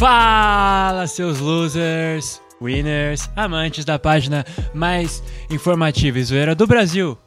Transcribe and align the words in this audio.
Fala, 0.00 1.06
seus 1.06 1.40
losers, 1.40 2.40
winners, 2.58 3.28
amantes 3.36 3.84
da 3.84 3.98
página 3.98 4.46
mais 4.72 5.22
informativa 5.50 6.18
e 6.18 6.24
zoeira 6.24 6.54
do 6.54 6.66
Brasil, 6.66 7.18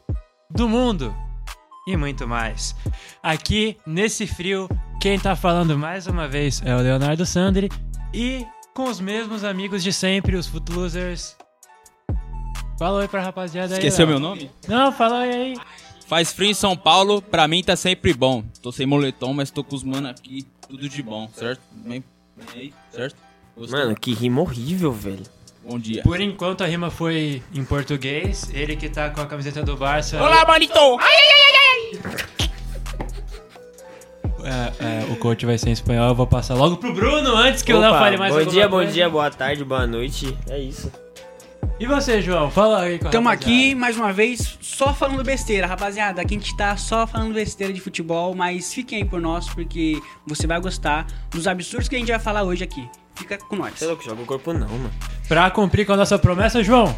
do 0.50 0.68
mundo 0.68 1.14
e 1.86 1.96
muito 1.96 2.26
mais. 2.26 2.74
Aqui, 3.22 3.76
nesse 3.86 4.26
frio, 4.26 4.68
quem 5.00 5.20
tá 5.20 5.36
falando 5.36 5.78
mais 5.78 6.08
uma 6.08 6.26
vez 6.26 6.60
é 6.64 6.74
o 6.74 6.80
Leonardo 6.80 7.24
Sandri 7.24 7.70
e 8.12 8.44
com 8.74 8.90
os 8.90 8.98
mesmos 8.98 9.44
amigos 9.44 9.80
de 9.80 9.92
sempre, 9.92 10.34
os 10.34 10.48
Footlosers. 10.48 11.36
Fala 12.76 12.98
oi 12.98 13.06
pra 13.06 13.22
rapaziada 13.22 13.74
aí. 13.74 13.78
Esqueceu 13.78 14.04
meu 14.04 14.18
nome? 14.18 14.50
Não, 14.66 14.90
fala 14.90 15.20
oi 15.20 15.32
aí. 15.32 15.56
Faz 16.08 16.32
frio 16.32 16.50
em 16.50 16.54
São 16.54 16.76
Paulo, 16.76 17.22
pra 17.22 17.46
mim 17.46 17.62
tá 17.62 17.76
sempre 17.76 18.12
bom. 18.12 18.42
Tô 18.60 18.72
sem 18.72 18.84
moletom, 18.84 19.32
mas 19.32 19.48
tô 19.48 19.62
com 19.62 19.76
os 19.76 19.84
mano 19.84 20.08
aqui, 20.08 20.44
tudo 20.68 20.88
de 20.88 21.02
bom, 21.04 21.28
certo? 21.32 21.62
Bem 21.70 22.02
aí, 22.54 22.72
certo? 22.92 23.16
Gostou? 23.56 23.78
Mano, 23.78 23.94
que 23.94 24.12
rima 24.12 24.40
horrível, 24.40 24.92
velho. 24.92 25.22
bom 25.62 25.78
dia. 25.78 26.02
Por 26.02 26.20
enquanto 26.20 26.62
a 26.64 26.66
rima 26.66 26.90
foi 26.90 27.42
em 27.54 27.64
português, 27.64 28.50
ele 28.52 28.76
que 28.76 28.88
tá 28.88 29.10
com 29.10 29.20
a 29.20 29.26
camiseta 29.26 29.62
do 29.62 29.76
Barça. 29.76 30.20
Olá, 30.22 30.44
manito! 30.46 30.78
É, 34.46 35.06
é, 35.08 35.12
o 35.12 35.16
coach 35.16 35.46
vai 35.46 35.56
ser 35.56 35.70
em 35.70 35.72
espanhol, 35.72 36.08
eu 36.08 36.14
vou 36.14 36.26
passar 36.26 36.54
logo 36.54 36.76
pro 36.76 36.92
Bruno 36.92 37.34
antes 37.34 37.62
que 37.62 37.72
o 37.72 37.80
Léo 37.80 37.90
Opa, 37.90 37.98
fale 37.98 38.16
mais 38.18 38.34
Bom 38.34 38.44
dia, 38.44 38.68
bom 38.68 38.76
coisa. 38.76 38.92
dia, 38.92 39.08
boa 39.08 39.30
tarde, 39.30 39.64
boa 39.64 39.86
noite. 39.86 40.36
É 40.50 40.58
isso. 40.58 40.92
E 41.78 41.86
você, 41.86 42.22
João? 42.22 42.50
Fala 42.50 42.82
aí 42.82 42.98
com 42.98 43.08
a 43.08 43.10
Tamo 43.10 43.28
rapaziada. 43.28 43.52
aqui 43.56 43.74
mais 43.74 43.96
uma 43.96 44.12
vez 44.12 44.58
só 44.60 44.94
falando 44.94 45.22
besteira, 45.24 45.66
rapaziada. 45.66 46.22
Aqui 46.22 46.34
a 46.36 46.38
gente 46.38 46.56
tá 46.56 46.76
só 46.76 47.06
falando 47.06 47.34
besteira 47.34 47.72
de 47.72 47.80
futebol, 47.80 48.34
mas 48.34 48.72
fiquem 48.72 49.02
aí 49.02 49.04
por 49.08 49.20
nós 49.20 49.48
porque 49.48 50.00
você 50.26 50.46
vai 50.46 50.60
gostar 50.60 51.06
dos 51.30 51.46
absurdos 51.46 51.88
que 51.88 51.96
a 51.96 51.98
gente 51.98 52.10
vai 52.10 52.20
falar 52.20 52.42
hoje 52.44 52.62
aqui. 52.64 52.88
Fica 53.14 53.38
com 53.38 53.56
nós. 53.56 53.74
Você 53.76 53.84
é 53.84 53.88
louco, 53.88 54.04
joga 54.04 54.22
o 54.22 54.26
corpo 54.26 54.52
não, 54.52 54.68
mano. 54.68 54.90
Pra 55.28 55.50
cumprir 55.50 55.86
com 55.86 55.92
a 55.92 55.96
nossa 55.96 56.18
promessa, 56.18 56.62
João, 56.62 56.96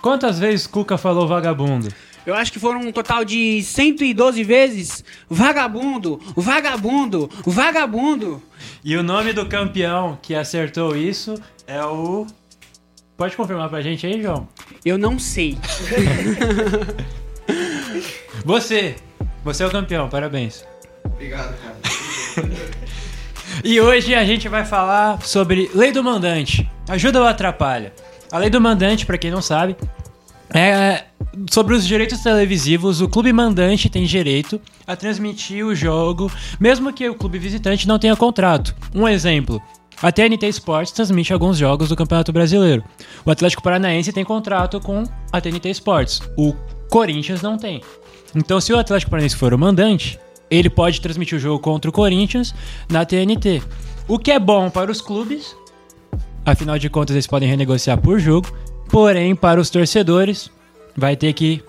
quantas 0.00 0.38
vezes 0.38 0.66
Cuca 0.66 0.96
falou 0.98 1.26
vagabundo? 1.28 1.88
Eu 2.26 2.34
acho 2.34 2.50
que 2.50 2.58
foram 2.58 2.80
um 2.80 2.90
total 2.92 3.22
de 3.24 3.62
112 3.62 4.42
vezes 4.44 5.04
vagabundo, 5.28 6.18
vagabundo, 6.34 7.30
vagabundo. 7.44 8.42
E 8.82 8.96
o 8.96 9.02
nome 9.02 9.34
do 9.34 9.46
campeão 9.46 10.18
que 10.22 10.34
acertou 10.34 10.96
isso 10.96 11.34
é 11.66 11.84
o... 11.84 12.26
Pode 13.16 13.36
confirmar 13.36 13.68
pra 13.68 13.80
gente 13.80 14.06
aí, 14.06 14.20
João? 14.20 14.48
Eu 14.84 14.98
não 14.98 15.18
sei. 15.18 15.56
Você! 18.44 18.96
Você 19.44 19.62
é 19.62 19.66
o 19.66 19.70
campeão, 19.70 20.08
parabéns. 20.08 20.64
Obrigado, 21.04 21.54
cara. 21.62 21.76
E 23.62 23.80
hoje 23.80 24.14
a 24.14 24.24
gente 24.24 24.48
vai 24.48 24.64
falar 24.64 25.22
sobre 25.22 25.70
lei 25.74 25.92
do 25.92 26.02
mandante. 26.02 26.68
Ajuda 26.88 27.20
ou 27.20 27.26
atrapalha? 27.26 27.92
A 28.32 28.38
lei 28.38 28.50
do 28.50 28.60
mandante, 28.60 29.06
pra 29.06 29.16
quem 29.16 29.30
não 29.30 29.40
sabe, 29.40 29.76
é 30.52 31.04
sobre 31.50 31.74
os 31.74 31.86
direitos 31.86 32.20
televisivos. 32.20 33.00
O 33.00 33.08
clube 33.08 33.32
mandante 33.32 33.88
tem 33.88 34.04
direito 34.04 34.60
a 34.86 34.96
transmitir 34.96 35.64
o 35.64 35.74
jogo, 35.74 36.30
mesmo 36.58 36.92
que 36.92 37.08
o 37.08 37.14
clube 37.14 37.38
visitante 37.38 37.86
não 37.86 37.98
tenha 37.98 38.16
contrato. 38.16 38.74
Um 38.94 39.08
exemplo. 39.08 39.62
A 40.02 40.12
TNT 40.12 40.48
Sports 40.48 40.92
transmite 40.92 41.32
alguns 41.32 41.56
jogos 41.56 41.88
do 41.88 41.96
Campeonato 41.96 42.32
Brasileiro. 42.32 42.84
O 43.24 43.30
Atlético 43.30 43.62
Paranaense 43.62 44.12
tem 44.12 44.24
contrato 44.24 44.80
com 44.80 45.04
a 45.32 45.40
TNT 45.40 45.70
Sports. 45.70 46.20
O 46.36 46.54
Corinthians 46.90 47.42
não 47.42 47.56
tem. 47.56 47.80
Então, 48.34 48.60
se 48.60 48.72
o 48.72 48.78
Atlético 48.78 49.10
Paranaense 49.10 49.36
for 49.36 49.54
o 49.54 49.58
mandante, 49.58 50.18
ele 50.50 50.68
pode 50.68 51.00
transmitir 51.00 51.36
o 51.38 51.40
jogo 51.40 51.58
contra 51.58 51.88
o 51.88 51.92
Corinthians 51.92 52.54
na 52.88 53.04
TNT. 53.04 53.62
O 54.06 54.18
que 54.18 54.30
é 54.30 54.38
bom 54.38 54.68
para 54.68 54.90
os 54.90 55.00
clubes, 55.00 55.56
afinal 56.44 56.78
de 56.78 56.90
contas 56.90 57.14
eles 57.14 57.26
podem 57.26 57.48
renegociar 57.48 57.98
por 57.98 58.18
jogo, 58.18 58.52
porém 58.90 59.34
para 59.34 59.60
os 59.60 59.70
torcedores 59.70 60.50
vai 60.96 61.16
ter 61.16 61.32
que 61.32 61.62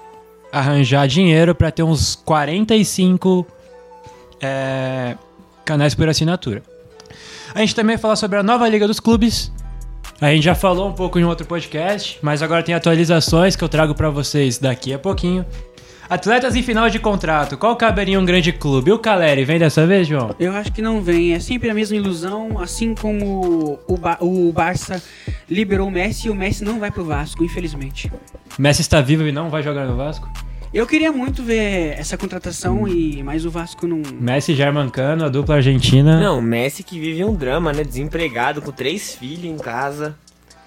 arranjar 0.51 1.07
dinheiro 1.07 1.55
para 1.55 1.71
ter 1.71 1.83
uns 1.83 2.15
45 2.15 3.45
é, 4.41 5.15
canais 5.63 5.95
por 5.95 6.09
assinatura. 6.09 6.63
A 7.55 7.59
gente 7.61 7.73
também 7.73 7.95
vai 7.95 8.01
falar 8.01 8.17
sobre 8.17 8.37
a 8.37 8.43
nova 8.43 8.67
Liga 8.67 8.85
dos 8.85 8.99
Clubes. 8.99 9.51
A 10.19 10.29
gente 10.31 10.43
já 10.43 10.53
falou 10.53 10.89
um 10.89 10.93
pouco 10.93 11.17
em 11.17 11.23
outro 11.23 11.47
podcast, 11.47 12.19
mas 12.21 12.41
agora 12.41 12.61
tem 12.61 12.75
atualizações 12.75 13.55
que 13.55 13.63
eu 13.63 13.69
trago 13.69 13.95
para 13.95 14.09
vocês 14.09 14.57
daqui 14.57 14.93
a 14.93 14.99
pouquinho. 14.99 15.45
Atletas 16.09 16.55
em 16.55 16.61
final 16.61 16.87
de 16.89 16.99
contrato, 16.99 17.57
qual 17.57 17.75
caberia 17.75 18.19
um 18.19 18.25
grande 18.25 18.51
clube? 18.51 18.91
O 18.91 18.99
Caleri 18.99 19.43
vem 19.43 19.57
dessa 19.57 19.87
vez, 19.87 20.07
João? 20.07 20.35
Eu 20.39 20.51
acho 20.53 20.71
que 20.71 20.81
não 20.81 21.01
vem. 21.01 21.33
É 21.33 21.39
sempre 21.39 21.69
a 21.69 21.73
mesma 21.73 21.95
ilusão, 21.95 22.59
assim 22.59 22.93
como 22.93 23.79
o, 23.87 23.97
Ba- 23.97 24.17
o 24.21 24.51
Barça 24.51 25.01
liberou 25.49 25.87
o 25.87 25.91
Messi 25.91 26.27
e 26.27 26.29
o 26.29 26.35
Messi 26.35 26.63
não 26.63 26.77
vai 26.79 26.91
pro 26.91 27.03
Vasco, 27.05 27.43
infelizmente. 27.43 28.11
Messi 28.59 28.81
está 28.81 29.01
vivo 29.01 29.23
e 29.25 29.31
não 29.31 29.49
vai 29.49 29.63
jogar 29.63 29.85
no 29.87 29.95
Vasco? 29.95 30.29
Eu 30.75 30.85
queria 30.85 31.09
muito 31.09 31.41
ver 31.41 31.95
essa 31.97 32.17
contratação, 32.17 32.85
e 32.85 33.23
mas 33.23 33.45
o 33.45 33.49
Vasco 33.49 33.87
não. 33.87 34.01
Messi 34.19 34.51
e 34.51 34.55
Germancano, 34.55 35.23
a 35.23 35.29
dupla 35.29 35.55
argentina. 35.55 36.19
Não, 36.19 36.41
Messi 36.41 36.83
que 36.83 36.99
vive 36.99 37.23
um 37.23 37.33
drama, 37.33 37.71
né? 37.71 37.81
Desempregado, 37.81 38.61
com 38.61 38.73
três 38.73 39.15
filhos 39.15 39.45
em 39.45 39.57
casa. 39.57 40.17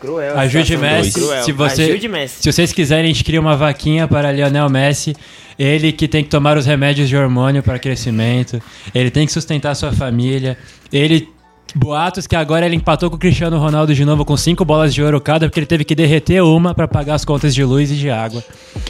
Cruel. 0.01 0.39
Ajude 0.39 0.79
Messi, 0.79 1.13
cruel. 1.13 1.43
se 1.45 1.53
você- 1.53 1.83
Ajude 1.83 2.09
Messi. 2.09 2.43
Se 2.43 2.51
vocês 2.51 2.73
quiserem, 2.73 3.05
a 3.05 3.13
gente 3.13 3.23
cria 3.23 3.39
uma 3.39 3.55
vaquinha 3.55 4.09
para 4.09 4.33
Lionel 4.33 4.71
Messi. 4.71 5.15
Ele 5.59 5.93
que 5.93 6.09
tem 6.09 6.25
que 6.25 6.31
tomar 6.31 6.57
os 6.57 6.65
remédios 6.65 7.07
de 7.07 7.15
hormônio 7.17 7.63
para 7.63 7.79
crescimento. 7.79 8.63
Ele 8.95 9.11
tem 9.11 9.27
que 9.27 9.33
sustentar 9.33 9.75
sua 9.75 9.93
família. 9.93 10.57
Ele. 10.91 11.29
Boatos 11.75 12.27
que 12.27 12.35
agora 12.35 12.65
ele 12.65 12.77
empatou 12.77 13.11
com 13.11 13.17
o 13.17 13.19
Cristiano 13.19 13.59
Ronaldo 13.59 13.95
de 13.95 14.05
novo 14.05 14.25
com 14.25 14.37
cinco 14.37 14.65
bolas 14.65 14.95
de 14.95 15.03
ouro 15.03 15.21
cada, 15.21 15.47
porque 15.47 15.61
ele 15.61 15.67
teve 15.67 15.85
que 15.85 15.95
derreter 15.95 16.43
uma 16.43 16.75
para 16.75 16.89
pagar 16.89 17.15
as 17.15 17.25
contas 17.25 17.55
de 17.55 17.63
luz 17.63 17.91
e 17.91 17.97
de 17.97 18.11
água. 18.11 18.43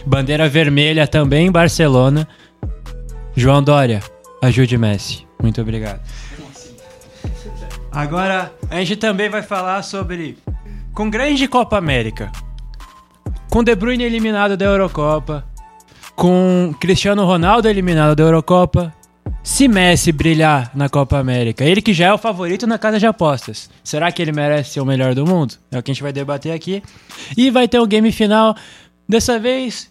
Bandeira 0.06 0.48
vermelha 0.48 1.06
também 1.06 1.48
em 1.48 1.52
Barcelona. 1.52 2.28
João 3.34 3.62
Dória, 3.62 4.00
ajude 4.42 4.78
Messi. 4.78 5.26
Muito 5.42 5.60
obrigado. 5.60 6.00
Agora, 7.90 8.52
a 8.70 8.76
gente 8.76 8.96
também 8.96 9.28
vai 9.28 9.42
falar 9.42 9.82
sobre. 9.82 10.38
Com 10.92 11.10
grande 11.10 11.48
Copa 11.48 11.76
América. 11.76 12.30
Com 13.50 13.62
De 13.62 13.74
Bruyne 13.74 14.04
eliminado 14.04 14.56
da 14.56 14.66
Eurocopa. 14.66 15.44
Com 16.14 16.74
Cristiano 16.80 17.24
Ronaldo 17.24 17.68
eliminado 17.68 18.14
da 18.14 18.22
Eurocopa. 18.22 18.92
Se 19.42 19.68
Messi 19.68 20.12
brilhar 20.12 20.70
na 20.74 20.88
Copa 20.88 21.18
América, 21.18 21.64
ele 21.64 21.80
que 21.80 21.92
já 21.92 22.06
é 22.06 22.12
o 22.12 22.18
favorito 22.18 22.66
na 22.66 22.78
casa 22.78 22.98
de 22.98 23.06
apostas, 23.06 23.70
será 23.82 24.10
que 24.12 24.20
ele 24.20 24.32
merece 24.32 24.70
ser 24.70 24.80
o 24.80 24.84
melhor 24.84 25.14
do 25.14 25.26
mundo? 25.26 25.54
É 25.70 25.78
o 25.78 25.82
que 25.82 25.90
a 25.90 25.94
gente 25.94 26.02
vai 26.02 26.12
debater 26.12 26.52
aqui. 26.52 26.82
E 27.36 27.50
vai 27.50 27.66
ter 27.66 27.80
um 27.80 27.86
game 27.86 28.10
final. 28.12 28.56
Dessa 29.08 29.38
vez, 29.38 29.90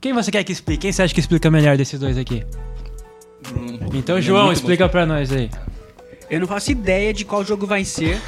quem 0.00 0.12
você 0.12 0.30
quer 0.30 0.44
que 0.44 0.52
explique? 0.52 0.82
Quem 0.82 0.92
você 0.92 1.02
acha 1.02 1.14
que 1.14 1.20
explica 1.20 1.50
melhor 1.50 1.76
desses 1.76 1.98
dois 1.98 2.18
aqui? 2.18 2.44
Então, 3.94 4.16
Ele 4.16 4.24
é 4.24 4.28
João, 4.28 4.46
muito 4.46 4.58
explica 4.58 4.88
pra 4.88 5.06
nós 5.06 5.32
aí. 5.32 5.50
Eu 6.30 6.40
não 6.40 6.46
faço 6.46 6.70
ideia 6.70 7.12
de 7.14 7.24
qual 7.24 7.44
jogo 7.44 7.66
vai 7.66 7.84
ser. 7.84 8.20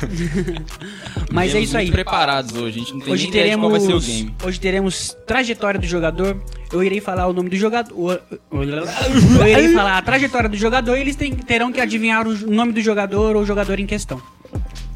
mas 1.31 1.55
é 1.55 1.61
isso 1.61 1.77
aí. 1.77 1.91
preparados 1.91 2.55
hoje, 2.57 2.77
a 2.77 2.79
gente 2.81 2.93
não 2.95 3.01
tem 3.01 3.13
Hoje 3.13 3.23
nem 3.25 3.31
ideia 3.31 3.51
de 3.55 3.61
qual 3.61 3.71
vai 3.71 3.81
teremos, 3.81 4.05
ser 4.05 4.13
o 4.13 4.17
game. 4.17 4.35
hoje 4.45 4.61
teremos 4.61 5.17
trajetória 5.27 5.79
do 5.81 5.87
jogador. 5.87 6.37
Eu 6.73 6.83
irei 6.83 7.01
falar 7.01 7.27
o 7.27 7.33
nome 7.33 7.51
do 7.51 7.57
jogador. 7.57 8.23
Eu 8.51 9.47
irei 9.49 9.69
falar 9.75 9.99
a 9.99 10.03
trajetória 10.03 10.49
do 10.49 10.57
jogador 10.57 10.97
e 10.97 11.01
eles 11.01 11.17
tem- 11.17 11.35
terão 11.35 11.71
que 11.73 11.81
adivinhar 11.81 12.27
o 12.27 12.35
nome 12.51 12.73
do 12.73 12.81
jogador 12.81 13.37
ou 13.37 13.43
o 13.43 13.47
jogador 13.47 13.79
em 13.79 13.87
questão. 13.87 14.21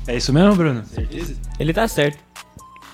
É 0.07 0.17
isso 0.17 0.33
mesmo, 0.33 0.55
Bruno? 0.55 0.83
Ele 1.59 1.73
tá 1.73 1.87
certo. 1.89 2.19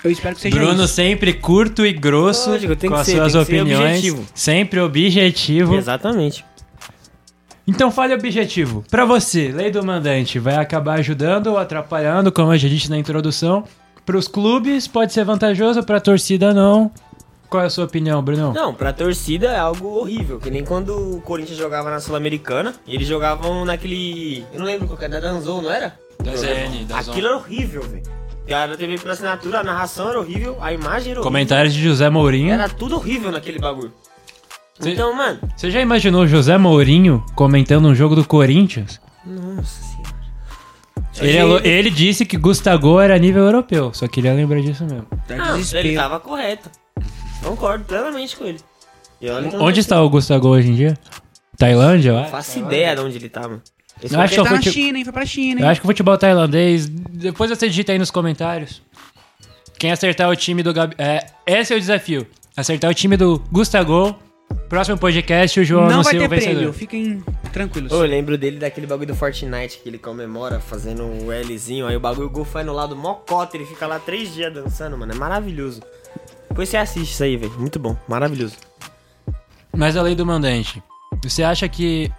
Eu 0.03 0.09
espero 0.09 0.33
que 0.35 0.41
seja 0.41 0.55
Bruno 0.57 0.85
isso. 0.85 0.93
sempre 0.95 1.31
curto 1.33 1.85
e 1.85 1.93
grosso 1.93 2.49
Lógico, 2.49 2.75
tem 2.75 2.89
com 2.89 2.95
que 2.95 3.01
as 3.01 3.07
ser, 3.07 3.17
suas 3.17 3.33
tem 3.33 3.41
que 3.41 3.45
ser 3.51 3.55
opiniões. 3.61 3.97
objetivo. 3.97 4.25
Sempre 4.33 4.79
objetivo. 4.79 5.75
Exatamente. 5.75 6.43
Então 7.71 7.89
fale 7.89 8.13
objetivo. 8.13 8.83
Pra 8.91 9.05
você, 9.05 9.49
lei 9.49 9.71
do 9.71 9.81
mandante 9.81 10.37
vai 10.37 10.55
acabar 10.55 10.99
ajudando 10.99 11.47
ou 11.47 11.57
atrapalhando, 11.57 12.29
como 12.29 12.53
eu 12.53 12.57
já 12.57 12.67
disse 12.67 12.89
na 12.89 12.97
introdução. 12.97 13.63
Pros 14.05 14.27
clubes 14.27 14.89
pode 14.89 15.13
ser 15.13 15.23
vantajoso, 15.23 15.81
pra 15.81 16.01
torcida 16.01 16.53
não. 16.53 16.91
Qual 17.49 17.63
é 17.63 17.67
a 17.67 17.69
sua 17.69 17.85
opinião, 17.85 18.21
Bruno? 18.21 18.51
Não, 18.53 18.73
pra 18.73 18.91
torcida 18.91 19.47
é 19.47 19.57
algo 19.57 19.87
horrível. 19.87 20.37
Que 20.37 20.51
nem 20.51 20.65
quando 20.65 21.15
o 21.15 21.21
Corinthians 21.21 21.57
jogava 21.57 21.89
na 21.89 22.01
Sul-Americana. 22.01 22.73
E 22.85 22.93
eles 22.93 23.07
jogavam 23.07 23.63
naquele. 23.63 24.45
Eu 24.51 24.59
não 24.59 24.65
lembro 24.65 24.87
qual 24.87 24.97
que 24.97 25.05
era, 25.05 25.21
da 25.21 25.31
Danzou, 25.31 25.61
não 25.61 25.71
era? 25.71 25.97
Da 26.21 26.35
ZN, 26.35 26.85
da 26.87 26.99
Aquilo 26.99 27.27
era 27.27 27.37
horrível, 27.37 27.83
velho. 27.83 28.03
Cara, 28.47 28.75
TV 28.75 28.97
por 28.97 29.11
assinatura, 29.11 29.59
a 29.59 29.63
narração 29.63 30.09
era 30.09 30.19
horrível, 30.19 30.57
a 30.59 30.73
imagem 30.73 31.11
era 31.11 31.19
horrível. 31.19 31.23
Comentários 31.23 31.73
de 31.73 31.81
José 31.81 32.09
Mourinho. 32.09 32.53
Era 32.53 32.67
tudo 32.67 32.95
horrível 32.95 33.31
naquele 33.31 33.59
bagulho. 33.59 33.93
Cê- 34.81 34.91
Então, 34.93 35.13
mano. 35.15 35.39
Você 35.55 35.69
já 35.71 35.79
imaginou 35.81 36.25
José 36.27 36.57
Mourinho 36.57 37.23
comentando 37.35 37.87
um 37.87 37.95
jogo 37.95 38.15
do 38.15 38.25
Corinthians? 38.25 38.99
Nossa 39.25 39.81
senhora. 39.83 40.01
Ele, 41.61 41.67
é 41.69 41.71
ele 41.79 41.89
disse 41.89 42.25
que 42.25 42.37
Gustavo 42.37 42.99
era 42.99 43.17
nível 43.17 43.43
europeu, 43.43 43.93
só 43.93 44.07
queria 44.07 44.33
lembrar 44.33 44.61
disso 44.61 44.83
mesmo. 44.85 45.05
Tá 45.27 45.35
Não, 45.35 45.57
ele 45.73 45.95
tava 45.95 46.19
correto. 46.19 46.69
Concordo 47.43 47.83
plenamente 47.85 48.35
com 48.35 48.45
ele. 48.45 48.59
Onde 49.59 49.79
está 49.79 50.01
o 50.01 50.09
Gustavo 50.09 50.47
hoje 50.47 50.69
em 50.69 50.75
dia? 50.75 50.97
Tailândia, 51.57 52.09
eu 52.09 52.15
Não 52.15 52.25
faço 52.27 52.57
ideia 52.59 52.95
de 52.95 53.01
onde 53.01 53.17
ele 53.17 53.29
tá, 53.29 53.41
mano. 53.41 53.61
Esse 54.01 54.15
Eu 54.15 54.21
acho 54.21 54.33
que 54.33 54.39
Ele 54.39 54.47
é 54.47 54.49
tá 54.49 54.49
o 54.49 54.55
na 54.55 54.61
fute- 54.63 54.73
China, 54.73 54.97
hein? 54.97 55.03
Foi 55.03 55.13
pra 55.13 55.25
China, 55.27 55.59
hein? 55.59 55.65
Eu 55.65 55.69
acho 55.69 55.79
que 55.81 55.85
o 55.85 55.89
futebol 55.89 56.17
tailandês. 56.17 56.87
Depois 56.89 57.51
você 57.51 57.67
digita 57.67 57.91
aí 57.91 57.99
nos 57.99 58.09
comentários. 58.09 58.81
Quem 59.77 59.91
acertar 59.91 60.27
o 60.29 60.35
time 60.35 60.63
do 60.63 60.73
Gabi. 60.73 60.95
É, 60.97 61.25
esse 61.45 61.71
é 61.71 61.77
o 61.77 61.79
desafio. 61.79 62.25
Acertar 62.57 62.89
o 62.89 62.93
time 62.95 63.15
do 63.15 63.39
Gustavo. 63.51 64.17
Próximo 64.69 64.97
podcast, 64.97 65.59
o 65.59 65.65
João 65.65 65.89
Não 65.89 66.03
vai 66.03 66.13
ter 66.13 66.25
o 66.25 66.29
vencedor. 66.29 66.53
prêmio, 66.55 66.73
fiquem 66.73 67.23
tranquilos. 67.51 67.91
Ô, 67.91 68.03
eu 68.03 68.09
lembro 68.09 68.37
dele 68.37 68.57
daquele 68.57 68.87
bagulho 68.87 69.07
do 69.07 69.15
Fortnite 69.15 69.79
que 69.79 69.89
ele 69.89 69.97
comemora 69.97 70.59
fazendo 70.59 71.03
o 71.03 71.31
Lzinho, 71.31 71.87
aí 71.87 71.95
o 71.95 71.99
bagulho 71.99 72.27
o 72.27 72.29
gol 72.29 72.45
foi 72.45 72.63
no 72.63 72.71
lado 72.73 72.95
mocota, 72.95 73.57
ele 73.57 73.65
fica 73.65 73.85
lá 73.85 73.99
três 73.99 74.33
dias 74.33 74.53
dançando, 74.53 74.97
mano. 74.97 75.11
É 75.11 75.15
maravilhoso. 75.15 75.81
Depois 76.47 76.69
você 76.69 76.77
assiste 76.77 77.11
isso 77.11 77.23
aí, 77.23 77.35
velho. 77.35 77.51
Muito 77.57 77.79
bom, 77.79 77.97
maravilhoso. 78.07 78.55
Mas 79.75 79.95
a 79.97 80.01
lei 80.01 80.15
do 80.15 80.25
mandante. 80.25 80.81
Você 81.23 81.43
acha 81.43 81.67
que, 81.67 82.11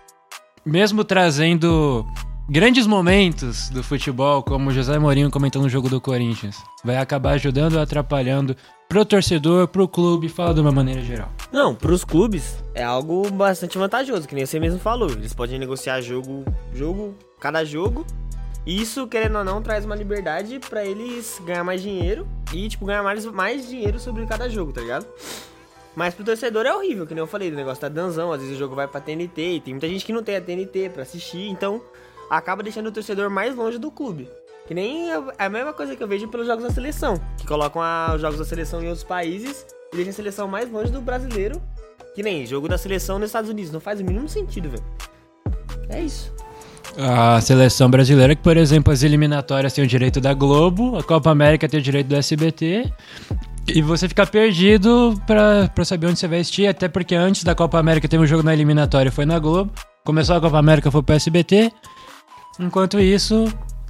mesmo 0.64 1.04
trazendo 1.04 2.06
grandes 2.48 2.86
momentos 2.86 3.68
do 3.70 3.82
futebol, 3.82 4.42
como 4.42 4.70
o 4.70 4.72
José 4.72 4.98
Mourinho 4.98 5.30
comentou 5.30 5.62
no 5.62 5.68
jogo 5.68 5.88
do 5.88 6.00
Corinthians, 6.00 6.56
vai 6.84 6.96
acabar 6.96 7.32
ajudando 7.32 7.74
ou 7.74 7.80
atrapalhando 7.80 8.56
pro 8.88 9.04
torcedor, 9.04 9.68
pro 9.68 9.88
clube, 9.88 10.28
fala 10.28 10.52
de 10.52 10.60
uma 10.60 10.72
maneira 10.72 11.00
geral? 11.00 11.30
Não, 11.50 11.74
pros 11.74 12.04
clubes 12.04 12.62
é 12.74 12.82
algo 12.82 13.30
bastante 13.30 13.78
vantajoso, 13.78 14.28
que 14.28 14.34
nem 14.34 14.44
você 14.44 14.60
mesmo 14.60 14.78
falou. 14.78 15.10
Eles 15.10 15.32
podem 15.32 15.58
negociar 15.58 16.00
jogo, 16.00 16.44
jogo, 16.74 17.14
cada 17.40 17.64
jogo. 17.64 18.04
E 18.64 18.80
isso, 18.80 19.08
querendo 19.08 19.38
ou 19.38 19.44
não, 19.44 19.60
traz 19.60 19.84
uma 19.84 19.96
liberdade 19.96 20.60
pra 20.60 20.84
eles 20.84 21.40
ganhar 21.44 21.64
mais 21.64 21.82
dinheiro 21.82 22.28
e, 22.52 22.68
tipo, 22.68 22.86
ganhar 22.86 23.02
mais, 23.02 23.24
mais 23.26 23.68
dinheiro 23.68 23.98
sobre 23.98 24.24
cada 24.26 24.48
jogo, 24.48 24.72
tá 24.72 24.80
ligado? 24.80 25.06
Mas 25.96 26.14
pro 26.14 26.24
torcedor 26.24 26.64
é 26.64 26.74
horrível, 26.74 27.06
que 27.06 27.12
nem 27.12 27.20
eu 27.20 27.26
falei, 27.26 27.50
o 27.50 27.54
negócio 27.54 27.80
tá 27.80 27.88
danzão, 27.88 28.32
às 28.32 28.40
vezes 28.40 28.56
o 28.56 28.58
jogo 28.58 28.74
vai 28.74 28.86
pra 28.86 29.00
TNT, 29.00 29.56
e 29.56 29.60
tem 29.60 29.74
muita 29.74 29.88
gente 29.88 30.04
que 30.04 30.12
não 30.12 30.22
tem 30.22 30.36
a 30.36 30.40
TNT 30.40 30.90
pra 30.90 31.02
assistir, 31.02 31.48
então 31.48 31.82
acaba 32.36 32.62
deixando 32.62 32.86
o 32.86 32.92
torcedor 32.92 33.28
mais 33.30 33.54
longe 33.54 33.78
do 33.78 33.90
clube. 33.90 34.28
Que 34.66 34.74
nem 34.74 35.12
a, 35.12 35.22
a 35.38 35.48
mesma 35.48 35.72
coisa 35.72 35.94
que 35.96 36.02
eu 36.02 36.08
vejo 36.08 36.28
pelos 36.28 36.46
jogos 36.46 36.62
da 36.64 36.70
seleção, 36.70 37.20
que 37.36 37.46
colocam 37.46 37.82
a- 37.82 38.12
os 38.14 38.20
jogos 38.20 38.38
da 38.38 38.44
seleção 38.44 38.80
em 38.82 38.86
outros 38.86 39.04
países 39.04 39.66
e 39.92 39.96
deixam 39.96 40.10
a 40.12 40.14
seleção 40.14 40.48
mais 40.48 40.70
longe 40.70 40.90
do 40.90 41.00
brasileiro. 41.00 41.60
Que 42.14 42.22
nem 42.22 42.44
jogo 42.46 42.68
da 42.68 42.76
seleção 42.78 43.18
nos 43.18 43.28
Estados 43.30 43.50
Unidos, 43.50 43.72
não 43.72 43.80
faz 43.80 44.00
o 44.00 44.04
mínimo 44.04 44.28
sentido, 44.28 44.68
velho. 44.70 44.84
É 45.88 46.00
isso. 46.00 46.32
A 46.98 47.40
seleção 47.40 47.90
brasileira, 47.90 48.34
que, 48.36 48.42
por 48.42 48.56
exemplo, 48.56 48.92
as 48.92 49.02
eliminatórias 49.02 49.72
têm 49.72 49.82
o 49.84 49.86
direito 49.86 50.20
da 50.20 50.34
Globo, 50.34 50.96
a 50.98 51.02
Copa 51.02 51.30
América 51.30 51.66
tem 51.68 51.80
o 51.80 51.82
direito 51.82 52.08
do 52.08 52.16
SBT. 52.16 52.92
E 53.66 53.80
você 53.80 54.08
fica 54.08 54.26
perdido 54.26 55.14
pra, 55.26 55.70
pra 55.74 55.84
saber 55.84 56.08
onde 56.08 56.18
você 56.18 56.28
vai 56.28 56.40
assistir, 56.40 56.66
até 56.66 56.88
porque 56.88 57.14
antes 57.14 57.44
da 57.44 57.54
Copa 57.54 57.78
América 57.78 58.06
teve 58.08 58.22
um 58.22 58.26
jogo 58.26 58.42
na 58.42 58.52
eliminatória, 58.52 59.10
foi 59.10 59.24
na 59.24 59.38
Globo. 59.38 59.72
Começou 60.04 60.36
a 60.36 60.40
Copa 60.40 60.58
América, 60.58 60.90
foi 60.90 61.02
pro 61.02 61.14
SBT. 61.14 61.72
Enquanto 62.58 63.00
isso, 63.00 63.46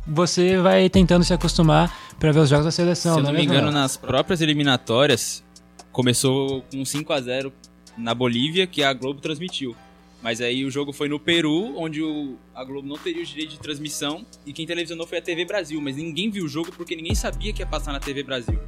você 0.07 0.59
vai 0.61 0.89
tentando 0.89 1.25
se 1.25 1.33
acostumar 1.35 1.93
pra 2.19 2.33
ver 2.33 2.41
os 2.41 2.49
jogos 2.49 2.65
da 2.65 2.71
seleção. 2.71 3.15
Se 3.15 3.21
eu 3.21 3.23
não 3.25 3.31
não 3.33 3.39
é 3.39 3.43
me 3.43 3.49
mesmo? 3.49 3.55
engano, 3.55 3.73
nas 3.73 3.97
próprias 3.97 4.41
eliminatórias, 4.41 5.43
começou 5.91 6.63
com 6.73 6.85
5 6.85 7.13
a 7.13 7.21
0 7.21 7.53
na 7.99 8.15
Bolívia, 8.15 8.67
que 8.67 8.83
a 8.83 8.93
Globo 8.93 9.21
transmitiu. 9.21 9.75
Mas 10.23 10.41
aí 10.41 10.65
o 10.65 10.71
jogo 10.71 10.93
foi 10.93 11.09
no 11.09 11.19
Peru, 11.19 11.77
onde 11.77 12.01
o- 12.01 12.37
a 12.55 12.63
Globo 12.65 12.87
não 12.87 12.97
teria 12.97 13.23
o 13.23 13.27
direito 13.27 13.51
de 13.51 13.59
transmissão, 13.59 14.25
e 14.47 14.53
quem 14.53 14.65
televisionou 14.65 15.05
foi 15.07 15.19
a 15.19 15.23
TV 15.23 15.45
Brasil. 15.45 15.81
Mas 15.81 15.97
ninguém 15.97 16.31
viu 16.31 16.45
o 16.45 16.49
jogo 16.49 16.71
porque 16.77 16.95
ninguém 16.95 17.15
sabia 17.15 17.53
que 17.53 17.61
ia 17.61 17.67
passar 17.67 17.93
na 17.93 17.99
TV 17.99 18.23
Brasil. 18.23 18.59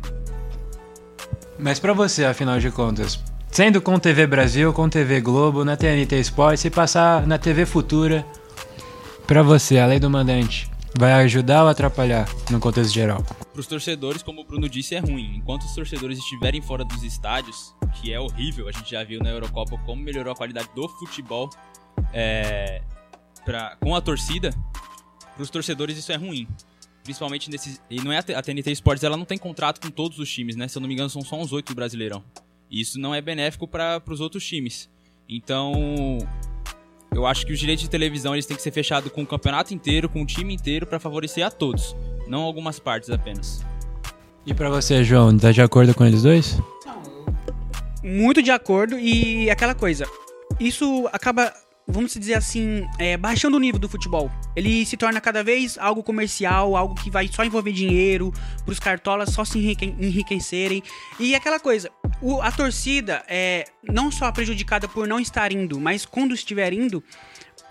Mas 1.58 1.78
pra 1.78 1.92
você, 1.92 2.24
afinal 2.24 2.58
de 2.58 2.70
contas, 2.72 3.20
sendo 3.52 3.80
com 3.80 3.98
TV 4.00 4.26
Brasil, 4.26 4.72
com 4.72 4.88
TV 4.88 5.20
Globo, 5.20 5.64
na 5.64 5.76
TNT 5.76 6.18
Sports, 6.20 6.60
se 6.60 6.70
passar 6.70 7.24
na 7.26 7.38
TV 7.38 7.64
Futura, 7.64 8.26
pra 9.26 9.42
você, 9.42 9.78
a 9.78 9.86
lei 9.86 9.98
do 9.98 10.10
mandante, 10.10 10.70
vai 10.96 11.12
ajudar 11.24 11.64
ou 11.64 11.68
atrapalhar 11.68 12.28
no 12.50 12.60
contexto 12.60 12.92
geral? 12.92 13.22
Para 13.22 13.60
os 13.60 13.66
torcedores, 13.66 14.22
como 14.22 14.40
o 14.40 14.44
Bruno 14.44 14.68
disse, 14.68 14.94
é 14.94 14.98
ruim. 14.98 15.36
Enquanto 15.36 15.62
os 15.62 15.74
torcedores 15.74 16.18
estiverem 16.18 16.60
fora 16.60 16.84
dos 16.84 17.02
estádios, 17.02 17.74
que 17.94 18.12
é 18.12 18.18
horrível, 18.18 18.68
a 18.68 18.72
gente 18.72 18.90
já 18.90 19.02
viu 19.04 19.20
na 19.20 19.30
Eurocopa 19.30 19.78
como 19.84 20.02
melhorou 20.02 20.32
a 20.32 20.36
qualidade 20.36 20.68
do 20.74 20.88
futebol 20.88 21.50
é, 22.12 22.82
pra, 23.44 23.76
com 23.76 23.94
a 23.94 24.00
torcida. 24.00 24.50
Para 25.34 25.42
os 25.42 25.50
torcedores 25.50 25.98
isso 25.98 26.12
é 26.12 26.16
ruim. 26.16 26.46
Principalmente 27.02 27.50
nesses. 27.50 27.80
E 27.90 28.00
não 28.02 28.10
é 28.12 28.18
a 28.18 28.42
TNT 28.42 28.70
Sports, 28.72 29.04
ela 29.04 29.16
não 29.16 29.26
tem 29.26 29.36
contrato 29.36 29.80
com 29.80 29.90
todos 29.90 30.18
os 30.18 30.32
times, 30.32 30.56
né? 30.56 30.68
Se 30.68 30.78
eu 30.78 30.80
não 30.80 30.88
me 30.88 30.94
engano, 30.94 31.10
são 31.10 31.22
só 31.22 31.36
uns 31.36 31.52
oito 31.52 31.68
do 31.72 31.76
Brasileirão. 31.76 32.24
E 32.70 32.80
isso 32.80 32.98
não 32.98 33.14
é 33.14 33.20
benéfico 33.20 33.68
para 33.68 34.02
os 34.08 34.20
outros 34.20 34.44
times. 34.46 34.88
Então, 35.28 36.18
eu 37.14 37.26
acho 37.26 37.46
que 37.46 37.52
os 37.52 37.58
direitos 37.58 37.84
de 37.84 37.90
televisão 37.90 38.34
eles 38.34 38.44
têm 38.44 38.56
que 38.56 38.62
ser 38.62 38.72
fechados 38.72 39.10
com 39.12 39.22
o 39.22 39.26
campeonato 39.26 39.72
inteiro, 39.72 40.08
com 40.08 40.22
o 40.22 40.26
time 40.26 40.54
inteiro, 40.54 40.86
para 40.86 40.98
favorecer 40.98 41.46
a 41.46 41.50
todos, 41.50 41.94
não 42.26 42.42
algumas 42.42 42.78
partes 42.78 43.10
apenas. 43.10 43.64
E 44.44 44.52
pra 44.52 44.68
você, 44.68 45.02
João, 45.02 45.36
tá 45.38 45.52
de 45.52 45.62
acordo 45.62 45.94
com 45.94 46.04
eles 46.04 46.22
dois? 46.22 46.58
Muito 48.02 48.42
de 48.42 48.50
acordo 48.50 48.98
e 48.98 49.48
aquela 49.48 49.74
coisa. 49.74 50.06
Isso 50.60 51.08
acaba, 51.12 51.52
vamos 51.86 52.14
dizer 52.14 52.34
assim, 52.34 52.86
é, 52.98 53.16
baixando 53.16 53.56
o 53.56 53.60
nível 53.60 53.78
do 53.78 53.88
futebol. 53.88 54.30
Ele 54.56 54.84
se 54.86 54.96
torna 54.96 55.20
cada 55.20 55.44
vez 55.44 55.76
algo 55.78 56.02
comercial, 56.02 56.76
algo 56.76 56.94
que 56.94 57.10
vai 57.10 57.28
só 57.28 57.44
envolver 57.44 57.72
dinheiro, 57.72 58.32
pros 58.64 58.78
cartolas 58.78 59.30
só 59.30 59.44
se 59.44 59.58
enrique- 59.58 59.94
enriquecerem. 60.00 60.82
E 61.20 61.34
aquela 61.34 61.60
coisa, 61.60 61.90
o- 62.22 62.40
a 62.40 62.50
torcida 62.50 63.22
é 63.28 63.64
não 63.82 64.10
só 64.10 64.30
prejudicada 64.32 64.88
por 64.88 65.06
não 65.06 65.20
estar 65.20 65.52
indo, 65.52 65.78
mas 65.78 66.06
quando 66.06 66.34
estiver 66.34 66.72
indo, 66.72 67.02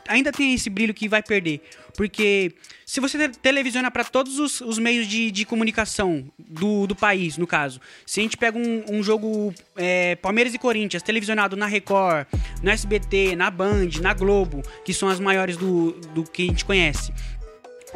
ainda 0.08 0.32
tem 0.32 0.54
esse 0.54 0.70
brilho 0.70 0.94
que 0.94 1.08
vai 1.08 1.22
perder. 1.22 1.62
Porque 1.96 2.54
se 2.86 3.00
você 3.00 3.30
te- 3.30 3.38
televisiona 3.40 3.92
para 3.92 4.04
todos 4.04 4.40
os, 4.40 4.62
os 4.62 4.80
meios 4.80 5.08
de, 5.08 5.30
de 5.32 5.46
comunicação 5.46 6.26
do, 6.38 6.88
do 6.88 6.96
país, 6.96 7.38
no 7.38 7.46
caso, 7.46 7.80
se 8.06 8.20
a 8.20 8.24
gente 8.24 8.38
pega 8.38 8.58
um, 8.58 8.84
um 8.90 9.04
jogo 9.04 9.54
é, 9.76 10.16
Palmeiras 10.16 10.54
e 10.54 10.58
Corinthians 10.58 11.04
televisionado 11.04 11.56
na 11.56 11.68
Record, 11.68 12.28
no 12.62 12.70
SBT, 12.70 13.36
na 13.36 13.52
Band, 13.52 13.90
na 14.02 14.14
Globo, 14.14 14.62
que 14.84 14.94
são 14.94 15.08
as 15.10 15.20
maiores 15.20 15.56
do, 15.58 15.92
do 16.14 16.24
que 16.24 16.44
a 16.44 16.48
gente 16.48 16.66
conhece. 16.66 17.14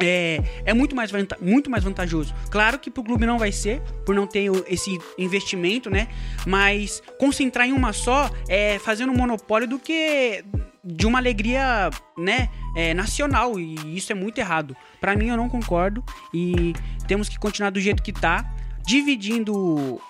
É, 0.00 0.40
é 0.64 0.72
muito, 0.72 0.94
mais 0.94 1.10
muito 1.40 1.68
mais 1.68 1.82
vantajoso. 1.82 2.32
Claro 2.50 2.78
que 2.78 2.88
pro 2.90 3.02
clube 3.02 3.26
não 3.26 3.36
vai 3.36 3.50
ser, 3.50 3.80
por 4.06 4.14
não 4.14 4.28
ter 4.28 4.48
esse 4.68 4.96
investimento, 5.18 5.90
né? 5.90 6.06
Mas 6.46 7.02
concentrar 7.18 7.66
em 7.66 7.72
uma 7.72 7.92
só 7.92 8.30
é 8.48 8.78
fazendo 8.78 9.12
um 9.12 9.16
monopólio 9.16 9.66
do 9.66 9.76
que 9.76 10.44
de 10.88 11.06
uma 11.06 11.18
alegria, 11.18 11.90
né? 12.16 12.48
é, 12.78 12.94
nacional. 12.94 13.58
E 13.58 13.74
isso 13.96 14.12
é 14.12 14.14
muito 14.14 14.38
errado. 14.38 14.76
Pra 15.00 15.16
mim, 15.16 15.26
eu 15.26 15.36
não 15.36 15.48
concordo. 15.48 16.04
E 16.32 16.72
temos 17.08 17.28
que 17.28 17.36
continuar 17.36 17.70
do 17.70 17.80
jeito 17.80 18.02
que 18.02 18.12
tá, 18.12 18.54
dividindo 18.86 20.00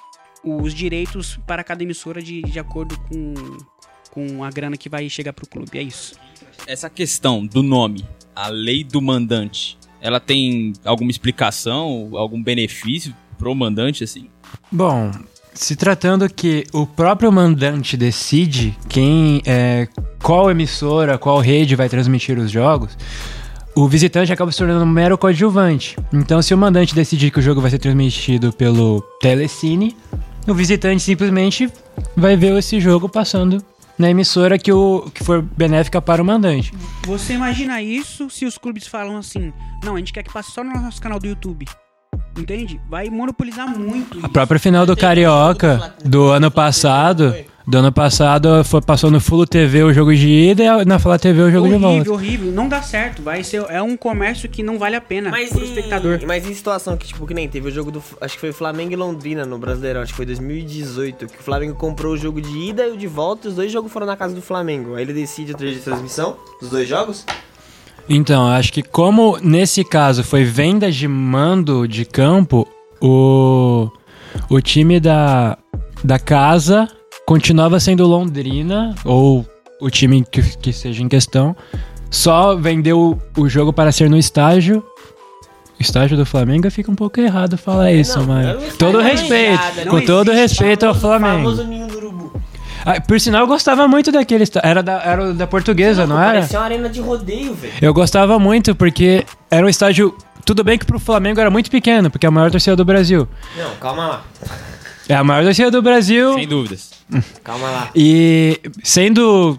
os 0.45 0.75
direitos 0.75 1.39
para 1.47 1.65
cada 1.65 1.83
emissora 1.83 2.23
de, 2.23 2.43
de 2.43 2.59
acordo 2.59 2.99
com, 3.09 3.35
com 4.11 4.45
a 4.45 4.51
grana 4.51 4.77
que 4.77 4.89
vai 4.89 5.09
chegar 5.09 5.33
pro 5.33 5.49
clube. 5.49 5.79
É 5.79 5.83
isso. 5.83 6.15
Essa 6.67 6.91
questão 6.91 7.47
do 7.47 7.63
nome, 7.63 8.05
a 8.37 8.49
lei 8.49 8.85
do 8.85 9.01
mandante, 9.01 9.79
ela 10.01 10.21
tem 10.21 10.75
alguma 10.85 11.11
explicação, 11.11 12.11
algum 12.15 12.43
benefício 12.43 13.15
pro 13.39 13.55
mandante, 13.55 14.05
assim? 14.05 14.29
Bom, 14.71 15.11
se 15.59 15.75
tratando 15.75 16.33
que 16.33 16.65
o 16.73 16.87
próprio 16.87 17.33
mandante 17.33 17.97
decide 17.97 18.79
quem 18.89 19.43
é, 19.45 19.89
qual 20.23 20.51
emissora, 20.51 21.19
qual 21.19 21.41
rede 21.41 21.75
vai 21.75 21.89
transmitir 21.89 22.39
os 22.39 22.49
jogos, 22.49 22.97
o 23.75 23.89
visitante 23.89 24.33
acaba 24.33 24.53
se 24.53 24.59
tornando 24.59 24.85
um 24.85 24.89
mero 24.89 25.19
coadjuvante. 25.19 25.97
Então, 26.13 26.41
se 26.41 26.55
o 26.55 26.59
mandante 26.59 26.95
decidir 26.95 27.33
que 27.33 27.41
o 27.41 27.43
jogo 27.43 27.61
vai 27.61 27.71
ser 27.73 27.79
transmitido 27.79 28.53
pelo 28.53 29.03
Telecine, 29.21 29.97
o 30.47 30.55
visitante 30.55 31.03
simplesmente 31.03 31.69
vai 32.17 32.37
ver 32.37 32.57
esse 32.57 32.79
jogo 32.79 33.09
passando 33.09 33.63
na 33.99 34.09
emissora 34.09 34.59
que, 34.59 34.73
o, 34.73 35.11
que 35.13 35.25
for 35.25 35.43
benéfica 35.43 36.01
para 36.01 36.23
o 36.23 36.25
mandante. 36.25 36.73
Você 37.05 37.35
imagina 37.35 37.83
isso 37.83 38.31
se 38.31 38.47
os 38.47 38.57
clubes 38.57 38.87
falam 38.87 39.17
assim: 39.17 39.53
não, 39.83 39.97
a 39.97 39.99
gente 39.99 40.13
quer 40.13 40.23
que 40.23 40.33
passe 40.33 40.53
só 40.53 40.63
no 40.63 40.71
nosso 40.71 41.03
canal 41.03 41.19
do 41.19 41.27
YouTube. 41.27 41.67
Entende? 42.39 42.81
Vai 42.89 43.11
monopolizar 43.11 43.69
muito. 43.69 44.19
A 44.25 44.29
própria 44.29 44.59
final 44.61 44.87
do 44.87 44.97
Carioca 44.97 45.95
do 46.05 46.29
ano 46.29 46.51
passado, 46.51 47.35
do 47.67 47.79
ano 47.79 47.93
passado 47.93 48.65
foi, 48.65 48.81
passou 48.81 49.11
no 49.11 49.21
Fulo 49.21 49.47
TV 49.47 49.83
o 49.83 49.93
jogo 49.93 50.15
de 50.15 50.29
ida 50.29 50.63
e 50.63 50.85
na 50.85 50.99
Fala 50.99 51.19
TV 51.19 51.43
o 51.43 51.51
jogo 51.51 51.67
de 51.67 51.75
volta. 51.75 51.87
horrível, 51.89 52.15
horrível. 52.15 52.53
Não 52.53 52.69
dá 52.69 52.81
certo. 52.81 53.21
Vai 53.23 53.43
ser 53.43 53.65
é 53.69 53.83
um 53.83 53.97
comércio 53.97 54.49
que 54.49 54.63
não 54.63 54.79
vale 54.79 54.97
a 54.97 55.01
pena 55.01 55.31
Mas 55.31 55.51
pro 55.51 55.61
em, 55.61 55.65
espectador. 55.65 56.21
mas 56.27 56.47
em 56.49 56.55
situação 56.55 56.97
que, 56.97 57.09
tipo, 57.09 57.27
que 57.27 57.35
nem 57.35 57.49
teve 57.49 57.69
o 57.69 57.71
jogo 57.71 57.91
do. 57.91 58.03
Acho 58.21 58.35
que 58.35 58.41
foi 58.41 58.53
Flamengo 58.53 58.93
e 58.93 58.97
Londrina 58.97 59.45
no 59.45 59.59
Brasileirão, 59.59 60.01
acho 60.03 60.13
que 60.13 60.17
foi 60.17 60.27
2018. 60.27 61.27
Que 61.27 61.41
o 61.41 61.43
Flamengo 61.43 61.75
comprou 61.75 62.15
o 62.15 62.17
jogo 62.17 62.41
de 62.41 62.57
ida 62.57 62.87
e 62.87 62.93
o 62.93 62.97
de 62.97 63.07
volta, 63.07 63.49
e 63.49 63.51
os 63.51 63.57
dois 63.57 63.71
jogos 63.73 63.93
foram 63.93 64.07
na 64.07 64.17
casa 64.17 64.35
do 64.35 64.41
Flamengo. 64.41 64.95
Aí 64.95 65.03
ele 65.03 65.13
decide 65.13 65.53
o 65.53 65.57
trecho 65.57 65.75
de 65.75 65.83
transmissão 65.83 66.37
dos 66.61 66.71
dois 66.71 66.89
jogos? 66.89 67.27
Então, 68.09 68.47
acho 68.49 68.73
que 68.73 68.83
como 68.83 69.39
nesse 69.43 69.85
caso 69.85 70.25
foi 70.25 70.45
venda 70.45 70.91
de 70.91 71.07
mando 71.07 71.87
de 71.87 72.05
campo, 72.05 72.67
o, 73.01 73.91
o 74.49 74.61
time 74.61 74.99
da, 74.99 75.59
da 76.03 76.19
casa 76.19 76.89
continuava 77.27 77.79
sendo 77.79 78.07
Londrina, 78.07 78.95
ou 79.05 79.45
o 79.81 79.91
time 79.91 80.25
que, 80.25 80.43
que 80.57 80.73
seja 80.73 81.03
em 81.03 81.09
questão, 81.09 81.55
só 82.11 82.57
vendeu 82.57 83.21
o 83.37 83.49
jogo 83.49 83.73
para 83.73 83.93
ser 83.93 84.09
no 84.09 84.17
estágio. 84.17 84.83
Estágio 85.79 86.17
do 86.17 86.27
Flamengo 86.27 86.69
fica 86.71 86.91
um 86.91 86.95
pouco 86.97 87.21
errado 87.21 87.57
falar 87.57 87.93
isso, 87.93 88.19
Não, 88.19 88.27
mas. 88.27 88.77
Todo 88.77 88.99
na 88.99 89.05
respeito, 89.05 89.63
com 89.89 90.01
todo 90.01 90.33
respeito 90.33 90.87
ao 90.87 90.95
Flamengo. 90.95 91.53
Ah, 92.89 93.03
por 93.03 93.21
sinal, 93.21 93.43
eu 93.43 93.47
gostava 93.47 93.87
muito 93.87 94.11
daquele 94.11 94.45
estádio. 94.45 94.67
Era 94.67 94.83
da, 94.83 95.03
era 95.03 95.25
o 95.25 95.35
da 95.35 95.47
portuguesa, 95.47 96.07
não 96.07 96.19
era? 96.19 96.39
Parecia 96.39 96.59
uma 96.59 96.65
arena 96.65 96.89
de 96.89 97.01
rodeio, 97.01 97.53
velho. 97.53 97.75
Eu 97.83 97.93
gostava 97.93 98.39
muito 98.39 98.75
porque 98.75 99.27
era 99.51 99.67
um 99.67 99.69
estádio. 99.69 100.17
Tudo 100.43 100.65
bem 100.65 100.79
que 100.79 100.87
pro 100.87 100.99
Flamengo 100.99 101.39
era 101.39 101.51
muito 101.51 101.71
pequeno, 101.71 102.11
porque 102.11 102.25
é 102.25 102.29
a 102.29 102.31
maior 102.31 102.51
torcida 102.51 102.75
do 102.75 102.87
Brasil. 102.87 103.29
Não, 103.59 103.77
calma 103.77 104.07
lá. 104.07 104.25
É 105.07 105.15
a 105.15 105.23
maior 105.23 105.45
torcida 105.45 105.71
do 105.71 105.83
Brasil. 105.83 106.33
Sem 106.33 106.49
dúvidas. 106.49 106.91
Calma 107.45 107.71
lá. 107.71 107.91
E 107.95 108.61
sendo 108.83 109.59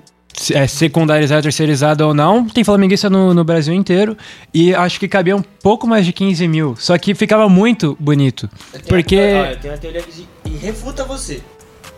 é, 0.51 0.67
secundarizado, 0.67 1.43
terceirizado 1.43 2.05
ou 2.05 2.13
não, 2.13 2.45
tem 2.45 2.63
flamenguista 2.63 3.09
no, 3.09 3.33
no 3.33 3.43
Brasil 3.43 3.73
inteiro. 3.73 4.17
E 4.51 4.73
acho 4.73 4.99
que 4.99 5.07
cabia 5.07 5.35
um 5.35 5.41
pouco 5.41 5.87
mais 5.87 6.05
de 6.05 6.13
15 6.13 6.47
mil. 6.47 6.75
Só 6.77 6.97
que 6.97 7.13
ficava 7.13 7.47
muito 7.47 7.95
bonito. 7.99 8.49
Eu 8.73 8.79
Porque. 8.87 9.15
uma 9.15 9.51
eu 9.51 9.59
tenho 9.59 9.73
uma 9.73 9.79
teoria 9.79 10.01
que 10.01 10.27
e 10.45 10.57
refuta 10.57 11.03
você. 11.03 11.41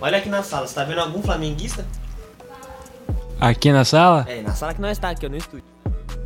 Olha 0.02 0.18
aqui 0.18 0.30
na 0.30 0.42
sala, 0.42 0.66
você 0.68 0.74
tá 0.74 0.84
vendo 0.84 1.00
algum 1.00 1.22
flamenguista? 1.22 1.86
Aqui 3.40 3.72
na 3.72 3.86
sala? 3.86 4.26
É, 4.28 4.42
na 4.42 4.54
sala 4.54 4.74
que 4.74 4.82
nós 4.82 4.98
tá, 4.98 5.12
aqui, 5.12 5.26
ó, 5.26 5.30
no 5.30 5.38
estúdio. 5.38 5.64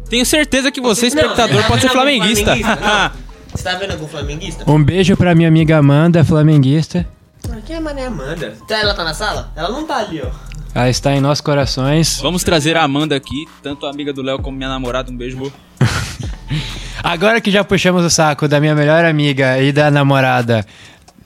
Tenho 0.10 0.26
certeza 0.26 0.72
que 0.72 0.80
você, 0.80 1.10
Não, 1.10 1.16
espectador, 1.18 1.62
tá 1.62 1.68
pode 1.68 1.82
ser 1.82 1.90
flamenguista. 1.90 2.46
flamenguista? 2.56 2.76
Não. 2.76 3.26
Você 3.54 3.64
tá 3.64 3.76
vendo 3.76 3.92
algum 3.92 4.08
flamenguista? 4.08 4.70
Um 4.70 4.84
beijo 4.84 5.16
pra 5.18 5.36
minha 5.36 5.48
amiga 5.48 5.78
Amanda, 5.78 6.24
flamenguista. 6.24 7.06
Ah, 7.50 7.58
Quem 7.66 7.76
é 7.76 7.80
a 7.80 7.82
Mané 7.82 8.06
Amanda? 8.06 8.58
Tá, 8.68 8.78
ela 8.80 8.94
tá 8.94 9.04
na 9.04 9.14
sala? 9.14 9.52
Ela 9.56 9.70
não 9.70 9.86
tá 9.86 9.98
ali, 9.98 10.22
ó. 10.22 10.30
Ela 10.74 10.90
está 10.90 11.14
em 11.14 11.22
nossos 11.22 11.42
corações. 11.42 12.20
Vamos 12.22 12.44
trazer 12.44 12.76
a 12.76 12.84
Amanda 12.84 13.16
aqui, 13.16 13.46
tanto 13.64 13.86
a 13.86 13.90
amiga 13.90 14.12
do 14.12 14.22
Léo 14.22 14.40
como 14.42 14.58
minha 14.58 14.70
namorada. 14.70 15.12
Um 15.12 15.18
beijo, 15.18 15.38
amor. 15.38 15.52
Agora 17.04 17.40
que 17.40 17.52
já 17.52 17.64
puxamos 17.64 18.04
o 18.04 18.10
saco 18.10 18.48
da 18.48 18.60
minha 18.60 18.76
melhor 18.76 19.06
amiga 19.06 19.58
e 19.62 19.72
da 19.72 19.90
namorada 19.92 20.66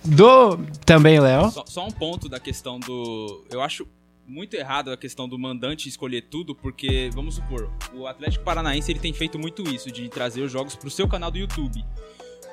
do 0.03 0.57
também 0.85 1.19
Léo. 1.19 1.51
Só, 1.51 1.65
só 1.65 1.85
um 1.85 1.91
ponto 1.91 2.29
da 2.29 2.39
questão 2.39 2.79
do. 2.79 3.45
Eu 3.49 3.61
acho 3.61 3.87
muito 4.29 4.53
errado 4.53 4.91
a 4.91 4.97
questão 4.97 5.27
do 5.27 5.37
mandante 5.39 5.89
escolher 5.89 6.21
tudo, 6.29 6.53
porque, 6.53 7.09
vamos 7.13 7.35
supor, 7.35 7.69
o 7.93 8.05
Atlético 8.05 8.45
Paranaense 8.45 8.91
ele 8.91 8.99
tem 8.99 9.11
feito 9.11 9.39
muito 9.39 9.63
isso, 9.63 9.91
de 9.91 10.07
trazer 10.07 10.41
os 10.41 10.51
jogos 10.51 10.75
pro 10.75 10.89
seu 10.89 11.07
canal 11.07 11.31
do 11.31 11.39
YouTube. 11.39 11.83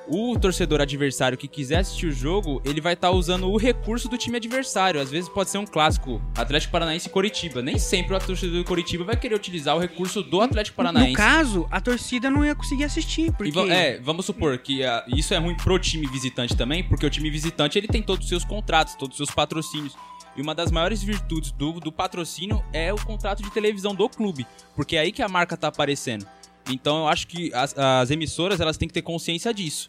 O 0.08 0.38
torcedor 0.38 0.80
adversário 0.80 1.36
que 1.36 1.48
quiser 1.48 1.78
assistir 1.78 2.06
o 2.06 2.12
jogo, 2.12 2.62
ele 2.64 2.80
vai 2.80 2.92
estar 2.92 3.10
usando 3.10 3.50
o 3.50 3.56
recurso 3.56 4.08
do 4.08 4.16
time 4.16 4.36
adversário. 4.36 5.00
Às 5.00 5.10
vezes 5.10 5.28
pode 5.28 5.50
ser 5.50 5.58
um 5.58 5.66
clássico, 5.66 6.22
Atlético 6.36 6.70
Paranaense 6.70 7.08
e 7.08 7.10
Coritiba. 7.10 7.60
Nem 7.60 7.76
sempre 7.76 8.14
o 8.14 8.18
torcedor 8.20 8.58
do 8.58 8.64
Coritiba 8.64 9.02
vai 9.02 9.16
querer 9.16 9.34
utilizar 9.34 9.76
o 9.76 9.80
recurso 9.80 10.22
do 10.22 10.40
Atlético 10.40 10.76
Paranaense. 10.76 11.10
No 11.10 11.16
caso, 11.16 11.66
a 11.72 11.80
torcida 11.80 12.30
não 12.30 12.44
ia 12.44 12.54
conseguir 12.54 12.84
assistir, 12.84 13.26
E 13.26 13.32
porque... 13.32 13.50
va- 13.50 13.66
é, 13.66 13.98
vamos 13.98 14.24
supor 14.24 14.56
que 14.58 14.84
ah, 14.84 15.04
isso 15.08 15.34
é 15.34 15.38
ruim 15.38 15.56
pro 15.56 15.76
time 15.76 16.06
visitante 16.06 16.56
também, 16.56 16.84
porque 16.84 17.04
o 17.04 17.10
time 17.10 17.28
visitante 17.28 17.76
ele 17.76 17.88
tem 17.88 18.00
todos 18.00 18.24
os 18.26 18.28
seus 18.28 18.44
contratos, 18.44 18.94
todos 18.94 19.18
os 19.18 19.26
seus 19.26 19.34
patrocínios. 19.34 19.96
E 20.36 20.40
uma 20.42 20.54
das 20.54 20.70
maiores 20.70 21.02
virtudes 21.02 21.50
do, 21.50 21.80
do 21.80 21.90
patrocínio 21.90 22.62
é 22.72 22.92
o 22.92 22.96
contrato 23.04 23.42
de 23.42 23.50
televisão 23.50 23.92
do 23.94 24.08
clube, 24.08 24.46
porque 24.76 24.94
é 24.94 25.00
aí 25.00 25.10
que 25.10 25.22
a 25.22 25.28
marca 25.28 25.56
tá 25.56 25.66
aparecendo. 25.68 26.26
Então 26.68 26.98
eu 27.00 27.08
acho 27.08 27.26
que 27.26 27.52
as, 27.54 27.76
as 27.76 28.10
emissoras 28.10 28.60
elas 28.60 28.76
têm 28.76 28.88
que 28.88 28.94
ter 28.94 29.02
consciência 29.02 29.52
disso. 29.52 29.88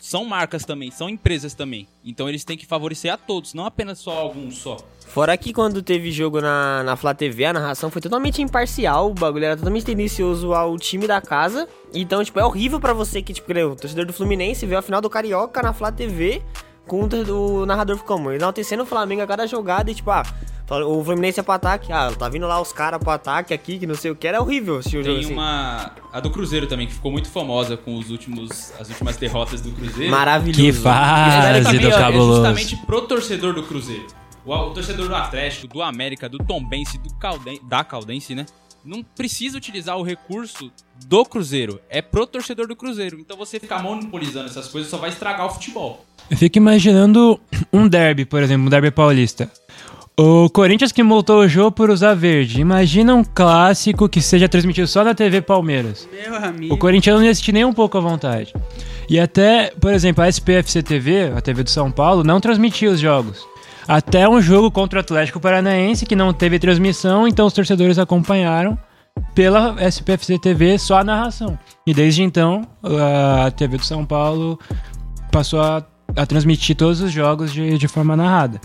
São 0.00 0.24
marcas 0.24 0.64
também, 0.64 0.90
são 0.90 1.08
empresas 1.08 1.54
também. 1.54 1.88
Então 2.04 2.28
eles 2.28 2.44
têm 2.44 2.56
que 2.56 2.66
favorecer 2.66 3.12
a 3.12 3.16
todos, 3.16 3.54
não 3.54 3.64
apenas 3.64 3.98
só 3.98 4.12
alguns 4.12 4.58
só. 4.58 4.76
Fora 5.06 5.36
que 5.36 5.52
quando 5.52 5.82
teve 5.82 6.10
jogo 6.10 6.40
na, 6.40 6.82
na 6.82 6.96
Flá 6.96 7.14
TV, 7.14 7.44
a 7.44 7.52
narração 7.52 7.90
foi 7.90 8.02
totalmente 8.02 8.42
imparcial, 8.42 9.10
o 9.10 9.14
bagulho 9.14 9.44
era 9.44 9.56
totalmente 9.56 9.84
tendencioso 9.84 10.52
ao 10.52 10.76
time 10.76 11.06
da 11.06 11.20
casa. 11.20 11.68
Então, 11.92 12.24
tipo, 12.24 12.40
é 12.40 12.44
horrível 12.44 12.80
pra 12.80 12.92
você 12.92 13.22
que, 13.22 13.32
tipo, 13.32 13.50
o 13.52 13.76
torcedor 13.76 14.04
do 14.06 14.12
Fluminense 14.12 14.66
vê 14.66 14.74
a 14.74 14.82
final 14.82 15.00
do 15.00 15.08
Carioca 15.08 15.62
na 15.62 15.72
Flá 15.72 15.92
TV 15.92 16.42
com 16.86 17.08
o, 17.08 17.66
narrador 17.66 17.98
como 18.04 18.30
enaltecendo 18.30 18.82
o 18.82 18.86
Flamengo 18.86 19.22
a 19.22 19.26
cada 19.26 19.46
jogada 19.46 19.90
e, 19.90 19.94
tipo, 19.94 20.10
ah, 20.10 20.24
o 20.86 21.04
Fluminense 21.04 21.40
é 21.40 21.42
pro 21.42 21.52
ataque, 21.52 21.92
ah, 21.92 22.10
tá 22.18 22.28
vindo 22.28 22.46
lá 22.46 22.60
os 22.60 22.72
caras 22.72 22.98
pro 22.98 23.10
ataque 23.10 23.52
aqui, 23.52 23.78
que 23.78 23.86
não 23.86 23.94
sei 23.94 24.10
o 24.10 24.16
que, 24.16 24.26
era 24.26 24.40
horrível 24.40 24.76
o 24.76 24.82
jogo 24.82 25.04
Tem 25.04 25.18
assim. 25.20 25.32
uma. 25.32 25.92
A 26.12 26.20
do 26.20 26.30
Cruzeiro 26.30 26.66
também, 26.66 26.86
que 26.86 26.94
ficou 26.94 27.12
muito 27.12 27.28
famosa 27.28 27.76
com 27.76 27.96
os 27.96 28.10
últimos, 28.10 28.72
as 28.78 28.88
últimas 28.88 29.16
derrotas 29.16 29.60
do 29.60 29.70
Cruzeiro. 29.72 30.10
Maravilhoso. 30.10 30.62
Que 30.62 30.72
fase 30.72 31.78
do 31.78 31.88
ó, 31.88 31.90
É 31.90 31.98
cabuloso. 31.98 32.34
justamente 32.36 32.76
pro 32.86 33.02
torcedor 33.02 33.54
do 33.54 33.62
Cruzeiro. 33.62 34.06
O, 34.44 34.54
o 34.54 34.70
torcedor 34.70 35.08
do 35.08 35.14
Atlético, 35.14 35.66
do 35.66 35.82
América, 35.82 36.28
do 36.28 36.38
Tombense, 36.38 36.98
do 36.98 37.12
Calden, 37.14 37.60
da 37.64 37.82
Caldense, 37.82 38.34
né? 38.34 38.46
Não 38.84 39.02
precisa 39.02 39.56
utilizar 39.56 39.96
o 39.96 40.02
recurso 40.02 40.70
do 41.06 41.24
Cruzeiro. 41.24 41.80
É 41.88 42.02
pro 42.02 42.26
torcedor 42.26 42.66
do 42.66 42.76
Cruzeiro. 42.76 43.18
Então 43.18 43.36
você 43.36 43.58
ficar 43.58 43.82
monopolizando 43.82 44.46
essas 44.46 44.68
coisas 44.68 44.90
só 44.90 44.98
vai 44.98 45.08
estragar 45.08 45.46
o 45.46 45.50
futebol. 45.50 46.04
Eu 46.30 46.36
fico 46.36 46.58
imaginando 46.58 47.38
um 47.72 47.86
derby, 47.86 48.24
por 48.24 48.42
exemplo, 48.42 48.66
um 48.66 48.70
derby 48.70 48.90
paulista. 48.90 49.50
O 50.16 50.48
Corinthians 50.48 50.92
que 50.92 51.02
multou 51.02 51.40
o 51.40 51.48
jogo 51.48 51.72
por 51.72 51.90
usar 51.90 52.14
verde. 52.14 52.60
Imagina 52.60 53.14
um 53.14 53.24
clássico 53.24 54.08
que 54.08 54.22
seja 54.22 54.48
transmitido 54.48 54.86
só 54.86 55.02
na 55.02 55.12
TV 55.12 55.40
Palmeiras. 55.42 56.08
Meu 56.12 56.36
amigo. 56.36 56.72
O 56.72 56.78
Corinthians 56.78 57.16
não 57.16 57.24
ia 57.24 57.32
assistir 57.32 57.52
nem 57.52 57.64
um 57.64 57.72
pouco 57.72 57.98
à 57.98 58.00
vontade. 58.00 58.54
E 59.08 59.18
até, 59.18 59.72
por 59.80 59.92
exemplo, 59.92 60.22
a 60.22 60.28
SPFC 60.28 60.82
TV, 60.84 61.32
a 61.36 61.40
TV 61.40 61.64
do 61.64 61.70
São 61.70 61.90
Paulo, 61.90 62.22
não 62.22 62.40
transmitia 62.40 62.90
os 62.90 63.00
jogos. 63.00 63.44
Até 63.88 64.28
um 64.28 64.40
jogo 64.40 64.70
contra 64.70 64.98
o 64.98 65.00
Atlético 65.00 65.40
Paranaense 65.40 66.06
que 66.06 66.16
não 66.16 66.32
teve 66.32 66.60
transmissão, 66.60 67.26
então 67.26 67.46
os 67.46 67.52
torcedores 67.52 67.98
acompanharam 67.98 68.78
pela 69.34 69.76
SPFC 69.84 70.38
TV 70.38 70.78
só 70.78 70.98
a 70.98 71.04
narração. 71.04 71.58
E 71.84 71.92
desde 71.92 72.22
então, 72.22 72.62
a 72.82 73.50
TV 73.50 73.78
do 73.78 73.84
São 73.84 74.06
Paulo 74.06 74.58
passou 75.30 75.60
a, 75.60 75.84
a 76.16 76.26
transmitir 76.26 76.76
todos 76.76 77.00
os 77.00 77.12
jogos 77.12 77.52
de, 77.52 77.76
de 77.78 77.88
forma 77.88 78.16
narrada. 78.16 78.60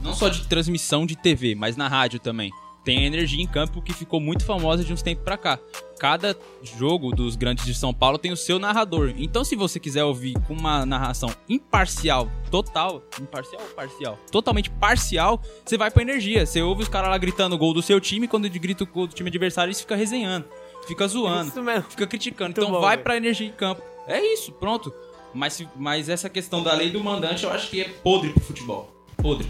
Não 0.00 0.14
só 0.14 0.28
de 0.28 0.46
transmissão 0.46 1.06
de 1.06 1.16
TV, 1.16 1.54
mas 1.54 1.76
na 1.76 1.88
rádio 1.88 2.18
também. 2.18 2.50
Tem 2.84 2.98
a 2.98 3.06
Energia 3.06 3.40
em 3.40 3.46
Campo 3.46 3.80
que 3.80 3.92
ficou 3.92 4.18
muito 4.18 4.44
famosa 4.44 4.82
de 4.82 4.92
uns 4.92 5.02
tempos 5.02 5.22
pra 5.22 5.36
cá. 5.38 5.56
Cada 6.00 6.36
jogo 6.76 7.12
dos 7.14 7.36
grandes 7.36 7.64
de 7.64 7.72
São 7.76 7.94
Paulo 7.94 8.18
tem 8.18 8.32
o 8.32 8.36
seu 8.36 8.58
narrador. 8.58 9.14
Então, 9.16 9.44
se 9.44 9.54
você 9.54 9.78
quiser 9.78 10.02
ouvir 10.02 10.34
com 10.48 10.54
uma 10.54 10.84
narração 10.84 11.30
imparcial, 11.48 12.28
total, 12.50 13.00
imparcial 13.20 13.62
ou 13.62 13.68
parcial? 13.76 14.18
Totalmente 14.32 14.68
parcial, 14.68 15.40
você 15.64 15.78
vai 15.78 15.92
pra 15.92 16.02
Energia. 16.02 16.44
Você 16.44 16.60
ouve 16.60 16.82
os 16.82 16.88
caras 16.88 17.08
lá 17.10 17.18
gritando 17.18 17.54
o 17.54 17.58
gol 17.58 17.72
do 17.72 17.80
seu 17.82 18.00
time, 18.00 18.26
quando 18.26 18.46
ele 18.46 18.58
grita 18.58 18.82
o 18.82 18.86
gol 18.88 19.06
do 19.06 19.14
time 19.14 19.28
adversário, 19.30 19.68
eles 19.68 19.80
ficam 19.80 19.96
resenhando, 19.96 20.44
fica 20.88 21.06
zoando, 21.06 21.50
Isso 21.50 21.62
mesmo. 21.62 21.84
fica 21.88 22.04
criticando. 22.08 22.48
Muito 22.48 22.60
então, 22.62 22.72
bom, 22.72 22.80
vai 22.80 22.96
velho. 22.96 23.04
pra 23.04 23.16
Energia 23.16 23.46
em 23.46 23.52
Campo. 23.52 23.80
É 24.08 24.20
isso, 24.34 24.50
pronto. 24.50 24.92
Mas, 25.34 25.64
mas 25.76 26.08
essa 26.08 26.28
questão 26.28 26.62
da 26.62 26.74
lei 26.74 26.90
do 26.90 27.02
mandante, 27.02 27.44
eu 27.44 27.50
acho 27.52 27.68
que 27.70 27.80
é 27.80 27.88
podre 28.02 28.30
pro 28.30 28.40
futebol. 28.42 28.92
Podre. 29.16 29.46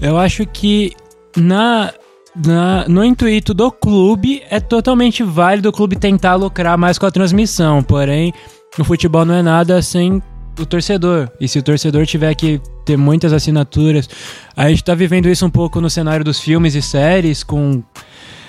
Eu 0.00 0.16
acho 0.18 0.46
que 0.46 0.92
na, 1.36 1.92
na- 2.36 2.86
no 2.88 3.04
intuito 3.04 3.52
do 3.52 3.70
clube 3.72 4.42
é 4.48 4.60
totalmente 4.60 5.22
válido 5.22 5.68
o 5.68 5.72
clube 5.72 5.96
tentar 5.96 6.36
lucrar 6.36 6.78
mais 6.78 6.98
com 6.98 7.06
a 7.06 7.10
transmissão. 7.10 7.82
Porém, 7.82 8.32
o 8.78 8.84
futebol 8.84 9.24
não 9.24 9.34
é 9.34 9.42
nada 9.42 9.82
sem 9.82 10.22
o 10.58 10.66
torcedor. 10.66 11.28
E 11.40 11.48
se 11.48 11.58
o 11.58 11.62
torcedor 11.62 12.06
tiver 12.06 12.34
que 12.34 12.60
ter 12.84 12.96
muitas 12.96 13.32
assinaturas, 13.32 14.08
a 14.56 14.68
gente 14.68 14.84
tá 14.84 14.94
vivendo 14.94 15.28
isso 15.28 15.44
um 15.44 15.50
pouco 15.50 15.80
no 15.80 15.90
cenário 15.90 16.24
dos 16.24 16.38
filmes 16.38 16.74
e 16.74 16.82
séries, 16.82 17.42
com, 17.42 17.82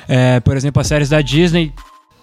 é, 0.08 0.40
por 0.40 0.56
exemplo, 0.56 0.80
as 0.82 0.88
séries 0.88 1.10
da 1.10 1.22
Disney, 1.22 1.74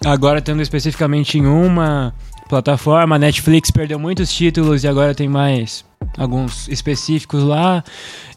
agora 0.05 0.41
tendo 0.41 0.61
especificamente 0.61 1.37
em 1.37 1.45
uma 1.45 2.13
plataforma. 2.49 3.15
A 3.15 3.19
Netflix 3.19 3.71
perdeu 3.71 3.99
muitos 3.99 4.33
títulos 4.33 4.83
e 4.83 4.87
agora 4.87 5.15
tem 5.15 5.29
mais 5.29 5.85
alguns 6.17 6.67
específicos 6.67 7.43
lá. 7.43 7.83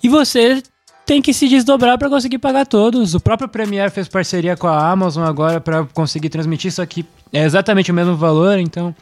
E 0.02 0.08
você 0.08 0.62
tem 1.04 1.20
que 1.20 1.32
se 1.32 1.48
desdobrar 1.48 1.98
para 1.98 2.08
conseguir 2.08 2.38
pagar 2.38 2.66
todos. 2.66 3.14
O 3.14 3.20
próprio 3.20 3.48
Premiere 3.48 3.90
fez 3.90 4.06
parceria 4.06 4.56
com 4.56 4.68
a 4.68 4.90
Amazon 4.90 5.24
agora 5.24 5.60
para 5.60 5.84
conseguir 5.86 6.28
transmitir 6.28 6.68
isso 6.68 6.80
aqui. 6.80 7.04
É 7.32 7.42
exatamente 7.42 7.90
o 7.90 7.94
mesmo 7.94 8.14
valor, 8.14 8.58
então. 8.58 8.94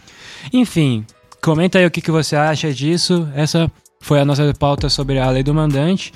Enfim, 0.52 1.04
comenta 1.42 1.78
aí 1.78 1.84
o 1.84 1.90
que, 1.90 2.00
que 2.00 2.10
você 2.10 2.36
acha 2.36 2.72
disso. 2.72 3.28
Essa 3.34 3.70
foi 4.00 4.18
a 4.18 4.24
nossa 4.24 4.54
pauta 4.54 4.88
sobre 4.88 5.18
a 5.18 5.28
lei 5.28 5.42
do 5.42 5.52
mandante. 5.52 6.12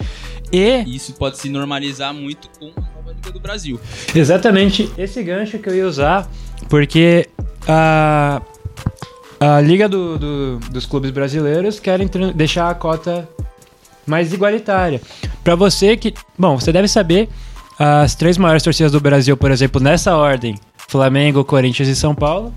E 0.50 0.84
isso 0.86 1.12
pode 1.14 1.36
se 1.38 1.48
normalizar 1.48 2.14
muito 2.14 2.48
com 2.58 2.66
a 2.66 2.96
nova 2.96 3.12
Liga 3.12 3.30
do 3.32 3.40
Brasil. 3.40 3.78
exatamente 4.14 4.90
esse 4.96 5.22
gancho 5.22 5.58
que 5.58 5.68
eu 5.68 5.74
ia 5.74 5.86
usar, 5.86 6.28
porque 6.68 7.28
a, 7.68 8.40
a 9.44 9.60
Liga 9.60 9.88
do- 9.88 10.18
do- 10.18 10.58
dos 10.70 10.86
Clubes 10.86 11.10
Brasileiros 11.10 11.78
querem 11.80 12.08
deixar 12.34 12.70
a 12.70 12.74
cota 12.74 13.28
mais 14.06 14.32
igualitária. 14.32 15.00
Pra 15.42 15.54
você 15.54 15.96
que. 15.96 16.14
Bom, 16.38 16.58
você 16.58 16.72
deve 16.72 16.88
saber 16.88 17.28
as 17.78 18.14
três 18.14 18.38
maiores 18.38 18.62
torcidas 18.62 18.92
do 18.92 19.00
Brasil, 19.00 19.36
por 19.36 19.50
exemplo, 19.50 19.80
nessa 19.80 20.16
ordem: 20.16 20.54
Flamengo, 20.88 21.44
Corinthians 21.44 21.88
e 21.88 21.96
São 21.96 22.14
Paulo. 22.14 22.52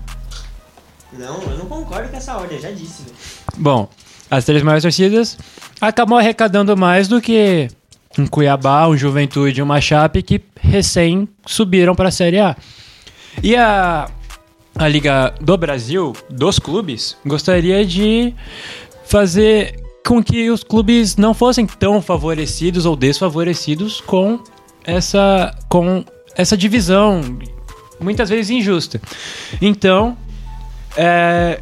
Não, 1.12 1.42
eu 1.42 1.58
não 1.58 1.66
concordo 1.66 2.08
com 2.10 2.16
essa 2.16 2.36
ordem, 2.36 2.56
eu 2.58 2.62
já 2.62 2.70
disse, 2.70 3.02
velho. 3.02 3.16
Bom, 3.56 3.88
as 4.30 4.44
três 4.44 4.62
maiores 4.62 4.82
torcidas 4.82 5.38
acabam 5.80 6.18
arrecadando 6.18 6.76
mais 6.76 7.08
do 7.08 7.20
que 7.20 7.68
um 8.18 8.26
Cuiabá, 8.26 8.86
um 8.88 8.96
Juventude 8.96 9.58
e 9.58 9.62
uma 9.62 9.80
Chape 9.80 10.22
que 10.22 10.40
recém 10.60 11.26
subiram 11.46 11.94
para 11.94 12.08
a 12.08 12.12
Série 12.12 12.38
A. 12.38 12.54
E 13.42 13.56
a, 13.56 14.08
a 14.78 14.86
Liga 14.86 15.34
do 15.40 15.56
Brasil, 15.56 16.14
dos 16.30 16.60
clubes, 16.60 17.16
gostaria 17.26 17.84
de 17.84 18.32
fazer 19.04 19.82
com 20.06 20.22
que 20.22 20.48
os 20.50 20.62
clubes 20.62 21.16
não 21.16 21.34
fossem 21.34 21.66
tão 21.66 22.00
favorecidos 22.00 22.86
ou 22.86 22.94
desfavorecidos 22.94 24.00
com 24.00 24.40
essa, 24.84 25.52
com 25.68 26.04
essa 26.36 26.56
divisão, 26.56 27.20
muitas 28.00 28.30
vezes 28.30 28.50
injusta. 28.50 29.00
Então, 29.60 30.16
é, 30.96 31.60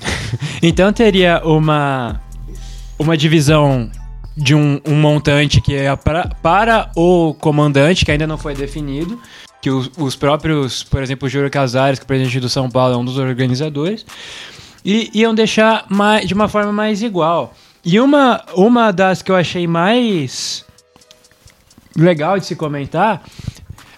então 0.62 0.92
teria 0.92 1.42
uma, 1.44 2.22
uma 2.96 3.16
divisão 3.16 3.90
de 4.36 4.54
um, 4.54 4.80
um 4.86 4.94
montante 4.94 5.60
que 5.60 5.74
é 5.74 5.94
pra, 5.96 6.28
para 6.40 6.90
o 6.96 7.34
comandante, 7.34 8.04
que 8.04 8.12
ainda 8.12 8.26
não 8.26 8.38
foi 8.38 8.54
definido, 8.54 9.20
que 9.64 9.70
os, 9.70 9.90
os 9.96 10.14
próprios, 10.14 10.82
por 10.82 11.02
exemplo, 11.02 11.26
o 11.26 11.30
Júlio 11.30 11.50
Casares, 11.50 11.98
que 11.98 12.02
é 12.02 12.04
o 12.04 12.06
presidente 12.06 12.38
do 12.38 12.50
São 12.50 12.68
Paulo, 12.68 12.92
é 12.92 12.98
um 12.98 13.04
dos 13.04 13.16
organizadores, 13.16 14.04
e 14.84 15.10
iam 15.14 15.34
deixar 15.34 15.86
mais, 15.88 16.28
de 16.28 16.34
uma 16.34 16.48
forma 16.48 16.70
mais 16.70 17.00
igual. 17.00 17.54
E 17.82 17.98
uma, 17.98 18.44
uma 18.54 18.92
das 18.92 19.22
que 19.22 19.32
eu 19.32 19.36
achei 19.36 19.66
mais 19.66 20.66
legal 21.96 22.38
de 22.38 22.44
se 22.44 22.54
comentar 22.54 23.22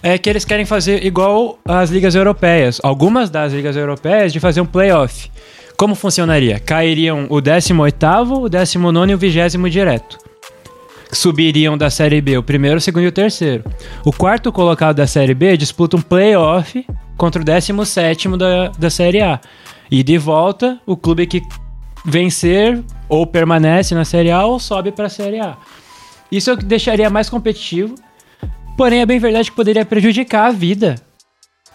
é 0.01 0.17
que 0.17 0.29
eles 0.29 0.45
querem 0.45 0.63
fazer 0.63 1.05
igual 1.05 1.59
as 1.65 1.89
ligas 1.89 2.15
europeias, 2.15 2.79
algumas 2.81 3.29
das 3.29 3.51
ligas 3.51 3.75
europeias, 3.75 4.31
de 4.31 4.39
fazer 4.39 4.61
um 4.61 4.65
playoff. 4.65 5.29
Como 5.75 5.95
funcionaria? 5.95 6.61
Cairiam 6.61 7.25
o 7.29 7.41
18º, 7.41 8.43
o 8.43 8.47
19 8.47 9.11
e 9.11 9.15
o 9.15 9.17
20 9.17 9.69
direto. 9.69 10.26
Subiriam 11.11 11.77
da 11.77 11.89
Série 11.89 12.21
B 12.21 12.37
o 12.37 12.43
primeiro, 12.43 12.77
o 12.77 12.81
segundo 12.81 13.03
e 13.03 13.07
o 13.07 13.11
terceiro. 13.11 13.63
O 14.05 14.11
quarto 14.11 14.51
colocado 14.51 14.97
da 14.97 15.07
Série 15.07 15.33
B 15.33 15.55
disputa 15.55 15.95
um 15.95 16.01
playoff 16.01 16.85
contra 17.15 17.41
o 17.41 17.45
17º 17.45 18.37
da, 18.37 18.67
da 18.69 18.89
Série 18.89 19.21
A. 19.21 19.39
E 19.89 20.03
de 20.03 20.17
volta, 20.17 20.79
o 20.85 20.97
clube 20.97 21.25
que 21.25 21.41
vencer 22.05 22.83
ou 23.07 23.25
permanece 23.25 23.95
na 23.95 24.05
Série 24.05 24.31
A 24.31 24.45
ou 24.45 24.59
sobe 24.59 24.91
para 24.91 25.07
a 25.07 25.09
Série 25.09 25.39
A. 25.39 25.57
Isso 26.31 26.49
eu 26.49 26.57
deixaria 26.57 27.09
mais 27.09 27.29
competitivo. 27.29 27.95
Porém, 28.77 29.01
é 29.01 29.05
bem 29.05 29.19
verdade 29.19 29.49
que 29.49 29.55
poderia 29.55 29.85
prejudicar 29.85 30.47
a 30.47 30.51
vida 30.51 30.95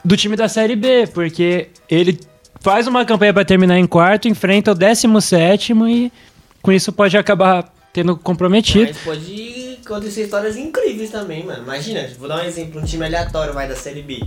do 0.04 0.16
time 0.16 0.36
da 0.36 0.48
Série 0.48 0.76
B, 0.76 1.06
porque 1.06 1.68
ele 1.88 2.18
faz 2.60 2.86
uma 2.86 3.04
campanha 3.04 3.32
para 3.32 3.44
terminar 3.44 3.78
em 3.78 3.86
quarto, 3.86 4.28
enfrenta 4.28 4.72
o 4.72 4.74
17 4.74 5.72
e 5.88 6.12
com 6.60 6.70
isso 6.70 6.92
pode 6.92 7.16
acabar 7.16 7.72
tendo 7.92 8.16
comprometido. 8.16 8.90
Mas 8.92 8.98
pode 8.98 9.78
acontecer 9.84 10.22
histórias 10.22 10.56
incríveis 10.56 11.10
também, 11.10 11.44
mano. 11.44 11.62
Imagina, 11.62 12.08
vou 12.18 12.28
dar 12.28 12.42
um 12.42 12.44
exemplo, 12.44 12.80
um 12.80 12.84
time 12.84 13.04
aleatório 13.04 13.52
vai 13.52 13.68
da 13.68 13.76
Série 13.76 14.02
B. 14.02 14.22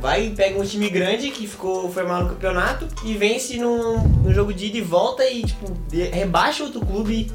Vai 0.00 0.26
e 0.26 0.30
pega 0.30 0.60
um 0.60 0.64
time 0.64 0.90
grande 0.90 1.30
que 1.30 1.46
ficou 1.46 1.90
foi 1.90 2.02
mal 2.02 2.24
no 2.24 2.30
campeonato 2.30 2.88
e 3.04 3.14
vence 3.14 3.56
num, 3.56 3.98
num 3.98 4.34
jogo 4.34 4.52
de 4.52 4.66
ida 4.66 4.78
e 4.78 4.80
volta 4.80 5.24
e, 5.24 5.44
tipo, 5.44 5.72
rebaixa 6.12 6.64
outro 6.64 6.80
clube 6.80 7.30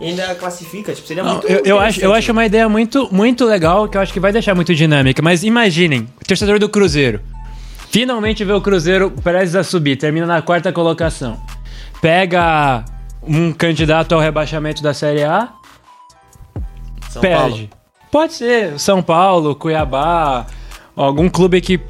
e 0.00 0.08
ainda 0.08 0.34
classifica. 0.36 0.94
Tipo, 0.94 1.08
seria 1.08 1.24
Não, 1.24 1.32
muito 1.32 1.48
eu, 1.48 1.64
eu 1.64 1.78
acho, 1.80 2.00
eu 2.00 2.14
acho 2.14 2.30
uma 2.30 2.46
ideia 2.46 2.68
muito, 2.68 3.08
muito 3.12 3.44
legal, 3.44 3.88
que 3.88 3.96
eu 3.96 4.00
acho 4.00 4.12
que 4.12 4.20
vai 4.20 4.32
deixar 4.32 4.54
muito 4.54 4.72
dinâmica. 4.74 5.20
Mas 5.20 5.42
imaginem, 5.42 6.08
o 6.20 6.24
torcedor 6.24 6.58
do 6.58 6.68
Cruzeiro. 6.68 7.20
Finalmente 7.90 8.44
vê 8.44 8.52
o 8.52 8.60
Cruzeiro 8.60 9.10
prestes 9.22 9.56
a 9.56 9.64
subir, 9.64 9.96
termina 9.96 10.26
na 10.26 10.40
quarta 10.40 10.72
colocação. 10.72 11.40
Pega 12.00 12.84
um 13.26 13.52
candidato 13.52 14.14
ao 14.14 14.20
rebaixamento 14.20 14.82
da 14.82 14.94
Série 14.94 15.22
A, 15.24 15.48
São 17.10 17.22
perde. 17.22 17.38
Paulo. 17.38 17.68
Pode 18.10 18.32
ser 18.34 18.78
São 18.78 19.02
Paulo, 19.02 19.54
Cuiabá, 19.54 20.46
algum 20.94 21.28
clube 21.28 21.60
que 21.60 21.80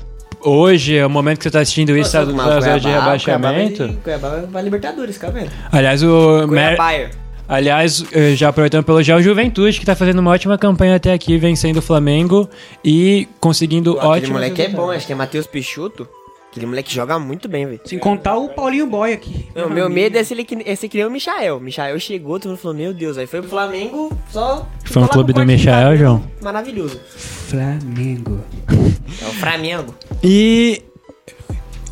hoje, 0.41 0.97
é 0.97 1.07
o 1.07 1.11
momento 1.11 1.39
que 1.39 1.43
você 1.45 1.49
está 1.49 1.61
assistindo 1.61 1.97
isso, 1.97 2.17
está 2.17 2.25
mas 2.33 2.65
zona 2.65 2.81
de 2.81 2.89
rebaixamento. 2.89 3.99
Cuiabá 4.03 4.29
vai, 4.29 4.39
Cuiabá 4.39 4.51
vai 4.51 4.63
Libertadores, 4.63 5.19
vendo. 5.33 5.51
Aliás, 5.71 6.03
o 6.03 6.47
Mer- 6.47 6.77
Cuiabá. 6.77 7.11
Aliás, 7.47 8.03
eh, 8.13 8.35
já 8.35 8.49
aproveitando 8.49 8.85
pelo 8.85 8.97
elogiar 8.97 9.17
o 9.19 9.23
Juventude, 9.23 9.79
que 9.79 9.85
tá 9.85 9.95
fazendo 9.95 10.19
uma 10.19 10.31
ótima 10.31 10.57
campanha 10.57 10.97
até 10.97 11.13
aqui, 11.13 11.37
vencendo 11.37 11.77
o 11.77 11.83
Flamengo 11.83 12.49
e 12.83 13.29
conseguindo 13.39 13.93
Aquele 13.99 14.07
ótimos 14.07 14.31
moleque 14.33 14.63
é 14.63 14.69
bom, 14.71 14.91
acho 14.91 15.07
que 15.07 15.13
é 15.13 15.17
Matheus 15.17 15.47
Peixoto. 15.47 16.09
Aquele 16.55 16.67
moleque 16.67 16.95
joga 16.95 17.19
muito 17.19 17.49
bem, 17.49 17.67
velho. 17.67 17.81
Sem 17.85 17.99
contar 17.99 18.37
o 18.37 18.49
Paulinho 18.49 18.87
Boy 18.87 19.13
aqui. 19.13 19.49
Meu, 19.57 19.69
meu 19.69 19.91
medo 19.91 20.17
é 20.17 20.23
se 20.23 20.33
ele, 20.35 20.45
que- 20.45 20.55
é 20.65 20.77
que 20.77 20.97
nem 20.97 21.05
o 21.05 21.11
Michael. 21.11 21.59
Michael 21.59 21.99
chegou, 21.99 22.39
todo 22.39 22.51
mundo 22.51 22.59
falou, 22.61 22.77
meu 22.77 22.95
Deus, 22.95 23.19
aí 23.19 23.27
foi 23.27 23.41
pro 23.41 23.51
Flamengo, 23.51 24.17
só... 24.31 24.59
lá 24.59 24.67
Fã-clube 24.85 25.33
com 25.33 25.41
o 25.41 25.45
do 25.45 25.47
Michael, 25.53 25.97
João? 25.97 26.25
Maravilhoso. 26.41 27.01
Flamengo. 27.09 28.41
É 29.21 29.27
o 29.27 29.33
Flamengo. 29.33 29.93
E 30.23 30.81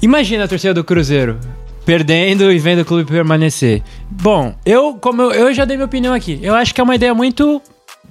imagina 0.00 0.44
a 0.44 0.48
torcida 0.48 0.72
do 0.72 0.84
Cruzeiro 0.84 1.40
perdendo 1.84 2.52
e 2.52 2.58
vendo 2.60 2.82
o 2.82 2.84
clube 2.84 3.10
permanecer. 3.10 3.82
Bom, 4.08 4.54
eu 4.64 4.94
como 4.94 5.22
eu, 5.22 5.32
eu 5.32 5.52
já 5.52 5.64
dei 5.64 5.76
minha 5.76 5.86
opinião 5.86 6.14
aqui. 6.14 6.38
Eu 6.40 6.54
acho 6.54 6.72
que 6.72 6.80
é 6.80 6.84
uma 6.84 6.94
ideia 6.94 7.12
muito 7.12 7.60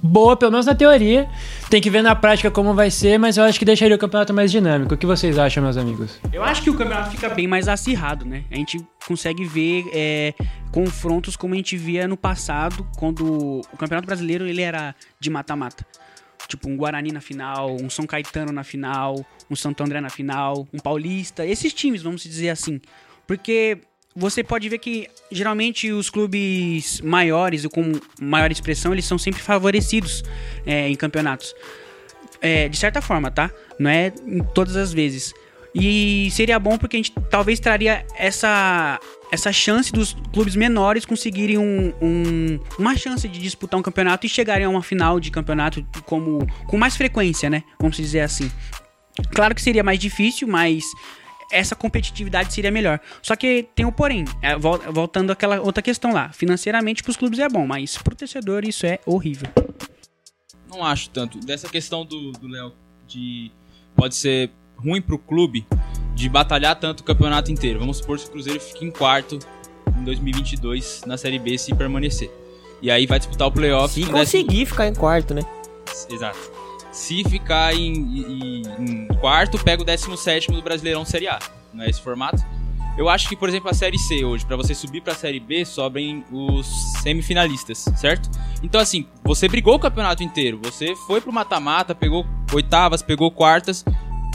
boa, 0.02 0.36
pelo 0.36 0.50
menos 0.50 0.66
na 0.66 0.74
teoria. 0.74 1.28
Tem 1.70 1.80
que 1.80 1.88
ver 1.88 2.02
na 2.02 2.14
prática 2.14 2.50
como 2.50 2.74
vai 2.74 2.90
ser, 2.90 3.18
mas 3.18 3.36
eu 3.36 3.44
acho 3.44 3.58
que 3.58 3.64
deixaria 3.64 3.94
o 3.94 3.98
campeonato 3.98 4.34
mais 4.34 4.50
dinâmico. 4.50 4.94
O 4.94 4.98
que 4.98 5.06
vocês 5.06 5.38
acham, 5.38 5.62
meus 5.62 5.76
amigos? 5.76 6.18
Eu 6.32 6.42
acho 6.42 6.62
que 6.62 6.70
o 6.70 6.74
campeonato 6.74 7.10
fica 7.12 7.28
bem 7.28 7.46
mais 7.46 7.68
acirrado, 7.68 8.24
né? 8.24 8.44
A 8.50 8.56
gente 8.56 8.84
consegue 9.06 9.44
ver 9.44 9.84
é, 9.92 10.34
confrontos 10.72 11.36
como 11.36 11.54
a 11.54 11.56
gente 11.56 11.76
via 11.76 12.08
no 12.08 12.16
passado, 12.16 12.86
quando 12.98 13.60
o 13.60 13.76
Campeonato 13.78 14.06
Brasileiro 14.06 14.46
ele 14.46 14.62
era 14.62 14.94
de 15.20 15.30
mata-mata. 15.30 15.86
Tipo, 16.48 16.68
um 16.68 16.76
Guarani 16.76 17.12
na 17.12 17.20
final, 17.20 17.76
um 17.80 17.88
São 17.88 18.04
Caetano 18.04 18.52
na 18.52 18.64
final, 18.64 19.24
um 19.48 19.54
Santo 19.54 19.82
André 19.82 20.00
na 20.00 20.10
final, 20.10 20.66
um 20.72 20.78
Paulista. 20.78 21.46
Esses 21.46 21.72
times, 21.72 22.02
vamos 22.02 22.22
dizer 22.22 22.50
assim. 22.50 22.80
Porque 23.26 23.78
você 24.14 24.42
pode 24.44 24.68
ver 24.68 24.78
que 24.78 25.08
geralmente 25.30 25.90
os 25.90 26.10
clubes 26.10 27.00
maiores 27.00 27.66
com 27.66 27.92
maior 28.20 28.50
expressão, 28.52 28.92
eles 28.92 29.04
são 29.04 29.16
sempre 29.18 29.40
favorecidos 29.42 30.22
é, 30.66 30.88
em 30.88 30.94
campeonatos. 30.94 31.54
É, 32.40 32.68
de 32.68 32.76
certa 32.76 33.00
forma, 33.00 33.30
tá? 33.30 33.50
Não 33.78 33.88
é 33.90 34.10
todas 34.54 34.76
as 34.76 34.92
vezes. 34.92 35.32
E 35.74 36.28
seria 36.32 36.58
bom 36.58 36.76
porque 36.76 36.96
a 36.96 36.98
gente 36.98 37.12
talvez 37.30 37.58
traria 37.58 38.04
essa, 38.16 39.00
essa 39.30 39.50
chance 39.52 39.90
dos 39.90 40.14
clubes 40.32 40.54
menores 40.54 41.06
conseguirem 41.06 41.56
um, 41.56 41.94
um- 42.02 42.60
uma 42.78 42.94
chance 42.96 43.26
de 43.26 43.38
disputar 43.40 43.80
um 43.80 43.82
campeonato 43.82 44.26
e 44.26 44.28
chegarem 44.28 44.66
a 44.66 44.68
uma 44.68 44.82
final 44.82 45.18
de 45.18 45.30
campeonato 45.30 45.82
como, 46.04 46.46
com 46.66 46.76
mais 46.76 46.94
frequência, 46.96 47.48
né? 47.48 47.62
Vamos 47.80 47.96
dizer 47.96 48.20
assim. 48.20 48.50
Claro 49.34 49.54
que 49.54 49.62
seria 49.62 49.82
mais 49.82 49.98
difícil, 49.98 50.46
mas 50.48 50.84
essa 51.52 51.76
competitividade 51.76 52.52
seria 52.52 52.70
melhor. 52.70 52.98
Só 53.22 53.36
que 53.36 53.68
tem 53.74 53.84
o 53.86 53.92
porém, 53.92 54.24
é, 54.40 54.56
vol- 54.56 54.80
voltando 54.90 55.30
àquela 55.30 55.60
outra 55.60 55.82
questão 55.82 56.12
lá. 56.12 56.30
Financeiramente 56.32 57.02
pros 57.02 57.16
clubes 57.16 57.38
é 57.38 57.48
bom, 57.48 57.66
mas 57.66 57.96
pro 57.98 58.16
torcedor 58.16 58.64
isso 58.64 58.84
é 58.86 58.98
horrível. 59.06 59.48
Não 60.68 60.84
acho 60.84 61.10
tanto. 61.10 61.38
Dessa 61.38 61.68
questão 61.68 62.04
do 62.04 62.32
Léo 62.48 62.72
de 63.06 63.50
pode 63.94 64.14
ser 64.14 64.50
ruim 64.76 65.02
pro 65.02 65.18
clube 65.18 65.66
de 66.14 66.28
batalhar 66.28 66.74
tanto 66.78 67.00
o 67.00 67.04
campeonato 67.04 67.52
inteiro. 67.52 67.78
Vamos 67.78 67.98
supor 67.98 68.18
que 68.18 68.26
o 68.26 68.30
Cruzeiro 68.30 68.58
fique 68.60 68.84
em 68.84 68.90
quarto 68.90 69.38
em 69.98 70.04
2022 70.04 71.02
na 71.06 71.16
Série 71.16 71.38
B 71.38 71.56
se 71.58 71.74
permanecer. 71.74 72.30
E 72.80 72.90
aí 72.90 73.06
vai 73.06 73.18
disputar 73.18 73.46
o 73.46 73.52
playoff. 73.52 73.94
Se 73.94 74.00
com 74.06 74.12
décimo- 74.14 74.42
conseguir 74.44 74.66
ficar 74.66 74.88
em 74.88 74.94
quarto, 74.94 75.34
né? 75.34 75.42
Exato. 76.10 76.50
Se 76.92 77.24
ficar 77.24 77.74
em, 77.74 77.92
em- 77.92 78.62
em 78.78 79.06
quarto, 79.18 79.58
pega 79.58 79.82
o 79.82 79.84
17 79.84 80.52
do 80.52 80.60
Brasileirão 80.62 81.04
Série 81.04 81.26
A. 81.28 81.38
Não 81.72 81.82
é 81.84 81.88
esse 81.90 82.00
formato? 82.00 82.42
Eu 82.98 83.08
acho 83.08 83.26
que, 83.26 83.34
por 83.34 83.48
exemplo, 83.48 83.70
a 83.70 83.74
Série 83.74 83.98
C 83.98 84.22
hoje, 84.22 84.44
pra 84.44 84.54
você 84.54 84.74
subir 84.74 85.00
pra 85.00 85.14
Série 85.14 85.40
B, 85.40 85.64
sobem 85.64 86.22
os 86.30 86.66
semifinalistas, 87.02 87.78
certo? 87.96 88.28
Então, 88.62 88.78
assim, 88.78 89.06
você 89.24 89.48
brigou 89.48 89.76
o 89.76 89.78
campeonato 89.78 90.22
inteiro. 90.22 90.60
Você 90.62 90.94
foi 91.06 91.18
pro 91.22 91.32
mata-mata, 91.32 91.94
pegou 91.94 92.26
oitavas, 92.52 93.00
pegou 93.02 93.30
quartas. 93.30 93.82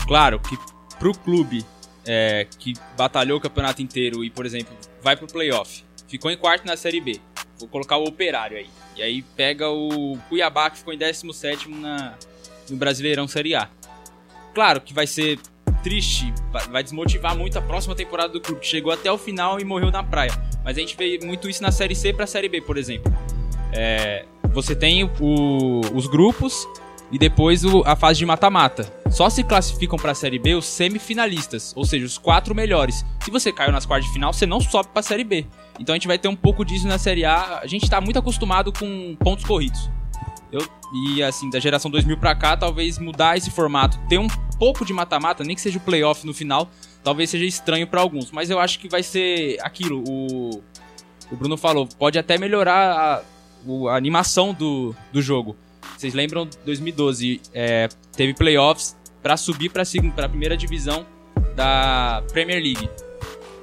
Claro 0.08 0.40
que 0.40 0.58
pro 0.98 1.14
clube 1.16 1.64
é, 2.04 2.48
que 2.58 2.74
batalhou 2.98 3.38
o 3.38 3.42
campeonato 3.42 3.82
inteiro 3.84 4.24
e, 4.24 4.30
por 4.32 4.44
exemplo, 4.48 4.76
vai 5.04 5.16
pro 5.16 5.28
playoff, 5.28 5.84
ficou 6.08 6.32
em 6.32 6.38
quarto 6.38 6.66
na 6.66 6.76
Série 6.76 7.00
B. 7.00 7.20
Vou 7.60 7.70
colocar 7.70 7.98
o 7.98 8.06
Operário 8.06 8.58
aí. 8.58 8.68
E 8.96 9.04
aí 9.04 9.22
pega 9.22 9.70
o 9.70 10.18
Cuiabá, 10.30 10.72
que 10.72 10.80
ficou 10.80 10.94
em 10.94 10.98
17 10.98 11.70
na, 11.70 12.16
no 12.70 12.78
Brasileirão 12.78 13.28
Série 13.28 13.56
A. 13.56 13.70
Claro 14.54 14.82
que 14.82 14.94
vai 14.94 15.06
ser 15.08 15.40
triste, 15.84 16.34
vai- 16.72 16.84
desmotivar 16.84 17.38
muito 17.38 17.58
a 17.58 17.62
próxima 17.62 17.96
temporada 17.96 18.34
do 18.34 18.42
clube, 18.42 18.62
que 18.62 18.68
chegou 18.68 18.92
até 18.92 19.12
o 19.12 19.18
final 19.18 19.60
e 19.60 19.64
morreu 19.64 19.92
na 19.92 20.04
praia. 20.04 20.32
Mas 20.64 20.78
a 20.78 20.80
gente 20.80 20.98
vê 20.98 21.20
muito 21.24 21.50
isso 21.50 21.62
na 21.62 21.72
Série 21.72 21.96
C 21.96 22.12
pra 22.12 22.26
Série 22.28 22.50
B, 22.50 22.62
por 22.62 22.78
exemplo. 22.78 23.14
É, 23.72 24.26
você 24.52 24.76
tem 24.76 25.04
o- 25.04 25.82
os 25.94 26.08
grupos 26.08 26.68
e 27.12 27.18
depois 27.18 27.64
o- 27.64 27.84
a 27.86 27.96
fase 27.96 28.20
de 28.20 28.26
mata-mata. 28.26 28.92
Só 29.10 29.30
se 29.30 29.44
classificam 29.44 29.98
pra 29.98 30.14
Série 30.14 30.40
B 30.40 30.56
os 30.56 30.66
semifinalistas, 30.66 31.74
ou 31.76 31.86
seja, 31.86 32.06
os 32.06 32.18
quatro 32.18 32.54
melhores. 32.56 33.06
Se 33.24 33.32
você 33.32 33.52
caiu 33.52 33.72
nas 33.72 33.86
quartas 33.86 34.08
de 34.08 34.14
final, 34.14 34.34
você 34.34 34.46
não 34.46 34.60
sobe 34.60 34.90
pra 34.92 35.02
Série 35.04 35.24
B. 35.24 35.46
Então 35.80 35.94
a 35.94 35.98
gente 35.98 36.08
vai 36.08 36.18
ter 36.18 36.28
um 36.28 36.36
pouco 36.36 36.66
disso 36.66 36.88
na 36.88 36.98
Série 36.98 37.24
A. 37.24 37.60
A 37.60 37.68
gente 37.68 37.90
tá 37.90 38.02
muito 38.02 38.18
acostumado 38.20 38.74
com 38.74 39.16
pontos 39.18 39.46
corridos. 39.46 39.90
Eu, 40.52 40.66
e 40.94 41.22
assim, 41.22 41.50
da 41.50 41.60
geração 41.60 41.92
2000 41.92 42.18
pra 42.18 42.34
cá, 42.36 42.56
talvez 42.56 42.98
mudar 42.98 43.38
esse 43.38 43.52
formato, 43.52 44.00
ter 44.08 44.18
um 44.18 44.28
pouco 44.58 44.86
de 44.86 44.94
mata-mata, 44.94 45.44
nem 45.44 45.56
que 45.56 45.62
seja 45.62 45.78
o 45.78 45.82
playoff 45.82 46.26
no 46.26 46.34
final, 46.34 46.70
talvez 47.04 47.30
seja 47.30 47.46
estranho 47.46 47.88
pra 47.88 48.02
alguns. 48.02 48.32
Mas 48.32 48.50
eu 48.50 48.60
acho 48.60 48.80
que 48.80 48.88
vai 48.88 49.04
ser 49.04 49.58
aquilo, 49.62 50.04
o, 50.08 50.64
o 51.32 51.36
Bruno 51.36 51.58
falou, 51.58 51.88
pode 52.00 52.18
até 52.18 52.38
melhorar 52.38 53.24
a, 53.68 53.90
a 53.92 53.96
animação 53.96 54.54
do, 54.54 54.96
do 55.12 55.22
jogo. 55.22 55.56
Vocês 55.98 56.14
lembram 56.14 56.48
2012, 56.66 57.42
é, 57.54 57.90
teve 58.16 58.34
playoffs 58.34 58.96
pra 59.22 59.36
subir 59.36 59.70
pra, 59.70 59.84
pra 60.16 60.30
primeira 60.30 60.56
divisão 60.56 61.06
da 61.56 62.24
Premier 62.32 62.62
League. 62.62 62.90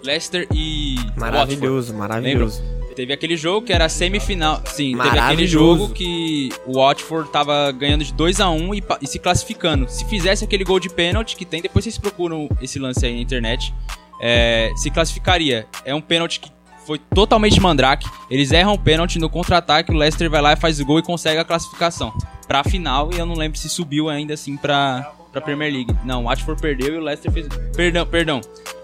Leicester 0.03 0.47
e 0.53 0.97
Watford. 0.97 1.20
Maravilhoso, 1.20 1.94
maravilhoso. 1.94 2.62
Teve 2.94 3.12
aquele 3.12 3.37
jogo 3.37 3.66
que 3.66 3.72
era 3.72 3.88
semifinal. 3.88 4.62
Sim, 4.66 4.94
teve 5.04 5.18
aquele 5.33 5.46
jogo 5.48 5.88
que 5.94 6.48
o 6.66 6.74
Watford 6.78 7.28
tava 7.30 7.72
ganhando 7.72 8.04
de 8.04 8.12
2 8.12 8.40
a 8.40 8.48
1 8.50 8.74
e, 8.74 8.80
pa- 8.83 8.98
e 9.02 9.07
se 9.07 9.18
classificando. 9.18 9.88
Se 9.88 10.04
fizesse 10.04 10.44
aquele 10.44 10.62
gol 10.64 10.78
de 10.78 10.88
pênalti 10.88 11.35
que 11.37 11.44
tem, 11.44 11.61
depois 11.61 11.85
vocês 11.85 11.98
procuram 11.98 12.48
esse 12.62 12.78
lance 12.78 13.04
aí 13.04 13.14
na 13.14 13.20
internet, 13.20 13.74
é, 14.20 14.70
se 14.76 14.90
classificaria. 14.90 15.66
É 15.85 15.94
um 15.94 16.00
pênalti 16.00 16.38
que 16.40 16.50
foi 16.87 16.98
totalmente 17.14 17.59
mandrake. 17.61 18.07
Eles 18.30 18.52
erram 18.52 18.74
o 18.74 18.78
pênalti 18.78 19.18
no 19.18 19.28
contra-ataque, 19.28 19.90
o 19.90 19.94
Leicester 19.94 20.30
vai 20.30 20.40
lá 20.40 20.52
e 20.52 20.57
faz 20.57 20.78
o 20.80 20.85
gol 20.85 20.98
e 20.98 21.02
consegue 21.02 21.38
a 21.40 21.44
classificação. 21.44 22.12
Pra 22.46 22.62
final, 22.62 23.11
e 23.12 23.18
eu 23.18 23.26
não 23.26 23.35
lembro 23.35 23.59
se 23.59 23.68
subiu 23.68 24.09
ainda 24.09 24.35
assim 24.35 24.57
pra, 24.57 25.11
pra 25.33 25.40
Premier 25.40 25.72
League. 25.72 25.96
Não, 26.04 26.20
o 26.22 26.24
Watford 26.28 26.61
perdeu 26.61 26.94
e 26.94 26.98
o 26.98 27.00
Leicester 27.00 27.33
fez. 27.33 27.48
Perdão, 27.74 28.07
perdão. 28.07 28.40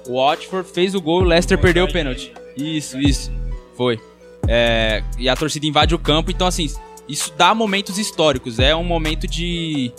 O 0.08 0.14
Watford 0.16 0.68
fez 0.72 0.94
o 0.94 1.00
gol 1.00 1.20
e 1.20 1.24
o 1.24 1.28
Leicester 1.28 1.58
perdeu 1.58 1.84
o 1.84 1.92
pênalti. 1.92 2.32
Isso, 2.56 2.98
isso. 2.98 3.30
Foi. 3.80 3.98
É, 4.46 5.02
e 5.18 5.26
a 5.26 5.34
torcida 5.34 5.64
invade 5.64 5.94
o 5.94 5.98
campo, 5.98 6.30
então 6.30 6.46
assim, 6.46 6.70
isso 7.08 7.32
dá 7.34 7.54
momentos 7.54 7.96
históricos, 7.96 8.58
é 8.58 8.76
um 8.76 8.84
momento 8.84 9.26
de, 9.26 9.90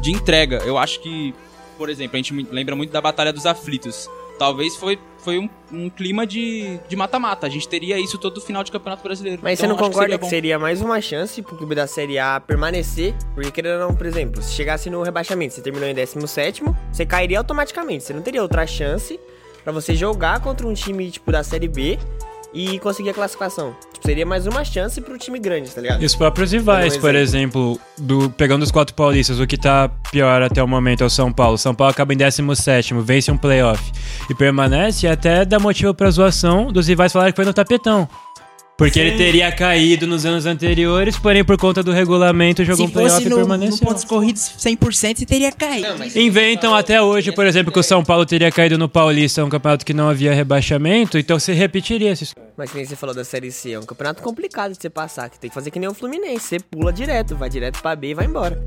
de 0.00 0.10
entrega. 0.10 0.62
Eu 0.64 0.78
acho 0.78 1.00
que, 1.00 1.34
por 1.76 1.90
exemplo, 1.90 2.16
a 2.16 2.16
gente 2.16 2.32
lembra 2.50 2.74
muito 2.74 2.90
da 2.90 3.02
Batalha 3.02 3.30
dos 3.30 3.44
Aflitos. 3.44 4.08
Talvez 4.38 4.74
foi, 4.76 4.98
foi 5.18 5.38
um, 5.38 5.50
um 5.70 5.90
clima 5.90 6.26
de 6.26 6.80
de 6.88 6.96
mata-mata. 6.96 7.46
a 7.46 7.50
gente 7.50 7.68
teria 7.68 7.98
isso 7.98 8.16
todo 8.16 8.40
final 8.40 8.64
de 8.64 8.72
Campeonato 8.72 9.02
Brasileiro. 9.02 9.42
Mas 9.42 9.58
Então, 9.58 9.68
você 9.68 9.68
não 9.68 9.76
concorda 9.76 10.12
seria 10.12 10.18
que 10.18 10.26
seria 10.26 10.58
mais 10.58 10.80
uma 10.80 10.98
chance 10.98 11.42
pro 11.42 11.58
clube 11.58 11.74
da 11.74 11.86
Série 11.86 12.18
A 12.18 12.40
permanecer? 12.40 13.14
Porque 13.34 13.50
querendo 13.50 13.82
ou 13.82 13.88
não, 13.88 13.94
por 13.94 14.06
exemplo, 14.06 14.40
se 14.40 14.54
chegasse 14.54 14.88
no 14.88 15.02
rebaixamento, 15.02 15.52
você 15.52 15.60
terminou 15.60 15.86
em 15.86 15.94
17 15.94 16.62
você 16.90 17.04
cairia 17.04 17.36
automaticamente. 17.36 18.02
Você 18.02 18.14
não 18.14 18.22
teria 18.22 18.40
outra 18.40 18.66
chance 18.66 19.20
pra 19.62 19.74
você 19.74 19.94
jogar 19.94 20.40
contra 20.40 20.66
um 20.66 20.72
time 20.72 21.10
tipo 21.10 21.30
da 21.30 21.44
Série 21.44 21.68
B 21.68 21.98
e 22.54 22.78
conseguir 22.78 23.10
a 23.10 23.14
classificação. 23.14 23.74
Tipo, 23.92 24.06
seria 24.06 24.24
mais 24.24 24.46
uma 24.46 24.64
chance 24.64 25.00
pro 25.00 25.18
time 25.18 25.38
grande, 25.38 25.70
tá 25.70 25.80
ligado? 25.80 26.02
E 26.02 26.06
os 26.06 26.14
próprios 26.14 26.52
rivais, 26.52 26.96
Um 26.96 27.00
por 27.00 27.14
exemplo, 27.14 27.80
do, 27.98 28.30
pegando 28.30 28.62
os 28.62 28.70
quatro 28.70 28.94
paulistas, 28.94 29.40
o 29.40 29.46
que 29.46 29.56
tá 29.56 29.90
pior 30.10 30.40
até 30.40 30.62
o 30.62 30.68
momento 30.68 31.02
é 31.02 31.06
o 31.06 31.10
São 31.10 31.32
Paulo. 31.32 31.58
São 31.58 31.74
Paulo 31.74 31.90
acaba 31.90 32.14
em 32.14 32.16
17, 32.16 32.94
vence 33.02 33.30
um 33.30 33.36
playoff 33.36 33.82
e 34.30 34.34
permanece, 34.34 35.06
e 35.06 35.08
até 35.08 35.44
dá 35.44 35.58
motivo 35.58 35.92
pra 35.92 36.10
zoação 36.10 36.70
dos 36.72 36.86
rivais 36.86 37.12
falarem 37.12 37.32
que 37.32 37.36
foi 37.36 37.44
no 37.44 37.52
tapetão. 37.52 38.08
Porque 38.76 38.98
ele 38.98 39.16
teria 39.16 39.52
caído 39.52 40.04
nos 40.04 40.26
anos 40.26 40.46
anteriores, 40.46 41.16
porém 41.16 41.44
por 41.44 41.56
conta 41.56 41.80
do 41.80 41.92
regulamento 41.92 42.64
jogou 42.64 42.86
Se 42.86 42.90
um 42.90 42.92
playoff 42.92 43.14
fosse 43.14 43.26
e 43.26 43.30
no, 43.30 43.36
no 43.36 43.42
permaneceu. 43.46 43.86
pontos 43.86 44.04
corridos 44.04 44.42
100%, 44.58 45.18
você 45.18 45.26
teria 45.26 45.52
caído. 45.52 45.88
Inventam 46.18 46.74
até 46.74 47.00
hoje, 47.00 47.30
por 47.30 47.46
exemplo, 47.46 47.72
que 47.72 47.78
o 47.78 47.84
São 47.84 48.02
Paulo 48.02 48.26
teria 48.26 48.50
caído 48.50 48.76
no 48.76 48.88
Paulista, 48.88 49.44
um 49.44 49.48
campeonato 49.48 49.86
que 49.86 49.94
não 49.94 50.08
havia 50.08 50.34
rebaixamento, 50.34 51.16
então 51.16 51.38
se 51.38 51.52
repetiria 51.52 52.12
história. 52.12 52.50
Mas 52.56 52.70
que 52.70 52.76
nem 52.76 52.84
você 52.84 52.96
falou 52.96 53.14
da 53.14 53.24
Série 53.24 53.52
C, 53.52 53.72
é 53.72 53.78
um 53.78 53.84
campeonato 53.84 54.20
complicado 54.20 54.72
de 54.72 54.78
você 54.82 54.90
passar, 54.90 55.30
que 55.30 55.38
tem 55.38 55.50
que 55.50 55.54
fazer 55.54 55.70
que 55.70 55.78
nem 55.78 55.88
o 55.88 55.94
Fluminense, 55.94 56.40
você 56.40 56.58
pula 56.58 56.92
direto, 56.92 57.36
vai 57.36 57.48
direto 57.48 57.80
pra 57.80 57.94
B 57.94 58.08
e 58.08 58.14
vai 58.14 58.26
embora. 58.26 58.60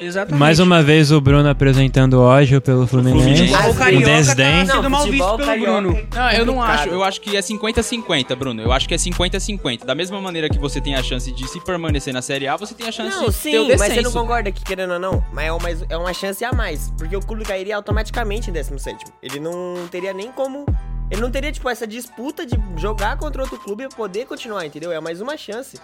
Exatamente. 0.00 0.38
Mais 0.40 0.58
uma 0.58 0.82
vez 0.82 1.12
o 1.12 1.20
Bruno 1.20 1.48
apresentando 1.48 2.20
ódio 2.20 2.60
pelo 2.60 2.86
Fluminense. 2.86 3.46
Fluminense. 3.46 3.68
O 3.68 3.70
Um 3.70 3.74
Carioca 3.74 4.06
desdém. 4.06 4.66
tá 4.66 4.74
sendo 4.74 4.90
mal 4.90 5.04
visto 5.04 5.36
pelo. 5.36 5.60
Bruno. 5.60 6.06
Não, 6.14 6.30
eu 6.32 6.44
não 6.46 6.60
acho. 6.62 6.88
Eu 6.88 7.04
acho 7.04 7.20
que 7.20 7.36
é 7.36 7.40
50-50, 7.40 8.34
Bruno. 8.36 8.60
Eu 8.62 8.72
acho 8.72 8.88
que 8.88 8.94
é 8.94 8.96
50-50. 8.96 9.84
Da 9.84 9.94
mesma 9.94 10.20
maneira 10.20 10.48
que 10.48 10.58
você 10.58 10.80
tem 10.80 10.94
a 10.96 11.02
chance 11.02 11.30
de 11.30 11.48
se 11.48 11.60
permanecer 11.60 12.12
na 12.12 12.20
Série 12.22 12.48
A, 12.48 12.56
você 12.56 12.74
tem 12.74 12.88
a 12.88 12.92
chance 12.92 13.16
Não, 13.16 13.26
de 13.28 13.32
sim, 13.34 13.50
ter 13.52 13.58
o 13.60 13.68
mas 13.68 13.78
descenso. 13.80 13.94
você 13.94 14.02
não 14.02 14.12
concorda 14.12 14.50
que, 14.50 14.64
querendo 14.64 14.94
ou 14.94 14.98
não, 14.98 15.24
mas 15.32 15.46
é 15.46 15.52
uma, 15.52 15.70
é 15.90 15.96
uma 15.96 16.12
chance 16.12 16.44
a 16.44 16.52
mais. 16.52 16.92
Porque 16.98 17.16
o 17.16 17.20
clube 17.20 17.44
cairia 17.44 17.76
automaticamente 17.76 18.50
em 18.50 18.52
17. 18.52 19.04
Ele 19.22 19.38
não 19.38 19.86
teria 19.90 20.12
nem 20.12 20.30
como. 20.32 20.66
Ele 21.10 21.20
não 21.20 21.30
teria, 21.30 21.52
tipo, 21.52 21.68
essa 21.68 21.86
disputa 21.86 22.44
de 22.46 22.58
jogar 22.76 23.16
contra 23.18 23.42
outro 23.42 23.58
clube 23.58 23.84
e 23.84 23.88
poder 23.88 24.26
continuar, 24.26 24.64
entendeu? 24.66 24.90
É 24.90 25.00
mais 25.00 25.20
uma 25.20 25.36
chance. 25.36 25.78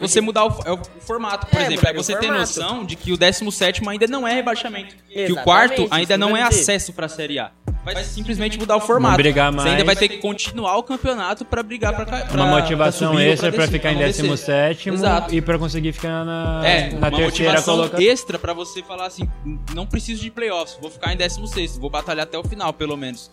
É 0.00 0.06
você 0.06 0.20
mudar 0.20 0.44
o, 0.46 0.60
é 0.64 0.72
o 0.72 0.78
formato, 1.00 1.46
por 1.46 1.58
É, 1.60 1.64
exemplo. 1.66 1.74
É 1.74 1.76
mudaria 1.78 2.00
o 2.00 2.04
você 2.04 2.14
ter 2.14 2.26
formato. 2.26 2.40
noção 2.40 2.84
de 2.84 2.96
que 2.96 3.12
o 3.12 3.16
17 3.16 3.82
ainda 3.88 4.06
não 4.06 4.26
é 4.26 4.34
rebaixamento. 4.34 4.94
que 5.08 5.18
o 5.18 5.20
Exatamente, 5.20 5.44
quarto 5.44 5.88
ainda 5.90 6.14
que 6.14 6.20
não 6.20 6.36
é 6.36 6.42
acesso 6.42 6.92
pra 6.92 7.08
Série 7.08 7.38
A. 7.38 7.50
Vai 7.84 8.04
simplesmente 8.04 8.58
mudar 8.58 8.76
o 8.76 8.80
formato. 8.80 9.16
brigar 9.16 9.50
Você 9.50 9.60
ainda 9.68 9.84
mais. 9.84 9.86
vai 9.86 9.96
ter 9.96 10.08
que 10.08 10.18
continuar 10.18 10.76
o 10.76 10.82
campeonato 10.82 11.44
pra 11.44 11.62
brigar 11.62 11.94
pra 11.94 12.26
Uma 12.34 12.46
motivação 12.46 13.14
pra 13.14 13.24
extra 13.24 13.50
pra 13.50 13.64
descer, 13.64 13.72
ficar 13.72 13.92
em 13.92 13.94
não 13.94 14.02
descer. 14.02 14.22
17 14.22 14.88
Exato. 14.90 15.34
e 15.34 15.40
pra 15.40 15.58
conseguir 15.58 15.92
ficar 15.92 16.22
na, 16.24 16.60
É, 16.66 16.90
na 16.90 16.98
uma 16.98 17.10
terceira 17.10 17.24
motivação 17.52 17.76
colocação. 17.76 18.06
extra 18.06 18.38
pra 18.38 18.52
você 18.52 18.82
falar 18.82 19.06
assim, 19.06 19.26
não 19.74 19.86
preciso 19.86 20.20
de 20.20 20.30
playoffs, 20.30 20.76
vou 20.82 20.90
ficar 20.90 21.14
em 21.14 21.16
16, 21.16 21.78
vou 21.78 21.88
batalhar 21.88 22.24
até 22.24 22.36
o 22.36 22.44
final, 22.44 22.72
pelo 22.74 22.96
menos. 22.96 23.30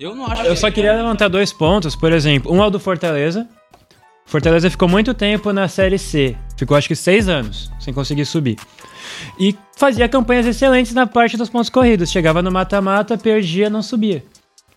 Eu 0.00 0.14
não 0.16 0.26
acho 0.26 0.42
Eu 0.42 0.56
só 0.56 0.70
queria 0.70 0.92
levantar 0.94 1.28
dois 1.28 1.52
pontos, 1.52 1.94
por 1.94 2.12
exemplo, 2.12 2.52
um 2.52 2.62
é 2.62 2.66
o 2.66 2.70
do 2.70 2.80
Fortaleza. 2.80 3.46
Fortaleza 4.26 4.68
ficou 4.68 4.88
muito 4.88 5.14
tempo 5.14 5.52
na 5.52 5.68
Série 5.68 5.98
C, 5.98 6.36
ficou 6.56 6.76
acho 6.76 6.88
que 6.88 6.96
seis 6.96 7.28
anos 7.28 7.70
sem 7.78 7.94
conseguir 7.94 8.26
subir. 8.26 8.56
E 9.38 9.54
fazia 9.76 10.08
campanhas 10.08 10.46
excelentes 10.46 10.92
na 10.92 11.06
parte 11.06 11.36
dos 11.36 11.48
pontos 11.48 11.70
corridos. 11.70 12.10
Chegava 12.10 12.42
no 12.42 12.50
mata-mata, 12.50 13.16
perdia, 13.16 13.70
não 13.70 13.82
subia. 13.82 14.24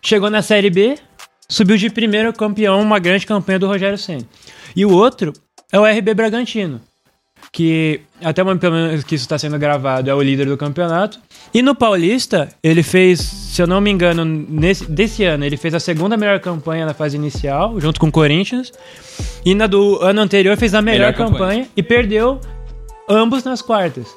Chegou 0.02 0.30
na 0.30 0.42
Série 0.42 0.70
B, 0.70 0.96
subiu 1.50 1.78
de 1.78 1.90
primeiro 1.90 2.32
campeão, 2.32 2.80
uma 2.80 3.00
grande 3.00 3.26
campanha 3.26 3.60
do 3.60 3.68
Rogério 3.68 3.98
Senna. 3.98 4.24
E 4.76 4.86
o 4.86 4.92
outro 4.92 5.34
é 5.72 5.80
o 5.80 5.86
RB 5.86 6.14
Bragantino, 6.14 6.80
que 7.52 8.02
até 8.24 8.44
o 8.44 8.46
momento 8.46 9.06
que 9.06 9.16
isso 9.16 9.24
está 9.26 9.38
sendo 9.38 9.58
gravado 9.58 10.10
é 10.10 10.14
o 10.14 10.22
líder 10.22 10.46
do 10.46 10.58
campeonato. 10.58 11.20
E 11.54 11.62
no 11.62 11.74
Paulista, 11.74 12.50
ele 12.62 12.84
fez, 12.84 13.20
se 13.20 13.62
eu 13.62 13.68
não 13.68 13.82
me 13.82 13.90
engano, 13.90 14.24
nesse, 14.24 14.90
desse 14.90 15.24
ano, 15.24 15.44
ele 15.46 15.58
fez 15.58 15.74
a 15.74 15.80
segunda 15.80 16.16
melhor 16.16 16.40
campanha 16.40 16.86
na 16.86 16.94
fase 16.94 17.18
inicial, 17.18 17.80
junto 17.80 18.00
com 18.00 18.08
o 18.08 18.12
Corinthians. 18.12 18.72
E 19.44 19.56
na 19.56 19.66
do 19.68 19.98
ano 20.02 20.22
anterior 20.22 20.56
fez 20.58 20.74
a 20.76 20.82
melhor, 20.82 21.12
Melhor 21.12 21.14
campanha. 21.14 21.40
campanha 21.40 21.68
e 21.76 21.82
perdeu 21.82 22.40
ambos 23.10 23.44
nas 23.44 23.62
quartas. 23.62 24.08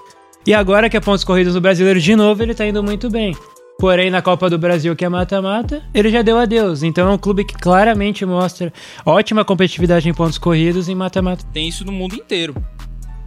E 0.47 0.53
agora 0.53 0.90
que 0.90 0.97
é 0.97 1.01
pontos 1.01 1.25
corridos 1.25 1.55
do 1.55 1.61
brasileiro 1.61 2.01
de 2.01 2.14
novo, 2.16 2.42
ele 2.42 2.55
tá 2.55 2.66
indo 2.66 2.83
muito 2.83 3.09
bem. 3.09 3.35
Porém, 3.79 4.11
na 4.11 4.21
Copa 4.21 4.51
do 4.51 4.59
Brasil, 4.59 4.95
que 4.95 5.05
é 5.05 5.09
mata-mata, 5.09 5.83
ele 5.95 6.11
já 6.11 6.21
deu 6.23 6.38
adeus. 6.38 6.83
Então 6.83 7.09
é 7.09 7.12
um 7.12 7.18
clube 7.18 7.45
que 7.45 7.55
claramente 7.55 8.25
mostra 8.27 8.73
ótima 9.07 9.45
competitividade 9.45 10.09
em 10.09 10.12
pontos 10.14 10.38
corridos 10.38 10.88
e 10.88 10.95
mata-mata. 10.95 11.45
Tem 11.53 11.66
isso 11.68 11.85
no 11.85 11.90
mundo 11.92 12.14
inteiro. 12.14 12.55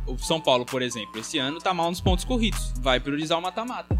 O 0.08 0.18
São 0.18 0.40
Paulo, 0.40 0.66
por 0.66 0.82
exemplo, 0.82 1.20
esse 1.20 1.38
ano 1.38 1.60
tá 1.60 1.74
mal 1.74 1.90
nos 1.90 2.00
pontos 2.00 2.24
corridos. 2.24 2.74
Vai 2.80 3.00
priorizar 3.00 3.40
o 3.40 3.42
mata-mata. 3.42 4.00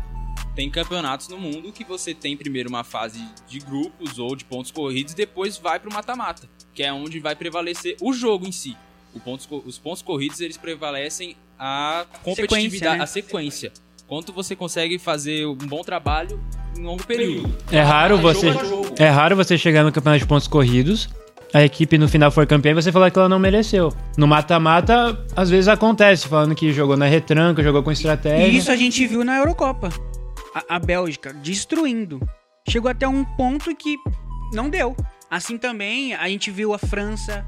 Tem 0.56 0.70
campeonatos 0.70 1.28
no 1.28 1.38
mundo 1.38 1.72
que 1.72 1.84
você 1.84 2.14
tem 2.14 2.38
primeiro 2.38 2.70
uma 2.70 2.84
fase 2.84 3.22
de 3.48 3.60
grupos 3.60 4.20
ou 4.20 4.36
de 4.36 4.46
pontos 4.46 4.72
corridos 4.72 5.14
e 5.14 5.16
depois 5.16 5.58
vai 5.58 5.80
pro 5.80 5.92
mata-mata, 5.92 6.48
que 6.74 6.82
é 6.82 6.94
onde 6.94 7.20
vai 7.20 7.36
prevalecer 7.36 7.98
o 8.02 8.14
jogo 8.14 8.48
em 8.48 8.52
si. 8.52 8.78
Pontos 9.24 9.48
os 9.66 9.78
pontos 9.78 10.02
corridos 10.02 10.40
eles 10.42 10.58
prevalecem 10.58 11.36
a 11.58 12.06
competitividade, 12.24 12.98
né? 12.98 13.04
a 13.04 13.08
sequência. 13.08 13.72
Quanto 14.08 14.32
você 14.32 14.56
consegue 14.56 15.00
fazer 15.00 15.46
um 15.48 15.56
bom 15.56 15.82
trabalho 15.82 16.40
em 16.78 16.84
longo 16.84 17.06
período. 17.06 17.54
É 17.72 17.82
raro 17.82 18.18
você 18.18 18.48
é 18.98 19.10
raro 19.10 19.36
você 19.36 19.58
chegar 19.58 19.84
no 19.84 19.92
campeonato 19.92 20.20
de 20.20 20.28
pontos 20.28 20.48
corridos, 20.48 21.10
a 21.56 21.64
equipe 21.64 21.98
no 21.98 22.06
final 22.10 22.30
for 22.32 22.46
campeã 22.46 22.72
e 22.72 22.74
você 22.74 22.92
falar 22.92 23.10
que 23.10 23.18
ela 23.18 23.30
não 23.30 23.40
mereceu. 23.40 23.90
No 24.18 24.28
mata-mata, 24.28 25.18
às 25.34 25.50
vezes 25.50 25.70
acontece, 25.70 26.28
falando 26.28 26.54
que 26.54 26.74
jogou 26.74 26.98
na 26.98 27.06
retranca, 27.06 27.64
jogou 27.64 27.82
com 27.82 27.94
estratégia. 27.94 28.46
E 28.46 28.58
isso 28.58 28.70
a 28.70 28.76
gente 28.76 29.08
viu 29.08 29.24
na 29.24 29.38
Eurocopa. 29.38 29.88
A, 30.54 30.76
a 30.76 30.80
Bélgica 30.80 31.34
destruindo. 31.34 32.20
Chegou 32.68 32.92
até 32.92 33.08
um 33.08 33.24
ponto 33.24 33.74
que 33.74 33.96
não 34.52 34.70
deu. 34.70 34.98
Assim 35.32 35.58
também 35.58 36.14
a 36.14 36.28
gente 36.28 36.52
viu 36.52 36.74
a 36.74 36.78
França, 36.78 37.46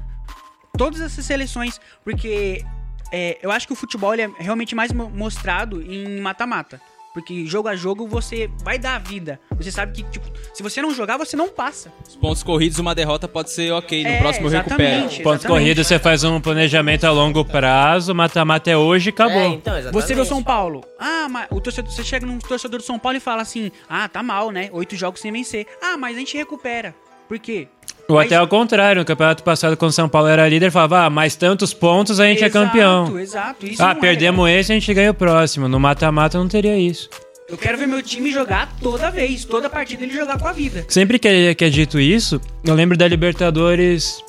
todas 0.78 1.02
essas 1.02 1.26
seleções, 1.26 1.78
porque 2.02 2.64
é, 3.12 3.38
eu 3.42 3.50
acho 3.50 3.66
que 3.66 3.74
o 3.74 3.76
futebol 3.76 4.14
é 4.14 4.30
realmente 4.38 4.74
mais 4.74 4.90
mo- 4.90 5.10
mostrado 5.10 5.82
em 5.82 6.18
mata-mata. 6.18 6.80
Porque 7.14 7.46
jogo 7.46 7.68
a 7.68 7.74
jogo 7.74 8.06
você 8.06 8.48
vai 8.62 8.78
dar 8.78 8.94
a 8.96 8.98
vida. 8.98 9.40
Você 9.56 9.72
sabe 9.72 9.92
que, 9.92 10.02
tipo, 10.04 10.26
se 10.54 10.62
você 10.62 10.80
não 10.80 10.94
jogar, 10.94 11.16
você 11.16 11.36
não 11.36 11.48
passa. 11.48 11.92
Os 12.06 12.14
pontos 12.16 12.42
corridos, 12.42 12.78
uma 12.78 12.94
derrota 12.94 13.26
pode 13.26 13.50
ser 13.50 13.72
ok, 13.72 14.02
no 14.04 14.08
É, 14.08 14.18
próximo 14.18 14.48
recupera. 14.48 14.82
exatamente. 14.84 15.22
Pontos 15.22 15.44
corridos, 15.46 15.86
você 15.86 15.98
faz 15.98 16.22
um 16.22 16.40
planejamento 16.40 17.04
a 17.04 17.10
longo 17.10 17.44
prazo, 17.44 18.14
mata-mata 18.14 18.70
é 18.70 18.76
hoje 18.76 19.08
e 19.08 19.10
acabou. 19.10 19.40
É, 19.40 19.46
então, 19.48 19.76
exatamente. 19.76 20.04
Você 20.06 20.14
vê 20.14 20.20
o 20.20 20.24
São 20.24 20.42
Paulo. 20.42 20.84
Ah, 20.98 21.28
mas 21.28 21.46
o 21.50 21.60
torcedor, 21.60 21.90
você 21.90 22.04
chega 22.04 22.24
num 22.26 22.38
torcedor 22.38 22.78
do 22.78 22.84
São 22.84 22.98
Paulo 22.98 23.16
e 23.16 23.20
fala 23.20 23.42
assim: 23.42 23.72
ah, 23.88 24.08
tá 24.08 24.22
mal, 24.22 24.50
né? 24.50 24.68
Oito 24.72 24.94
jogos 24.94 25.20
sem 25.20 25.32
vencer. 25.32 25.66
Ah, 25.82 25.96
mas 25.96 26.14
a 26.16 26.18
gente 26.20 26.36
recupera. 26.36 26.94
Por 27.26 27.38
quê? 27.38 27.68
Ou 28.10 28.18
até 28.18 28.36
ao 28.36 28.48
contrário, 28.48 29.00
no 29.00 29.04
campeonato 29.04 29.42
passado, 29.42 29.76
quando 29.76 29.90
o 29.90 29.94
São 29.94 30.08
Paulo 30.08 30.28
era 30.28 30.48
líder, 30.48 30.70
falava, 30.70 31.04
ah, 31.04 31.10
mais 31.10 31.36
tantos 31.36 31.74
pontos 31.74 32.18
a 32.18 32.24
gente 32.26 32.42
é 32.42 32.46
Exato, 32.46 32.66
campeão. 32.66 33.18
Exato, 33.18 33.66
isso 33.66 33.82
Ah, 33.82 33.88
não 33.88 33.92
é 33.92 34.00
perdemos 34.00 34.46
legal. 34.46 34.60
esse, 34.60 34.72
a 34.72 34.74
gente 34.74 34.94
ganha 34.94 35.10
o 35.10 35.14
próximo. 35.14 35.68
No 35.68 35.78
mata-mata 35.78 36.38
não 36.38 36.48
teria 36.48 36.78
isso. 36.78 37.10
Eu 37.50 37.58
quero 37.58 37.76
ver 37.76 37.86
meu 37.86 38.02
time 38.02 38.30
jogar 38.30 38.74
toda 38.80 39.10
vez, 39.10 39.44
toda 39.44 39.68
partida 39.68 40.04
ele 40.04 40.14
jogar 40.14 40.38
com 40.38 40.48
a 40.48 40.52
vida. 40.52 40.86
Sempre 40.88 41.18
que 41.18 41.28
é, 41.28 41.54
que 41.54 41.64
é 41.66 41.68
dito 41.68 42.00
isso, 42.00 42.40
eu 42.64 42.74
lembro 42.74 42.96
da 42.96 43.06
Libertadores 43.06 44.22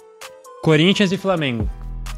Corinthians 0.62 1.14
e 1.14 1.18
Flamengo. 1.18 1.70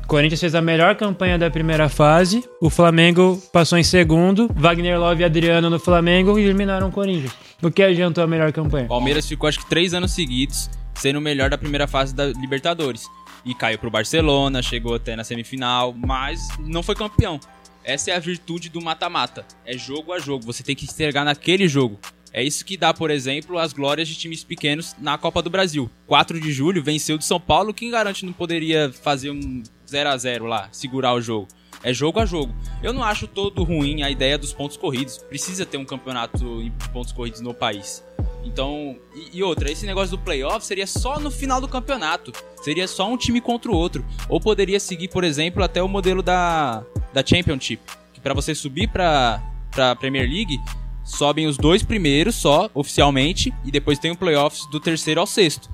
Corinthians 0.08 0.40
fez 0.40 0.56
a 0.56 0.62
melhor 0.64 0.96
campanha 0.96 1.38
da 1.38 1.50
primeira 1.52 1.88
fase, 1.90 2.44
o 2.60 2.72
Flamengo 2.72 3.40
passou 3.54 3.78
em 3.78 3.84
segundo, 3.84 4.50
Wagner 4.56 5.00
Love 5.00 5.22
e 5.22 5.26
Adriano 5.26 5.70
no 5.70 5.80
Flamengo 5.80 6.38
e 6.40 6.44
eliminaram 6.44 6.90
o 6.90 6.92
Corinthians. 6.92 7.32
O 7.62 7.70
que 7.70 7.84
adiantou 7.84 8.24
a 8.24 8.28
melhor 8.28 8.52
campanha? 8.52 8.88
Palmeiras 8.88 9.28
ficou 9.28 9.48
acho 9.48 9.60
que 9.60 9.70
três 9.70 9.94
anos 9.94 10.12
seguidos 10.12 10.70
sendo 10.96 11.20
o 11.20 11.22
melhor 11.22 11.50
da 11.50 11.58
primeira 11.58 11.88
fase 11.88 12.14
da 12.14 12.28
Libertadores. 12.28 13.06
E 13.44 13.56
caiu 13.56 13.80
pro 13.80 13.90
Barcelona, 13.90 14.62
chegou 14.62 14.96
até 14.96 15.16
na 15.16 15.24
semifinal, 15.24 15.94
mas 15.94 16.48
não 16.60 16.84
foi 16.84 16.96
campeão. 16.96 17.40
Essa 17.84 18.12
é 18.12 18.16
a 18.16 18.20
virtude 18.20 18.70
do 18.70 18.82
mata-mata. 18.82 19.46
É 19.66 19.78
jogo 19.78 20.14
a 20.14 20.20
jogo, 20.20 20.46
você 20.46 20.62
tem 20.62 20.76
que 20.76 20.86
entregar 20.86 21.26
naquele 21.26 21.68
jogo. 21.68 22.00
É 22.34 22.42
isso 22.42 22.64
que 22.64 22.78
dá, 22.78 22.94
por 22.94 23.12
exemplo, 23.12 23.58
as 23.58 23.74
glórias 23.74 24.08
de 24.08 24.16
times 24.16 24.44
pequenos 24.44 24.96
na 25.00 25.18
Copa 25.18 25.42
do 25.42 25.50
Brasil. 25.50 25.90
4 26.08 26.40
de 26.40 26.52
julho 26.52 26.82
venceu 26.82 27.18
de 27.18 27.26
São 27.26 27.40
Paulo, 27.40 27.74
quem 27.74 27.92
garante 27.92 28.26
não 28.26 28.32
poderia 28.32 28.92
fazer 28.94 29.32
um 29.32 29.64
0 29.90 30.10
a 30.10 30.18
0 30.18 30.46
lá, 30.46 30.70
segurar 30.72 31.14
o 31.14 31.22
jogo. 31.22 31.48
É 31.84 31.94
jogo 31.94 32.20
a 32.20 32.26
jogo. 32.26 32.54
Eu 32.84 32.94
não 32.94 33.04
acho 33.04 33.28
todo 33.28 33.64
ruim 33.64 34.04
a 34.04 34.10
ideia 34.10 34.38
dos 34.38 34.54
pontos 34.54 34.78
corridos. 34.78 35.18
Precisa 35.18 35.66
ter 35.66 35.78
um 35.78 35.86
campeonato 35.86 36.38
de 36.38 36.72
pontos 36.90 37.12
corridos 37.12 37.42
no 37.42 37.54
país. 37.54 38.04
Então, 38.44 38.98
e, 39.16 39.38
e 39.38 39.44
outra, 39.44 39.72
esse 39.72 39.86
negócio 39.86 40.16
do 40.16 40.24
playoff 40.24 40.66
seria 40.66 40.88
só 40.88 41.20
no 41.20 41.32
final 41.32 41.60
do 41.60 41.68
campeonato. 41.68 42.32
Seria 42.62 42.88
só 42.88 43.12
um 43.12 43.18
time 43.18 43.42
contra 43.42 43.72
o 43.72 43.76
outro. 43.76 44.06
Ou 44.30 44.40
poderia 44.40 44.80
seguir, 44.80 45.08
por 45.08 45.24
exemplo, 45.24 45.64
até 45.64 45.82
o 45.82 45.88
modelo 45.88 46.22
da, 46.22 46.84
da 47.14 47.26
Championship. 47.26 47.82
Que 48.14 48.20
para 48.20 48.34
você 48.34 48.54
subir 48.54 48.88
pra, 48.88 49.42
pra 49.72 49.96
Premier 49.96 50.30
League, 50.30 50.60
sobem 51.04 51.48
os 51.48 51.58
dois 51.58 51.84
primeiros 51.84 52.36
só, 52.36 52.70
oficialmente, 52.74 53.54
e 53.66 53.72
depois 53.72 54.00
tem 54.00 54.12
o 54.12 54.18
playoffs 54.18 54.70
do 54.70 54.80
terceiro 54.80 55.20
ao 55.20 55.28
sexto. 55.28 55.70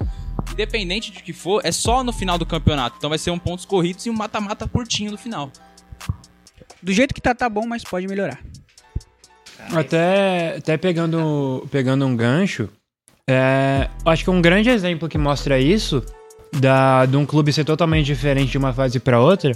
Independente 0.51 1.11
de 1.11 1.21
que 1.21 1.33
for, 1.33 1.61
é 1.63 1.71
só 1.71 2.03
no 2.03 2.13
final 2.13 2.37
do 2.37 2.45
campeonato. 2.45 2.95
Então 2.97 3.09
vai 3.09 3.19
ser 3.19 3.31
um 3.31 3.39
pontos 3.39 3.65
corridos 3.65 4.05
e 4.05 4.09
um 4.09 4.13
mata-mata 4.13 4.67
curtinho 4.67 5.11
no 5.11 5.17
final. 5.17 5.51
Do 6.81 6.91
jeito 6.91 7.13
que 7.13 7.21
tá, 7.21 7.33
tá 7.33 7.49
bom, 7.49 7.65
mas 7.65 7.83
pode 7.83 8.07
melhorar. 8.07 8.39
Até, 9.73 10.55
até 10.57 10.77
pegando, 10.77 11.67
pegando 11.71 12.05
um 12.05 12.15
gancho, 12.15 12.69
é, 13.29 13.89
acho 14.05 14.23
que 14.23 14.29
um 14.29 14.41
grande 14.41 14.69
exemplo 14.69 15.09
que 15.09 15.17
mostra 15.17 15.59
isso, 15.59 16.03
da, 16.53 17.05
de 17.05 17.17
um 17.17 17.25
clube 17.25 17.51
ser 17.51 17.65
totalmente 17.65 18.05
diferente 18.05 18.51
de 18.51 18.57
uma 18.57 18.71
fase 18.71 18.99
para 18.99 19.19
outra, 19.19 19.51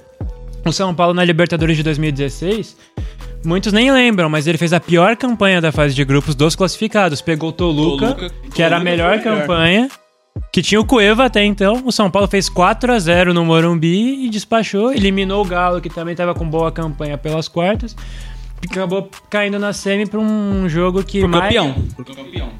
o 0.65 0.71
São 0.71 0.93
Paulo 0.93 1.13
na 1.13 1.23
Libertadores 1.23 1.77
de 1.77 1.83
2016, 1.83 2.75
muitos 3.45 3.71
nem 3.71 3.91
lembram, 3.91 4.29
mas 4.29 4.47
ele 4.47 4.57
fez 4.57 4.73
a 4.73 4.79
pior 4.79 5.15
campanha 5.15 5.61
da 5.61 5.71
fase 5.71 5.95
de 5.95 6.03
grupos 6.03 6.35
dos 6.35 6.55
classificados. 6.55 7.21
Pegou 7.21 7.49
o 7.49 7.53
Toluca, 7.53 8.13
Toluca, 8.13 8.35
que 8.53 8.61
era 8.61 8.77
a 8.77 8.79
melhor 8.79 9.17
melhor. 9.17 9.39
campanha, 9.39 9.89
que 10.51 10.61
tinha 10.61 10.79
o 10.79 10.85
Cueva 10.85 11.25
até 11.25 11.43
então. 11.43 11.83
O 11.85 11.91
São 11.91 12.11
Paulo 12.11 12.27
fez 12.27 12.49
4 12.49 12.91
a 12.93 12.99
0 12.99 13.33
no 13.33 13.45
Morumbi 13.45 14.25
e 14.25 14.29
despachou, 14.29 14.91
eliminou 14.93 15.43
o 15.43 15.47
Galo, 15.47 15.81
que 15.81 15.89
também 15.89 16.11
estava 16.13 16.33
com 16.33 16.47
boa 16.47 16.71
campanha 16.71 17.17
pelas 17.17 17.47
quartas. 17.47 17.95
Acabou 18.69 19.09
caindo 19.29 19.57
na 19.57 19.73
semi 19.73 20.05
pra 20.05 20.19
um 20.19 20.69
jogo 20.69 21.03
que 21.03 21.21
Por 21.21 21.27
mais, 21.27 21.45
campeão. 21.45 21.75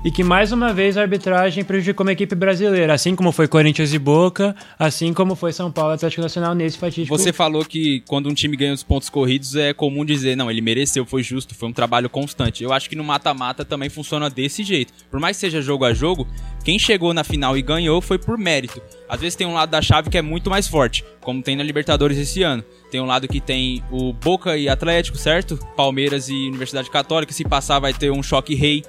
E 0.03 0.09
que 0.09 0.23
mais 0.23 0.51
uma 0.51 0.73
vez 0.73 0.97
a 0.97 1.01
arbitragem 1.01 1.63
prejudicou 1.63 2.03
uma 2.03 2.11
equipe 2.11 2.33
brasileira, 2.33 2.93
assim 2.93 3.15
como 3.15 3.31
foi 3.31 3.47
Corinthians 3.47 3.93
e 3.93 3.99
Boca, 3.99 4.55
assim 4.79 5.13
como 5.13 5.35
foi 5.35 5.53
São 5.53 5.71
Paulo 5.71 5.93
Atlético 5.93 6.23
Nacional 6.23 6.55
nesse 6.55 6.77
fatídico. 6.77 7.15
Você 7.15 7.31
falou 7.31 7.63
que 7.63 8.01
quando 8.07 8.27
um 8.27 8.33
time 8.33 8.57
ganha 8.57 8.73
os 8.73 8.81
pontos 8.81 9.09
corridos 9.09 9.55
é 9.55 9.73
comum 9.73 10.03
dizer, 10.03 10.35
não, 10.35 10.49
ele 10.49 10.59
mereceu, 10.59 11.05
foi 11.05 11.21
justo, 11.21 11.53
foi 11.53 11.69
um 11.69 11.73
trabalho 11.73 12.09
constante. 12.09 12.63
Eu 12.63 12.73
acho 12.73 12.89
que 12.89 12.95
no 12.95 13.03
mata-mata 13.03 13.63
também 13.63 13.89
funciona 13.89 14.27
desse 14.27 14.63
jeito. 14.63 14.91
Por 15.09 15.19
mais 15.19 15.37
que 15.37 15.41
seja 15.41 15.61
jogo 15.61 15.85
a 15.85 15.93
jogo, 15.93 16.27
quem 16.63 16.77
chegou 16.77 17.13
na 17.13 17.23
final 17.23 17.57
e 17.57 17.61
ganhou 17.61 18.01
foi 18.01 18.17
por 18.17 18.37
mérito. 18.37 18.81
Às 19.09 19.19
vezes 19.19 19.35
tem 19.35 19.47
um 19.47 19.53
lado 19.53 19.69
da 19.69 19.81
chave 19.81 20.09
que 20.09 20.17
é 20.17 20.21
muito 20.21 20.49
mais 20.49 20.67
forte, 20.67 21.03
como 21.19 21.41
tem 21.41 21.55
na 21.55 21.63
Libertadores 21.63 22.17
esse 22.17 22.43
ano. 22.43 22.63
Tem 22.89 23.01
um 23.01 23.05
lado 23.05 23.27
que 23.27 23.39
tem 23.39 23.83
o 23.91 24.13
Boca 24.13 24.57
e 24.57 24.69
Atlético, 24.69 25.17
certo? 25.17 25.57
Palmeiras 25.75 26.29
e 26.29 26.47
Universidade 26.47 26.89
Católica. 26.89 27.33
Se 27.33 27.43
passar, 27.43 27.79
vai 27.79 27.93
ter 27.93 28.11
um 28.11 28.21
choque 28.21 28.53
rei. 28.53 28.83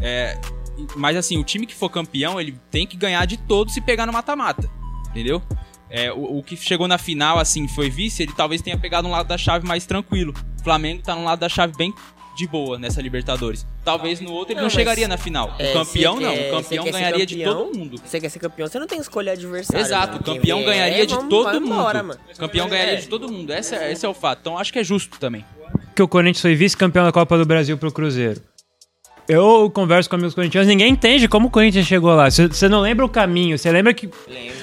É, 0.00 0.38
mas 0.96 1.16
assim, 1.16 1.38
o 1.38 1.44
time 1.44 1.66
que 1.66 1.74
for 1.74 1.88
campeão, 1.88 2.40
ele 2.40 2.56
tem 2.70 2.86
que 2.86 2.96
ganhar 2.96 3.24
de 3.26 3.36
todos 3.36 3.74
se 3.74 3.80
pegar 3.80 4.06
no 4.06 4.12
mata-mata. 4.12 4.70
Entendeu? 5.10 5.42
É, 5.90 6.12
o, 6.12 6.38
o 6.38 6.42
que 6.42 6.56
chegou 6.56 6.86
na 6.86 6.98
final, 6.98 7.38
assim, 7.38 7.66
foi 7.66 7.90
vice, 7.90 8.22
ele 8.22 8.32
talvez 8.32 8.60
tenha 8.60 8.76
pegado 8.76 9.08
um 9.08 9.10
lado 9.10 9.26
da 9.26 9.38
chave 9.38 9.66
mais 9.66 9.86
tranquilo. 9.86 10.34
O 10.60 10.62
Flamengo 10.62 11.02
tá 11.02 11.14
num 11.14 11.24
lado 11.24 11.40
da 11.40 11.48
chave 11.48 11.74
bem 11.76 11.94
de 12.38 12.46
boa 12.46 12.78
nessa 12.78 13.02
Libertadores. 13.02 13.66
Talvez 13.84 14.20
no 14.20 14.32
outro 14.32 14.54
ele 14.54 14.60
Não, 14.62 14.70
chegaria 14.70 15.08
na 15.08 15.16
final. 15.18 15.54
É, 15.58 15.70
o 15.70 15.72
campeão 15.74 16.20
não, 16.20 16.32
quer- 16.34 16.52
o 16.52 16.56
campeão 16.62 16.84
ganharia 16.84 17.26
de 17.26 17.36
campeão? 17.36 17.54
todo 17.66 17.76
mundo. 17.78 18.00
Você 18.04 18.20
quer 18.20 18.28
ser 18.28 18.38
campeão, 18.38 18.68
você 18.68 18.78
não 18.78 18.86
tem 18.86 18.98
que 18.98 19.02
escolher 19.02 19.30
adversário. 19.30 19.84
Exato, 19.84 20.12
né? 20.14 20.18
o 20.20 20.22
Quem 20.24 20.34
campeão 20.36 20.58
vier, 20.58 20.70
ganharia 20.70 21.06
de 21.06 21.14
vamos- 21.14 21.28
todo 21.28 21.60
mundo. 21.60 21.66
embora, 21.74 22.02
mano. 22.02 22.20
O 22.32 22.38
campeão 22.38 22.68
ganharia 22.68 22.94
É. 22.94 22.96
de 22.96 23.08
todo 23.08 23.30
mundo. 23.30 23.52
Esse 23.52 23.74
é, 23.74 23.90
esse 23.92 24.06
é 24.06 24.08
o 24.08 24.14
fato. 24.14 24.38
Então 24.40 24.56
acho 24.56 24.72
que 24.72 24.78
é 24.78 24.84
justo 24.84 25.18
também. 25.18 25.44
que 25.94 26.02
o 26.02 26.06
Corinthians 26.06 26.40
foi 26.42 26.54
vice-campeão 26.54 27.04
da 27.04 27.10
Copa 27.10 27.36
do 27.36 27.44
Brasil 27.44 27.76
pro 27.76 27.90
Cruzeiro. 27.90 28.40
Eu 29.28 29.68
converso 29.74 30.08
com 30.08 30.14
amigos 30.16 30.34
corintianos, 30.34 30.66
ninguém 30.68 30.90
entende 30.90 31.28
como 31.28 31.48
o 31.48 31.50
Corinthians 31.50 31.86
chegou 31.86 32.14
lá. 32.14 32.30
Você 32.30 32.66
não 32.68 32.80
lembra 32.80 33.04
o 33.04 33.08
caminho, 33.08 33.58
você 33.58 33.70
lembra 33.70 33.92
que 33.92 34.08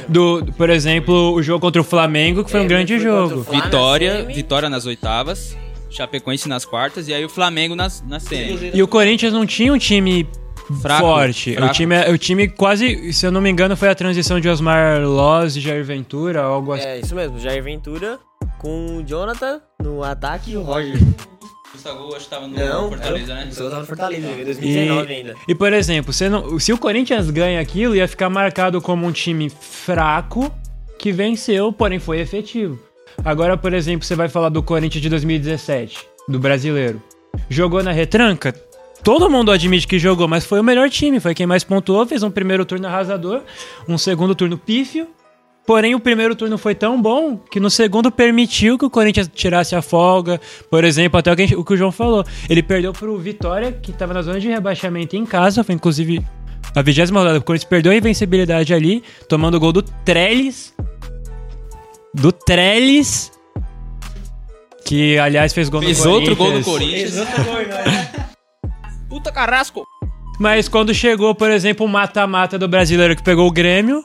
do, 0.09 0.43
por 0.57 0.69
exemplo, 0.71 1.33
o 1.33 1.43
jogo 1.43 1.59
contra 1.59 1.79
o 1.81 1.83
Flamengo, 1.85 2.43
que 2.43 2.49
foi 2.49 2.61
um 2.61 2.63
Lembra 2.63 2.77
grande 2.77 2.97
jogo. 2.99 3.41
Vitória, 3.43 4.23
vitória 4.25 4.67
nas 4.69 4.85
oitavas, 4.87 5.55
Chapecoense 5.89 6.47
nas 6.49 6.65
quartas 6.65 7.07
e 7.07 7.13
aí 7.13 7.23
o 7.23 7.29
Flamengo 7.29 7.75
nas, 7.75 8.03
na 8.07 8.19
semi. 8.19 8.71
E 8.73 8.81
o 8.83 8.87
Corinthians 8.87 9.31
não 9.33 9.45
tinha 9.45 9.71
um 9.73 9.77
time 9.77 10.27
Fraco, 10.81 11.01
forte. 11.01 11.53
fraco. 11.53 11.69
O 11.71 11.73
time, 11.73 11.95
o 12.11 12.17
time 12.17 12.47
quase, 12.49 13.13
se 13.13 13.25
eu 13.25 13.31
não 13.31 13.39
me 13.39 13.49
engano, 13.49 13.77
foi 13.77 13.87
a 13.89 13.95
transição 13.95 14.39
de 14.39 14.49
Osmar 14.49 15.01
Loz 15.01 15.55
e 15.55 15.61
Jair 15.61 15.83
Ventura, 15.85 16.41
algo 16.41 16.73
assim. 16.73 16.87
É, 16.87 16.99
isso 16.99 17.13
mesmo. 17.15 17.39
Jair 17.39 17.63
Ventura 17.63 18.19
com 18.57 18.97
o 18.97 19.03
Jonathan 19.03 19.61
no 19.81 20.03
ataque 20.03 20.51
e 20.51 20.57
o 20.57 20.61
Roger. 20.63 20.97
Gustavo 21.71 22.15
acho 22.15 22.23
que 22.25 22.29
tava 22.29 22.47
no 22.47 22.57
Não, 22.57 22.89
Fortaleza, 22.89 23.33
era- 23.33 23.45
né? 23.45 23.51
O 23.51 23.55
tava 23.55 23.79
no 23.81 23.85
Fortaleza, 23.85 24.27
em 24.27 24.43
2019 24.45 25.11
E, 25.11 25.15
ainda. 25.15 25.35
e, 25.47 25.53
por 25.53 25.73
exemplo, 25.73 26.13
você 26.13 26.29
não- 26.29 26.57
se 26.57 26.71
o 26.71 26.77
Corinthians 26.77 27.29
ganha 27.29 27.59
aquilo, 27.59 27.95
ia 27.95 28.07
ficar 28.07 28.29
marcado 28.29 28.81
como 28.81 29.05
um 29.05 29.11
time 29.11 29.49
fraco 29.49 30.49
que 30.97 31.11
venceu, 31.11 31.71
porém 31.73 31.99
foi 31.99 32.19
efetivo. 32.21 32.79
Agora, 33.23 33.57
por 33.57 33.73
exemplo, 33.73 34.05
você 34.05 34.15
vai 34.15 34.29
falar 34.29 34.49
do 34.49 34.61
Corinthians 34.61 35.01
de 35.01 35.09
2017, 35.09 36.05
do 36.27 36.39
brasileiro. 36.39 37.01
Jogou 37.49 37.83
na 37.83 37.91
retranca? 37.91 38.53
Todo 39.03 39.29
mundo 39.29 39.51
admite 39.51 39.87
que 39.87 39.99
jogou, 39.99 40.27
mas 40.27 40.45
foi 40.45 40.59
o 40.59 40.63
melhor 40.63 40.89
time, 40.89 41.19
foi 41.19 41.35
quem 41.35 41.45
mais 41.45 41.63
pontuou, 41.63 42.05
fez 42.07 42.23
um 42.23 42.31
primeiro 42.31 42.65
turno 42.65 42.87
arrasador, 42.87 43.41
um 43.87 43.97
segundo 43.97 44.33
turno 44.33 44.57
pífio. 44.57 45.07
Porém, 45.65 45.95
o 45.95 45.99
primeiro 45.99 46.35
turno 46.35 46.57
foi 46.57 46.75
tão 46.75 47.01
bom 47.01 47.37
que 47.37 47.59
no 47.59 47.71
segundo 47.71 48.11
permitiu 48.11 48.77
que 48.77 48.85
o 48.85 48.89
Corinthians 48.89 49.29
tirasse 49.33 49.75
a 49.75 49.81
folga. 49.81 50.39
Por 50.69 50.83
exemplo, 50.83 51.19
até 51.19 51.31
o 51.31 51.35
que, 51.35 51.55
o 51.55 51.65
que 51.65 51.73
o 51.73 51.77
João 51.77 51.91
falou. 51.91 52.23
Ele 52.47 52.61
perdeu 52.61 52.93
pro 52.93 53.17
Vitória, 53.17 53.71
que 53.71 53.89
estava 53.89 54.13
na 54.13 54.21
zona 54.21 54.39
de 54.39 54.47
rebaixamento 54.47 55.15
em 55.15 55.25
casa. 55.25 55.63
Foi 55.63 55.73
inclusive 55.73 56.23
a 56.75 56.81
vigésima 56.83 57.19
rodada. 57.19 57.39
O 57.39 57.43
Corinthians 57.43 57.69
perdeu 57.69 57.91
a 57.91 57.95
invencibilidade 57.95 58.75
ali, 58.75 59.03
tomando 59.27 59.55
o 59.55 59.59
gol 59.59 59.71
do 59.71 59.81
Trellis. 59.81 60.73
Do 62.15 62.31
Trellis. 62.31 63.31
Que, 64.85 65.17
aliás, 65.19 65.53
fez 65.53 65.67
gol 65.67 65.81
Fez 65.81 66.03
no 66.05 66.11
outro 66.11 66.35
gol 66.35 66.51
no 66.51 66.63
Corinthians. 66.63 67.15
Corinthians. 67.15 68.09
Puta 69.09 69.31
carrasco! 69.31 69.85
Mas 70.39 70.69
quando 70.69 70.93
chegou, 70.93 71.33
por 71.35 71.49
exemplo, 71.49 71.85
o 71.85 71.89
mata-mata 71.89 72.57
do 72.57 72.67
brasileiro 72.67 73.15
que 73.15 73.23
pegou 73.23 73.47
o 73.47 73.51
Grêmio. 73.51 74.03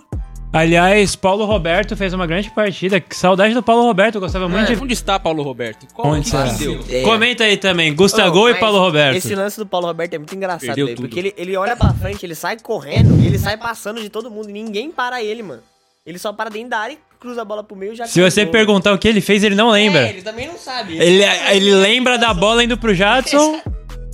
Aliás, 0.52 1.14
Paulo 1.14 1.44
Roberto 1.44 1.96
fez 1.96 2.12
uma 2.12 2.26
grande 2.26 2.50
partida. 2.50 2.98
Que 2.98 3.14
saudade 3.14 3.54
do 3.54 3.62
Paulo 3.62 3.84
Roberto, 3.84 4.16
eu 4.16 4.20
gostava 4.20 4.48
muito 4.48 4.74
de 4.74 4.82
Onde 4.82 4.92
está 4.92 5.18
Paulo 5.20 5.44
Roberto? 5.44 5.86
Qual 5.94 6.12
Onde 6.12 6.28
deu? 6.58 6.80
É. 6.88 7.02
Comenta 7.02 7.44
aí 7.44 7.56
também, 7.56 7.94
Gustavo 7.94 8.40
Ô, 8.40 8.48
e 8.48 8.54
Paulo 8.54 8.78
Roberto. 8.78 9.16
Esse 9.16 9.36
lance 9.36 9.56
do 9.56 9.66
Paulo 9.66 9.86
Roberto 9.86 10.14
é 10.14 10.18
muito 10.18 10.34
engraçado, 10.34 10.74
tudo. 10.74 11.02
porque 11.02 11.18
ele, 11.20 11.34
ele 11.36 11.56
olha 11.56 11.76
pra 11.76 11.94
frente, 11.94 12.26
ele 12.26 12.34
sai 12.34 12.58
correndo 12.58 13.20
e 13.22 13.26
ele 13.26 13.38
sai 13.38 13.56
passando 13.56 14.00
de 14.00 14.08
todo 14.08 14.28
mundo 14.28 14.50
e 14.50 14.52
ninguém 14.52 14.90
para 14.90 15.22
ele, 15.22 15.44
mano. 15.44 15.62
Ele 16.06 16.18
só 16.18 16.32
para 16.32 16.48
dentro 16.48 16.70
da 16.70 16.78
área 16.78 16.94
e 16.94 16.98
cruza 17.18 17.42
a 17.42 17.44
bola 17.44 17.62
pro 17.62 17.76
meio 17.76 17.92
e 17.92 17.96
já 17.96 18.06
Se 18.06 18.20
você 18.20 18.40
cruzou. 18.42 18.52
perguntar 18.52 18.92
o 18.92 18.98
que 18.98 19.06
ele 19.06 19.20
fez, 19.20 19.44
ele 19.44 19.54
não 19.54 19.70
lembra. 19.70 20.06
É, 20.06 20.10
ele 20.10 20.22
também 20.22 20.48
não 20.48 20.56
sabe. 20.56 20.96
ele, 20.98 21.22
ele 21.50 21.74
lembra 21.74 22.16
da 22.16 22.32
bola 22.32 22.64
indo 22.64 22.76
pro 22.78 22.94
Jadson 22.94 23.60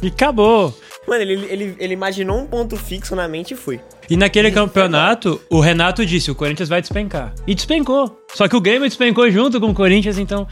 e 0.02 0.08
acabou. 0.08 0.76
Mano, 1.06 1.22
ele, 1.22 1.34
ele, 1.48 1.76
ele 1.78 1.94
imaginou 1.94 2.38
um 2.40 2.46
ponto 2.46 2.76
fixo 2.76 3.14
na 3.14 3.28
mente 3.28 3.54
e 3.54 3.56
foi. 3.56 3.80
E 4.10 4.16
naquele 4.16 4.50
campeonato, 4.50 5.40
o 5.48 5.60
Renato 5.60 6.04
disse: 6.04 6.28
o 6.30 6.34
Corinthians 6.34 6.68
vai 6.68 6.80
despencar. 6.80 7.32
E 7.46 7.54
despencou. 7.54 8.20
Só 8.34 8.48
que 8.48 8.56
o 8.56 8.60
Grêmio 8.60 8.88
despencou 8.88 9.30
junto 9.30 9.60
com 9.60 9.68
o 9.70 9.74
Corinthians, 9.74 10.18
então 10.18 10.48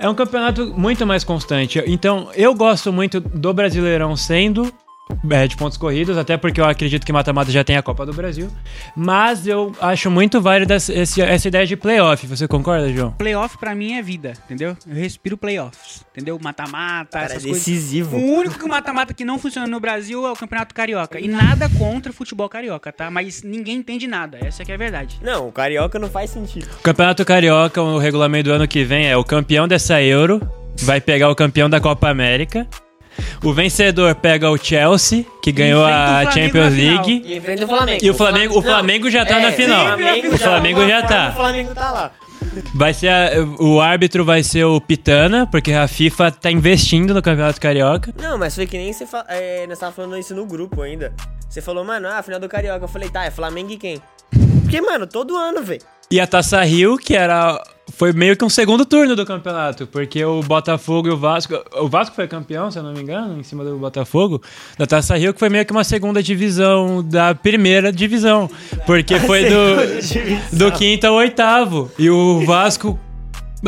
é 0.00 0.08
um 0.08 0.14
campeonato 0.14 0.74
muito 0.76 1.06
mais 1.06 1.22
constante. 1.22 1.80
Então 1.86 2.28
eu 2.34 2.52
gosto 2.54 2.92
muito 2.92 3.20
do 3.20 3.54
Brasileirão 3.54 4.16
sendo 4.16 4.72
é, 5.30 5.46
de 5.46 5.56
pontos 5.56 5.78
corridos, 5.78 6.16
até 6.18 6.36
porque 6.36 6.60
eu 6.60 6.64
acredito 6.64 7.04
que 7.04 7.12
mata-mata 7.12 7.50
já 7.50 7.62
tem 7.64 7.76
a 7.76 7.82
Copa 7.82 8.04
do 8.06 8.12
Brasil. 8.12 8.48
Mas 8.96 9.46
eu 9.46 9.72
acho 9.80 10.10
muito 10.10 10.40
válida 10.40 10.74
essa, 10.74 10.92
essa 10.92 11.48
ideia 11.48 11.66
de 11.66 11.76
playoff. 11.76 12.26
Você 12.26 12.46
concorda, 12.48 12.92
João? 12.92 13.12
Playoff 13.12 13.56
pra 13.58 13.74
mim 13.74 13.94
é 13.94 14.02
vida, 14.02 14.32
entendeu? 14.44 14.76
Eu 14.86 14.94
respiro 14.94 15.36
playoffs, 15.36 16.04
entendeu? 16.12 16.38
Mata-mata, 16.42 17.18
Cara, 17.18 17.24
é 17.24 17.36
essas 17.36 17.42
coisas. 17.44 17.64
decisivo. 17.64 18.16
O 18.16 18.34
único 18.38 18.58
que 18.58 18.66
mata-mata 18.66 19.14
que 19.14 19.24
não 19.24 19.38
funciona 19.38 19.66
no 19.66 19.80
Brasil 19.80 20.26
é 20.26 20.30
o 20.32 20.36
Campeonato 20.36 20.74
Carioca. 20.74 21.20
E 21.20 21.28
nada 21.28 21.68
contra 21.78 22.10
o 22.10 22.14
futebol 22.14 22.48
carioca, 22.48 22.92
tá? 22.92 23.10
Mas 23.10 23.42
ninguém 23.42 23.76
entende 23.76 24.06
nada. 24.06 24.38
Essa 24.42 24.64
que 24.64 24.72
é 24.72 24.74
a 24.74 24.78
verdade. 24.78 25.18
Não, 25.22 25.48
o 25.48 25.52
Carioca 25.52 25.98
não 25.98 26.08
faz 26.08 26.30
sentido. 26.30 26.66
O 26.78 26.82
Campeonato 26.82 27.24
Carioca, 27.24 27.80
o 27.82 27.98
regulamento 27.98 28.50
do 28.50 28.52
ano 28.54 28.68
que 28.68 28.84
vem 28.84 29.06
é 29.08 29.16
o 29.16 29.24
campeão 29.24 29.66
dessa 29.68 30.02
Euro 30.02 30.40
vai 30.82 31.00
pegar 31.00 31.28
o 31.30 31.34
campeão 31.34 31.68
da 31.68 31.80
Copa 31.80 32.08
América. 32.08 32.66
O 33.42 33.52
vencedor 33.52 34.14
pega 34.14 34.50
o 34.50 34.56
Chelsea, 34.56 35.24
que 35.42 35.50
ganhou 35.52 35.84
a 35.84 36.30
Champions. 36.30 36.74
League. 36.74 37.22
E 37.24 37.36
enfrenta 37.36 37.64
o 37.64 37.68
Flamengo. 37.68 38.04
E 38.04 38.10
o 38.10 38.14
Flamengo- 38.14 38.58
o 38.58 38.62
Flam- 38.62 38.72
Flamengo 38.74 39.10
já 39.10 39.24
tá 39.24 39.38
é, 39.38 39.42
na 39.42 39.52
final. 39.52 39.86
Flamengo 39.86 40.34
O 40.34 40.38
Flamengo 40.38 40.80
já 40.88 41.00
forma, 41.00 41.08
tá. 41.08 41.28
O 41.28 41.32
Flamengo 41.34 41.74
tá 41.74 41.90
lá. 41.90 42.10
Vai 42.74 42.92
ser 42.92 43.08
a- 43.08 43.30
o 43.60 43.80
árbitro 43.80 44.24
vai 44.24 44.42
ser 44.42 44.64
o 44.64 44.80
Pitana, 44.80 45.46
porque 45.46 45.72
a 45.72 45.86
FIFA 45.88 46.30
tá 46.30 46.50
investindo 46.50 47.14
no 47.14 47.22
Campeonato 47.22 47.60
Carioca. 47.60 48.12
Não, 48.20 48.36
mas 48.36 48.54
foi 48.54 48.66
que 48.66 48.76
nem 48.76 48.92
você 48.92 49.06
fa... 49.06 49.24
é, 49.28 49.66
nós 49.66 49.78
tava 49.78 49.92
falando 49.92 50.18
isso 50.18 50.34
no 50.34 50.44
grupo 50.44 50.82
ainda. 50.82 51.12
Você 51.48 51.60
falou, 51.60 51.84
mano, 51.84 52.08
ah, 52.08 52.22
final 52.22 52.40
do 52.40 52.48
Carioca. 52.48 52.84
Eu 52.84 52.88
falei, 52.88 53.08
tá, 53.08 53.24
é 53.24 53.30
Flamengo 53.30 53.70
e 53.72 53.76
quem? 53.76 54.02
Porque, 54.62 54.80
mano, 54.80 55.06
todo 55.06 55.36
ano, 55.36 55.62
velho. 55.62 55.82
E 56.10 56.20
a 56.20 56.26
Taça 56.26 56.62
Rio, 56.62 56.96
que 56.96 57.14
era 57.16 57.62
foi 57.96 58.12
meio 58.12 58.36
que 58.36 58.44
um 58.44 58.48
segundo 58.48 58.84
turno 58.84 59.14
do 59.14 59.24
campeonato, 59.24 59.86
porque 59.86 60.24
o 60.24 60.42
Botafogo 60.42 61.08
e 61.08 61.10
o 61.10 61.16
Vasco, 61.16 61.54
o 61.76 61.88
Vasco 61.88 62.14
foi 62.16 62.26
campeão, 62.26 62.70
se 62.70 62.78
eu 62.78 62.82
não 62.82 62.92
me 62.92 63.00
engano, 63.00 63.38
em 63.38 63.42
cima 63.42 63.64
do 63.64 63.76
Botafogo, 63.76 64.42
da 64.78 64.86
Taça 64.86 65.16
Rio, 65.16 65.32
que 65.32 65.38
foi 65.38 65.48
meio 65.48 65.64
que 65.64 65.72
uma 65.72 65.84
segunda 65.84 66.22
divisão 66.22 67.02
da 67.02 67.34
primeira 67.34 67.92
divisão, 67.92 68.50
porque 68.86 69.18
foi 69.20 69.44
do 69.44 69.62
do 70.56 70.72
quinto 70.72 71.06
ao 71.06 71.14
oitavo. 71.14 71.90
E 71.98 72.10
o 72.10 72.44
Vasco 72.44 72.98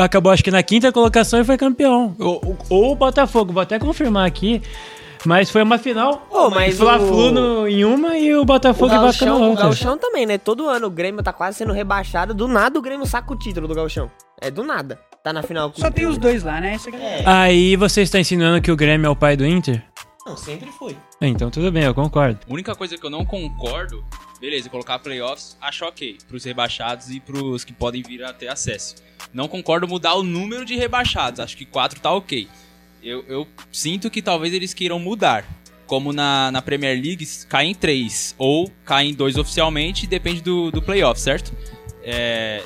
acabou 0.02 0.32
acho 0.32 0.42
que 0.42 0.50
na 0.50 0.62
quinta 0.62 0.90
colocação 0.90 1.40
e 1.40 1.44
foi 1.44 1.56
campeão. 1.56 2.14
Ou, 2.18 2.56
ou 2.68 2.92
o 2.92 2.96
Botafogo, 2.96 3.52
vou 3.52 3.62
até 3.62 3.78
confirmar 3.78 4.26
aqui. 4.26 4.60
Mas 5.26 5.50
foi 5.50 5.62
uma 5.62 5.78
final. 5.78 6.26
Pô, 6.30 6.50
mas 6.50 6.76
Fla-Flu 6.76 7.28
o- 7.28 7.30
no- 7.30 7.68
em 7.68 7.84
uma 7.84 8.16
e 8.18 8.34
o 8.34 8.44
Botafogo 8.44 8.92
O 8.92 8.96
e 8.96 8.98
Vasco 8.98 9.24
na 9.24 9.34
o 9.34 9.42
outra. 9.42 9.64
Gauchão 9.64 9.96
também, 9.96 10.26
né? 10.26 10.36
Todo 10.38 10.68
ano 10.68 10.86
o 10.86 10.90
Grêmio 10.90 11.22
tá 11.22 11.32
quase 11.32 11.58
sendo 11.58 11.72
rebaixado. 11.72 12.34
Do 12.34 12.46
nada 12.46 12.78
o 12.78 12.82
Grêmio 12.82 13.06
saca 13.06 13.32
o 13.32 13.36
título 13.36 13.66
do 13.66 13.74
Gauchão. 13.74 14.10
É 14.40 14.50
do 14.50 14.62
nada. 14.62 15.00
Tá 15.22 15.32
na 15.32 15.42
final. 15.42 15.70
com 15.70 15.80
Só 15.80 15.88
o 15.88 15.90
tem 15.90 16.04
os 16.06 16.18
dois 16.18 16.42
lá, 16.42 16.60
né? 16.60 16.74
Essa 16.74 16.90
que 16.90 16.96
é. 16.98 17.22
Aí 17.24 17.76
você 17.76 18.02
está 18.02 18.18
insinuando 18.20 18.60
que 18.60 18.70
o 18.70 18.76
Grêmio 18.76 19.06
é 19.06 19.10
o 19.10 19.16
pai 19.16 19.36
do 19.36 19.46
Inter? 19.46 19.82
Não, 20.26 20.36
sempre 20.36 20.70
foi. 20.72 20.96
Então 21.20 21.50
tudo 21.50 21.70
bem, 21.72 21.84
eu 21.84 21.94
concordo. 21.94 22.38
A 22.48 22.52
única 22.52 22.74
coisa 22.74 22.96
que 22.98 23.04
eu 23.04 23.10
não 23.10 23.24
concordo, 23.24 24.04
beleza, 24.40 24.68
colocar 24.68 24.98
playoffs, 24.98 25.56
acho 25.60 25.84
ok. 25.86 26.18
Pros 26.28 26.44
rebaixados 26.44 27.10
e 27.10 27.20
pros 27.20 27.64
que 27.64 27.72
podem 27.72 28.02
vir 28.02 28.22
a 28.24 28.32
ter 28.32 28.48
acesso. 28.48 28.96
Não 29.32 29.48
concordo 29.48 29.88
mudar 29.88 30.14
o 30.14 30.22
número 30.22 30.64
de 30.64 30.76
rebaixados, 30.76 31.40
acho 31.40 31.56
que 31.56 31.64
4 31.66 32.00
tá 32.00 32.10
ok. 32.12 32.46
Eu, 33.04 33.22
eu 33.28 33.46
sinto 33.70 34.10
que 34.10 34.22
talvez 34.22 34.54
eles 34.54 34.72
queiram 34.72 34.98
mudar. 34.98 35.44
Como 35.86 36.14
na, 36.14 36.50
na 36.50 36.62
Premier 36.62 36.94
League, 36.94 37.26
cai 37.46 37.66
em 37.66 37.74
3. 37.74 38.34
Ou 38.38 38.72
cai 38.84 39.08
em 39.08 39.14
2 39.14 39.36
oficialmente, 39.36 40.06
depende 40.06 40.40
do, 40.40 40.70
do 40.70 40.80
playoff, 40.80 41.20
certo? 41.20 41.52
É, 42.02 42.62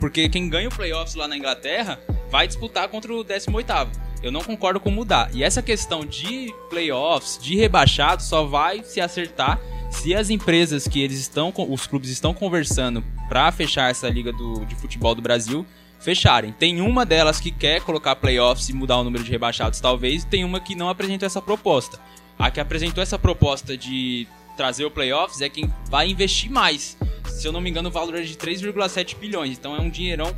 porque 0.00 0.28
quem 0.28 0.48
ganha 0.48 0.68
o 0.68 0.74
playoffs 0.74 1.14
lá 1.14 1.28
na 1.28 1.36
Inglaterra 1.36 2.00
vai 2.28 2.48
disputar 2.48 2.88
contra 2.88 3.14
o 3.14 3.24
18º. 3.24 3.88
Eu 4.20 4.32
não 4.32 4.42
concordo 4.42 4.80
com 4.80 4.90
mudar. 4.90 5.30
E 5.32 5.44
essa 5.44 5.62
questão 5.62 6.04
de 6.04 6.52
playoffs, 6.68 7.38
de 7.40 7.54
rebaixado, 7.54 8.20
só 8.20 8.44
vai 8.44 8.82
se 8.82 9.00
acertar 9.00 9.60
se 9.90 10.14
as 10.14 10.28
empresas 10.28 10.86
que 10.88 11.00
eles 11.00 11.18
estão, 11.18 11.52
os 11.56 11.86
clubes 11.86 12.10
estão 12.10 12.34
conversando 12.34 13.02
pra 13.28 13.50
fechar 13.52 13.90
essa 13.90 14.08
liga 14.08 14.32
do, 14.32 14.64
de 14.66 14.74
futebol 14.74 15.14
do 15.14 15.22
Brasil, 15.22 15.64
fecharem. 16.00 16.52
Tem 16.52 16.80
uma 16.80 17.04
delas 17.04 17.40
que 17.40 17.50
quer 17.50 17.80
colocar 17.82 18.16
playoffs 18.16 18.68
e 18.68 18.72
mudar 18.72 18.98
o 18.98 19.04
número 19.04 19.24
de 19.24 19.30
rebaixados, 19.30 19.80
talvez, 19.80 20.22
e 20.22 20.26
tem 20.26 20.44
uma 20.44 20.60
que 20.60 20.74
não 20.74 20.88
apresentou 20.88 21.26
essa 21.26 21.42
proposta. 21.42 21.98
A 22.38 22.50
que 22.50 22.60
apresentou 22.60 23.02
essa 23.02 23.18
proposta 23.18 23.76
de 23.76 24.26
trazer 24.56 24.84
o 24.84 24.90
playoffs 24.90 25.40
é 25.40 25.48
quem 25.48 25.72
vai 25.88 26.08
investir 26.08 26.50
mais. 26.50 26.96
Se 27.26 27.46
eu 27.46 27.52
não 27.52 27.60
me 27.60 27.70
engano, 27.70 27.88
o 27.88 27.92
valor 27.92 28.16
é 28.16 28.22
de 28.22 28.36
3,7 28.36 29.16
bilhões, 29.16 29.58
então 29.58 29.74
é 29.74 29.80
um 29.80 29.90
dinheirão 29.90 30.34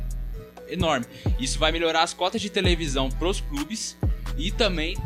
enorme. 0.67 1.05
Isso 1.39 1.59
vai 1.59 1.71
melhorar 1.71 2.03
as 2.03 2.13
cotas 2.13 2.41
de 2.41 2.49
televisão 2.49 3.09
pros 3.09 3.41
clubes 3.41 3.97
e 4.37 4.51
também 4.51 4.97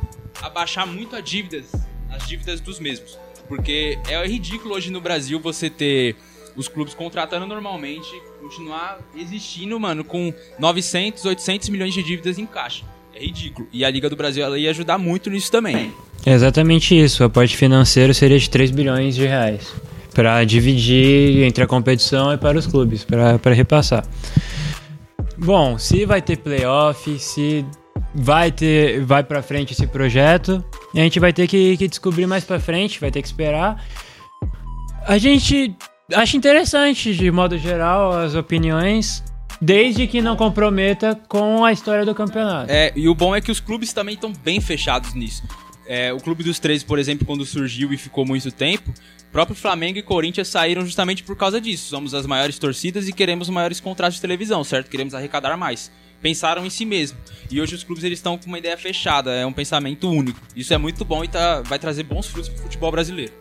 abaixar 0.42 0.86
muito 0.86 1.16
a 1.16 1.22
dívidas, 1.22 1.72
as 2.10 2.28
dívidas 2.28 2.62
dos 2.62 2.80
mesmos. 2.80 3.18
Porque 3.48 4.00
é 4.08 4.26
ridículo 4.26 4.76
hoje 4.76 4.92
no 4.92 5.02
Brasil 5.02 5.40
você 5.40 5.70
ter 5.70 6.16
os 6.56 6.68
clubes 6.68 6.94
contratando 6.94 7.46
normalmente, 7.46 8.10
continuar 8.46 9.00
existindo, 9.18 9.80
mano, 9.80 10.04
com 10.04 10.32
900, 10.60 11.26
800 11.26 11.70
milhões 11.70 11.94
de 11.96 12.04
dívidas 12.04 12.38
em 12.38 12.46
caixa. 12.46 12.84
É 13.16 13.20
ridículo. 13.20 13.68
E 13.74 13.84
a 13.84 13.90
Liga 13.90 14.08
do 14.08 14.16
Brasil 14.16 14.46
ela 14.46 14.60
ia 14.60 14.70
ajudar 14.70 15.00
muito 15.00 15.32
nisso 15.32 15.52
também. 15.52 15.92
É 16.26 16.32
exatamente 16.32 17.00
isso. 17.00 17.24
A 17.24 17.30
parte 17.30 17.58
financeira 17.58 18.14
seria 18.14 18.38
de 18.38 18.48
3 18.48 18.70
bilhões 18.70 19.16
de 19.16 19.26
reais. 19.26 19.74
Pra 20.14 20.44
dividir 20.44 21.44
entre 21.44 21.64
a 21.64 21.68
competição 21.68 22.32
e 22.34 22.38
para 22.38 22.58
os 22.58 22.68
clubes, 22.68 23.04
pra 23.04 23.54
repassar. 23.54 24.06
Bom, 25.38 25.78
se 25.78 26.06
vai 26.06 26.22
ter 26.22 26.38
playoff, 26.38 27.18
se 27.20 27.66
vai 28.14 28.52
ter, 28.52 29.02
vai 29.02 29.24
para 29.24 29.42
frente 29.42 29.74
esse 29.74 29.88
projeto, 29.88 30.64
a 30.94 31.00
gente 31.00 31.20
vai 31.20 31.34
ter 31.34 31.48
que, 31.48 31.76
que 31.76 31.88
descobrir 31.88 32.26
mais 32.28 32.44
pra 32.44 32.60
frente, 32.60 33.00
vai 33.00 33.12
ter 33.12 33.22
que 33.22 33.28
esperar. 33.28 33.84
A 35.06 35.18
gente 35.18 35.76
acha 36.14 36.38
interessante, 36.38 37.16
de 37.16 37.32
modo 37.32 37.58
geral, 37.58 38.12
as 38.12 38.36
opiniões, 38.36 39.24
desde 39.60 40.06
que 40.08 40.22
não 40.22 40.36
comprometa 40.36 41.20
com 41.28 41.64
a 41.64 41.72
história 41.72 42.06
do 42.06 42.14
campeonato. 42.14 42.72
É, 42.72 42.92
e 42.96 43.08
o 43.08 43.16
bom 43.16 43.36
é 43.36 43.42
que 43.42 43.52
os 43.52 43.60
clubes 43.60 43.94
também 43.94 44.16
estão 44.16 44.32
bem 44.32 44.62
fechados 44.62 45.14
nisso. 45.14 45.44
É, 45.88 46.12
o 46.12 46.18
Clube 46.18 46.44
dos 46.44 46.60
Três, 46.60 46.84
por 46.84 46.98
exemplo, 46.98 47.26
quando 47.26 47.46
surgiu 47.46 47.94
e 47.94 47.98
ficou 47.98 48.26
muito 48.26 48.52
tempo, 48.52 48.90
o 48.90 49.32
próprio 49.32 49.56
Flamengo 49.56 50.00
e 50.00 50.02
Corinthians 50.02 50.48
saíram 50.48 50.84
justamente 50.84 51.24
por 51.24 51.36
causa 51.36 51.62
disso. 51.62 51.90
Somos 51.90 52.14
as 52.14 52.26
maiores 52.26 52.58
torcidas 52.58 53.08
e 53.08 53.14
queremos 53.14 53.50
maiores 53.50 53.80
contratos 53.80 54.16
de 54.16 54.22
televisão, 54.22 54.64
certo? 54.64 54.90
Queremos 54.90 55.14
arrecadar 55.14 55.56
mais. 55.58 55.92
Pensaram 56.22 56.66
em 56.66 56.72
si 56.72 56.86
mesmo. 56.86 57.18
E 57.52 57.62
hoje 57.62 57.76
os 57.76 57.84
clubes 57.84 58.04
eles 58.04 58.18
estão 58.18 58.36
com 58.36 58.48
uma 58.48 58.58
ideia 58.58 58.76
fechada, 58.78 59.32
é 59.32 59.46
um 59.46 59.54
pensamento 59.54 60.10
único. 60.10 60.40
Isso 60.56 60.74
é 60.74 60.78
muito 60.78 61.06
bom 61.06 61.24
e 61.24 61.28
tá, 61.28 61.62
vai 61.62 61.78
trazer 61.78 62.04
bons 62.04 62.28
frutos 62.28 62.50
pro 62.50 62.64
futebol 62.64 62.92
brasileiro. 62.92 63.34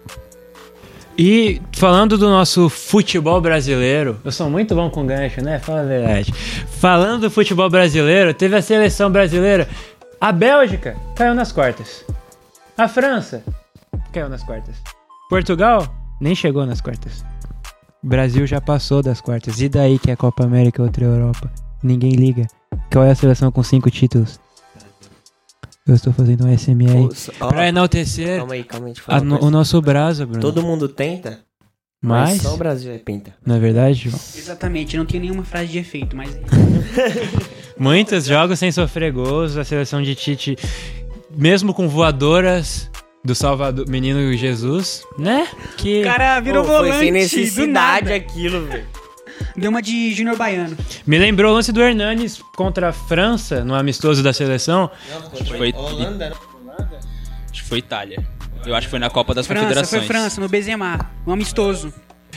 E 1.17 1.63
falando 1.73 2.19
do 2.19 2.29
nosso 2.29 2.69
futebol 2.69 3.41
brasileiro, 3.41 4.19
eu 4.25 4.33
sou 4.33 4.51
muito 4.51 4.75
bom 4.75 4.91
com 4.91 5.07
gancho, 5.07 5.41
né? 5.41 5.61
Fala 5.61 5.83
a 5.83 5.85
verdade. 5.85 6.33
Falando 6.33 7.23
do 7.23 7.31
futebol 7.31 7.71
brasileiro, 7.71 8.35
teve 8.35 8.57
a 8.57 8.63
seleção 8.63 9.11
brasileira. 9.11 9.69
A 10.21 10.33
Bélgica 10.33 10.97
caiu 11.15 11.35
nas 11.35 11.53
quartas. 11.53 12.05
A 12.77 12.89
França 12.89 13.45
caiu 14.13 14.29
nas 14.29 14.43
quartas. 14.43 14.75
Portugal 15.31 15.87
nem 16.21 16.35
chegou 16.35 16.67
nas 16.67 16.81
quartas. 16.81 17.25
O 18.03 18.09
Brasil 18.09 18.45
já 18.47 18.61
passou 18.61 19.01
das 19.01 19.21
quartas. 19.21 19.61
E 19.61 19.69
daí 19.69 19.99
que 19.99 20.11
é 20.11 20.17
Copa 20.17 20.45
América 20.45 20.83
e 20.83 20.85
outra 20.85 21.05
Europa? 21.05 21.49
Ninguém 21.83 22.13
liga. 22.13 22.47
Qual 22.93 23.05
é 23.05 23.13
a 23.13 23.15
seleção 23.15 23.53
com 23.53 23.63
cinco 23.63 23.89
títulos? 23.91 24.41
Eu 25.87 25.95
estou 25.95 26.13
fazendo 26.15 26.47
um 26.47 26.57
SMR 26.57 27.09
ó, 27.41 27.49
pra 27.49 27.69
enaltecer 27.69 28.39
Calma 28.39 28.55
aí, 28.55 28.65
calma 28.65 28.87
aí. 28.87 28.95
a 29.07 29.19
o 29.45 29.51
nosso 29.51 29.81
braço, 29.83 30.25
Bruno. 30.27 30.41
Todo 30.41 30.63
mundo 30.63 30.89
tenta, 30.89 31.41
mas 32.03 32.31
Mas, 32.31 32.43
só 32.43 32.55
o 32.55 32.57
Brasil 32.57 32.91
é 32.91 32.97
penta. 32.99 33.35
na 33.45 33.59
verdade, 33.59 34.09
João, 34.09 34.19
Exatamente, 34.35 34.97
não 34.97 35.05
tinha 35.05 35.21
nenhuma 35.21 35.45
frase 35.45 35.69
de 35.73 35.79
efeito, 35.79 36.17
mas. 36.17 36.31
muitos 37.79 38.25
jogos 38.25 38.59
sem 38.59 38.73
sofrer 38.73 39.13
gols, 39.13 39.59
a 39.59 39.65
seleção 39.65 40.03
de 40.03 40.15
Tite, 40.15 40.57
mesmo 41.37 41.75
com 41.75 41.87
voadoras 41.87 42.91
do 43.23 43.35
Salvador, 43.35 43.87
menino 43.87 44.33
Jesus, 44.35 45.03
né? 45.19 45.47
Que 45.77 46.01
O 46.01 46.05
cara 46.05 46.41
virou 46.41 46.63
Pô, 46.65 46.69
foi 46.79 46.89
volante. 46.89 46.99
sem 46.99 47.11
do 47.11 47.15
necessidade 47.15 47.67
nada. 47.69 48.15
aquilo, 48.15 48.67
velho. 48.67 48.87
Deu 49.57 49.71
uma 49.71 49.81
de 49.81 50.13
Júnior 50.13 50.37
Baiano. 50.37 50.77
me 51.07 51.19
lembrou 51.19 51.53
o 51.53 51.55
lance 51.55 51.73
do 51.73 51.81
Hernanes 51.81 52.41
contra 52.57 52.89
a 52.89 52.93
França, 52.93 53.65
no 53.65 53.75
amistoso 53.75 54.23
da 54.23 54.33
seleção. 54.33 54.91
Acho 55.33 55.45
que 55.45 55.57
foi, 55.57 55.73
Holanda, 55.73 56.31
né? 56.31 56.37
acho 57.51 57.63
que 57.63 57.69
foi 57.69 57.79
Itália. 57.79 58.25
Eu 58.67 58.75
acho 58.75 58.87
que 58.87 58.91
foi 58.91 58.99
na 58.99 59.11
Copa 59.11 59.35
das 59.35 59.47
França, 59.47 59.63
Confederações. 59.63 60.05
foi 60.05 60.15
França, 60.15 60.41
no 60.41 60.49
Benzema. 60.49 61.11
Um 61.27 61.33
amistoso. 61.33 61.93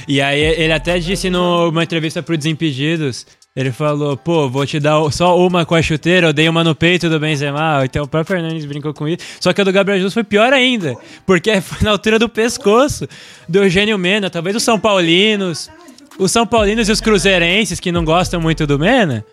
E 0.08 0.22
aí 0.22 0.39
ele 0.39 0.74
até 0.74 1.00
disse 1.00 1.30
numa 1.30 1.84
entrevista 1.84 2.22
pro 2.22 2.38
Desimpedidos, 2.38 3.26
ele 3.56 3.72
falou, 3.72 4.16
pô, 4.16 4.48
vou 4.48 4.66
te 4.68 4.80
dar 4.80 5.00
só 5.12 5.36
uma 5.36 5.66
com 5.66 5.74
a 5.74 5.82
chuteira, 5.82 6.28
eu 6.28 6.34
dei 6.34 6.48
uma 6.48 6.64
no 6.64 6.76
peito 6.76 7.10
do 7.10 7.20
Benzema, 7.20 7.82
então 7.84 8.04
o 8.04 8.08
próprio 8.08 8.38
Hernandes 8.38 8.66
brincou 8.66 8.93
com 8.93 9.08
isso. 9.08 9.20
Só 9.39 9.52
que 9.52 9.60
a 9.60 9.64
do 9.64 9.72
Gabriel 9.72 9.98
Jesus 9.98 10.14
foi 10.14 10.24
pior 10.24 10.54
ainda, 10.54 10.95
porque 11.26 11.60
foi 11.62 11.84
na 11.84 11.89
altura 11.89 12.20
do 12.20 12.30
pescoço 12.30 13.08
do 13.50 13.64
Eugênio 13.64 13.98
Mena, 13.98 14.30
talvez 14.30 14.56
os 14.56 14.62
São 14.62 14.80
Paulinos, 14.80 15.72
os 16.18 16.32
São 16.32 16.45
Paulinos 16.45 16.89
e 16.89 16.91
os 16.91 17.01
Cruzeirenses, 17.01 17.80
que 17.80 17.91
não 17.91 18.03
gostam 18.05 18.39
muito 18.41 18.65
do 18.65 18.78
Mena, 18.80 19.24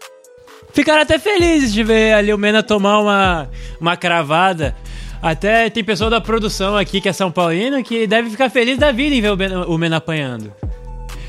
ficaram 0.72 1.02
até 1.02 1.18
felizes 1.18 1.72
de 1.72 1.82
ver 1.82 2.14
ali 2.14 2.32
o 2.32 2.38
Mena 2.38 2.62
tomar 2.62 2.98
uma, 3.00 3.48
uma 3.80 3.96
cravada. 3.96 4.74
Até 5.22 5.70
tem 5.70 5.82
pessoa 5.82 6.10
da 6.10 6.20
produção 6.20 6.76
aqui 6.76 7.00
que 7.00 7.08
é 7.08 7.12
São 7.12 7.30
Paulino 7.32 7.82
que 7.82 8.06
deve 8.06 8.28
ficar 8.28 8.50
feliz 8.50 8.76
da 8.76 8.92
vida 8.92 9.14
em 9.14 9.22
ver 9.22 9.30
o 9.30 9.36
Ben- 9.36 9.56
o 9.66 9.78
Mena 9.78 9.96
apanhando. 9.96 10.52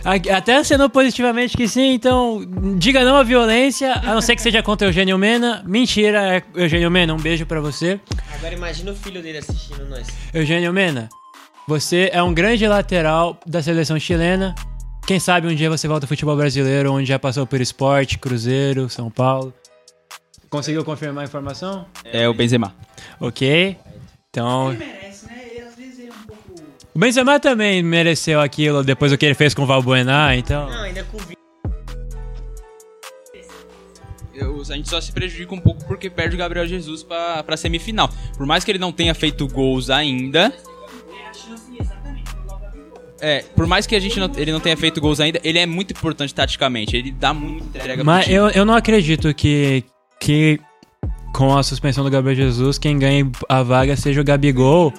Até 0.04 0.58
acenou 0.58 0.88
positivamente 0.88 1.58
que 1.58 1.68
sim, 1.68 1.94
então 1.94 2.46
diga 2.78 3.04
não 3.04 3.16
à 3.16 3.24
violência, 3.24 3.92
a 3.94 4.14
não 4.14 4.22
ser 4.22 4.36
que 4.36 4.42
seja 4.42 4.62
contra 4.62 4.88
Eugênio 4.88 5.18
Mena. 5.18 5.64
Mentira, 5.66 6.36
é 6.38 6.44
Eugênio 6.54 6.92
Mena, 6.92 7.14
um 7.14 7.18
beijo 7.18 7.44
pra 7.48 7.60
você. 7.60 8.00
Agora 8.36 8.54
imagina 8.54 8.92
o 8.92 8.96
filho 8.96 9.20
dele 9.20 9.40
assistindo 9.40 9.84
nós. 9.90 10.06
Eugênio 10.32 10.72
Mena, 10.72 11.10
você 11.68 12.12
é 12.14 12.22
um 12.22 12.32
grande 12.36 12.68
lateral 12.68 13.40
da 13.48 13.64
seleção 13.64 13.98
chilena. 14.00 14.54
Quem 15.06 15.20
sabe 15.20 15.48
um 15.48 15.54
dia 15.54 15.70
você 15.70 15.88
volta 15.88 16.06
ao 16.06 16.08
futebol 16.08 16.36
brasileiro, 16.36 16.92
onde 16.92 17.06
já 17.06 17.20
passou 17.20 17.46
por 17.46 17.62
esporte, 17.62 18.18
Cruzeiro, 18.18 18.90
São 18.90 19.12
Paulo. 19.12 19.54
Conseguiu 20.50 20.84
confirmar 20.84 21.24
a 21.24 21.28
informação? 21.28 21.86
É 22.04 22.28
o 22.28 22.34
Benzema. 22.34 22.74
Ok. 23.20 23.78
Então, 24.30 24.70
merece, 24.70 25.28
né? 25.28 25.48
Ele, 25.52 25.62
às 25.62 25.76
vezes 25.76 26.00
é 26.00 26.10
um 26.10 26.26
pouco. 26.26 26.62
o 26.96 27.00
Benzema 27.00 27.40
também 27.40 27.84
mereceu 27.84 28.42
aquilo 28.42 28.84
depois 28.84 29.12
do 29.12 29.18
que 29.18 29.26
ele 29.26 29.36
fez 29.36 29.54
com 29.54 29.62
o 29.62 29.66
Valbuena, 29.68 30.36
então... 30.36 30.70
Não, 30.70 30.82
ainda 30.82 31.04
com 31.04 31.18
o 31.18 31.36
a 34.72 34.76
gente 34.76 34.90
só 34.90 35.00
se 35.00 35.12
prejudica 35.12 35.54
um 35.54 35.60
pouco 35.60 35.86
porque 35.86 36.10
perde 36.10 36.36
o 36.36 36.40
Gabriel 36.40 36.66
Jesus 36.68 37.04
pra, 37.04 37.44
pra 37.44 37.58
semifinal. 37.58 38.10
Por 38.36 38.46
mais 38.46 38.64
que 38.64 38.72
ele 38.72 38.80
não 38.80 38.92
tenha 38.92 39.14
feito 39.14 39.48
gols 39.48 39.90
ainda. 39.90 40.52
É, 40.52 42.05
por 43.56 43.66
mais 43.66 43.88
que 43.88 43.96
a 43.96 44.00
gente 44.00 44.20
não, 44.20 44.30
ele 44.36 44.52
não 44.52 44.60
tenha 44.60 44.76
feito 44.76 45.00
gols 45.00 45.20
ainda, 45.20 45.40
ele 45.44 45.58
é 45.58 45.66
muito 45.66 45.92
importante 45.92 46.34
taticamente. 46.34 46.96
Ele 46.96 47.12
dá 47.12 47.34
muita 47.34 47.78
entrega 47.78 48.04
Mas 48.04 48.30
eu, 48.30 48.50
eu 48.50 48.66
não 48.66 48.74
acredito 48.74 49.34
que, 49.34 49.84
que 50.20 50.60
com 51.34 51.58
a 51.58 51.64
suspensão 51.64 52.04
do 52.04 52.10
Gabriel 52.10 52.36
Jesus, 52.36 52.78
quem 52.78 52.98
ganhe 52.98 53.30
a 53.50 53.62
vaga 53.62 53.96
seja 53.96 54.22
o 54.22 54.24
Gabigol. 54.24 54.94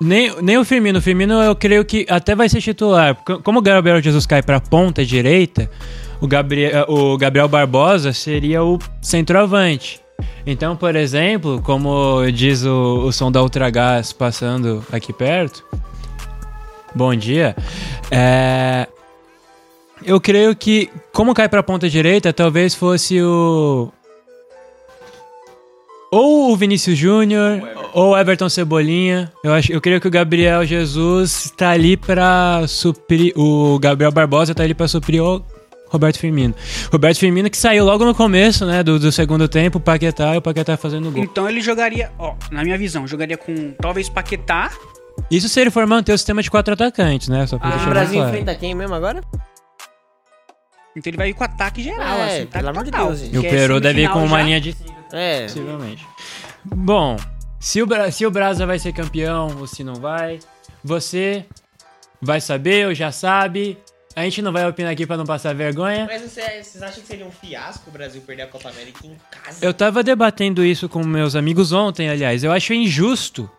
Nem, 0.00 0.34
nem 0.42 0.58
o 0.58 0.64
Firmino. 0.64 0.98
O 0.98 1.02
Firmino 1.02 1.34
eu 1.42 1.54
creio 1.54 1.84
que 1.84 2.06
até 2.08 2.34
vai 2.34 2.48
ser 2.48 2.60
titular. 2.60 3.16
Como 3.42 3.58
o 3.58 3.62
Gabriel 3.62 4.02
Jesus 4.02 4.26
cai 4.26 4.42
pra 4.42 4.60
ponta 4.60 5.04
direita, 5.04 5.70
o 6.20 6.26
Gabriel, 6.26 6.86
o 6.88 7.16
Gabriel 7.16 7.48
Barbosa 7.48 8.12
seria 8.12 8.62
o 8.62 8.78
centroavante. 9.00 10.00
Então, 10.46 10.76
por 10.76 10.94
exemplo, 10.94 11.60
como 11.62 12.22
diz 12.32 12.64
o, 12.64 13.06
o 13.06 13.12
som 13.12 13.32
da 13.32 13.42
Ultragás 13.42 14.12
passando 14.12 14.84
aqui 14.92 15.12
perto. 15.12 15.64
Bom 16.94 17.14
dia. 17.14 17.56
É, 18.10 18.86
eu 20.04 20.20
creio 20.20 20.54
que, 20.54 20.90
como 21.12 21.34
cai 21.34 21.48
pra 21.48 21.62
ponta 21.62 21.88
direita, 21.88 22.32
talvez 22.32 22.74
fosse 22.74 23.20
o. 23.22 23.90
Ou 26.10 26.52
o 26.52 26.56
Vinícius 26.56 26.96
Júnior, 26.96 27.60
ou 27.92 28.10
o 28.12 28.16
Everton 28.16 28.48
Cebolinha. 28.48 29.32
Eu, 29.42 29.52
acho, 29.52 29.72
eu 29.72 29.80
creio 29.80 30.00
que 30.00 30.06
o 30.06 30.10
Gabriel 30.10 30.64
Jesus 30.64 31.52
tá 31.56 31.70
ali 31.70 31.96
pra 31.96 32.64
suprir. 32.68 33.32
O 33.36 33.78
Gabriel 33.80 34.12
Barbosa 34.12 34.54
tá 34.54 34.62
ali 34.62 34.74
pra 34.74 34.86
suprir 34.86 35.20
o 35.20 35.44
Roberto 35.88 36.18
Firmino. 36.18 36.54
Roberto 36.92 37.18
Firmino 37.18 37.50
que 37.50 37.56
saiu 37.56 37.84
logo 37.84 38.04
no 38.04 38.14
começo, 38.14 38.66
né, 38.66 38.82
do, 38.82 38.98
do 38.98 39.10
segundo 39.10 39.48
tempo, 39.48 39.78
o 39.78 39.80
Paquetá 39.80 40.34
e 40.34 40.38
o 40.38 40.42
Paquetá 40.42 40.76
fazendo 40.76 41.10
gol. 41.10 41.22
Então 41.22 41.48
ele 41.48 41.60
jogaria, 41.60 42.12
ó, 42.18 42.34
na 42.50 42.62
minha 42.62 42.76
visão, 42.78 43.06
jogaria 43.06 43.36
com 43.36 43.72
talvez 43.80 44.08
Paquetá. 44.08 44.70
Isso 45.30 45.48
se 45.48 45.60
ele 45.60 45.70
for 45.70 45.86
manter 45.86 46.12
o 46.12 46.18
sistema 46.18 46.42
de 46.42 46.50
quatro 46.50 46.74
atacantes, 46.74 47.28
né? 47.28 47.46
Só 47.46 47.58
pra 47.58 47.70
Ah, 47.70 47.82
O 47.86 47.90
Brasil 47.90 48.14
claro. 48.14 48.28
enfrenta 48.30 48.54
quem 48.54 48.74
mesmo 48.74 48.94
agora? 48.94 49.20
Então 50.96 51.10
ele 51.10 51.16
vai 51.16 51.28
ir 51.30 51.34
com 51.34 51.42
ataque 51.42 51.82
geral, 51.82 52.18
É, 52.18 52.36
assim, 52.38 52.46
tá 52.46 52.58
pelo 52.58 52.68
amor 52.70 52.84
de. 52.84 52.90
Deus, 52.92 53.18
gente. 53.18 53.34
E 53.34 53.38
o 53.38 53.44
é 53.44 53.50
Peru 53.50 53.80
deve 53.80 54.02
ir 54.04 54.10
com 54.10 54.24
uma 54.24 54.38
já. 54.38 54.44
linha 54.44 54.60
de 54.60 54.72
cinco, 54.72 54.94
É. 55.12 55.42
possivelmente. 55.42 56.06
Bom, 56.64 57.16
se 57.58 57.82
o, 57.82 57.86
Bra- 57.86 58.10
se 58.12 58.24
o 58.24 58.30
Brasa 58.30 58.64
vai 58.64 58.78
ser 58.78 58.92
campeão 58.92 59.56
ou 59.58 59.66
se 59.66 59.82
não 59.82 59.94
vai, 59.94 60.38
você 60.84 61.44
vai 62.22 62.40
saber 62.40 62.86
ou 62.86 62.94
já 62.94 63.10
sabe. 63.10 63.76
A 64.14 64.22
gente 64.22 64.40
não 64.40 64.52
vai 64.52 64.64
opinar 64.68 64.92
aqui 64.92 65.04
pra 65.04 65.16
não 65.16 65.24
passar 65.26 65.52
vergonha. 65.52 66.06
Mas 66.08 66.22
você- 66.22 66.62
vocês 66.62 66.80
acham 66.80 67.00
que 67.02 67.08
seria 67.08 67.26
um 67.26 67.32
fiasco 67.32 67.82
o 67.88 67.92
Brasil 67.92 68.20
perder 68.22 68.42
a 68.42 68.46
Copa 68.46 68.68
América 68.68 69.04
em 69.04 69.16
casa? 69.32 69.58
Eu 69.60 69.74
tava 69.74 70.04
debatendo 70.04 70.64
isso 70.64 70.88
com 70.88 71.04
meus 71.04 71.34
amigos 71.34 71.72
ontem, 71.72 72.08
aliás. 72.08 72.44
Eu 72.44 72.52
acho 72.52 72.72
injusto 72.72 73.50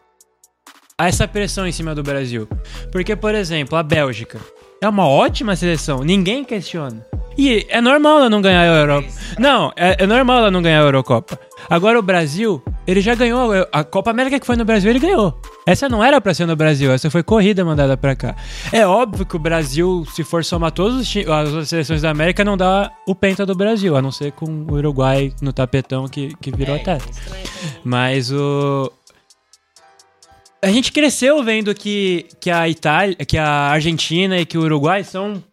essa 0.99 1.27
pressão 1.27 1.67
em 1.67 1.71
cima 1.71 1.93
do 1.93 2.01
Brasil. 2.03 2.47
Porque, 2.91 3.15
por 3.15 3.35
exemplo, 3.35 3.77
a 3.77 3.83
Bélgica 3.83 4.39
é 4.81 4.87
uma 4.87 5.07
ótima 5.07 5.55
seleção, 5.55 5.99
ninguém 6.03 6.43
questiona. 6.45 7.05
E 7.37 7.65
é 7.67 7.81
normal 7.81 8.19
ela 8.19 8.29
não 8.29 8.41
ganhar 8.41 8.61
a 8.61 8.65
Eurocopa. 8.65 9.13
Não, 9.37 9.73
é, 9.75 9.97
é 10.03 10.07
normal 10.07 10.37
ela 10.37 10.51
não 10.51 10.61
ganhar 10.61 10.79
a 10.79 10.85
Eurocopa. 10.85 11.37
Agora 11.69 11.99
o 11.99 12.01
Brasil, 12.01 12.63
ele 12.87 13.01
já 13.01 13.13
ganhou 13.13 13.51
a- 13.51 13.67
a 13.73 13.83
Copa 13.83 14.09
América 14.09 14.39
que 14.39 14.45
foi 14.45 14.55
no 14.55 14.63
Brasil, 14.63 14.89
ele 14.89 14.99
ganhou. 14.99 15.37
Essa 15.67 15.89
não 15.89 16.01
era 16.01 16.21
pra 16.21 16.33
ser 16.33 16.45
no 16.45 16.55
Brasil, 16.55 16.93
essa 16.93 17.09
foi 17.11 17.23
corrida 17.23 17.65
mandada 17.65 17.97
pra 17.97 18.15
cá. 18.15 18.33
É 18.71 18.87
óbvio 18.87 19.25
que 19.25 19.35
o 19.35 19.39
Brasil, 19.39 20.05
se 20.15 20.23
for 20.23 20.45
somar 20.45 20.71
todas 20.71 21.01
as 21.01 21.67
seleções 21.67 22.03
da 22.03 22.09
América, 22.09 22.45
não 22.45 22.55
dá 22.55 22.89
o 23.05 23.13
penta 23.13 23.45
do 23.45 23.53
Brasil, 23.53 23.97
a 23.97 24.01
não 24.01 24.13
ser 24.13 24.31
com 24.31 24.45
o 24.45 24.73
Uruguai 24.73 25.33
no 25.41 25.51
tapetão 25.51 26.07
que, 26.07 26.33
que 26.39 26.51
virou 26.55 26.77
É, 26.77 26.79
também. 26.79 27.01
Mas 27.83 28.31
o. 28.31 28.89
A 30.61 30.67
gente 30.69 30.91
cresceu 30.91 31.43
vendo 31.43 31.73
que, 31.75 32.25
que 32.39 32.49
a 32.49 32.67
Itália, 32.67 33.15
que 33.17 33.37
a 33.37 33.69
Argentina 33.69 34.39
e 34.39 34.45
que 34.45 34.57
o 34.57 34.61
Uruguai 34.61 35.03
são 35.03 35.43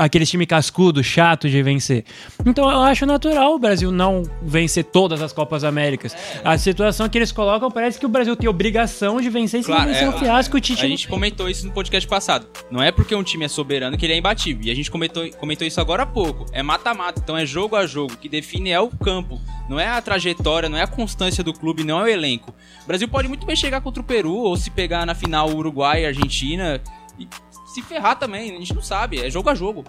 aqueles 0.00 0.30
time 0.30 0.46
cascudo, 0.46 1.04
chato 1.04 1.48
de 1.48 1.62
vencer. 1.62 2.04
Então 2.44 2.70
eu 2.70 2.80
acho 2.80 3.04
natural 3.04 3.54
o 3.54 3.58
Brasil 3.58 3.92
não 3.92 4.22
vencer 4.42 4.84
todas 4.84 5.20
as 5.20 5.32
Copas 5.32 5.62
Américas. 5.62 6.16
A 6.42 6.56
situação 6.56 7.08
que 7.08 7.18
eles 7.18 7.30
colocam 7.30 7.70
parece 7.70 7.98
que 7.98 8.06
o 8.06 8.08
Brasil 8.08 8.34
tem 8.34 8.48
obrigação 8.48 9.20
de 9.20 9.28
vencer, 9.28 9.62
se 9.62 9.70
não 9.70 9.84
vencer 9.84 10.04
é, 10.04 10.08
um 10.08 10.18
fiasco, 10.18 10.56
o 10.56 10.60
Tite 10.60 10.84
A 10.84 10.88
gente 10.88 11.06
comentou 11.06 11.48
isso 11.48 11.66
no 11.66 11.72
podcast 11.72 12.08
passado. 12.08 12.46
Não 12.70 12.82
é 12.82 12.90
porque 12.90 13.14
um 13.14 13.22
time 13.22 13.44
é 13.44 13.48
soberano 13.48 13.96
que 13.98 14.06
ele 14.06 14.14
é 14.14 14.16
imbatível. 14.16 14.64
E 14.64 14.70
a 14.70 14.74
gente 14.74 14.90
comentou, 14.90 15.28
comentou 15.32 15.66
isso 15.66 15.80
agora 15.80 16.04
há 16.04 16.06
pouco. 16.06 16.46
É 16.52 16.62
mata-mata, 16.62 17.20
então 17.22 17.36
é 17.36 17.44
jogo 17.44 17.76
a 17.76 17.86
jogo. 17.86 18.14
O 18.14 18.16
que 18.16 18.28
define 18.28 18.70
é 18.70 18.80
o 18.80 18.88
campo. 18.88 19.40
Não 19.68 19.78
é 19.78 19.86
a 19.86 20.00
trajetória, 20.00 20.68
não 20.68 20.78
é 20.78 20.82
a 20.82 20.86
constância 20.86 21.44
do 21.44 21.52
clube, 21.52 21.84
não 21.84 22.00
é 22.00 22.04
o 22.04 22.08
elenco. 22.08 22.54
O 22.82 22.86
Brasil 22.86 23.06
pode 23.06 23.28
muito 23.28 23.46
bem 23.46 23.54
chegar 23.54 23.80
contra 23.80 24.00
o 24.00 24.04
Peru 24.04 24.34
ou 24.34 24.56
se 24.56 24.70
pegar 24.70 25.04
na 25.04 25.14
final 25.14 25.50
Uruguai 25.50 26.02
e 26.02 26.06
Argentina 26.06 26.80
e 27.18 27.28
se 27.72 27.82
ferrar 27.82 28.16
também. 28.18 28.56
A 28.56 28.58
gente 28.58 28.74
não 28.74 28.82
sabe. 28.82 29.20
É 29.20 29.30
jogo 29.30 29.48
a 29.50 29.54
jogo. 29.54 29.84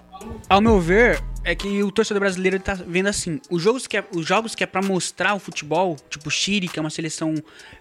Ao 0.48 0.60
meu 0.60 0.80
ver, 0.80 1.22
é 1.44 1.54
que 1.54 1.82
o 1.82 1.90
torcedor 1.90 2.20
brasileiro 2.20 2.58
tá 2.60 2.74
vendo 2.74 3.08
assim, 3.08 3.40
os 3.50 3.62
jogos 3.62 3.86
que 3.86 3.96
é, 3.96 4.04
os 4.14 4.26
jogos 4.26 4.54
que 4.54 4.62
é 4.62 4.66
para 4.66 4.82
mostrar 4.82 5.34
o 5.34 5.38
futebol, 5.38 5.96
tipo 6.08 6.30
Chile, 6.30 6.68
que 6.68 6.78
é 6.78 6.82
uma 6.82 6.90
seleção 6.90 7.34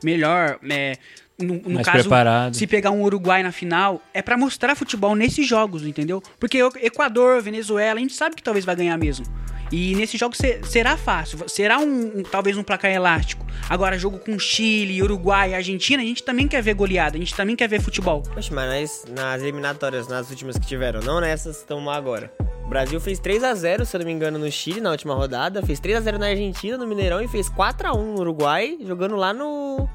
melhor, 0.03 0.59
é, 0.69 0.97
no, 1.39 1.55
no 1.55 1.75
Mais 1.75 1.85
caso, 1.85 2.03
preparado. 2.03 2.55
se 2.55 2.67
pegar 2.67 2.91
um 2.91 3.03
Uruguai 3.03 3.43
na 3.43 3.51
final, 3.51 4.01
é 4.13 4.21
pra 4.21 4.37
mostrar 4.37 4.75
futebol 4.75 5.15
nesses 5.15 5.47
jogos, 5.47 5.85
entendeu? 5.85 6.21
Porque 6.39 6.61
o 6.61 6.71
Equador, 6.81 7.41
Venezuela, 7.41 7.99
a 7.99 8.01
gente 8.01 8.13
sabe 8.13 8.35
que 8.35 8.43
talvez 8.43 8.65
vai 8.65 8.75
ganhar 8.75 8.97
mesmo. 8.97 9.25
E 9.71 9.95
nesses 9.95 10.19
jogos 10.19 10.37
se- 10.37 10.59
será 10.63 10.97
fácil, 10.97 11.39
será 11.47 11.79
um, 11.79 12.19
um- 12.19 12.23
talvez 12.23 12.57
um 12.57 12.63
placar 12.63 12.91
elástico. 12.91 13.45
Agora, 13.69 13.97
jogo 13.97 14.19
com 14.19 14.37
Chile, 14.37 15.01
Uruguai, 15.01 15.53
Argentina, 15.53 16.01
a 16.03 16.05
gente 16.05 16.23
também 16.23 16.47
quer 16.47 16.61
ver 16.61 16.73
goleada, 16.73 17.15
a 17.15 17.19
gente 17.19 17.33
também 17.35 17.55
quer 17.55 17.67
ver 17.69 17.79
futebol. 17.81 18.21
Poxa, 18.21 18.53
mas 18.53 19.05
nas 19.09 19.41
eliminatórias, 19.41 20.07
nas 20.07 20.29
últimas 20.29 20.57
que 20.57 20.65
tiveram, 20.65 20.99
não 21.01 21.21
nessas 21.21 21.57
que 21.57 21.61
estão 21.63 21.89
agora. 21.89 22.31
O 22.65 22.69
Brasil 22.71 22.99
fez 23.01 23.19
3x0, 23.19 23.85
se 23.85 23.95
eu 23.95 23.99
não 23.99 24.05
me 24.07 24.13
engano, 24.13 24.37
no 24.39 24.49
Chile 24.51 24.79
na 24.81 24.91
última 24.91 25.13
rodada. 25.13 25.61
Fez 25.61 25.79
3x0 25.79 26.17
na 26.17 26.27
Argentina, 26.27 26.77
no 26.77 26.87
Mineirão, 26.87 27.21
e 27.21 27.27
fez 27.27 27.49
4x1 27.49 27.97
no 27.97 28.19
Uruguai, 28.21 28.77
jogando 28.85 29.15
lá 29.15 29.33
no. 29.33 29.89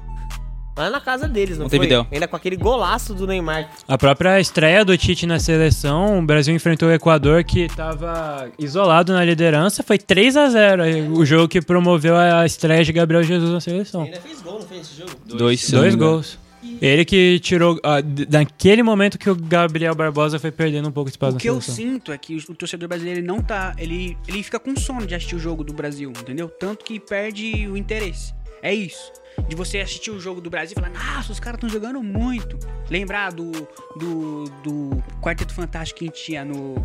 Lá 0.77 0.89
na 0.89 1.01
casa 1.01 1.27
deles, 1.27 1.57
não 1.57 1.65
Montevidéu. 1.65 2.05
foi? 2.05 2.15
Ainda 2.15 2.27
com 2.27 2.35
aquele 2.35 2.55
golaço 2.55 3.13
do 3.15 3.25
Neymar. 3.25 3.69
A 3.87 3.97
própria 3.97 4.39
estreia 4.39 4.85
do 4.85 4.95
Tite 4.97 5.25
na 5.25 5.39
seleção, 5.39 6.19
o 6.19 6.21
Brasil 6.21 6.53
enfrentou 6.55 6.89
o 6.89 6.91
Equador 6.91 7.43
que 7.43 7.61
estava 7.61 8.49
isolado 8.59 9.11
na 9.11 9.25
liderança, 9.25 9.81
foi 9.81 9.97
3 9.97 10.37
a 10.37 10.49
0 10.49 10.83
o 11.17 11.25
jogo 11.25 11.47
que 11.47 11.61
promoveu 11.61 12.15
a 12.15 12.45
estreia 12.45 12.83
de 12.83 12.93
Gabriel 12.93 13.23
Jesus 13.23 13.51
na 13.51 13.59
seleção. 13.59 14.03
Ainda 14.03 14.21
fez 14.21 14.41
gol, 14.41 14.59
não 14.59 14.67
fez 14.67 14.81
esse 14.81 14.97
jogo? 14.99 15.11
Dois, 15.25 15.69
Dois 15.71 15.93
engano. 15.95 16.11
gols. 16.11 16.37
Ele 16.81 17.05
que 17.05 17.39
tirou. 17.39 17.79
ah, 17.83 17.97
naquele 18.29 18.83
momento 18.83 19.17
que 19.17 19.29
o 19.29 19.35
Gabriel 19.35 19.95
Barbosa 19.95 20.37
foi 20.37 20.51
perdendo 20.51 20.89
um 20.89 20.91
pouco 20.91 21.09
de 21.09 21.13
espaço 21.13 21.37
O 21.37 21.39
que 21.39 21.49
eu 21.49 21.59
sinto 21.61 22.11
é 22.11 22.17
que 22.17 22.35
o 22.35 22.55
torcedor 22.55 22.87
brasileiro 22.89 23.21
ele 23.21 23.27
não 23.27 23.41
tá. 23.41 23.73
Ele, 23.79 24.17
ele 24.27 24.43
fica 24.43 24.59
com 24.59 24.75
sono 24.75 25.07
de 25.07 25.15
assistir 25.15 25.35
o 25.35 25.39
jogo 25.39 25.63
do 25.63 25.73
Brasil, 25.73 26.11
entendeu? 26.11 26.49
Tanto 26.49 26.83
que 26.85 26.99
perde 26.99 27.67
o 27.67 27.77
interesse. 27.77 28.33
É 28.61 28.73
isso. 28.73 29.11
De 29.47 29.55
você 29.55 29.79
assistir 29.79 30.09
o 30.11 30.19
jogo 30.19 30.41
do 30.41 30.49
Brasil 30.49 30.75
e 30.77 30.81
falar, 30.81 30.91
nossa, 31.15 31.31
os 31.31 31.39
caras 31.39 31.57
estão 31.57 31.69
jogando 31.69 32.01
muito. 32.01 32.57
Lembrar 32.89 33.31
do, 33.31 33.51
do, 33.95 34.45
do 34.63 35.03
Quarteto 35.21 35.53
Fantástico 35.53 35.99
que 35.99 36.05
a 36.05 36.07
gente 36.07 36.23
tinha 36.23 36.43
no, 36.43 36.75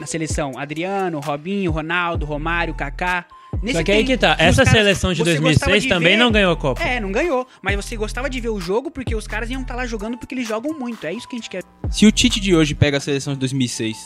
na 0.00 0.06
seleção. 0.06 0.52
Adriano, 0.56 1.20
Robinho, 1.20 1.70
Ronaldo, 1.70 2.24
Romário, 2.24 2.74
Kaká. 2.74 3.26
Nesse 3.62 3.78
Só 3.78 3.84
que 3.84 3.92
aí 3.92 4.02
que 4.04 4.16
tá. 4.16 4.34
Essa 4.38 4.64
caras- 4.64 4.80
seleção 4.80 5.12
de 5.12 5.18
você 5.22 5.38
gostava 5.38 5.72
2006 5.72 5.82
de 5.82 5.88
também 5.90 6.16
ver- 6.16 6.22
não 6.24 6.32
ganhou 6.32 6.52
a 6.52 6.56
Copa. 6.56 6.82
É, 6.82 6.98
não 6.98 7.12
ganhou. 7.12 7.46
Mas 7.60 7.76
você 7.76 7.96
gostava 7.96 8.28
de 8.30 8.40
ver 8.40 8.48
o 8.48 8.58
jogo 8.60 8.90
porque 8.90 9.14
os 9.14 9.26
caras 9.26 9.50
iam 9.50 9.60
estar 9.60 9.74
lá 9.76 9.86
jogando 9.86 10.16
porque 10.16 10.34
eles 10.34 10.48
jogam 10.48 10.72
muito. 10.76 11.06
É 11.06 11.12
isso 11.12 11.28
que 11.28 11.36
a 11.36 11.38
gente 11.38 11.50
quer. 11.50 11.62
Se 11.90 12.06
o 12.06 12.10
Tite 12.10 12.40
de 12.40 12.56
hoje 12.56 12.74
pega 12.74 12.96
a 12.96 13.00
seleção 13.00 13.34
de 13.34 13.38
2006, 13.40 13.98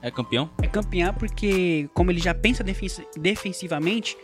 é 0.00 0.10
campeão? 0.10 0.48
é 0.62 0.66
campeão 0.66 1.12
porque, 1.12 1.88
como 1.92 2.10
ele 2.10 2.18
já 2.20 2.32
pensa 2.34 2.64
defen- 2.64 2.88
defensivamente, 3.16 4.16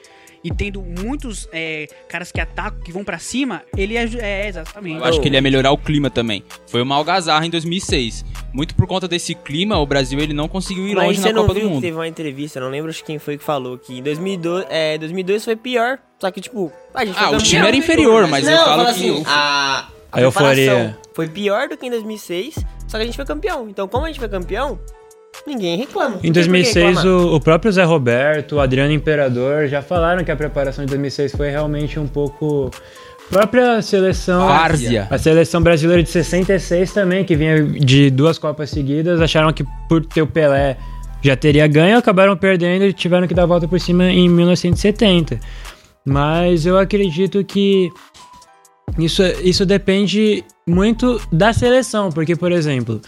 e 0.43 0.51
tendo 0.51 0.80
muitos 0.82 1.49
é, 1.53 1.86
caras 2.09 2.32
que 2.32 2.41
atacam, 2.41 2.80
que 2.80 2.91
vão 2.93 3.05
pra 3.05 3.18
cima, 3.18 3.62
ele 3.76 3.97
é, 3.97 4.09
é 4.20 4.49
exatamente. 4.49 4.99
Eu 4.99 5.05
acho 5.05 5.20
que 5.20 5.28
ele 5.28 5.36
ia 5.36 5.43
melhorar 5.43 5.70
o 5.72 5.78
clima 5.78 6.09
também. 6.11 6.43
Foi 6.66 6.80
uma 6.80 6.95
algazarra 6.97 7.45
em 7.47 7.51
2006. 7.51 8.24
Muito 8.53 8.74
por 8.74 8.86
conta 8.86 9.07
desse 9.07 9.34
clima, 9.34 9.78
o 9.78 9.86
Brasil 9.86 10.18
ele 10.18 10.32
não 10.32 10.49
conseguiu 10.49 10.88
ir 10.88 10.95
Mas 10.95 11.05
longe 11.07 11.20
você 11.20 11.28
na 11.28 11.34
não 11.34 11.47
Copa 11.47 11.61
do 11.61 11.68
Mundo. 11.68 11.80
teve 11.82 11.97
uma 11.97 12.09
entrevista, 12.09 12.59
eu 12.59 12.64
não 12.64 12.70
lembro 12.70 12.93
de 12.93 13.05
quem 13.05 13.18
foi 13.18 13.36
que 13.38 13.45
falou 13.45 13.76
que 13.78 13.99
em 13.99 14.03
2002, 14.03 14.66
é, 14.70 14.97
2002 14.99 15.45
foi 15.45 15.57
pior. 15.57 15.99
Só 16.18 16.30
que, 16.30 16.41
tipo, 16.41 16.70
a 16.95 17.05
gente 17.05 17.16
foi 17.16 17.26
Ah, 17.26 17.30
o 17.30 17.38
time 17.38 17.66
era 17.66 17.76
inferior, 17.76 18.26
mas 18.26 18.47
eu 18.47 18.55
Não, 18.55 18.64
falo 18.64 18.84
falo 18.84 18.95
que 18.95 19.01
assim, 19.11 19.22
a, 19.26 19.88
a, 20.12 20.18
A 20.18 20.20
euforia. 20.20 20.99
foi 21.14 21.28
pior 21.28 21.68
do 21.68 21.76
que 21.78 21.86
em 21.86 21.91
2006, 21.91 22.55
só 22.86 22.97
que 22.99 23.03
a 23.03 23.07
gente 23.07 23.16
foi 23.16 23.24
campeão. 23.24 23.68
Então, 23.68 23.88
como 23.88 24.05
a 24.05 24.09
gente 24.09 24.18
foi 24.18 24.28
campeão, 24.28 24.78
ninguém 25.47 25.76
reclama. 25.76 26.16
Em 26.16 26.33
tem 26.33 26.33
por 26.33 26.35
que 26.35 26.49
2006, 26.49 26.97
reclamar. 26.97 27.07
o, 27.07 27.35
o 27.37 27.41
próprio 27.41 27.72
Zé 27.72 27.85
Roberto, 27.85 28.57
o 28.57 28.61
Adriano 28.61 28.93
Imperador 28.93 29.66
já 29.66 29.83
falaram 29.83 30.24
que 30.24 30.31
a 30.31 30.37
preparação 30.37 30.85
de 30.85 30.91
2006 30.91 31.33
foi 31.33 31.51
realmente 31.51 31.99
um 31.99 32.07
pouco. 32.07 32.70
Própria 33.28 33.81
seleção. 33.81 34.47
Várzea. 34.49 35.07
A 35.09 35.16
seleção 35.16 35.62
brasileira 35.62 36.03
de 36.03 36.09
66 36.09 36.93
também, 36.93 37.24
que 37.24 37.37
vinha 37.37 37.62
de 37.62 38.11
duas 38.11 38.39
Copas 38.39 38.70
seguidas, 38.70 39.20
acharam 39.20 39.53
que 39.53 39.64
por 39.89 40.05
ter 40.05 40.22
o 40.22 40.26
Pelé 40.26 40.76
já 41.22 41.37
teria 41.37 41.66
ganho, 41.68 41.97
acabaram 41.97 42.37
perdendo 42.37 42.85
e 42.85 42.93
tiveram 42.93 43.28
que 43.28 43.35
dar 43.35 43.45
a 43.45 43.47
volta 43.47 43.68
por 43.68 43.78
cima 43.78 44.05
em 44.05 44.28
1970. 44.28 45.39
Mas 46.05 46.66
eu 46.66 46.76
acredito 46.76 47.45
que 47.45 47.91
isso, 48.99 49.22
isso 49.43 49.64
depende 49.64 50.45
muito 50.66 51.20
da 51.31 51.53
seleção, 51.53 52.11
porque, 52.11 52.35
por 52.35 52.53
exemplo, 52.53 53.01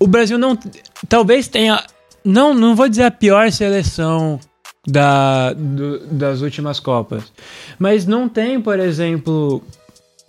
o 0.00 0.06
Brasil 0.06 0.38
não. 0.38 0.58
Talvez 1.08 1.48
tenha. 1.48 1.82
Não, 2.24 2.52
não 2.54 2.74
vou 2.74 2.88
dizer 2.88 3.04
a 3.04 3.10
pior 3.10 3.50
seleção 3.52 4.38
da, 4.86 5.52
do- 5.52 6.06
das 6.06 6.40
últimas 6.40 6.80
Copas. 6.80 7.24
Mas 7.78 8.06
não 8.06 8.28
tem, 8.28 8.60
por 8.60 8.78
exemplo, 8.78 9.62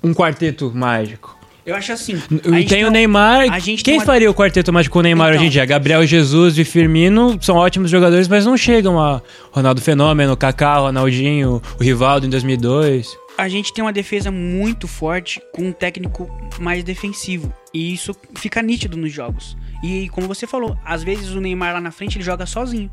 um 0.04 0.14
quarteto 0.14 0.72
mágico. 0.74 1.38
Eu 1.66 1.76
acho 1.76 1.92
assim. 1.92 2.20
E 2.60 2.66
tem 2.66 2.84
o 2.86 2.90
Neymar. 2.90 3.52
a 3.52 3.60
gente 3.60 3.84
Quem 3.84 3.96
uma- 3.98 4.06
faria 4.06 4.30
o 4.32 4.34
quarteto 4.34 4.72
mágico 4.74 4.94
com 4.94 5.00
o 5.00 5.02
Neymar 5.04 5.30
Então. 5.30 5.40
hoje 5.42 5.48
em 5.48 5.50
dia? 5.52 5.66
Gabriel 5.66 6.06
Jesus 6.06 6.58
e 6.58 6.64
Firmino 6.64 7.38
são 7.42 7.58
ótimos 7.58 7.92
jogadores, 7.92 8.28
mas 8.28 8.46
não 8.46 8.58
chegam 8.58 9.00
a 9.00 9.22
Ronaldo 9.52 9.80
Fenômeno, 9.82 10.36
Kaká, 10.38 10.78
Ronaldinho, 10.78 11.62
o 11.80 11.84
Rivaldo 11.84 12.26
em 12.26 12.30
2002. 12.30 13.16
a 13.38 13.48
gente 13.48 13.72
tem 13.74 13.82
uma 13.84 13.94
defesa 13.94 14.30
muito 14.32 14.86
forte 14.88 15.40
com 15.54 15.62
um 15.64 15.72
técnico 15.72 16.30
mais 16.60 16.84
defensivo. 16.84 17.54
E 17.74 17.94
isso 17.94 18.14
fica 18.36 18.62
nítido 18.62 18.98
nos 18.98 19.14
jogos. 19.14 19.56
E 19.84 20.10
como 20.10 20.28
você 20.28 20.46
falou, 20.46 20.78
às 20.84 21.04
vezes 21.04 21.32
o 21.32 21.40
Neymar 21.42 21.74
lá 21.74 21.82
na 21.82 21.92
frente 21.92 22.18
ele 22.18 22.24
joga 22.24 22.46
sozinho. 22.46 22.92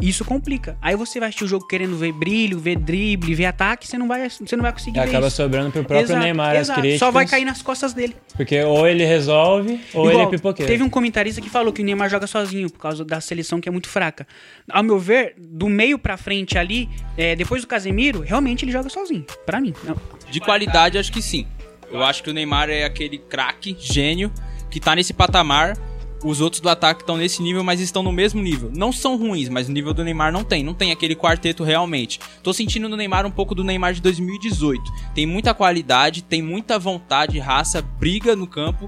Isso 0.00 0.24
complica. 0.24 0.76
Aí 0.82 0.96
você 0.96 1.20
vai 1.20 1.28
assistir 1.28 1.44
o 1.44 1.46
jogo 1.46 1.64
querendo 1.68 1.96
ver 1.96 2.10
brilho, 2.12 2.58
ver 2.58 2.76
drible, 2.76 3.34
ver 3.36 3.44
ataque, 3.44 3.86
você 3.86 3.96
não 3.96 4.08
vai, 4.08 4.28
você 4.28 4.56
não 4.56 4.62
vai 4.62 4.72
conseguir 4.72 4.98
E 4.98 5.02
ver 5.02 5.08
acaba 5.10 5.28
isso. 5.28 5.36
sobrando 5.36 5.70
pro 5.70 5.84
próprio 5.84 6.04
Exato, 6.04 6.20
Neymar 6.20 6.56
as 6.56 6.60
exato. 6.62 6.80
críticas. 6.80 6.98
Só 6.98 7.12
vai 7.12 7.24
cair 7.24 7.44
nas 7.44 7.62
costas 7.62 7.92
dele. 7.92 8.16
Porque 8.34 8.60
ou 8.64 8.88
ele 8.88 9.04
resolve, 9.04 9.78
ou 9.94 10.06
Igual, 10.06 10.10
ele 10.10 10.22
é 10.22 10.26
pipoqueira. 10.36 10.72
Teve 10.72 10.82
um 10.82 10.90
comentarista 10.90 11.40
que 11.40 11.48
falou 11.48 11.72
que 11.72 11.82
o 11.82 11.84
Neymar 11.84 12.10
joga 12.10 12.26
sozinho 12.26 12.68
por 12.68 12.80
causa 12.80 13.04
da 13.04 13.20
seleção 13.20 13.60
que 13.60 13.68
é 13.68 13.72
muito 13.72 13.88
fraca. 13.88 14.26
Ao 14.68 14.82
meu 14.82 14.98
ver, 14.98 15.34
do 15.38 15.68
meio 15.68 15.96
pra 15.98 16.16
frente 16.16 16.58
ali, 16.58 16.88
é, 17.16 17.36
depois 17.36 17.62
do 17.62 17.68
Casemiro, 17.68 18.20
realmente 18.22 18.64
ele 18.64 18.72
joga 18.72 18.88
sozinho. 18.88 19.24
Pra 19.46 19.60
mim. 19.60 19.72
Não. 19.84 19.94
De 20.28 20.40
qualidade, 20.40 20.98
acho 20.98 21.12
que 21.12 21.22
sim. 21.22 21.46
Eu 21.92 22.02
acho 22.02 22.24
que 22.24 22.30
o 22.30 22.32
Neymar 22.34 22.70
é 22.70 22.82
aquele 22.84 23.18
craque, 23.18 23.76
gênio, 23.78 24.32
que 24.68 24.80
tá 24.80 24.96
nesse 24.96 25.12
patamar. 25.12 25.76
Os 26.24 26.40
outros 26.40 26.60
do 26.60 26.68
ataque 26.68 27.02
estão 27.02 27.16
nesse 27.16 27.42
nível, 27.42 27.64
mas 27.64 27.80
estão 27.80 28.02
no 28.02 28.12
mesmo 28.12 28.40
nível. 28.40 28.70
Não 28.74 28.92
são 28.92 29.16
ruins, 29.16 29.48
mas 29.48 29.68
o 29.68 29.72
nível 29.72 29.92
do 29.92 30.04
Neymar 30.04 30.32
não 30.32 30.44
tem. 30.44 30.62
Não 30.62 30.72
tem 30.72 30.92
aquele 30.92 31.16
quarteto 31.16 31.64
realmente. 31.64 32.20
Tô 32.42 32.52
sentindo 32.52 32.88
no 32.88 32.96
Neymar 32.96 33.26
um 33.26 33.30
pouco 33.30 33.54
do 33.54 33.64
Neymar 33.64 33.92
de 33.92 34.00
2018. 34.00 34.82
Tem 35.14 35.26
muita 35.26 35.52
qualidade, 35.52 36.22
tem 36.22 36.40
muita 36.40 36.78
vontade, 36.78 37.38
raça, 37.40 37.82
briga 37.82 38.36
no 38.36 38.46
campo, 38.46 38.86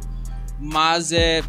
mas 0.61 1.11
é. 1.11 1.43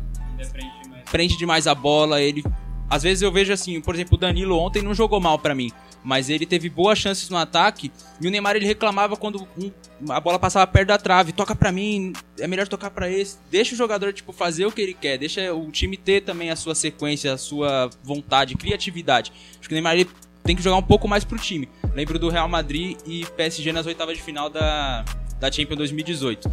Prende 1.11 1.37
demais 1.37 1.67
a 1.67 1.75
bola, 1.75 2.19
ele. 2.19 2.43
Às 2.89 3.03
vezes 3.03 3.21
eu 3.21 3.31
vejo 3.31 3.53
assim, 3.53 3.79
por 3.79 3.93
exemplo, 3.93 4.15
o 4.15 4.19
Danilo 4.19 4.57
ontem 4.57 4.81
não 4.81 4.93
jogou 4.93 5.19
mal 5.19 5.37
pra 5.37 5.55
mim, 5.55 5.71
mas 6.05 6.29
ele 6.29 6.45
teve 6.45 6.69
boas 6.69 6.99
chances 6.99 7.27
no 7.29 7.35
ataque 7.37 7.91
e 8.21 8.27
o 8.27 8.29
Neymar 8.31 8.55
ele 8.55 8.65
reclamava 8.65 9.17
quando 9.17 9.45
um- 9.57 9.71
a 10.11 10.19
bola 10.19 10.37
passava 10.37 10.65
perto 10.67 10.89
da 10.89 10.97
trave, 10.99 11.31
toca 11.31 11.55
pra 11.55 11.71
mim, 11.71 12.13
é 12.39 12.45
melhor 12.47 12.67
tocar 12.67 12.91
pra 12.91 13.09
esse. 13.09 13.37
Deixa 13.49 13.73
o 13.73 13.77
jogador 13.77 14.13
tipo 14.13 14.31
fazer 14.31 14.65
o 14.67 14.71
que 14.71 14.81
ele 14.81 14.93
quer, 14.93 15.17
deixa 15.17 15.51
o 15.53 15.71
time 15.71 15.97
ter 15.97 16.21
também 16.21 16.51
a 16.51 16.55
sua 16.55 16.75
sequência, 16.75 17.33
a 17.33 17.37
sua 17.37 17.89
vontade, 18.03 18.55
criatividade. 18.55 19.31
Acho 19.59 19.67
que 19.67 19.73
o 19.73 19.75
Neymar 19.75 19.95
ele 19.95 20.07
tem 20.43 20.55
que 20.55 20.61
jogar 20.61 20.77
um 20.77 20.83
pouco 20.83 21.07
mais 21.07 21.23
pro 21.23 21.39
time. 21.39 21.67
Lembro 21.95 22.19
do 22.19 22.29
Real 22.29 22.47
Madrid 22.47 22.95
e 23.05 23.25
PSG 23.35 23.71
nas 23.73 23.87
oitavas 23.87 24.15
de 24.15 24.23
final 24.23 24.49
da 24.49 25.03
da 25.39 25.51
Champions 25.51 25.77
2018. 25.79 26.49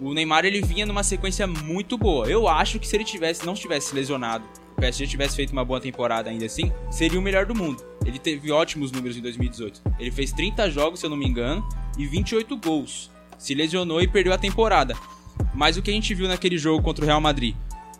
O 0.00 0.12
Neymar 0.12 0.44
ele 0.44 0.60
vinha 0.60 0.84
numa 0.84 1.02
sequência 1.02 1.46
muito 1.46 1.96
boa. 1.96 2.26
Eu 2.28 2.46
acho 2.46 2.78
que 2.78 2.86
se 2.86 2.94
ele 2.96 3.04
tivesse 3.04 3.46
não 3.46 3.54
tivesse 3.54 3.94
lesionado, 3.94 4.44
o 4.76 4.80
PSG 4.80 5.06
tivesse 5.06 5.36
feito 5.36 5.52
uma 5.52 5.64
boa 5.64 5.80
temporada 5.80 6.28
ainda 6.28 6.44
assim, 6.44 6.70
seria 6.90 7.18
o 7.18 7.22
melhor 7.22 7.46
do 7.46 7.54
mundo. 7.54 7.82
Ele 8.04 8.18
teve 8.18 8.50
ótimos 8.52 8.92
números 8.92 9.16
em 9.16 9.20
2018. 9.20 9.80
Ele 9.98 10.10
fez 10.10 10.32
30 10.32 10.70
jogos, 10.70 11.00
se 11.00 11.06
eu 11.06 11.10
não 11.10 11.16
me 11.16 11.26
engano, 11.26 11.66
e 11.98 12.06
28 12.06 12.56
gols. 12.56 13.10
Se 13.38 13.54
lesionou 13.54 14.00
e 14.00 14.06
perdeu 14.08 14.32
a 14.32 14.38
temporada. 14.38 14.94
Mas 15.54 15.76
o 15.76 15.82
que 15.82 15.90
a 15.90 15.94
gente 15.94 16.14
viu 16.14 16.28
naquele 16.28 16.58
jogo 16.58 16.82
contra 16.82 17.04
o 17.04 17.06
Real 17.06 17.20
Madrid? 17.20 17.54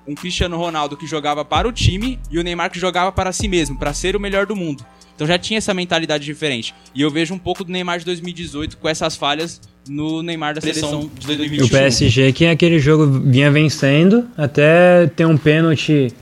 Um 0.07 0.15
Cristiano 0.15 0.57
Ronaldo 0.59 0.97
que 0.97 1.07
jogava 1.07 1.45
para 1.45 1.67
o 1.67 1.73
time 1.73 2.19
e 2.31 2.39
o 2.39 2.43
Neymar 2.43 2.71
que 2.71 2.79
jogava 2.79 3.11
para 3.11 3.33
si 3.33 3.49
mesmo, 3.49 3.79
para 3.79 3.95
ser 3.95 4.15
o 4.15 4.21
melhor 4.21 4.45
do 4.47 4.55
mundo. 4.55 4.85
Então 5.15 5.27
já 5.27 5.39
tinha 5.39 5.59
essa 5.59 5.73
mentalidade 5.73 6.25
diferente. 6.25 6.75
E 6.95 7.01
eu 7.01 7.11
vejo 7.11 7.33
um 7.33 7.39
pouco 7.39 7.65
do 7.65 7.73
Neymar 7.73 8.01
de 8.01 8.05
2018 8.05 8.77
com 8.77 8.89
essas 8.89 9.17
falhas 9.17 9.61
no 9.89 10.23
Neymar 10.23 10.55
da 10.55 10.61
seleção 10.61 11.11
de 11.19 11.25
E 11.33 11.37
2021. 11.37 11.67
o 11.67 11.71
PSG, 11.71 12.33
que 12.33 12.47
aquele 12.47 12.79
jogo 12.79 13.07
vinha 13.07 13.51
vencendo, 13.51 14.29
até 14.37 15.07
ter 15.07 15.25
um 15.27 15.37
pênalti. 15.37 16.13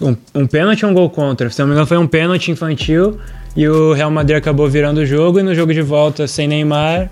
Um, 0.00 0.16
um 0.34 0.46
pênalti 0.46 0.80
e 0.80 0.86
um 0.86 0.94
gol 0.94 1.10
contra. 1.10 1.50
Se 1.50 1.58
não 1.60 1.66
me 1.66 1.72
engano, 1.72 1.86
foi 1.86 1.98
um 1.98 2.06
pênalti 2.06 2.50
infantil. 2.50 3.18
E 3.56 3.68
o 3.68 3.92
Real 3.92 4.10
Madrid 4.10 4.36
acabou 4.38 4.68
virando 4.68 4.98
o 4.98 5.06
jogo. 5.06 5.40
E 5.40 5.42
no 5.42 5.54
jogo 5.54 5.74
de 5.74 5.82
volta, 5.82 6.26
sem 6.26 6.46
Neymar, 6.48 7.10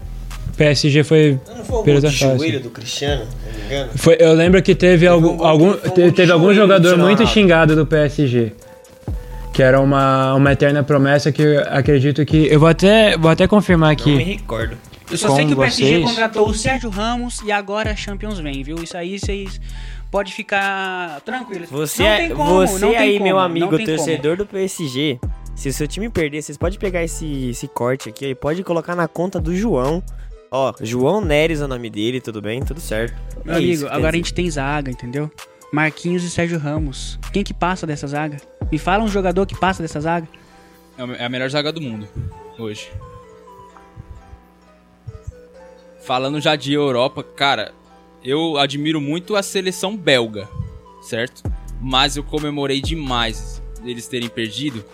o 0.53 0.57
PSG 0.57 1.03
foi. 1.05 1.39
Não 1.57 1.65
foi 1.65 1.79
o 1.79 1.83
gol 1.85 2.01
de 2.01 2.09
joelho 2.09 2.61
do 2.61 2.71
Cristiano, 2.71 3.25
se 3.25 3.47
não 3.47 3.59
me 3.59 3.67
engano? 3.67 3.91
foi 3.97 4.17
eu 4.21 4.33
lembro 4.35 4.63
que 4.63 4.75
teve, 4.75 5.09
um 5.09 5.13
algum, 5.13 5.45
algum, 5.45 5.73
que 5.75 5.81
foi 5.81 5.91
um 5.91 5.95
te- 5.95 6.01
gol 6.01 6.11
de 6.11 6.17
teve 6.17 6.33
algum 6.33 6.55
jogador 6.55 6.97
muito 6.97 7.27
xingado 7.27 7.75
do 7.77 7.85
PSG. 7.87 8.53
Que 9.53 9.63
era 9.63 9.81
uma, 9.81 10.35
uma 10.35 10.53
eterna 10.53 10.85
promessa 10.85 11.33
que 11.33 11.43
eu 11.43 11.61
acredito 11.69 12.25
que. 12.25 12.47
Eu 12.47 12.61
vou 12.61 12.69
até, 12.69 13.17
vou 13.19 13.31
até 13.31 13.47
confirmar 13.49 13.97
Não 13.99 14.07
me 14.07 14.15
aqui. 14.15 14.33
recordo. 14.33 14.77
Eu 15.11 15.17
só 15.17 15.29
Com 15.29 15.37
sei 15.37 15.47
que 15.47 15.55
o 15.55 15.57
PSG 15.57 15.85
vocês. 15.85 16.05
contratou 16.05 16.49
o 16.49 16.55
Sérgio 16.55 16.91
Ramos 16.91 17.41
e 17.45 17.51
agora 17.51 17.91
a 17.91 17.97
Champions 17.97 18.39
vem, 18.39 18.63
viu? 18.63 18.77
Isso 18.83 18.97
aí 18.97 19.19
vocês 19.19 19.59
podem 20.11 20.33
ficar 20.33 21.21
tranquilos. 21.23 21.69
Você, 21.71 22.03
não 22.03 22.09
é- 22.11 22.17
tem 22.19 22.37
como, 22.37 22.67
você 22.67 22.79
não 22.85 22.89
tem 22.91 22.99
aí, 22.99 23.13
como, 23.15 23.25
meu 23.25 23.37
não 23.37 23.43
amigo, 23.43 23.77
tem 23.77 23.87
como. 23.87 23.97
torcedor 23.99 24.37
do 24.37 24.47
PSG, 24.47 25.19
se 25.55 25.69
o 25.69 25.73
seu 25.73 25.87
time 25.89 26.09
perder, 26.09 26.43
vocês 26.43 26.57
podem 26.59 26.79
pegar 26.79 27.03
esse, 27.03 27.51
esse 27.51 27.67
corte 27.69 28.09
aqui 28.09 28.27
e 28.27 28.35
pode 28.35 28.63
colocar 28.65 28.95
na 28.95 29.07
conta 29.09 29.41
do 29.41 29.55
João. 29.55 30.03
Ó, 30.51 30.73
João 30.81 31.21
Neres 31.21 31.61
é 31.61 31.65
o 31.65 31.69
nome 31.69 31.91
dele, 31.91 32.21
tudo 32.21 32.41
bem? 32.41 32.63
Tudo 32.63 32.81
certo. 32.81 33.15
Meu 33.45 33.55
É 33.55 33.59
amigo, 33.59 33.73
isso 33.73 33.87
agora 33.89 34.11
a 34.11 34.17
gente 34.17 34.33
tem 34.33 34.51
zaga, 34.51 34.91
entendeu? 34.91 35.31
Marquinhos 35.71 36.25
e 36.25 36.31
Sérgio 36.31 36.59
Ramos. 36.59 37.19
Quem 37.33 37.45
que 37.45 37.53
passa 37.53 37.87
dessa 37.87 38.07
zaga? 38.07 38.39
Me 38.73 38.79
fala 38.79 39.05
um 39.05 39.09
jogador 39.09 39.45
que 39.45 39.55
passa 39.59 39.83
dessa 39.83 40.01
zaga. 40.01 40.27
É 41.19 41.25
a 41.27 41.29
melhor 41.29 41.51
zaga 41.51 41.71
do 41.71 41.81
mundo 41.83 42.09
hoje. 42.59 42.91
Falando 46.01 46.41
já 46.41 46.57
de 46.57 46.73
Europa, 46.73 47.23
cara, 47.23 47.73
eu 48.29 48.59
admiro 48.59 49.01
muito 49.01 49.37
a 49.37 49.43
seleção 49.43 49.97
belga, 49.97 50.49
certo? 51.01 51.43
Mas 51.81 52.17
eu 52.17 52.23
comemorei 52.23 52.81
demais 52.81 53.63
eles 53.85 54.07
terem 54.07 54.29
perdido, 54.29 54.85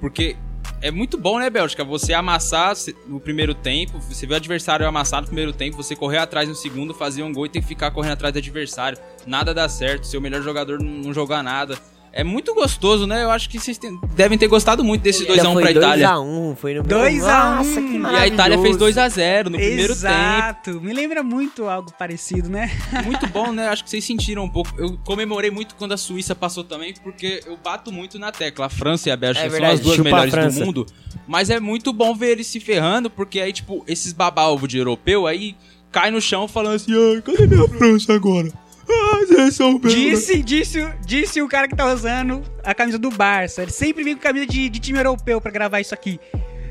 porque 0.00 0.36
é 0.80 0.90
muito 0.90 1.18
bom, 1.18 1.38
né, 1.38 1.50
Bélgica? 1.50 1.82
Você 1.82 2.12
amassar 2.12 2.74
no 3.08 3.18
primeiro 3.18 3.54
tempo, 3.54 3.98
você 3.98 4.26
vê 4.26 4.34
o 4.34 4.36
adversário 4.36 4.86
amassar 4.86 5.20
no 5.20 5.26
primeiro 5.26 5.52
tempo, 5.52 5.76
você 5.76 5.96
correr 5.96 6.18
atrás 6.18 6.48
no 6.48 6.54
segundo, 6.54 6.94
fazer 6.94 7.22
um 7.22 7.32
gol 7.32 7.46
e 7.46 7.48
ter 7.48 7.60
que 7.60 7.66
ficar 7.66 7.90
correndo 7.90 8.12
atrás 8.12 8.32
do 8.32 8.38
adversário. 8.38 8.98
Nada 9.26 9.52
dá 9.52 9.68
certo, 9.68 10.06
seu 10.06 10.20
melhor 10.20 10.42
jogador 10.42 10.80
não 10.80 11.12
jogar 11.12 11.42
nada. 11.42 11.76
É 12.18 12.24
muito 12.24 12.54
gostoso, 12.54 13.06
né? 13.06 13.22
Eu 13.24 13.30
acho 13.30 13.46
que 13.50 13.58
vocês 13.58 13.76
tem- 13.76 14.00
devem 14.14 14.38
ter 14.38 14.48
gostado 14.48 14.82
muito 14.82 15.02
desses 15.02 15.26
2x1 15.26 15.52
foi 15.52 15.62
pra 15.62 15.70
Itália. 15.72 16.08
2x1, 16.08 16.56
foi 16.56 16.74
no 16.74 16.82
2 16.82 17.24
a 17.24 17.50
1. 17.50 17.56
Nossa, 17.56 17.80
que 17.82 17.96
E 17.96 18.00
E 18.00 18.06
a 18.16 18.26
Itália 18.26 18.58
fez 18.58 18.76
maravilhoso. 18.76 18.80
2x0 18.80 19.44
no 19.50 19.58
primeiro 19.58 19.92
Exato. 19.92 20.80
Me 20.80 20.94
lembra 20.94 21.22
muito 21.22 21.66
algo 21.68 21.92
parecido, 21.92 22.48
né? 22.48 22.70
tempo. 22.90 23.04
Muito 23.04 23.26
bom, 23.26 23.52
né? 23.52 23.68
Acho 23.68 23.84
que 23.84 23.90
vocês 23.90 24.02
sentiram 24.02 24.44
um 24.44 24.48
pouco. 24.48 24.72
Eu 24.78 24.98
comemorei 25.04 25.50
muito 25.50 25.74
quando 25.74 25.92
a 25.92 25.96
Suíça 25.98 26.34
passou 26.34 26.64
também, 26.64 26.94
porque 27.02 27.42
eu 27.46 27.58
bato 27.62 27.92
muito 27.92 28.18
na 28.18 28.32
tecla. 28.32 28.64
A 28.66 28.70
França 28.70 29.10
e 29.10 29.12
a 29.12 29.16
Bélgica 29.16 29.46
É 29.46 29.50
são 29.50 29.64
as 29.66 29.80
duas 29.80 29.96
chupa 29.96 30.04
melhores 30.10 30.54
do 30.54 30.64
mundo. 30.64 30.86
Mas 31.28 31.50
é 31.50 31.60
muito 31.60 31.92
bom 31.92 32.14
ver 32.14 32.30
eles 32.30 32.46
se 32.46 32.60
ferrando, 32.60 33.10
porque 33.10 33.40
aí, 33.40 33.52
tipo, 33.52 33.84
esses 33.86 34.12
babalvos 34.14 34.68
de 34.68 34.78
europeu 34.78 35.26
aí 35.26 35.54
cai 35.92 36.10
no 36.10 36.20
chão 36.20 36.48
falando 36.48 36.76
assim: 36.76 36.92
ai, 36.94 37.20
cadê 37.20 37.46
minha 37.46 37.68
França 37.68 38.14
agora? 38.14 38.50
Ah, 38.88 39.26
seleção 39.26 39.78
belga." 39.78 39.88
Disse, 39.96 40.42
disse, 40.42 40.80
o- 40.80 40.92
disse 41.04 41.42
o 41.42 41.48
cara 41.48 41.66
que 41.68 41.74
tá 41.76 41.86
usando 41.92 42.42
a 42.64 42.74
camisa 42.74 42.98
do 42.98 43.10
Barça. 43.10 43.62
Ele 43.62 43.70
sempre 43.72 44.02
vem 44.04 44.14
com 44.14 44.20
camisa 44.22 44.46
de, 44.46 44.68
de 44.68 44.78
time 44.78 44.98
europeu 44.98 45.40
pra 45.40 45.50
gravar 45.50 45.80
isso 45.80 45.94
aqui. 45.94 46.18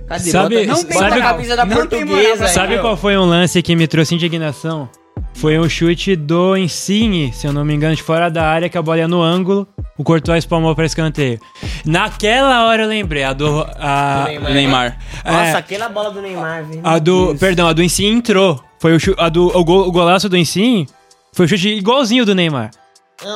Cadê? 0.07 0.29
Sabe- 0.29 0.65
não 0.65 0.83
tem 0.83 0.97
a 0.97 1.09
moral. 1.09 1.19
camisa 1.33 1.55
da 1.55 1.65
portuguesa. 1.65 2.47
Sabe 2.47 2.77
qual 2.79 2.95
foi 2.95 3.17
um 3.17 3.25
lance 3.25 3.61
que 3.61 3.75
me 3.75 3.87
trouxe 3.87 4.13
indignação? 4.15 4.87
Foi 5.33 5.57
um 5.59 5.67
chute 5.67 6.15
do 6.15 6.55
Insigne, 6.55 7.33
se 7.33 7.45
eu 7.47 7.51
não 7.51 7.65
me 7.65 7.73
engano, 7.73 7.95
de 7.95 8.01
fora 8.03 8.29
da 8.29 8.47
área, 8.47 8.69
que 8.69 8.77
a 8.77 8.81
bola 8.81 8.99
ia 8.99 9.07
no 9.07 9.21
ângulo, 9.21 9.67
o 9.97 10.03
Courtois 10.03 10.39
espalmou 10.43 10.73
para 10.75 10.85
escanteio. 10.85 11.39
Naquela 11.85 12.65
hora 12.67 12.83
eu 12.83 12.87
lembrei, 12.87 13.23
a 13.23 13.33
do... 13.33 13.65
A, 13.77 14.27
Do 14.29 14.53
Neymar. 14.53 14.97
Nossa, 15.25 15.37
É. 15.49 15.55
aquela 15.55 15.89
bola 15.89 16.11
do 16.11 16.21
Neymar, 16.21 16.63
velho. 16.65 16.81
a 16.83 16.99
do... 16.99 17.27
Deus. 17.27 17.39
Perdão, 17.39 17.67
a 17.67 17.73
do 17.73 17.83
Insigne 17.83 18.11
entrou. 18.17 18.61
Foi 18.79 18.95
o, 18.95 18.99
a 19.17 19.29
do, 19.29 19.47
o, 19.57 19.63
gol- 19.63 19.87
o 19.87 19.91
golaço 19.91 20.27
do 20.29 20.37
Insigne 20.37 20.87
foi 21.35 21.45
o 21.45 21.49
chute 21.49 21.67
igualzinho 21.69 22.25
do 22.25 22.33
Neymar. 22.33 22.71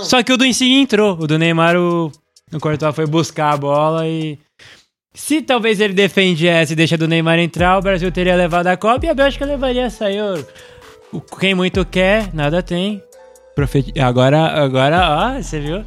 Só 0.03 0.21
que 0.23 0.33
o 0.33 0.37
do 0.37 0.45
Insigne 0.45 0.81
entrou. 0.81 1.17
O 1.19 1.27
do 1.27 1.37
Neymar, 1.37 1.75
o, 1.77 2.11
o 2.53 2.59
Courtois 2.59 2.95
foi 2.95 3.05
buscar 3.05 3.53
a 3.53 3.57
bola 3.57 4.07
e... 4.07 4.37
Se 5.13 5.41
talvez 5.41 5.79
ele 5.79 5.93
defendesse 5.93 6.73
e 6.73 6.75
deixa 6.75 6.95
do 6.97 7.07
Neymar 7.07 7.39
entrar, 7.39 7.77
o 7.77 7.81
Brasil 7.81 8.11
teria 8.11 8.35
levado 8.35 8.67
a 8.67 8.77
Copa 8.77 9.05
e 9.05 9.09
a 9.09 9.13
Bélgica 9.13 9.43
levaria 9.45 9.83
essa 9.83 10.09
Euro. 10.11 10.45
O- 11.11 11.19
Quem 11.19 11.53
muito 11.55 11.83
quer, 11.83 12.33
nada 12.33 12.61
tem. 12.61 13.01
Profeti- 13.55 13.99
Agora, 13.99 14.45
agora, 14.63 15.33
ó, 15.35 15.41
você 15.41 15.59
viu? 15.59 15.83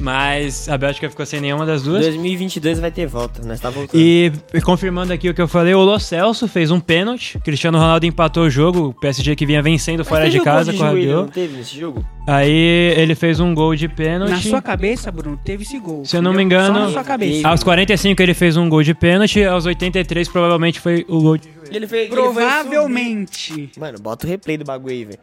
Mas 0.00 0.68
a 0.68 0.78
Bélgica 0.78 1.10
ficou 1.10 1.26
sem 1.26 1.40
nenhuma 1.40 1.66
das 1.66 1.82
duas. 1.82 2.04
2022 2.06 2.78
vai 2.80 2.90
ter 2.90 3.06
volta, 3.06 3.42
nós 3.46 3.60
tá 3.60 3.68
voltando. 3.70 4.00
E 4.00 4.32
e 4.54 4.60
confirmando 4.60 5.12
aqui 5.12 5.28
o 5.28 5.34
que 5.34 5.40
eu 5.42 5.46
falei, 5.48 5.74
o 5.74 5.80
Lo 5.84 5.98
Celso 5.98 6.48
fez 6.48 6.70
um 6.70 6.80
pênalti. 6.80 7.38
Cristiano 7.40 7.78
Ronaldo 7.78 8.06
empatou 8.06 8.44
o 8.44 8.50
jogo. 8.50 8.88
O 8.88 8.94
PSG 8.94 9.36
que 9.36 9.44
vinha 9.44 9.60
vencendo 9.62 10.04
fora 10.04 10.28
de 10.30 10.40
casa 10.40 10.72
de 10.72 10.78
com 10.78 10.84
o 10.84 10.86
Rabiot. 10.86 11.12
Não 11.12 11.28
teve 11.28 11.56
nesse 11.56 11.78
jogo? 11.78 12.04
Aí 12.26 12.50
ele 12.96 13.14
fez 13.14 13.40
um 13.40 13.54
gol 13.54 13.74
de 13.74 13.88
pênalti. 13.88 14.30
Na 14.30 14.40
sua 14.40 14.62
cabeça, 14.62 15.10
Bruno, 15.10 15.38
teve 15.44 15.64
esse 15.64 15.78
gol. 15.78 16.04
Se 16.04 16.16
eu 16.16 16.22
não 16.22 16.32
me 16.32 16.42
engano- 16.42 16.74
Só 16.74 16.80
na 16.86 16.90
sua 16.92 17.04
cabeça. 17.04 17.46
Aos 17.48 17.62
45 17.62 18.22
ele 18.22 18.34
fez 18.34 18.56
um 18.56 18.68
gol 18.68 18.82
de 18.82 18.94
pênalti, 18.94 19.42
aos 19.44 19.66
83 19.66 20.28
provavelmente 20.28 20.80
foi 20.80 21.04
o 21.08 21.20
gol 21.20 21.36
de 21.36 21.48
E 21.70 21.76
Ele 21.76 21.86
fez, 21.86 22.06
ele 22.06 22.14
Provavelmente. 22.14 23.52
subir- 23.52 23.70
Mano, 23.78 23.98
bota 24.00 24.26
o 24.26 24.30
replay 24.30 24.56
do 24.56 24.64
bagulho 24.64 24.92
aí, 24.94 25.04
velho. 25.04 25.18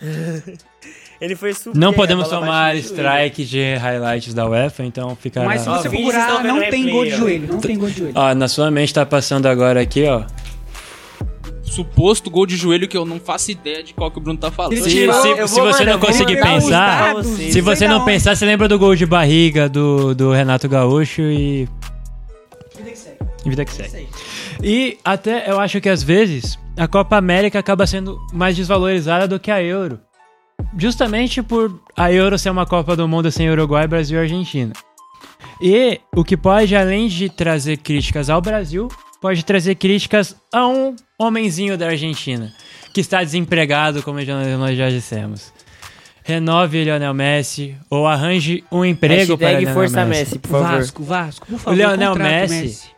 ele 1.24 1.36
foi 1.36 1.54
subir. 1.54 1.78
Não 1.78 1.92
podemos 1.92 2.28
tomar 2.28 2.74
strike 2.76 3.44
de 3.44 3.74
highlights 3.76 4.34
da 4.34 4.46
UEFA, 4.48 4.84
então 4.84 5.16
ficará... 5.16 5.46
Mas 5.46 5.60
se 5.62 5.68
você 5.68 5.88
procurar, 5.88 6.42
não 6.42 6.60
tem 6.68 6.90
gol 6.90 7.04
de 7.04 7.10
joelho. 7.12 7.48
Não 7.48 7.60
tem 7.60 7.78
gol 7.78 7.88
de 7.88 7.98
joelho. 7.98 8.14
Ó, 8.16 8.34
na 8.34 8.48
sua 8.48 8.70
mente 8.70 8.92
tá 8.92 9.06
passando 9.06 9.46
agora 9.46 9.80
aqui, 9.80 10.04
ó. 10.06 10.24
Suposto 11.62 12.28
gol 12.30 12.44
de 12.44 12.56
joelho 12.56 12.86
que 12.86 12.96
eu 12.96 13.04
não 13.06 13.18
faço 13.18 13.50
ideia 13.50 13.82
de 13.82 13.94
qual 13.94 14.10
que 14.10 14.18
o 14.18 14.20
Bruno 14.20 14.38
tá 14.38 14.50
falando. 14.50 14.74
Se, 14.76 14.90
se- 14.90 15.48
se 15.48 15.60
você 15.60 15.84
não 15.84 15.98
conseguir 15.98 16.38
pensar, 16.40 17.14
dados, 17.14 17.26
se 17.28 17.60
você 17.62 17.88
não 17.88 18.04
pensar, 18.04 18.36
você 18.36 18.44
lembra 18.44 18.68
do 18.68 18.78
gol 18.78 18.94
de 18.94 19.06
barriga 19.06 19.68
do, 19.70 20.14
do 20.14 20.32
Renato 20.32 20.68
Gaúcho 20.68 21.22
e 21.22 21.66
E 23.44 23.48
vida 23.48 23.64
que 23.64 23.72
segue. 23.72 24.08
E 24.62 24.98
até 25.04 25.50
eu 25.50 25.58
acho 25.58 25.80
que 25.80 25.88
às 25.88 26.02
vezes 26.02 26.58
a 26.76 26.86
Copa 26.86 27.16
América 27.16 27.58
acaba 27.58 27.86
sendo 27.86 28.18
mais 28.32 28.54
desvalorizada 28.54 29.26
do 29.26 29.40
que 29.40 29.50
a 29.50 29.62
Euro. 29.62 29.98
Justamente 30.78 31.42
por 31.42 31.80
a 31.96 32.12
Euro 32.12 32.38
ser 32.38 32.50
uma 32.50 32.66
Copa 32.66 32.96
do 32.96 33.06
Mundo 33.06 33.30
sem 33.30 33.50
Uruguai, 33.50 33.86
Brasil 33.86 34.18
e 34.18 34.22
Argentina. 34.22 34.72
E 35.60 36.00
o 36.14 36.24
que 36.24 36.36
pode, 36.36 36.74
além 36.74 37.08
de 37.08 37.28
trazer 37.28 37.76
críticas 37.76 38.28
ao 38.28 38.40
Brasil, 38.40 38.88
pode 39.20 39.44
trazer 39.44 39.76
críticas 39.76 40.34
a 40.52 40.66
um 40.66 40.96
homenzinho 41.18 41.78
da 41.78 41.86
Argentina, 41.86 42.52
que 42.92 43.00
está 43.00 43.22
desempregado, 43.22 44.02
como 44.02 44.18
nós 44.58 44.76
já 44.76 44.90
dissemos. 44.90 45.52
Renove 46.24 46.84
Lionel 46.84 47.14
Messi 47.14 47.76
ou 47.90 48.06
arranje 48.06 48.62
um 48.70 48.84
emprego 48.84 49.36
para 49.36 49.48
Hashtag 49.48 49.64
Lionel 49.64 49.74
Força 49.74 50.04
Messi. 50.04 50.20
Messi, 50.20 50.38
por 50.38 50.50
favor. 50.50 50.78
Vasco, 50.78 51.02
Vasco, 51.02 51.46
por 51.46 51.58
favor. 51.58 51.78
O 51.78 51.98
contrata 51.98 52.12
o 52.12 52.18
Messi. 52.18 52.90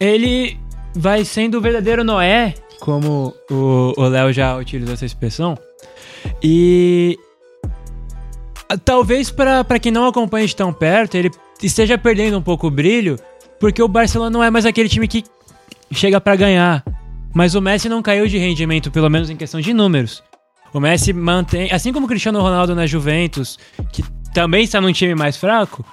ele 0.00 0.58
vai 0.94 1.24
sendo 1.24 1.58
o 1.58 1.60
verdadeiro 1.60 2.02
Noé, 2.04 2.54
como 2.80 3.34
o 3.50 3.94
o 3.96 4.02
Léo 4.08 4.32
já 4.32 4.56
utilizou 4.56 4.94
essa 4.94 5.06
expressão. 5.06 5.56
E 6.42 7.18
talvez 8.84 9.30
para 9.30 9.78
quem 9.78 9.92
não 9.92 10.06
acompanha 10.06 10.46
de 10.46 10.56
tão 10.56 10.72
perto, 10.72 11.16
ele 11.16 11.30
esteja 11.62 11.96
perdendo 11.96 12.38
um 12.38 12.42
pouco 12.42 12.66
o 12.66 12.70
brilho, 12.70 13.18
porque 13.60 13.82
o 13.82 13.88
Barcelona 13.88 14.30
não 14.30 14.42
é 14.42 14.50
mais 14.50 14.66
aquele 14.66 14.88
time 14.88 15.08
que 15.08 15.24
chega 15.92 16.20
para 16.20 16.36
ganhar. 16.36 16.84
Mas 17.34 17.54
o 17.54 17.60
Messi 17.60 17.88
não 17.88 18.00
caiu 18.00 18.28
de 18.28 18.38
rendimento, 18.38 18.90
pelo 18.90 19.10
menos 19.10 19.28
em 19.28 19.36
questão 19.36 19.60
de 19.60 19.74
números. 19.74 20.22
O 20.72 20.80
Messi 20.80 21.12
mantém, 21.12 21.70
assim 21.72 21.92
como 21.92 22.06
o 22.06 22.08
Cristiano 22.08 22.40
Ronaldo 22.40 22.74
na 22.74 22.86
Juventus, 22.86 23.58
que 23.92 24.04
também 24.32 24.64
está 24.64 24.80
num 24.80 24.92
time 24.92 25.14
mais 25.14 25.36
fraco, 25.36 25.84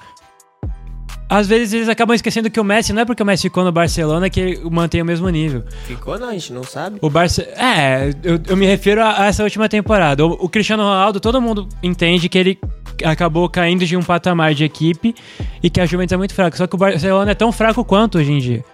às 1.32 1.48
vezes 1.48 1.72
eles 1.72 1.88
acabam 1.88 2.14
esquecendo 2.14 2.50
que 2.50 2.60
o 2.60 2.64
Messi 2.64 2.92
não 2.92 3.04
é 3.04 3.06
porque 3.06 3.24
o 3.24 3.26
Messi 3.26 3.44
ficou 3.44 3.64
no 3.64 3.72
Barcelona 3.72 4.30
que 4.30 4.38
ele 4.38 4.70
mantém 4.70 5.02
o 5.02 5.06
mesmo 5.06 5.30
nível. 5.30 5.64
Ficou 5.86 6.20
não, 6.20 6.28
a 6.28 6.34
gente 6.34 6.52
não 6.52 6.62
sabe. 6.62 6.98
O 7.02 7.10
Barça. 7.10 7.44
É, 7.56 8.10
eu, 8.22 8.38
eu 8.50 8.58
me 8.58 8.66
refiro 8.66 9.02
a, 9.02 9.22
a 9.22 9.26
essa 9.28 9.42
última 9.42 9.70
temporada. 9.70 10.26
O, 10.26 10.32
o 10.32 10.50
Cristiano 10.50 10.84
Ronaldo, 10.84 11.22
todo 11.22 11.42
mundo 11.42 11.70
entende 11.82 12.28
que 12.28 12.38
ele 12.38 12.60
acabou 13.06 13.48
caindo 13.48 13.86
de 13.86 13.96
um 13.96 14.04
patamar 14.04 14.54
de 14.54 14.66
equipe 14.66 15.16
e 15.64 15.70
que 15.70 15.80
a 15.80 15.86
Juventus 15.86 16.12
é 16.12 16.18
muito 16.18 16.34
fraca. 16.34 16.58
Só 16.58 16.68
que 16.68 16.76
o 16.76 16.78
Barcelona 16.78 17.32
é 17.32 17.36
tão 17.36 17.50
fraco 17.54 17.86
quanto 17.86 18.18
hoje 18.18 18.34
em 18.34 18.40
dia. 18.40 18.66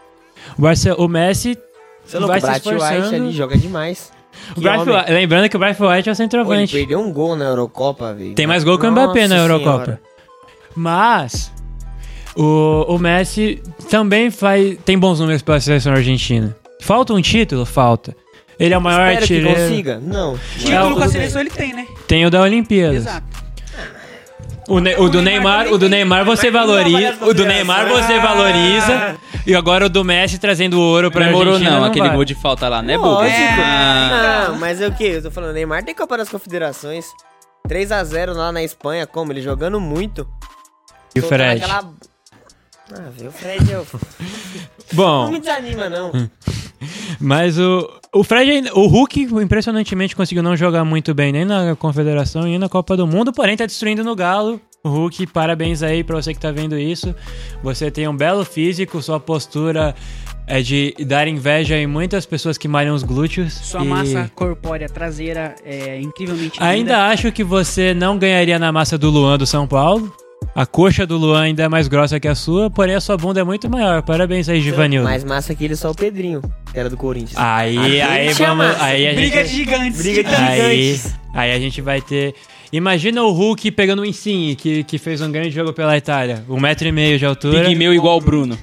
O, 0.58 0.64
Barce, 0.64 0.90
o 0.94 1.08
Messi. 1.08 1.56
Você 2.04 2.18
é 2.18 2.20
louco, 2.20 2.32
vai 2.32 2.40
o 2.40 2.42
se 2.42 2.48
Bright 2.48 2.70
White 2.70 2.84
esforçando. 2.84 3.16
ali 3.24 3.32
joga 3.34 3.56
demais. 3.56 4.12
O 4.52 4.56
Que 4.56 4.62
Bright 4.62 5.12
lembrando 5.12 5.48
que 5.48 5.56
o 5.56 5.60
Bright 5.60 5.80
White 5.80 5.84
é 5.84 5.86
o 5.92 5.94
Pô, 5.94 6.00
ele 6.02 6.16
centroavante. 6.16 6.74
perdeu 6.76 7.00
um 7.00 7.14
gol 7.14 7.36
na 7.36 7.46
Eurocopa, 7.46 8.16
velho. 8.16 8.34
Tem 8.34 8.48
mais 8.48 8.64
gol 8.64 8.80
que 8.80 8.88
o 8.88 8.92
Mbappé 8.92 9.28
na 9.28 9.38
Eurocopa. 9.38 9.86
Senhora. 9.86 10.02
Mas 10.76 11.52
o, 12.38 12.86
o 12.96 13.00
Messi 13.00 13.62
também 13.90 14.30
faz, 14.32 14.78
tem 14.86 14.98
bons 14.98 15.20
números 15.20 15.42
pela 15.42 15.60
seleção 15.60 15.94
argentina. 15.94 16.56
Falta 16.82 17.14
um 17.14 17.22
título? 17.22 17.66
Falta. 17.66 18.16
Ele 18.60 18.74
é 18.74 18.78
o 18.78 18.82
maior 18.82 19.12
Espero 19.12 19.28
que 19.28 19.34
artilheiro. 19.36 19.62
consiga? 19.70 20.00
Não. 20.00 20.38
Título 20.58 20.96
com 20.96 20.98
a 20.98 21.04
bem. 21.04 21.10
seleção 21.10 21.42
ele 21.42 21.50
tem, 21.50 21.74
né? 21.74 21.86
Tem 22.08 22.26
o 22.26 22.30
da 22.32 22.42
Olimpíadas. 22.42 22.98
Exato. 23.06 23.28
O, 24.70 24.80
Ne- 24.80 24.98
o 24.98 25.08
do 25.08 25.22
Neymar, 25.22 25.68
o 25.72 25.78
do 25.78 25.88
Neymar 25.88 26.26
você 26.26 26.52
valoriza, 26.52 27.18
o 27.26 27.34
do 27.34 27.46
Neymar 27.46 27.88
você 27.88 28.20
valoriza 28.20 29.16
e 29.46 29.56
agora 29.56 29.86
o 29.86 29.90
do 29.90 30.04
Messi 30.04 30.38
trazendo 30.40 30.78
ouro 30.82 31.10
pra 31.10 31.26
Demorou 31.28 31.54
Argentina 31.54 31.76
não, 31.76 31.82
não 31.84 31.88
aquele 31.90 32.10
gol 32.10 32.26
de 32.26 32.36
falta 32.36 32.68
lá, 32.68 32.82
né, 32.82 32.98
Bobo? 32.98 33.12
Lógico. 33.22 33.38
Ah, 33.64 34.48
Não, 34.50 34.58
mas 34.60 34.82
é 34.82 34.88
o 34.88 34.92
que? 34.94 35.06
Eu 35.06 35.22
tô 35.24 35.32
falando, 35.32 35.54
Neymar 35.54 35.86
tem 35.86 35.96
Copa 35.96 36.18
das 36.18 36.28
Confederações. 36.28 37.06
3x0 37.70 38.34
lá 38.34 38.52
na 38.52 38.62
Espanha, 38.62 39.08
como? 39.08 39.32
Ele 39.32 39.42
jogando 39.42 39.80
muito. 39.80 40.28
E 41.16 41.20
o 41.22 41.24
Fred. 41.24 41.64
aquela- 41.64 41.90
Ah, 42.94 43.28
o 43.28 43.32
Fred 43.32 43.72
é 43.72 43.80
o... 43.80 43.86
Bom, 44.94 45.26
Não 45.26 45.32
me 45.32 45.40
desanima, 45.40 45.90
não. 45.90 46.12
Mas 47.20 47.58
o, 47.60 47.90
o 48.14 48.24
Fred, 48.24 48.70
o 48.74 48.88
Hulk, 48.88 49.22
impressionantemente, 49.42 50.16
conseguiu 50.16 50.44
não 50.44 50.56
jogar 50.56 50.86
muito 50.86 51.14
bem 51.14 51.32
nem 51.32 51.46
na 51.46 51.76
Confederação 51.76 52.44
e 52.44 52.52
nem 52.52 52.60
na 52.60 52.70
Copa 52.70 52.96
do 52.96 53.08
Mundo, 53.08 53.34
porém 53.34 53.58
tá 53.58 53.66
destruindo 53.66 54.04
no 54.04 54.16
Galo. 54.16 54.62
O 54.84 54.90
Hulk, 54.90 55.28
parabéns 55.28 55.82
aí 55.84 56.04
pra 56.04 56.16
você 56.16 56.34
que 56.34 56.40
tá 56.40 56.52
vendo 56.52 56.78
isso. 56.78 57.14
Você 57.64 57.90
tem 57.92 58.08
um 58.08 58.16
belo 58.16 58.46
físico, 58.46 59.02
sua 59.02 59.20
postura 59.20 59.96
é 60.46 60.62
de 60.62 60.96
dar 61.06 61.28
inveja 61.28 61.76
em 61.76 61.86
muitas 61.86 62.26
pessoas 62.26 62.58
que 62.58 62.68
malham 62.68 62.96
os 62.96 63.04
glúteos. 63.04 63.54
Sua 63.54 63.84
e 63.84 63.88
massa 63.88 64.32
corpórea 64.34 64.88
traseira 64.88 65.56
é 65.66 66.00
incrivelmente 66.00 66.58
linda. 66.58 66.66
Ainda 66.66 67.08
acho 67.08 67.32
que 67.34 67.44
você 67.44 67.94
não 67.94 68.18
ganharia 68.18 68.58
na 68.58 68.72
massa 68.72 68.98
do 68.98 69.10
Luan 69.10 69.38
do 69.38 69.46
São 69.46 69.68
Paulo. 69.68 70.16
A 70.58 70.66
coxa 70.66 71.06
do 71.06 71.18
Luan 71.18 71.42
ainda 71.42 71.62
é 71.62 71.68
mais 71.70 71.88
grossa 71.88 72.20
que 72.20 72.28
a 72.28 72.34
sua, 72.34 72.68
porém 72.68 72.96
a 72.96 73.00
sua 73.00 73.16
bunda 73.16 73.40
é 73.40 73.44
muito 73.44 73.70
maior. 73.70 74.02
Parabéns 74.02 74.50
aí, 74.50 74.60
Givanildo. 74.60 75.08
Mais 75.08 75.24
massa 75.24 75.54
que 75.54 75.64
ele 75.64 75.76
só 75.76 75.92
o 75.92 75.94
Pedrinho, 75.94 76.42
que 76.74 76.80
era 76.80 76.90
do 76.90 76.98
Corinthians. 76.98 77.38
Aí, 77.38 78.02
aí 78.02 78.34
vamos. 78.34 78.66
massa. 78.66 78.84
Aí 78.84 79.08
a 79.08 79.14
Briga 79.14 79.46
gente, 79.46 79.50
de 79.52 79.56
gigantes. 79.56 80.02
Briga 80.02 80.24
de 80.24 80.34
Aí, 80.36 80.94
gigantes. 80.96 81.16
aí 81.32 81.52
a 81.54 81.60
gente 81.60 81.80
vai 81.80 82.02
ter. 82.02 82.34
Imagina 82.74 83.22
o 83.22 83.32
Hulk 83.34 83.70
pegando 83.70 84.02
o 84.02 84.06
Insigne, 84.06 84.56
que, 84.56 84.84
que 84.84 84.98
fez 84.98 85.22
um 85.22 85.32
grande 85.32 85.52
jogo 85.52 85.74
pela 85.74 85.96
Itália. 85.96 86.44
Um 86.50 86.60
metro 86.60 86.88
e 86.88 86.92
meio 86.92 87.20
de 87.20 87.26
altura. 87.28 87.64
Pigmeu 87.66 87.94
igual 87.94 88.18
o 88.18 88.22
Bruno. 88.22 88.58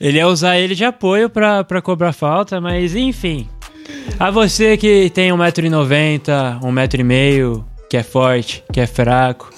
Ele 0.00 0.18
ia 0.18 0.28
usar 0.28 0.56
ele 0.60 0.76
de 0.76 0.84
apoio 0.84 1.28
pra, 1.28 1.64
pra 1.64 1.82
cobrar 1.82 2.12
falta, 2.12 2.60
mas 2.60 2.94
enfim. 2.94 3.48
A 4.16 4.30
você 4.30 4.76
que 4.76 5.10
tem 5.10 5.32
1,90m, 5.32 6.60
1,5m, 6.60 7.64
que 7.90 7.96
é 7.96 8.04
forte, 8.04 8.62
que 8.72 8.80
é 8.80 8.86
fraco. 8.86 9.50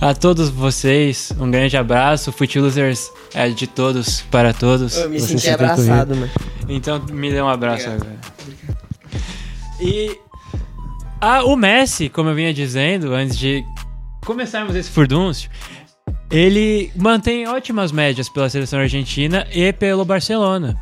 A 0.00 0.14
todos 0.14 0.50
vocês, 0.50 1.32
um 1.38 1.50
grande 1.50 1.76
abraço. 1.76 2.30
Foot 2.32 2.58
Losers 2.58 3.10
é 3.34 3.48
de 3.48 3.66
todos 3.66 4.22
para 4.22 4.52
todos. 4.52 4.96
Eu 4.96 5.08
me 5.08 5.20
Você 5.20 5.28
senti 5.28 5.50
abraçado, 5.50 6.14
mano. 6.14 6.30
então 6.68 7.00
me 7.10 7.30
dê 7.30 7.40
um 7.40 7.48
abraço 7.48 7.88
agora. 7.88 8.16
E 9.80 10.18
ah, 11.20 11.44
o 11.44 11.56
Messi, 11.56 12.08
como 12.08 12.30
eu 12.30 12.34
vinha 12.34 12.52
dizendo 12.52 13.14
antes 13.14 13.38
de 13.38 13.64
começarmos 14.24 14.76
esse 14.76 14.90
furdúncio, 14.90 15.50
ele 16.30 16.92
mantém 16.96 17.46
ótimas 17.48 17.92
médias 17.92 18.28
pela 18.28 18.48
seleção 18.50 18.78
argentina 18.80 19.46
e 19.52 19.72
pelo 19.72 20.04
Barcelona. 20.04 20.78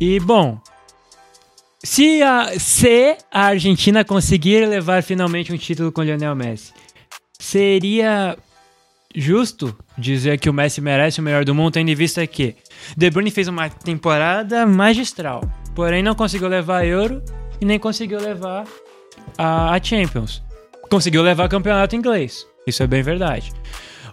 E 0.00 0.20
bom, 0.20 0.58
se 1.82 2.22
a, 2.22 2.58
se 2.58 3.16
a 3.30 3.46
Argentina 3.46 4.04
conseguir 4.04 4.66
levar 4.66 5.02
finalmente 5.02 5.52
um 5.52 5.56
título 5.56 5.90
com 5.90 6.00
o 6.00 6.04
Lionel 6.04 6.34
Messi, 6.36 6.72
seria 7.42 8.38
justo 9.14 9.76
dizer 9.98 10.38
que 10.38 10.48
o 10.48 10.54
Messi 10.54 10.80
merece 10.80 11.20
o 11.20 11.22
melhor 11.22 11.44
do 11.44 11.54
mundo, 11.54 11.72
tendo 11.72 11.90
em 11.90 11.94
vista 11.94 12.24
que 12.24 12.54
De 12.96 13.10
Bruyne 13.10 13.32
fez 13.32 13.48
uma 13.48 13.68
temporada 13.68 14.64
magistral, 14.64 15.42
porém 15.74 16.04
não 16.04 16.14
conseguiu 16.14 16.48
levar 16.48 16.78
a 16.78 16.86
Euro 16.86 17.20
e 17.60 17.64
nem 17.64 17.80
conseguiu 17.80 18.20
levar 18.20 18.64
a, 19.36 19.78
Champions. 19.82 20.40
Conseguiu 20.88 21.20
levar 21.20 21.46
o 21.46 21.48
campeonato 21.48 21.96
inglês, 21.96 22.46
isso 22.64 22.82
é 22.82 22.86
bem 22.86 23.02
verdade. 23.02 23.52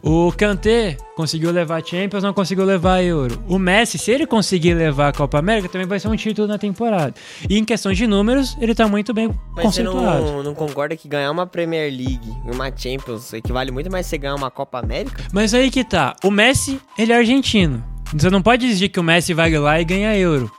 O 0.02 0.32
Kanté 0.32 0.98
conseguiu 1.16 1.52
levar 1.52 1.82
a 1.82 1.86
Champions, 1.86 2.24
não 2.24 2.34
conseguiu 2.34 2.66
levar 2.66 2.96
a 2.96 3.04
Euro. 3.04 3.42
O 3.48 3.60
Messi, 3.60 3.98
se 3.98 4.12
ele 4.12 4.26
conseguir 4.26 4.74
levar 4.74 5.10
a 5.10 5.14
Copa 5.14 5.40
América, 5.40 5.68
também 5.70 5.88
vai 5.88 6.00
ser 6.00 6.08
um 6.08 6.16
título 6.16 6.48
na 6.48 6.58
temporada. 6.58 7.14
E 7.50 7.58
em 7.58 7.66
questão 7.66 7.92
de 7.92 8.08
números, 8.08 8.58
ele 8.62 8.74
tá 8.74 8.88
muito 8.88 9.14
bem 9.14 9.30
Mas 9.56 9.66
você 9.66 9.84
não, 9.84 10.44
não 10.44 10.56
concorda 10.56 10.96
que 10.96 11.08
ganhar 11.08 11.32
uma 11.32 11.46
Premier 11.46 11.92
League 11.92 12.34
e 12.46 12.52
uma 12.52 12.72
Champions 12.76 13.34
equivale 13.34 13.72
muito 13.72 13.92
mais 13.92 14.06
você 14.06 14.18
ganhar 14.18 14.36
uma 14.36 14.50
Copa 14.50 14.80
América? 14.80 15.24
Mas 15.34 15.54
aí 15.54 15.70
que 15.70 15.84
tá. 15.84 16.16
O 16.24 16.32
Messi, 16.32 16.80
ele 16.98 17.12
é 17.12 17.18
argentino. 17.18 17.84
Você 18.14 18.30
não 18.30 18.42
pode 18.42 18.66
exigir 18.66 18.90
que 18.90 19.00
o 19.00 19.04
Messi 19.04 19.34
vai 19.34 19.52
lá 19.58 19.80
e 19.80 19.86
ganha 19.86 20.18
euro. 20.18 20.52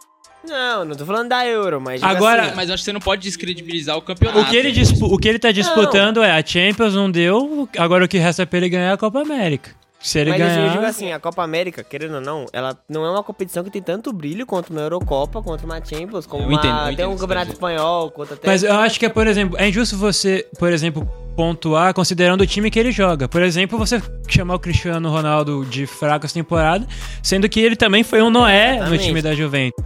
Não, 0.51 0.85
não 0.85 0.95
tô 0.97 1.07
falando 1.07 1.29
da 1.29 1.47
Euro, 1.47 1.81
mas. 1.81 2.03
Agora- 2.03 2.43
assim, 2.47 2.57
Mas 2.57 2.69
eu 2.69 2.75
acho 2.75 2.83
que 2.83 2.85
você 2.87 2.93
não 2.93 3.01
pode 3.01 3.23
descredibilizar 3.23 3.97
o 3.97 4.03
campeonato. 4.03 4.41
O 4.41 4.45
que 4.51 4.57
ele, 4.57 4.73
dispu- 4.73 5.07
o 5.07 5.17
que 5.17 5.29
ele 5.29 5.39
tá 5.39 5.53
disputando 5.53 6.23
é 6.23 6.31
a 6.33 6.45
Champions, 6.45 6.95
não 6.95 7.11
deu. 7.11 7.69
Agora 7.79 8.05
o 8.05 8.09
que 8.09 8.19
resta 8.19 8.43
é 8.43 8.47
pra 8.47 8.59
ele 8.59 8.69
ganhar 8.69 8.93
a 8.93 8.97
Copa 8.97 9.21
América. 9.21 9.71
Se 10.03 10.19
ele 10.19 10.31
Mas 10.31 10.41
eu 10.41 10.47
ganhar. 10.47 10.73
digo 10.73 10.85
assim, 10.87 11.13
a 11.13 11.21
Copa 11.21 11.43
América, 11.45 11.85
querendo 11.85 12.15
ou 12.15 12.21
não, 12.23 12.47
ela 12.55 12.75
não 12.89 13.05
é 13.05 13.11
uma 13.11 13.23
competição 13.23 13.63
que 13.63 13.71
tem 13.71 13.83
tanto 13.83 14.11
brilho 14.15 14.47
quanto 14.47 14.71
uma 14.71 14.81
Eurocopa, 14.81 15.43
quanto 15.43 15.65
uma 15.65 15.77
Champions, 15.85 16.25
como 16.25 16.45
Eu 16.45 16.49
uma, 16.49 16.55
entendo, 16.59 16.75
eu 16.75 16.93
até 16.95 17.07
um 17.07 17.13
você 17.13 17.21
campeonato 17.21 17.47
tá 17.49 17.53
espanhol, 17.53 18.11
quanto 18.11 18.33
até... 18.33 18.47
Mas 18.49 18.63
eu 18.63 18.73
acho 18.77 18.99
que 18.99 19.05
é, 19.05 19.11
por 19.11 19.27
exemplo, 19.27 19.59
é 19.59 19.69
injusto 19.69 19.99
você, 19.99 20.47
por 20.59 20.73
exemplo, 20.73 21.07
pontuar 21.37 21.93
considerando 21.93 22.41
o 22.41 22.47
time 22.47 22.71
que 22.71 22.79
ele 22.79 22.93
joga. 22.93 23.29
Por 23.29 23.43
exemplo, 23.43 23.77
você 23.79 24.03
chamar 24.27 24.55
o 24.55 24.59
Cristiano 24.59 25.11
Ronaldo 25.11 25.67
de 25.67 25.87
fraco 25.87 26.25
essa 26.25 26.33
temporada, 26.35 26.87
sendo 27.23 27.47
que 27.47 27.61
ele 27.61 27.77
também 27.77 28.03
foi 28.03 28.23
um 28.23 28.31
Noé 28.31 28.69
no 28.71 28.77
Exatamente. 28.77 29.05
time 29.05 29.21
da 29.21 29.35
Juventus. 29.35 29.85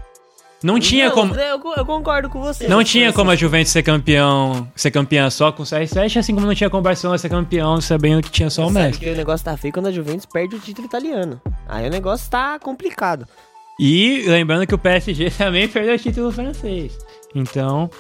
Não 0.65 0.81
tinha 0.81 1.11
como. 1.11 1.35
Eu, 1.35 1.61
eu 1.77 1.85
concordo 1.85 2.31
com 2.31 2.41
você. 2.41 2.67
Não 2.67 2.83
tinha 2.83 3.13
como 3.13 3.31
a 3.31 3.37
Juventus 3.37 3.71
ser 3.71 3.83
campeão, 3.83 4.67
ser 4.75 4.91
campeã 4.91 5.29
só 5.29 5.53
com 5.53 5.63
o 5.63 5.67
CR7, 5.67 6.17
assim 6.17 6.35
como 6.35 6.47
não 6.47 6.55
tinha 6.55 6.71
como 6.71 6.81
o 6.81 6.83
Barcelona 6.83 7.19
ser 7.19 7.29
campeão 7.29 7.79
sabendo 7.83 8.23
que 8.23 8.31
tinha 8.31 8.49
só 8.49 8.63
o 8.67 8.73
Sabe 8.73 8.87
Messi. 8.87 8.99
que 8.99 9.11
o 9.11 9.15
negócio 9.15 9.45
tá 9.45 9.55
feio 9.59 9.75
quando 9.75 9.89
a 9.89 9.93
Juventus 9.93 10.25
perde 10.25 10.57
o 10.57 10.59
título 10.59 10.87
italiano. 10.87 11.39
Aí 11.69 11.87
o 11.87 11.91
negócio 11.91 12.31
tá 12.31 12.59
complicado. 12.59 13.29
E 13.79 14.25
lembrando 14.27 14.67
que 14.67 14.75
o 14.75 14.79
PSG 14.79 15.31
também 15.37 15.69
perdeu 15.69 15.97
o 15.97 15.99
título 15.99 16.33
francês. 16.33 16.97
Então, 17.35 17.91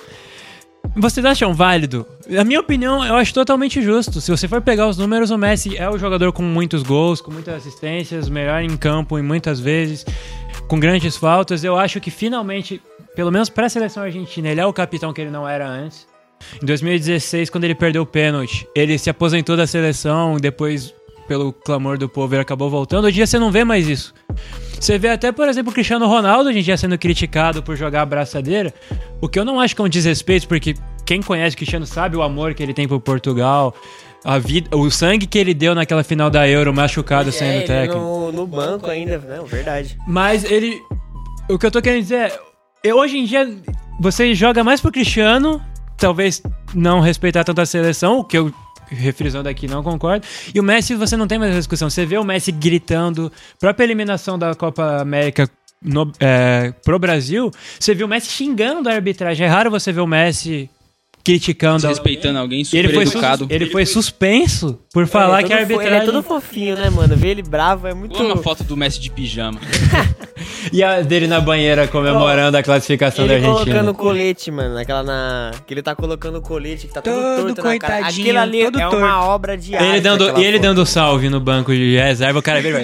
vocês 0.96 1.26
acham 1.26 1.52
válido? 1.52 2.06
Na 2.28 2.44
minha 2.44 2.60
opinião, 2.60 3.04
eu 3.04 3.16
acho 3.16 3.34
totalmente 3.34 3.82
justo. 3.82 4.20
Se 4.20 4.30
você 4.30 4.46
for 4.48 4.62
pegar 4.62 4.86
os 4.86 4.96
números, 4.96 5.30
o 5.30 5.36
Messi 5.36 5.76
é 5.76 5.90
o 5.90 5.98
jogador 5.98 6.32
com 6.32 6.42
muitos 6.42 6.82
gols, 6.82 7.20
com 7.20 7.30
muitas 7.30 7.56
assistências, 7.56 8.28
melhor 8.28 8.62
em 8.62 8.76
campo 8.76 9.18
em 9.18 9.22
muitas 9.22 9.60
vezes, 9.60 10.06
com 10.68 10.78
grandes 10.78 11.16
faltas. 11.16 11.64
Eu 11.64 11.76
acho 11.76 12.00
que 12.00 12.10
finalmente, 12.10 12.80
pelo 13.14 13.30
menos 13.30 13.48
para 13.48 13.66
a 13.66 13.68
seleção 13.68 14.02
argentina, 14.02 14.48
ele 14.48 14.60
é 14.60 14.66
o 14.66 14.72
capitão 14.72 15.12
que 15.12 15.20
ele 15.20 15.30
não 15.30 15.48
era 15.48 15.66
antes. 15.66 16.06
Em 16.62 16.66
2016, 16.66 17.50
quando 17.50 17.64
ele 17.64 17.74
perdeu 17.74 18.02
o 18.02 18.06
pênalti, 18.06 18.66
ele 18.74 18.98
se 18.98 19.08
aposentou 19.08 19.56
da 19.56 19.66
seleção, 19.66 20.36
depois, 20.36 20.94
pelo 21.26 21.52
clamor 21.52 21.96
do 21.96 22.08
povo, 22.08 22.34
ele 22.34 22.42
acabou 22.42 22.68
voltando. 22.68 23.06
Hoje 23.06 23.14
em 23.14 23.16
dia 23.16 23.26
você 23.26 23.38
não 23.38 23.50
vê 23.50 23.64
mais 23.64 23.88
isso. 23.88 24.14
Você 24.78 24.98
vê 24.98 25.08
até, 25.08 25.32
por 25.32 25.48
exemplo, 25.48 25.70
o 25.70 25.74
Cristiano 25.74 26.06
Ronaldo 26.06 26.50
hoje 26.50 26.58
em 26.58 26.62
dia 26.62 26.76
sendo 26.76 26.98
criticado 26.98 27.62
por 27.62 27.76
jogar 27.76 28.02
a 28.02 28.06
braçadeira, 28.06 28.74
o 29.20 29.28
que 29.28 29.38
eu 29.38 29.44
não 29.44 29.58
acho 29.58 29.74
que 29.74 29.80
é 29.80 29.84
um 29.84 29.88
desrespeito, 29.88 30.46
porque 30.46 30.74
quem 31.06 31.22
conhece 31.22 31.54
o 31.54 31.56
Cristiano 31.56 31.86
sabe 31.86 32.16
o 32.16 32.22
amor 32.22 32.54
que 32.54 32.62
ele 32.62 32.74
tem 32.74 32.86
por 32.86 33.00
Portugal, 33.00 33.74
a 34.24 34.38
vida, 34.38 34.74
o 34.74 34.90
sangue 34.90 35.26
que 35.26 35.38
ele 35.38 35.52
deu 35.52 35.74
naquela 35.74 36.02
final 36.02 36.30
da 36.30 36.48
Euro, 36.48 36.72
machucado 36.72 37.28
é, 37.28 37.56
ele 37.56 37.66
técnico. 37.66 38.00
no, 38.00 38.32
no 38.32 38.46
banco 38.46 38.88
ainda, 38.88 39.18
não, 39.18 39.44
verdade. 39.44 39.98
Mas 40.06 40.44
ele. 40.44 40.80
O 41.48 41.58
que 41.58 41.66
eu 41.66 41.70
tô 41.70 41.82
querendo 41.82 42.00
dizer 42.00 42.32
é. 42.82 42.94
hoje 42.94 43.18
em 43.18 43.26
dia, 43.26 43.46
você 44.00 44.34
joga 44.34 44.64
mais 44.64 44.80
pro 44.80 44.90
Cristiano, 44.90 45.60
talvez 45.98 46.42
não 46.74 47.00
respeitar 47.00 47.44
tanto 47.44 47.60
a 47.60 47.66
seleção, 47.66 48.18
o 48.18 48.24
que 48.24 48.38
eu. 48.38 48.52
Refrisando 48.86 49.48
aqui, 49.48 49.66
não 49.66 49.82
concordo. 49.82 50.26
E 50.54 50.60
o 50.60 50.62
Messi, 50.62 50.94
você 50.94 51.16
não 51.16 51.26
tem 51.26 51.38
mais 51.38 51.50
essa 51.50 51.60
discussão. 51.60 51.88
Você 51.88 52.04
vê 52.04 52.18
o 52.18 52.22
Messi 52.22 52.52
gritando, 52.52 53.32
própria 53.58 53.84
eliminação 53.84 54.38
da 54.38 54.54
Copa 54.54 55.00
América 55.00 55.48
no, 55.82 56.10
é, 56.20 56.72
pro 56.84 56.98
Brasil, 56.98 57.50
você 57.78 57.94
viu 57.94 58.06
o 58.06 58.08
Messi 58.08 58.30
xingando 58.30 58.88
a 58.88 58.92
arbitragem. 58.92 59.46
É 59.46 59.48
raro 59.48 59.70
você 59.70 59.92
ver 59.92 60.00
o 60.00 60.06
Messi 60.06 60.70
criticando. 61.24 61.78
Desrespeitando 61.78 62.38
alguém 62.38 62.64
super 62.64 62.78
ele 62.84 62.92
foi, 62.92 63.02
educado. 63.04 63.46
ele 63.50 63.66
foi 63.70 63.86
suspenso 63.86 64.78
por 64.92 65.06
falar 65.06 65.38
Ele 65.38 65.44
é 65.44 65.46
que 65.48 65.52
a 65.54 65.56
arbitragem. 65.58 65.92
Ele 65.94 66.02
é 66.02 66.04
todo 66.04 66.22
fofinho, 66.22 66.76
né, 66.76 66.90
mano? 66.90 67.16
Ver 67.16 67.28
ele 67.28 67.42
bravo 67.42 67.86
é 67.88 67.94
muito... 67.94 68.16
Olha 68.18 68.34
uma 68.34 68.42
foto 68.42 68.62
do 68.62 68.76
Messi 68.76 69.00
de 69.00 69.10
pijama. 69.10 69.58
E 70.72 70.82
a 70.82 71.02
dele 71.02 71.26
na 71.26 71.40
banheira 71.40 71.86
comemorando 71.86 72.56
a 72.56 72.62
classificação 72.62 73.26
da 73.26 73.34
Ele 73.34 73.46
Argentina. 73.46 73.64
colocando 73.82 73.94
colete, 73.94 74.50
mano, 74.50 74.74
naquela 74.74 75.02
na... 75.02 75.50
Que 75.66 75.74
ele 75.74 75.82
tá 75.82 75.94
colocando 75.94 76.40
colete, 76.40 76.86
que 76.86 76.92
tá 76.92 77.02
todo 77.02 77.14
Todo 77.14 77.54
torto 77.54 77.62
na 77.62 77.78
cara. 77.78 77.94
coitadinho, 77.94 78.22
Aquilo 78.24 78.38
ali 78.40 78.64
todo 78.64 78.78
é 78.80 78.82
torto. 78.82 78.96
uma 78.96 79.24
obra 79.26 79.56
de 79.58 79.74
arte. 79.76 79.86
Ele 79.86 80.00
dando, 80.00 80.24
aquela 80.24 80.40
e 80.40 80.44
ele 80.46 80.58
dando 80.58 80.84
salve 80.86 81.28
no 81.28 81.38
banco 81.38 81.72
de 81.72 81.96
reserva, 81.96 82.38
o 82.38 82.42
cara 82.42 82.60
vira. 82.62 82.82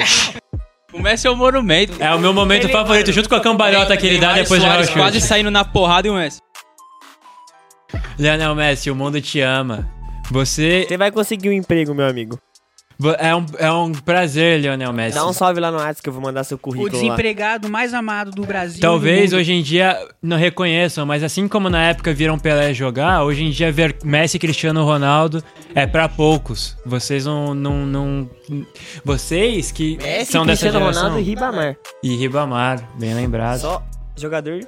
O 0.92 1.00
Messi 1.00 1.26
é 1.26 1.30
o 1.30 1.36
monumento. 1.36 1.94
É 1.98 2.14
o 2.14 2.18
meu 2.18 2.34
momento 2.34 2.64
Ele- 2.64 2.72
favorito, 2.72 3.12
junto 3.12 3.28
com 3.28 3.34
a 3.34 3.40
cambalhota 3.40 3.96
que 3.96 4.06
ele 4.06 4.18
dá 4.18 4.34
depois 4.34 4.60
de 4.60 4.68
o 4.68 4.92
quase 4.92 5.20
saindo 5.20 5.50
na 5.50 5.64
porrada 5.64 6.06
e 6.06 6.10
o 6.10 6.14
Messi. 6.14 6.38
Lionel 8.18 8.54
Messi, 8.54 8.90
o 8.90 8.94
mundo 8.94 9.20
te 9.20 9.40
ama. 9.40 9.88
Você. 10.30 10.86
Você 10.88 10.96
vai 10.96 11.10
conseguir 11.10 11.48
um 11.48 11.52
emprego, 11.52 11.94
meu 11.94 12.06
amigo. 12.06 12.38
É 13.18 13.34
um, 13.34 13.46
é 13.56 13.72
um 13.72 13.92
prazer, 13.92 14.60
Lionel 14.60 14.92
Messi. 14.92 15.14
Dá 15.14 15.26
um 15.26 15.32
salve 15.32 15.58
lá 15.58 15.70
no 15.70 15.78
WhatsApp 15.78 16.02
que 16.02 16.08
eu 16.10 16.12
vou 16.12 16.20
mandar 16.20 16.44
seu 16.44 16.56
O 16.56 16.60
currículo 16.60 16.92
lá. 16.92 17.00
desempregado 17.00 17.70
mais 17.70 17.94
amado 17.94 18.30
do 18.30 18.44
Brasil. 18.44 18.78
Talvez 18.78 19.30
do 19.30 19.38
hoje 19.38 19.54
em 19.54 19.62
dia 19.62 19.96
não 20.22 20.36
reconheçam, 20.36 21.06
mas 21.06 21.22
assim 21.22 21.48
como 21.48 21.70
na 21.70 21.82
época 21.82 22.12
viram 22.12 22.38
Pelé 22.38 22.74
jogar, 22.74 23.24
hoje 23.24 23.42
em 23.42 23.50
dia 23.50 23.72
ver 23.72 23.96
Messi 24.04 24.36
e 24.36 24.40
Cristiano 24.40 24.84
Ronaldo 24.84 25.42
é 25.74 25.86
pra 25.86 26.10
poucos. 26.10 26.76
Vocês 26.84 27.24
não. 27.24 27.54
não, 27.54 27.86
não 27.86 28.30
vocês 29.02 29.72
que 29.72 29.96
Messi, 29.96 30.32
são 30.32 30.44
dessa 30.44 30.66
Cristiano 30.66 30.84
geração. 30.84 31.02
Ronaldo 31.04 31.20
e 31.20 31.24
Ribamar. 31.24 31.76
E 32.02 32.16
Ribamar, 32.16 32.88
bem 32.98 33.14
lembrado. 33.14 33.60
Só 33.60 33.82
jogador... 34.14 34.60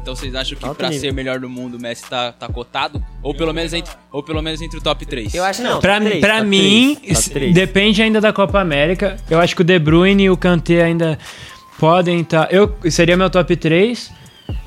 Então 0.00 0.14
vocês 0.14 0.34
acham 0.34 0.58
que 0.58 0.64
nível. 0.66 1.00
ser 1.00 1.10
o 1.10 1.14
melhor 1.14 1.40
do 1.40 1.48
mundo 1.48 1.76
o 1.78 1.80
Messi 1.80 2.04
tá, 2.08 2.30
tá 2.32 2.46
cotado? 2.48 3.02
Ou 3.22 3.34
pelo 3.34 3.54
menos 3.54 3.72
entre, 3.72 3.90
ou 4.12 4.22
pelo 4.22 4.42
menos 4.42 4.60
entre 4.60 4.78
o 4.78 4.82
top 4.82 5.06
3? 5.06 5.32
Eu 5.34 5.42
acho 5.44 5.62
não. 5.62 5.80
Pra, 5.80 5.94
top 5.94 6.06
três, 6.08 6.20
pra 6.20 6.36
top 6.36 6.46
mim, 6.48 6.94
top 7.08 7.30
três. 7.30 7.54
depende 7.54 8.02
ainda 8.02 8.20
da 8.20 8.32
Copa 8.32 8.60
América. 8.60 9.16
Eu 9.30 9.40
acho 9.40 9.56
que 9.56 9.62
o 9.62 9.64
De 9.64 9.78
Bruyne 9.78 10.24
e 10.24 10.30
o 10.30 10.36
Kanté 10.36 10.82
ainda 10.82 11.18
podem 11.78 12.20
estar. 12.20 12.52
eu 12.52 12.74
seria 12.90 13.16
meu 13.16 13.30
top 13.30 13.56
3, 13.56 14.10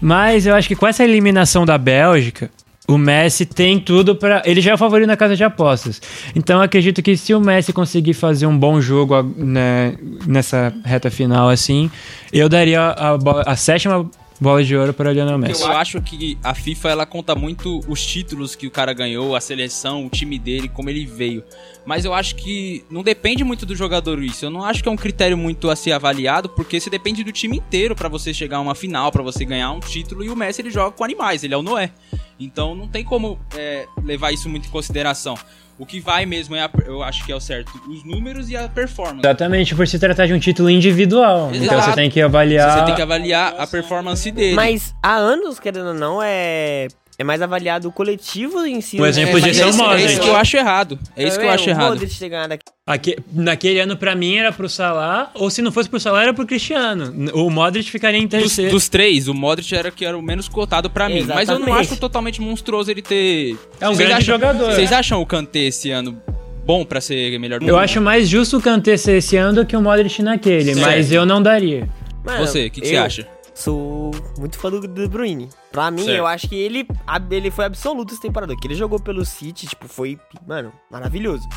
mas 0.01 0.45
eu 0.47 0.55
acho 0.55 0.67
que 0.67 0.75
com 0.75 0.87
essa 0.87 1.03
eliminação 1.03 1.65
da 1.65 1.77
Bélgica, 1.77 2.49
o 2.87 2.97
Messi 2.97 3.45
tem 3.45 3.79
tudo 3.79 4.15
pra. 4.15 4.41
Ele 4.45 4.59
já 4.61 4.71
é 4.71 4.73
o 4.73 4.77
favorito 4.77 5.07
na 5.07 5.17
casa 5.17 5.35
de 5.35 5.43
apostas. 5.43 6.01
Então 6.35 6.57
eu 6.57 6.63
acredito 6.63 7.01
que 7.03 7.15
se 7.17 7.33
o 7.33 7.39
Messi 7.39 7.71
conseguir 7.73 8.13
fazer 8.13 8.47
um 8.47 8.57
bom 8.57 8.79
jogo 8.81 9.13
a- 9.13 9.21
né, 9.23 9.95
nessa 10.25 10.73
reta 10.85 11.11
final 11.11 11.49
assim, 11.49 11.91
eu 12.33 12.47
daria 12.49 12.89
a, 12.91 13.17
bola- 13.17 13.43
a 13.45 13.55
sétima 13.55 14.09
bola 14.39 14.63
de 14.63 14.75
ouro 14.75 14.93
para 14.93 15.11
Lionel 15.11 15.37
Messi. 15.37 15.61
Eu 15.61 15.71
acho 15.71 16.01
que 16.01 16.37
a 16.43 16.53
FIFA 16.53 16.89
ela 16.89 17.05
conta 17.05 17.35
muito 17.35 17.79
os 17.87 18.05
títulos 18.05 18.55
que 18.55 18.67
o 18.67 18.71
cara 18.71 18.93
ganhou, 18.93 19.35
a 19.35 19.41
seleção, 19.41 20.05
o 20.05 20.09
time 20.09 20.37
dele, 20.37 20.69
como 20.69 20.89
ele 20.89 21.05
veio. 21.05 21.43
Mas 21.85 22.05
eu 22.05 22.13
acho 22.13 22.35
que 22.35 22.83
não 22.89 23.01
depende 23.01 23.43
muito 23.43 23.65
do 23.65 23.75
jogador 23.75 24.21
isso. 24.21 24.45
Eu 24.45 24.49
não 24.49 24.63
acho 24.63 24.83
que 24.83 24.89
é 24.89 24.91
um 24.91 24.97
critério 24.97 25.37
muito 25.37 25.69
a 25.69 25.75
ser 25.75 25.91
avaliado, 25.91 26.49
porque 26.49 26.79
você 26.79 26.89
depende 26.89 27.23
do 27.23 27.31
time 27.31 27.57
inteiro 27.57 27.95
pra 27.95 28.09
você 28.09 28.33
chegar 28.33 28.57
a 28.57 28.61
uma 28.61 28.75
final, 28.75 29.11
pra 29.11 29.23
você 29.23 29.45
ganhar 29.45 29.71
um 29.71 29.79
título. 29.79 30.23
E 30.23 30.29
o 30.29 30.35
Messi 30.35 30.61
ele 30.61 30.69
joga 30.69 30.91
com 30.91 31.03
animais, 31.03 31.43
ele 31.43 31.53
é 31.53 31.57
o 31.57 31.63
Noé. 31.63 31.91
Então 32.39 32.75
não 32.75 32.87
tem 32.87 33.03
como 33.03 33.39
é, 33.55 33.87
levar 34.03 34.31
isso 34.31 34.49
muito 34.49 34.67
em 34.67 34.71
consideração. 34.71 35.37
O 35.79 35.85
que 35.85 35.99
vai 35.99 36.25
mesmo 36.25 36.55
é, 36.55 36.61
a- 36.61 36.71
eu 36.85 37.03
acho 37.03 37.23
que 37.25 37.31
é 37.31 37.35
o 37.35 37.39
certo, 37.39 37.71
os 37.87 38.03
números 38.03 38.49
e 38.49 38.57
a 38.57 38.67
performance. 38.67 39.19
Exatamente, 39.19 39.75
por 39.75 39.87
se 39.87 39.99
tratar 39.99 40.25
de 40.25 40.33
um 40.33 40.39
título 40.39 40.69
individual. 40.69 41.49
Então 41.53 41.63
Exato. 41.77 41.81
você 41.91 41.93
tem 41.93 42.09
que 42.09 42.19
avaliar. 42.19 42.79
Você 42.79 42.85
tem 42.85 42.95
que 42.95 43.01
avaliar 43.01 43.53
a 43.59 43.67
performance 43.67 44.31
dele. 44.31 44.55
Mas 44.55 44.95
há 45.03 45.15
anos, 45.15 45.59
querendo 45.59 45.89
ou 45.89 45.93
não, 45.93 46.19
é... 46.21 46.87
É 47.19 47.23
mais 47.23 47.41
avaliado 47.41 47.87
o 47.87 47.91
coletivo 47.91 48.63
em 48.63 48.79
si. 48.79 48.97
Um 48.99 49.01
né? 49.01 49.09
exemplo 49.09 49.39
É, 49.39 49.41
disso 49.41 49.61
é 49.63 49.65
o 49.65 49.69
isso, 49.69 49.81
é 49.81 49.87
Modric. 49.87 50.05
isso 50.11 50.21
que 50.21 50.27
eu 50.27 50.35
acho 50.35 50.55
errado. 50.57 50.99
É 51.15 51.27
isso 51.27 51.39
que 51.39 51.45
eu 51.45 51.49
acho 51.49 51.65
o 51.65 51.69
errado. 51.69 51.89
Modric 51.89 52.25
aqui. 52.51 52.63
Aque- 52.85 53.17
naquele 53.33 53.79
ano, 53.79 53.97
pra 53.97 54.13
mim, 54.15 54.35
era 54.35 54.51
pro 54.51 54.69
Salah, 54.69 55.31
ou 55.33 55.49
se 55.49 55.61
não 55.63 55.71
fosse 55.71 55.89
pro 55.89 55.99
Salah, 55.99 56.21
era 56.21 56.33
pro 56.33 56.45
Cristiano. 56.45 57.31
O 57.33 57.49
Modric 57.49 57.89
ficaria 57.89 58.19
em 58.19 58.27
Dos, 58.27 58.39
terceiro. 58.41 58.69
dos 58.71 58.87
três, 58.87 59.27
o 59.27 59.33
Modric 59.33 59.73
era 59.73 59.89
que 59.89 60.05
era 60.05 60.15
o 60.15 60.21
menos 60.21 60.47
cotado 60.47 60.91
pra 60.91 61.09
mim. 61.09 61.23
Mas 61.27 61.49
eu 61.49 61.55
não 61.55 61.61
Exatamente. 61.65 61.91
acho 61.91 61.99
totalmente 61.99 62.39
monstruoso 62.39 62.91
ele 62.91 63.01
ter. 63.01 63.57
É 63.81 63.89
um 63.89 63.95
Vocês 63.95 63.97
grande 64.09 64.13
acham- 64.23 64.35
jogador. 64.35 64.71
Vocês 64.73 64.91
acham 64.93 65.19
o 65.19 65.25
Kanté 65.25 65.59
esse 65.61 65.89
ano 65.89 66.21
bom 66.67 66.85
pra 66.85 67.01
ser 67.01 67.39
melhor 67.39 67.59
do 67.59 67.65
Eu 67.65 67.73
mundo? 67.73 67.83
acho 67.83 67.99
mais 67.99 68.29
justo 68.29 68.57
o 68.57 68.61
Kanté 68.61 68.95
ser 68.95 69.17
esse 69.17 69.35
ano 69.37 69.55
do 69.61 69.65
que 69.65 69.75
o 69.75 69.81
Modric 69.81 70.21
naquele, 70.21 70.75
Certo. 70.75 70.81
mas 70.81 71.11
eu 71.11 71.25
não 71.25 71.41
daria. 71.41 71.89
Mano, 72.23 72.45
Você, 72.45 72.67
o 72.67 72.71
que, 72.71 72.81
que 72.81 72.87
eu 72.87 72.91
você 72.91 72.95
acha? 72.97 73.27
Sou 73.57 74.11
muito 74.37 74.59
fã 74.59 74.69
do 74.69 74.87
De 74.87 75.07
Bruyne. 75.07 75.49
Pra 75.71 75.89
mim, 75.89 76.03
Certo. 76.03 76.15
eu 76.17 76.27
acho 76.27 76.47
que 76.47 76.55
ele, 76.55 76.87
ele 77.31 77.49
foi 77.49 77.65
absoluto 77.65 78.13
essa 78.13 78.21
temporada. 78.21 78.55
Que 78.55 78.67
ele 78.67 78.75
jogou 78.75 78.99
pelo 78.99 79.25
City, 79.25 79.65
tipo, 79.65 79.87
foi, 79.87 80.19
mano, 80.47 80.71
maravilhoso. 80.91 81.47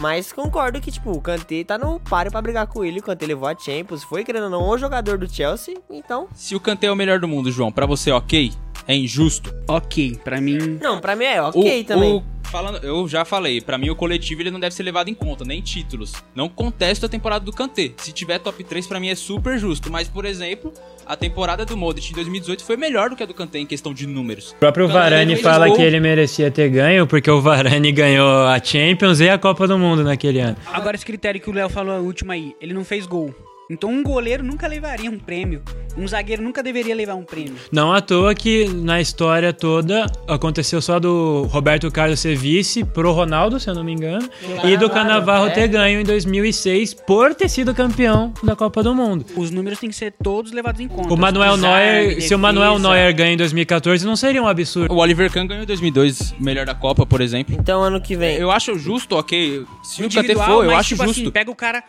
Mas 0.00 0.32
concordo 0.32 0.80
que, 0.80 0.92
tipo, 0.92 1.10
o 1.10 1.20
Kanté 1.20 1.64
tá 1.64 1.76
no 1.76 1.98
páreo 1.98 2.30
pra 2.30 2.40
brigar 2.40 2.68
com 2.68 2.84
ele. 2.84 3.00
O 3.00 3.02
Kanté 3.02 3.26
levou 3.26 3.48
a 3.48 3.58
Champions, 3.58 4.04
foi 4.04 4.22
querendo 4.22 4.44
ou 4.44 4.50
não 4.50 4.68
o 4.68 4.78
jogador 4.78 5.18
do 5.18 5.28
Chelsea. 5.28 5.74
Então, 5.90 6.28
Se 6.32 6.54
o 6.54 6.60
Kanté 6.60 6.86
é 6.86 6.92
o 6.92 6.96
melhor 6.96 7.18
do 7.18 7.26
mundo, 7.26 7.50
João, 7.50 7.72
pra 7.72 7.84
você, 7.86 8.12
ok? 8.12 8.52
É 8.86 8.94
injusto? 8.94 9.52
Ok, 9.66 10.16
pra 10.22 10.40
mim. 10.40 10.78
não, 10.80 11.00
pra 11.00 11.16
mim 11.16 11.24
é 11.24 11.42
ok 11.42 11.80
o, 11.80 11.84
também. 11.84 12.14
o- 12.14 12.24
falando, 12.48 12.82
eu 12.84 13.06
já 13.08 13.24
falei, 13.24 13.60
pra 13.60 13.78
mim 13.78 13.90
o 13.90 13.96
coletivo 13.96 14.42
ele 14.42 14.50
não 14.50 14.58
deve 14.60 14.74
ser 14.74 14.82
levado 14.82 15.08
em 15.08 15.14
conta, 15.14 15.44
nem 15.44 15.60
títulos. 15.60 16.12
Não 16.34 16.48
contesto 16.48 17.06
a 17.06 17.08
temporada 17.08 17.44
do 17.44 17.52
Kanté. 17.52 17.92
Se 17.98 18.12
tiver 18.12 18.38
top 18.38 18.64
3 18.64 18.86
pra 18.86 18.98
mim 18.98 19.08
é 19.08 19.14
super 19.14 19.58
justo, 19.58 19.90
mas 19.90 20.08
por 20.08 20.24
exemplo, 20.24 20.72
a 21.06 21.16
temporada 21.16 21.64
do 21.64 21.76
Modric 21.76 22.10
em 22.10 22.14
2018 22.14 22.64
foi 22.64 22.76
melhor 22.76 23.10
do 23.10 23.16
que 23.16 23.22
a 23.22 23.26
do 23.26 23.34
Kanté 23.34 23.58
em 23.58 23.66
questão 23.66 23.92
de 23.94 24.06
números. 24.06 24.52
O 24.52 24.56
próprio 24.56 24.88
Varane 24.88 25.36
fala 25.36 25.68
gol. 25.68 25.76
que 25.76 25.82
ele 25.82 26.00
merecia 26.00 26.50
ter 26.50 26.68
ganho, 26.68 27.06
porque 27.06 27.30
o 27.30 27.40
Varane 27.40 27.92
ganhou 27.92 28.46
a 28.46 28.62
Champions 28.62 29.20
e 29.20 29.28
a 29.28 29.38
Copa 29.38 29.66
do 29.66 29.78
Mundo 29.78 30.02
naquele 30.02 30.40
ano. 30.40 30.56
Agora, 30.72 30.96
esse 30.96 31.06
critério 31.06 31.40
que 31.40 31.50
o 31.50 31.52
Léo 31.52 31.68
falou 31.68 31.94
a 31.94 31.98
última 31.98 32.34
aí, 32.34 32.54
ele 32.60 32.74
não 32.74 32.84
fez 32.84 33.06
gol. 33.06 33.34
Então, 33.70 33.90
um 33.90 34.02
goleiro 34.02 34.42
nunca 34.42 34.66
levaria 34.66 35.10
um 35.10 35.18
prêmio. 35.18 35.62
Um 35.94 36.08
zagueiro 36.08 36.42
nunca 36.42 36.62
deveria 36.62 36.94
levar 36.94 37.16
um 37.16 37.22
prêmio. 37.22 37.56
Não 37.70 37.92
à 37.92 38.00
toa 38.00 38.34
que 38.34 38.66
na 38.66 38.98
história 38.98 39.52
toda 39.52 40.06
aconteceu 40.26 40.80
só 40.80 40.98
do 40.98 41.42
Roberto 41.50 41.90
Carlos 41.90 42.20
ser 42.20 42.34
vice 42.34 42.82
pro 42.82 43.12
Ronaldo, 43.12 43.60
se 43.60 43.68
eu 43.68 43.74
não 43.74 43.84
me 43.84 43.92
engano, 43.92 44.26
e 44.64 44.76
do 44.76 44.88
Cannavaro 44.88 45.48
é. 45.48 45.50
ter 45.50 45.68
ganho 45.68 46.00
em 46.00 46.04
2006 46.04 46.94
por 46.94 47.34
ter 47.34 47.50
sido 47.50 47.74
campeão 47.74 48.32
da 48.42 48.56
Copa 48.56 48.82
do 48.82 48.94
Mundo. 48.94 49.26
Os 49.36 49.50
números 49.50 49.78
têm 49.78 49.90
que 49.90 49.96
ser 49.96 50.14
todos 50.22 50.50
levados 50.52 50.80
em 50.80 50.88
conta. 50.88 51.12
O 51.12 51.16
Manuel 51.16 51.58
Neuer, 51.58 52.22
se 52.22 52.34
o 52.34 52.38
Manuel 52.38 52.76
defesa. 52.76 52.88
Neuer 52.88 53.14
ganha 53.14 53.32
em 53.34 53.36
2014, 53.36 54.06
não 54.06 54.16
seria 54.16 54.42
um 54.42 54.48
absurdo. 54.48 54.94
O 54.94 54.98
Oliver 54.98 55.30
Kahn 55.30 55.46
ganhou 55.46 55.64
em 55.64 55.66
2002, 55.66 56.36
melhor 56.40 56.64
da 56.64 56.74
Copa, 56.74 57.04
por 57.04 57.20
exemplo. 57.20 57.54
Então, 57.58 57.82
ano 57.82 58.00
que 58.00 58.16
vem. 58.16 58.36
Eu 58.36 58.50
acho 58.50 58.78
justo, 58.78 59.16
ok. 59.16 59.66
Se 59.82 60.02
o 60.02 60.06
individual, 60.06 60.46
for, 60.46 60.64
eu 60.64 60.74
acho 60.74 60.90
tipo 60.90 61.04
justo. 61.04 61.20
Assim, 61.20 61.30
pega 61.30 61.50
o 61.50 61.54
cara. 61.54 61.82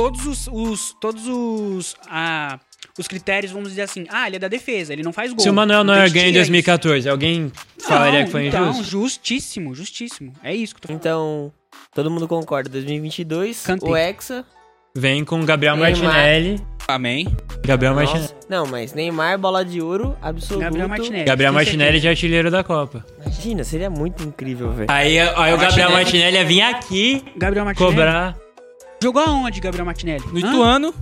Todos 0.00 0.26
os. 0.26 0.48
os 0.50 0.96
todos 0.98 1.28
os. 1.28 1.94
Ah, 2.08 2.58
os 2.98 3.06
critérios, 3.06 3.52
vamos 3.52 3.68
dizer 3.68 3.82
assim. 3.82 4.06
Ah, 4.08 4.26
ele 4.26 4.36
é 4.36 4.38
da 4.38 4.48
defesa, 4.48 4.94
ele 4.94 5.02
não 5.02 5.12
faz 5.12 5.30
gol. 5.30 5.40
Se 5.40 5.50
o 5.50 5.52
Manuel 5.52 5.84
Neuer 5.84 6.06
gente 6.06 6.14
ganha 6.14 6.28
em 6.28 6.32
tira 6.32 6.40
2014, 6.40 7.08
alguém 7.08 7.52
isso. 7.76 7.86
falaria 7.86 8.20
Não, 8.20 8.26
que 8.26 8.32
foi 8.32 8.46
então, 8.46 8.70
injusto? 8.70 8.90
justíssimo, 8.90 9.74
justíssimo. 9.74 10.32
É 10.42 10.54
isso 10.54 10.74
que 10.74 10.78
eu 10.78 10.82
tô 10.82 10.88
falando. 10.88 11.00
Então, 11.02 11.52
todo 11.94 12.10
mundo 12.10 12.26
concorda. 12.26 12.70
2022, 12.70 13.62
Kanté. 13.62 13.86
o 13.86 13.94
Hexa. 13.94 14.42
Vem 14.96 15.22
com 15.22 15.44
Gabriel 15.44 15.76
Neymar. 15.76 16.02
Martinelli. 16.02 16.66
Amém. 16.88 17.36
Gabriel 17.62 17.94
Nossa. 17.94 18.06
Martinelli. 18.14 18.34
Não, 18.48 18.66
mas 18.66 18.94
Neymar, 18.94 19.38
bola 19.38 19.62
de 19.62 19.82
ouro, 19.82 20.16
absoluto. 20.22 20.64
Gabriel 20.64 20.88
Martinelli. 20.88 21.24
Gabriel 21.24 21.52
com 21.52 21.56
Martinelli 21.56 22.00
de 22.00 22.08
artilheiro 22.08 22.50
da 22.50 22.64
Copa. 22.64 23.04
Imagina, 23.20 23.64
seria 23.64 23.90
muito 23.90 24.22
incrível, 24.24 24.72
velho. 24.72 24.90
Aí, 24.90 25.18
aí 25.20 25.28
o 25.52 25.58
Gabriel 25.58 25.90
Martinelli. 25.90 25.92
Martinelli 25.92 26.36
ia 26.38 26.44
vir 26.44 26.62
aqui 26.62 27.22
Gabriel 27.36 27.66
Martinelli. 27.66 27.94
cobrar. 27.94 28.49
Jogou 29.02 29.22
aonde, 29.22 29.60
Gabriel 29.60 29.86
Martinelli? 29.86 30.24
No 30.32 30.46
Hã? 30.46 30.50
Ituano, 30.52 30.94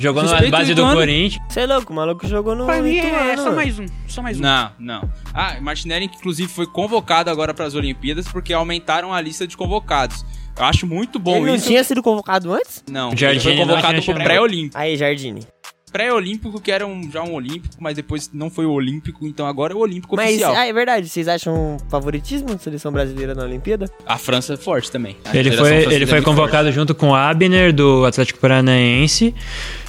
Jogou 0.00 0.22
na 0.22 0.28
Suspeito 0.28 0.50
base 0.52 0.74
do 0.74 0.80
Ituano. 0.80 0.96
Corinthians. 0.98 1.42
Você 1.48 1.60
é 1.60 1.66
louco, 1.66 1.92
o 1.92 1.96
maluco 1.96 2.26
jogou 2.26 2.54
no 2.54 2.66
Pra 2.66 2.82
mim 2.82 2.96
é, 2.98 3.06
Ituano, 3.06 3.36
só 3.36 3.44
mano. 3.44 3.56
mais 3.56 3.78
um. 3.78 3.86
Só 4.06 4.22
mais 4.22 4.38
um. 4.38 4.42
Não, 4.42 4.70
não. 4.78 5.10
Ah, 5.32 5.56
Martinelli, 5.60 6.06
inclusive, 6.06 6.48
foi 6.52 6.66
convocado 6.66 7.30
agora 7.30 7.54
para 7.54 7.64
as 7.64 7.74
Olimpíadas 7.74 8.26
porque 8.28 8.52
aumentaram 8.52 9.12
a 9.12 9.20
lista 9.20 9.46
de 9.46 9.56
convocados. 9.56 10.24
Eu 10.58 10.64
acho 10.64 10.86
muito 10.86 11.18
bom 11.18 11.36
Ele 11.36 11.46
não 11.46 11.54
isso. 11.56 11.66
tinha 11.66 11.84
sido 11.84 12.02
convocado 12.02 12.52
antes? 12.52 12.82
Não, 12.90 13.08
ele 13.08 13.16
Jardine 13.18 13.42
foi 13.42 13.54
não 13.54 13.66
convocado 13.66 14.00
tinha 14.00 14.14
pro 14.14 14.24
pré-olímpico. 14.24 14.78
Aí, 14.78 14.96
Jardine. 14.96 15.46
Pré-olímpico, 15.92 16.60
que 16.60 16.72
era 16.72 16.84
um, 16.84 17.08
já 17.10 17.22
um 17.22 17.32
olímpico, 17.32 17.74
mas 17.78 17.94
depois 17.94 18.28
não 18.34 18.50
foi 18.50 18.66
o 18.66 18.72
olímpico, 18.72 19.24
então 19.26 19.46
agora 19.46 19.72
é 19.72 19.76
o 19.76 19.78
olímpico 19.78 20.16
Mas, 20.16 20.30
oficial. 20.30 20.54
ah, 20.56 20.66
é 20.66 20.72
verdade, 20.72 21.08
vocês 21.08 21.28
acham 21.28 21.78
favoritismo 21.88 22.48
da 22.48 22.58
seleção 22.58 22.90
brasileira 22.90 23.34
na 23.36 23.44
Olimpíada? 23.44 23.88
A 24.04 24.18
França 24.18 24.54
é 24.54 24.56
forte 24.56 24.90
também. 24.90 25.16
A 25.24 25.36
Ele 25.36 25.52
foi, 25.52 25.74
ele 25.84 26.04
é 26.04 26.06
foi 26.06 26.20
convocado 26.22 26.72
junto 26.72 26.92
com 26.94 27.10
o 27.10 27.14
Abner, 27.14 27.72
do 27.72 28.04
Atlético 28.04 28.40
Paranaense. 28.40 29.32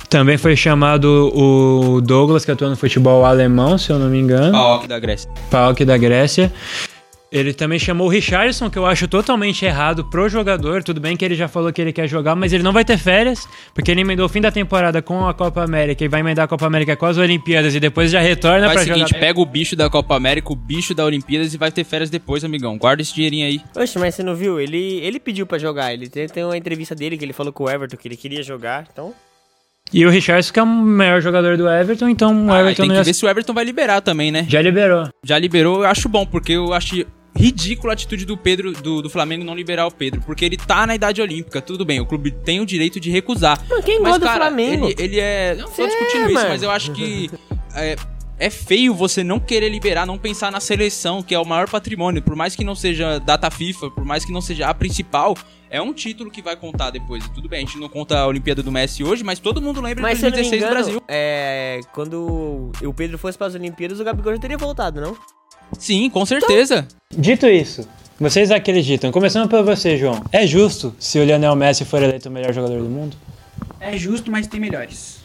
Também 0.07 0.37
foi 0.37 0.55
chamado 0.55 1.31
o 1.35 1.99
Douglas, 1.99 2.45
que 2.45 2.51
atua 2.51 2.69
no 2.69 2.77
futebol 2.77 3.25
alemão, 3.25 3.77
se 3.77 3.89
eu 3.91 3.97
não 3.99 4.07
me 4.07 4.19
forte. 4.21 4.23
engano. 4.23 4.51
PAOK 4.53 4.87
da 4.87 4.99
Grécia. 4.99 5.29
Pauk 5.51 5.83
da 5.83 5.97
Grécia. 5.97 6.53
Ele 7.29 7.53
também 7.53 7.77
chamou 7.77 8.07
o 8.07 8.09
Richardson, 8.09 8.69
que 8.69 8.77
eu 8.77 8.85
acho 8.85 9.05
totalmente 9.05 9.65
errado 9.65 10.05
pro 10.05 10.29
jogador. 10.29 10.81
Tudo 10.81 11.01
bem 11.01 11.17
que 11.17 11.25
ele 11.25 11.35
já 11.35 11.49
falou 11.49 11.73
que 11.73 11.81
ele 11.81 11.91
quer 11.91 12.07
jogar, 12.07 12.35
mas 12.37 12.53
ele 12.53 12.63
não 12.63 12.71
vai 12.71 12.85
ter 12.85 12.97
férias, 12.97 13.45
porque 13.73 13.91
ele 13.91 13.99
emendou 13.99 14.25
o 14.25 14.29
fim 14.29 14.39
da 14.39 14.49
temporada 14.49 15.01
com 15.01 15.27
a 15.27 15.33
Copa 15.33 15.61
América 15.61 16.05
e 16.05 16.07
vai 16.07 16.21
emendar 16.21 16.45
a 16.45 16.47
Copa 16.47 16.65
América 16.65 16.95
com 16.95 17.05
as 17.05 17.17
Olimpíadas 17.17 17.75
e 17.75 17.81
depois 17.81 18.11
já 18.11 18.21
retorna 18.21 18.67
Faz 18.67 18.75
pra 18.75 18.81
o 18.81 18.85
seguinte, 18.95 19.09
jogar. 19.09 19.19
pega 19.19 19.39
o 19.41 19.45
bicho 19.45 19.75
da 19.75 19.89
Copa 19.89 20.15
América, 20.15 20.53
o 20.53 20.55
bicho 20.55 20.95
da 20.95 21.03
Olimpíadas 21.03 21.53
e 21.53 21.57
vai 21.57 21.69
ter 21.69 21.83
férias 21.83 22.09
depois, 22.09 22.45
amigão. 22.45 22.77
Guarda 22.77 23.01
esse 23.01 23.13
dinheirinho 23.13 23.45
aí. 23.45 23.61
Oxe, 23.75 23.99
mas 23.99 24.15
você 24.15 24.23
não 24.23 24.33
viu? 24.33 24.57
Ele, 24.57 24.99
ele 25.03 25.19
pediu 25.19 25.45
pra 25.45 25.57
jogar. 25.57 25.93
Ele 25.93 26.07
tem, 26.07 26.27
tem 26.27 26.45
uma 26.45 26.55
entrevista 26.57 26.95
dele 26.95 27.17
que 27.17 27.25
ele 27.25 27.33
falou 27.33 27.51
com 27.51 27.65
o 27.65 27.69
Everton 27.69 27.97
que 27.97 28.07
ele 28.07 28.15
queria 28.15 28.41
jogar. 28.41 28.87
Então, 28.89 29.13
E 29.93 30.05
o 30.05 30.09
Richardson, 30.09 30.53
que 30.53 30.59
é 30.59 30.63
o 30.63 30.65
maior 30.65 31.19
jogador 31.21 31.57
do 31.57 31.67
Everton, 31.67 32.07
então 32.07 32.47
o 32.47 32.53
Ah, 32.53 32.61
Everton 32.61 32.83
tem 32.83 32.89
que 32.91 32.95
ia... 32.95 33.03
ver 33.03 33.13
se 33.13 33.25
o 33.25 33.29
Everton 33.29 33.53
vai 33.53 33.65
liberar 33.65 33.99
também, 33.99 34.31
né? 34.31 34.45
já 34.47 34.61
liberou. 34.61 35.09
Já 35.25 35.37
liberou, 35.37 35.79
eu 35.83 35.89
acho 35.89 36.07
bom, 36.07 36.25
porque 36.25 36.53
eu 36.53 36.73
acho 36.73 37.05
ridícula 37.37 37.93
a 37.93 37.95
atitude 37.95 38.25
do 38.25 38.35
Pedro, 38.35 38.73
do, 38.73 39.01
do 39.01 39.09
Flamengo 39.09 39.43
não 39.45 39.55
liberar 39.55 39.85
o 39.87 39.91
Pedro, 39.91 40.21
porque 40.25 40.43
ele 40.43 40.57
tá 40.57 40.85
na 40.87 40.95
idade 40.95 41.21
olímpica, 41.21 41.61
tudo 41.61 41.85
bem, 41.85 41.99
o 41.99 42.05
clube 42.05 42.31
tem 42.31 42.59
o 42.59 42.65
direito 42.65 42.99
de 42.99 43.09
recusar. 43.11 43.63
Mano, 43.69 43.83
quem 43.83 43.99
mas, 43.99 44.13
gosta 44.13 44.19
do 44.19 44.25
cara, 44.25 44.45
Flamengo? 44.47 44.85
Ele, 44.87 44.95
ele 44.97 45.19
é. 45.19 45.55
Não 45.55 45.69
tô 45.69 45.81
É, 45.83 45.87
discutindo 45.87 46.25
isso, 46.25 46.33
mano. 46.33 46.49
mas 46.49 46.63
eu 46.63 46.71
acho 46.71 46.91
que. 46.91 47.29
É, 47.75 47.95
é 48.39 48.49
feio 48.49 48.93
você 48.93 49.23
não 49.23 49.39
querer 49.39 49.69
liberar, 49.69 50.05
não 50.05 50.17
pensar 50.17 50.51
na 50.51 50.59
seleção, 50.59 51.21
que 51.23 51.33
é 51.33 51.39
o 51.39 51.45
maior 51.45 51.69
patrimônio. 51.69 52.21
Por 52.21 52.35
mais 52.35 52.55
que 52.55 52.63
não 52.63 52.75
seja 52.75 53.19
data 53.19 53.49
FIFA, 53.49 53.89
por 53.91 54.03
mais 54.05 54.23
que 54.25 54.31
não 54.31 54.41
seja 54.41 54.67
a 54.67 54.73
principal, 54.73 55.35
é 55.69 55.81
um 55.81 55.91
título 55.91 56.29
que 56.31 56.41
vai 56.41 56.55
contar 56.55 56.91
depois. 56.91 57.27
Tudo 57.29 57.49
bem, 57.49 57.63
a 57.63 57.65
gente 57.65 57.79
não 57.79 57.89
conta 57.89 58.19
a 58.19 58.27
Olimpíada 58.27 58.61
do 58.63 58.71
Messi 58.71 59.03
hoje, 59.03 59.23
mas 59.23 59.39
todo 59.39 59.61
mundo 59.61 59.81
lembra 59.81 60.01
mas 60.03 60.13
de 60.13 60.19
se 60.19 60.25
eu 60.27 60.31
não 60.31 60.37
me 60.37 60.43
2016 60.43 60.51
do 60.51 60.65
engano, 60.65 60.73
Brasil. 60.75 61.03
é, 61.07 61.79
quando 61.93 62.71
o 62.83 62.93
Pedro 62.93 63.17
fosse 63.17 63.37
pras 63.37 63.55
Olimpíadas, 63.55 63.99
o 63.99 64.03
Gabigol 64.03 64.33
já 64.33 64.39
teria 64.39 64.57
voltado, 64.57 65.01
não? 65.01 65.17
Sim, 65.77 66.09
com 66.09 66.25
certeza. 66.25 66.87
Dito 67.15 67.47
isso, 67.47 67.87
vocês 68.19 68.51
acreditam, 68.51 69.11
começando 69.11 69.49
por 69.49 69.63
você, 69.63 69.97
João, 69.97 70.23
é 70.31 70.45
justo 70.45 70.95
se 70.99 71.19
o 71.19 71.23
Lionel 71.23 71.55
Messi 71.55 71.85
for 71.85 72.01
eleito 72.01 72.29
o 72.29 72.31
melhor 72.31 72.53
jogador 72.53 72.81
do 72.81 72.89
mundo? 72.89 73.15
É 73.79 73.95
justo, 73.97 74.31
mas 74.31 74.47
tem 74.47 74.59
melhores. 74.59 75.19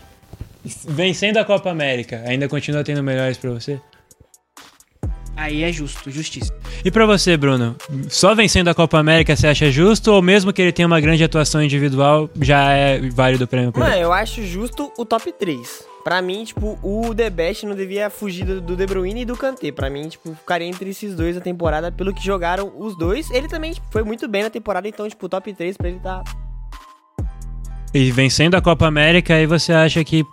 Vencendo 0.87 1.39
a 1.39 1.45
Copa 1.45 1.71
América, 1.71 2.23
ainda 2.27 2.49
continua 2.49 2.85
tendo 2.85 3.03
melhores 3.03 3.37
pra 3.39 3.51
você? 3.51 3.81
Aí 5.37 5.63
é 5.63 5.73
justo, 5.73 6.11
justiça. 6.11 6.53
E 6.85 6.91
pra 6.91 7.07
você, 7.07 7.37
Bruno, 7.37 7.75
só 8.09 8.35
vencendo 8.35 8.69
a 8.69 8.75
Copa 8.75 8.99
América 8.99 9.35
você 9.35 9.47
acha 9.47 9.71
justo 9.71 10.13
ou 10.13 10.21
mesmo 10.21 10.53
que 10.53 10.61
ele 10.61 10.73
tenha 10.73 10.87
uma 10.87 11.01
grande 11.01 11.25
atuação 11.25 11.63
individual 11.63 12.29
já 12.41 12.71
é 12.73 13.01
válido 13.11 13.45
o 13.45 13.49
prêmio 13.49 13.73
pra 13.73 13.85
Mano, 13.85 13.97
eu 13.97 14.13
acho 14.13 14.45
justo 14.45 14.93
o 14.99 15.05
top 15.07 15.33
3. 15.33 15.85
Pra 16.05 16.21
mim, 16.21 16.45
tipo, 16.45 16.79
o 16.83 17.15
The 17.15 17.31
Best 17.31 17.65
não 17.65 17.77
devia 17.77 18.11
fugir 18.11 18.45
do, 18.45 18.77
De 18.77 18.87
Bruyne 18.87 19.23
e 19.23 19.25
do 19.25 19.37
Kanté. 19.37 19.71
Pra 19.71 19.89
mim, 19.89 20.09
tipo, 20.09 20.35
ficaria 20.35 20.67
entre 20.67 20.91
esses 20.91 21.15
dois 21.15 21.37
a 21.37 21.41
temporada, 21.41 21.93
pelo 21.93 22.13
que 22.13 22.25
jogaram 22.25 22.73
os 22.77 22.97
dois. 22.99 23.31
Ele 23.31 23.47
também 23.47 23.73
tipo, 23.73 23.87
foi 23.91 24.03
muito 24.03 24.27
bem 24.29 24.43
na 24.43 24.51
temporada, 24.51 24.87
então, 24.89 25.09
tipo, 25.09 25.25
o 25.27 25.29
top 25.29 25.53
3 25.55 25.77
pra 25.77 25.89
ele 25.89 26.01
tá... 26.01 26.23
E 27.95 28.11
vencendo 28.11 28.55
a 28.55 28.61
Copa 28.63 28.87
América, 28.87 29.35
aí 29.35 29.47
você 29.47 29.73
acha 29.73 30.03
que. 30.03 30.25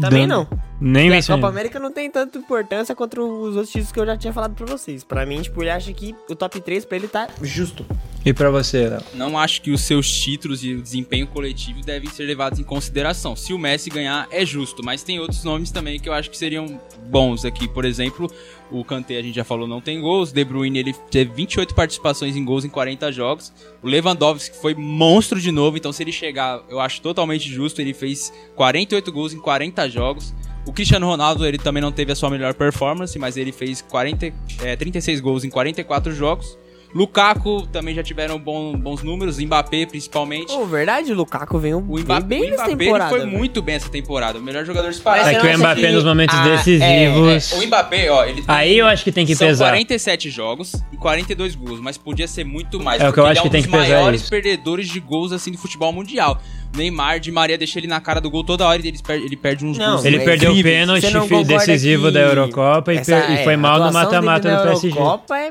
Também 0.00 0.26
dando- 0.26 0.48
não. 0.50 0.59
Nem 0.80 1.04
Porque 1.04 1.12
a 1.12 1.16
vencendo. 1.16 1.36
Copa 1.36 1.48
América 1.48 1.78
não 1.78 1.92
tem 1.92 2.10
tanta 2.10 2.38
importância 2.38 2.94
contra 2.94 3.22
os 3.22 3.54
outros 3.54 3.68
títulos 3.68 3.92
que 3.92 4.00
eu 4.00 4.06
já 4.06 4.16
tinha 4.16 4.32
falado 4.32 4.54
pra 4.54 4.64
vocês. 4.64 5.04
Pra 5.04 5.26
mim, 5.26 5.42
tipo, 5.42 5.62
ele 5.62 5.70
acha 5.70 5.92
que 5.92 6.14
o 6.28 6.34
top 6.34 6.60
3 6.60 6.84
pra 6.86 6.96
ele 6.96 7.06
tá 7.06 7.28
justo. 7.42 7.84
E 8.24 8.32
pra 8.32 8.50
você, 8.50 8.88
Léo? 8.88 9.02
Não 9.14 9.38
acho 9.38 9.62
que 9.62 9.70
os 9.70 9.80
seus 9.82 10.10
títulos 10.10 10.62
e 10.64 10.74
o 10.74 10.82
desempenho 10.82 11.26
coletivo 11.26 11.80
devem 11.80 12.08
ser 12.10 12.24
levados 12.24 12.58
em 12.58 12.62
consideração. 12.62 13.34
Se 13.34 13.52
o 13.52 13.58
Messi 13.58 13.88
ganhar, 13.90 14.26
é 14.30 14.44
justo, 14.44 14.82
mas 14.84 15.02
tem 15.02 15.18
outros 15.18 15.42
nomes 15.44 15.70
também 15.70 15.98
que 15.98 16.08
eu 16.08 16.12
acho 16.12 16.30
que 16.30 16.36
seriam 16.36 16.80
bons 17.06 17.44
aqui. 17.44 17.66
Por 17.66 17.84
exemplo, 17.84 18.30
o 18.70 18.84
Kanté, 18.84 19.16
a 19.16 19.22
gente 19.22 19.34
já 19.34 19.44
falou, 19.44 19.66
não 19.66 19.80
tem 19.80 20.00
gols. 20.00 20.32
De 20.32 20.44
Bruyne, 20.44 20.78
ele 20.78 20.94
teve 21.10 21.32
28 21.32 21.74
participações 21.74 22.36
em 22.36 22.44
gols 22.44 22.64
em 22.64 22.68
40 22.68 23.10
jogos. 23.10 23.52
O 23.82 23.88
Lewandowski 23.88 24.56
foi 24.56 24.74
monstro 24.74 25.40
de 25.40 25.50
novo, 25.50 25.76
então 25.76 25.92
se 25.92 26.02
ele 26.02 26.12
chegar, 26.12 26.62
eu 26.68 26.78
acho 26.78 27.00
totalmente 27.00 27.48
justo. 27.50 27.80
Ele 27.80 27.94
fez 27.94 28.32
48 28.54 29.10
gols 29.10 29.32
em 29.32 29.38
40 29.38 29.88
jogos. 29.88 30.34
O 30.66 30.72
Cristiano 30.72 31.06
Ronaldo, 31.06 31.46
ele 31.46 31.58
também 31.58 31.82
não 31.82 31.90
teve 31.90 32.12
a 32.12 32.14
sua 32.14 32.30
melhor 32.30 32.54
performance, 32.54 33.18
mas 33.18 33.36
ele 33.36 33.50
fez 33.50 33.80
40, 33.82 34.32
é, 34.62 34.76
36 34.76 35.20
gols 35.20 35.42
em 35.42 35.50
44 35.50 36.12
jogos. 36.12 36.58
Lukaku 36.94 37.66
também 37.68 37.94
já 37.94 38.02
tiveram 38.02 38.38
bom- 38.38 38.76
bons 38.76 39.02
números, 39.02 39.38
Mbappé 39.38 39.86
principalmente. 39.86 40.52
Pô, 40.52 40.66
verdade, 40.66 41.12
o 41.12 41.14
Lukaku 41.14 41.58
veio 41.58 41.78
O 41.78 41.80
bem, 41.82 42.02
Mbappé, 42.04 42.26
bem 42.26 42.40
o 42.40 42.50
nessa 42.50 42.54
Mbappé 42.64 42.70
ele 42.72 42.78
temporada. 42.84 43.10
foi 43.10 43.18
velho. 43.20 43.30
muito 43.38 43.62
bem 43.62 43.74
essa 43.76 43.88
temporada. 43.88 44.38
O 44.38 44.42
melhor 44.42 44.64
jogador 44.64 44.90
disparado. 44.90 45.28
É 45.28 45.34
que 45.34 45.46
o 45.46 45.58
Mbappé 45.58 45.80
que- 45.80 45.92
nos 45.92 46.04
momentos 46.04 46.36
Ah, 46.36 46.48
decisivos. 46.48 47.52
O 47.52 47.66
Mbappé, 47.66 48.10
ó, 48.10 48.24
ele 48.24 48.42
tem- 48.42 48.44
Aí 48.48 48.76
eu 48.78 48.86
acho 48.86 49.04
que 49.04 49.12
tem 49.12 49.24
que 49.24 49.36
são 49.36 49.46
pesar. 49.46 49.66
47 49.66 50.30
jogos 50.30 50.72
e 50.92 50.96
42 50.96 51.54
gols, 51.54 51.80
mas 51.80 51.96
podia 51.96 52.26
ser 52.26 52.44
muito 52.44 52.80
mais. 52.82 53.00
É 53.00 53.04
o 53.04 53.12
que 53.12 53.12
porque 53.12 53.20
eu 53.20 53.24
ele 53.24 53.32
acho 53.32 53.38
é 53.38 53.42
que 53.42 53.48
um 53.48 53.50
tem 53.52 53.60
dos 53.62 53.70
que 53.70 53.76
pesar 53.76 53.88
maiores 53.96 54.20
isso. 54.22 54.30
perdedores 54.30 54.88
de 54.88 55.00
gols 55.00 55.32
assim 55.32 55.52
do 55.52 55.58
futebol 55.58 55.92
mundial. 55.92 56.40
Neymar, 56.76 57.18
de 57.20 57.32
Maria 57.32 57.58
deixa 57.58 57.78
ele 57.78 57.86
na 57.88 58.00
cara 58.00 58.20
do 58.20 58.30
gol 58.30 58.44
toda 58.44 58.66
hora 58.66 58.80
e 58.80 58.88
ele 58.88 58.98
perde, 59.02 59.24
ele 59.26 59.36
perde 59.36 59.64
uns 59.64 59.76
Não, 59.78 59.92
gols. 59.92 60.04
Ele 60.04 60.20
perdeu 60.20 60.52
o 60.52 60.62
pênalti 60.62 61.02
Você 61.02 61.10
não 61.10 61.22
fi- 61.22 61.28
concorda 61.34 61.58
decisivo 61.58 62.06
que 62.06 62.12
da 62.12 62.20
Eurocopa 62.20 62.92
e, 62.94 62.98
essa- 62.98 63.20
per- 63.20 63.30
e 63.30 63.34
é, 63.40 63.44
foi 63.44 63.54
a 63.54 63.58
mal 63.58 63.78
no 63.80 63.92
mata-mata 63.92 64.56
do 64.56 64.62
PSG. 64.62 64.88
Eurocopa 64.88 65.36
é... 65.38 65.48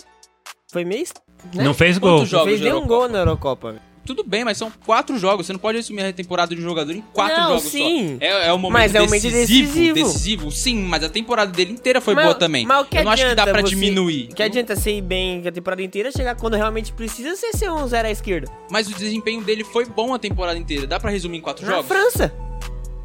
foi 0.72 0.86
meio... 0.86 1.04
né? 1.54 1.64
Não 1.64 1.74
fez 1.74 1.98
gol. 1.98 2.20
Quantos 2.20 2.32
Não 2.32 2.44
fez 2.46 2.60
nenhum 2.62 2.76
Eurocopa? 2.76 2.96
gol 3.00 3.10
na 3.10 3.20
Eurocopa. 3.20 3.76
tudo 4.06 4.24
bem, 4.24 4.44
mas 4.44 4.58
são 4.58 4.72
quatro 4.88 5.20
jogos. 5.20 5.46
Você 5.46 5.54
não 5.54 5.60
pode 5.60 5.78
resumir 5.78 6.02
a 6.04 6.12
temporada 6.12 6.56
de 6.56 6.60
um 6.60 6.64
jogador 6.64 6.92
em 6.94 7.04
quatro 7.14 7.38
Não, 7.38 7.48
jogos 7.50 7.64
sim. 7.66 8.18
só. 8.20 8.26
É, 8.26 8.48
é 8.48 8.54
o 8.54 8.58
momento 8.58 8.74
Mas 8.80 8.96
é 8.96 9.00
momento 9.02 9.22
decisivo, 9.22 9.68
decisivo. 9.68 9.94
decisivo. 9.94 10.52
sim, 10.52 10.76
mas 10.82 11.04
a 11.04 11.10
temporada 11.10 11.52
dele 11.52 11.74
inteira 11.74 12.02
foi 12.02 12.16
Mas- 12.16 12.24
boa 12.26 12.34
também. 12.36 12.66
Mas 12.66 12.82
o 12.82 12.86
que 12.86 12.98
Eu 12.98 13.04
não 13.04 13.12
acho 13.12 13.24
que 13.28 13.36
dá 13.36 13.46
pra 13.46 13.62
você- 13.62 13.70
diminuir. 13.70 14.30
O 14.32 14.36
que 14.36 14.42
adianta 14.42 14.74
ir 14.90 15.02
bem 15.02 15.48
a 15.48 15.52
temporada 15.52 15.84
inteira, 15.84 16.12
chegar 16.12 16.34
quando 16.36 16.56
realmente 16.56 16.92
precisa 16.92 17.36
você 17.36 17.54
ser 17.54 17.70
um 17.70 17.88
zero 17.88 18.08
à 18.08 18.12
esquerda? 18.12 18.52
Mas 18.72 18.88
o 18.88 18.96
desempenho 18.96 19.42
dele 19.44 19.64
foi 19.64 19.86
bom 19.86 20.12
a 20.12 20.18
temporada 20.18 20.58
inteira. 20.58 20.88
Dá 20.88 21.00
pra 21.00 21.12
resumir 21.12 21.38
em 21.38 21.42
quatro 21.42 21.64
Na 21.66 21.74
jogos? 21.74 21.88
França. 21.88 22.34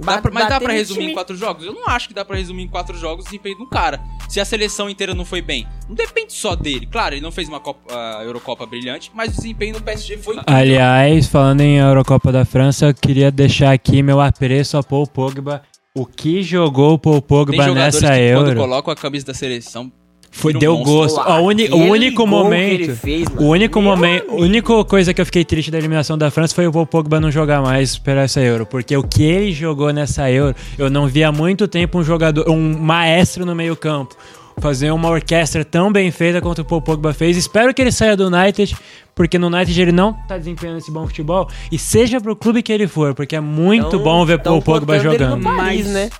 Dá 0.00 0.20
pra- 0.20 0.30
mas 0.32 0.48
dá 0.48 0.60
pra 0.60 0.72
resumir 0.72 0.98
time- 1.00 1.12
em 1.12 1.14
quatro 1.14 1.36
jogos? 1.36 1.64
Eu 1.64 1.72
não 1.72 1.86
acho 1.88 2.08
que 2.08 2.14
dá 2.14 2.24
pra 2.24 2.36
resumir 2.36 2.62
em 2.64 2.68
quatro 2.68 2.96
jogos 2.98 3.24
o 3.24 3.28
desempenho 3.28 3.58
do 3.58 3.66
cara. 3.68 4.00
Se 4.28 4.40
a 4.40 4.44
seleção 4.44 4.90
inteira 4.90 5.14
não 5.14 5.24
foi 5.24 5.40
bem, 5.40 5.66
não 5.88 5.94
depende 5.94 6.32
só 6.32 6.56
dele. 6.56 6.86
Claro, 6.86 7.14
ele 7.14 7.20
não 7.20 7.30
fez 7.30 7.48
uma 7.48 7.60
Copa- 7.60 7.94
a 8.18 8.24
Eurocopa 8.24 8.66
brilhante, 8.66 9.10
mas 9.14 9.32
o 9.32 9.36
desempenho 9.36 9.74
do 9.74 9.82
PSG 9.82 10.18
foi 10.18 10.36
incrível. 10.36 10.58
Aliás, 10.60 11.26
falando 11.28 11.60
em 11.60 11.78
Eurocopa 11.78 12.32
da 12.32 12.44
França, 12.44 12.86
eu 12.86 12.94
queria 12.94 13.30
deixar 13.30 13.72
aqui 13.72 14.02
meu 14.02 14.20
apreço 14.20 14.76
ao 14.76 14.82
Paul 14.82 15.06
Pogba. 15.06 15.62
O 15.94 16.04
que 16.04 16.42
jogou 16.42 16.94
o 16.94 16.98
Paul 16.98 17.20
Tem 17.20 17.28
Pogba 17.28 17.62
jogadores 17.64 18.00
nessa 18.02 18.14
que 18.14 18.32
quando 18.34 18.48
Euro 18.48 18.60
colocam 18.60 18.92
a 18.92 18.96
camisa 18.96 19.26
da 19.26 19.34
seleção, 19.34 19.92
foi, 20.36 20.52
deu 20.52 20.76
gosto. 20.78 21.18
O, 21.20 21.42
uni- 21.46 21.68
o 21.70 21.76
único 21.76 22.26
momento. 22.26 22.94
fez. 22.96 23.26
O 23.38 23.44
único 23.46 23.80
Meu 23.80 23.90
momento, 23.90 24.24
a 24.28 24.32
amigo. 24.32 24.44
única 24.44 24.84
coisa 24.84 25.14
que 25.14 25.20
eu 25.20 25.26
fiquei 25.26 25.44
triste 25.44 25.70
da 25.70 25.78
eliminação 25.78 26.18
da 26.18 26.30
França 26.30 26.54
foi 26.54 26.66
o 26.66 26.72
Paul 26.72 26.86
Pogba 26.86 27.20
não 27.20 27.30
jogar 27.30 27.62
mais 27.62 27.96
para 27.96 28.22
essa 28.22 28.40
Euro, 28.40 28.66
porque 28.66 28.96
o 28.96 29.02
que 29.02 29.22
ele 29.22 29.52
jogou 29.52 29.92
nessa 29.92 30.30
Euro, 30.30 30.54
eu 30.76 30.90
não 30.90 31.06
vi 31.06 31.22
há 31.24 31.30
muito 31.32 31.66
tempo 31.68 31.98
um 31.98 32.04
jogador, 32.04 32.48
um 32.50 32.76
maestro 32.78 33.46
no 33.46 33.54
meio-campo 33.54 34.14
fazer 34.58 34.92
uma 34.92 35.08
orquestra 35.08 35.64
tão 35.64 35.90
bem 35.90 36.12
feita 36.12 36.40
quanto 36.40 36.60
o 36.62 36.64
Paul 36.64 36.80
Pogba 36.80 37.12
fez. 37.12 37.36
Espero 37.36 37.74
que 37.74 37.82
ele 37.82 37.90
saia 37.90 38.16
do 38.16 38.28
United, 38.28 38.76
porque 39.12 39.36
no 39.36 39.48
United 39.48 39.82
ele 39.82 39.90
não 39.90 40.12
tá 40.28 40.38
desempenhando 40.38 40.78
esse 40.78 40.92
bom 40.92 41.04
futebol 41.08 41.48
e 41.72 41.78
seja 41.78 42.20
pro 42.20 42.36
clube 42.36 42.62
que 42.62 42.72
ele 42.72 42.86
for, 42.86 43.14
porque 43.14 43.34
é 43.34 43.40
muito 43.40 43.90
Tão- 43.90 44.02
bom 44.02 44.24
ver 44.24 44.38
Paul 44.40 44.62
Pogba 44.62 44.94
ele 44.94 45.02
jogando. 45.02 45.36
no 45.38 45.42
Paris, 45.42 45.84
Mas, 45.86 45.92
né? 45.92 46.10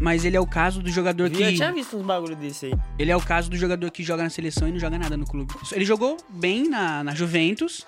Mas 0.00 0.24
ele 0.24 0.36
é 0.36 0.40
o 0.40 0.46
caso 0.46 0.82
do 0.82 0.90
jogador 0.90 1.24
Eu 1.24 1.30
que. 1.30 1.54
tinha 1.54 1.72
visto 1.72 1.96
uns 1.96 2.04
bagulho 2.04 2.36
desse 2.36 2.66
aí. 2.66 2.74
Ele 2.98 3.10
é 3.10 3.16
o 3.16 3.20
caso 3.20 3.48
do 3.50 3.56
jogador 3.56 3.90
que 3.90 4.02
joga 4.02 4.22
na 4.22 4.30
seleção 4.30 4.68
e 4.68 4.72
não 4.72 4.78
joga 4.78 4.98
nada 4.98 5.16
no 5.16 5.26
clube. 5.26 5.52
Ele 5.72 5.84
jogou 5.84 6.16
bem 6.28 6.68
na, 6.68 7.02
na 7.04 7.14
Juventus, 7.14 7.86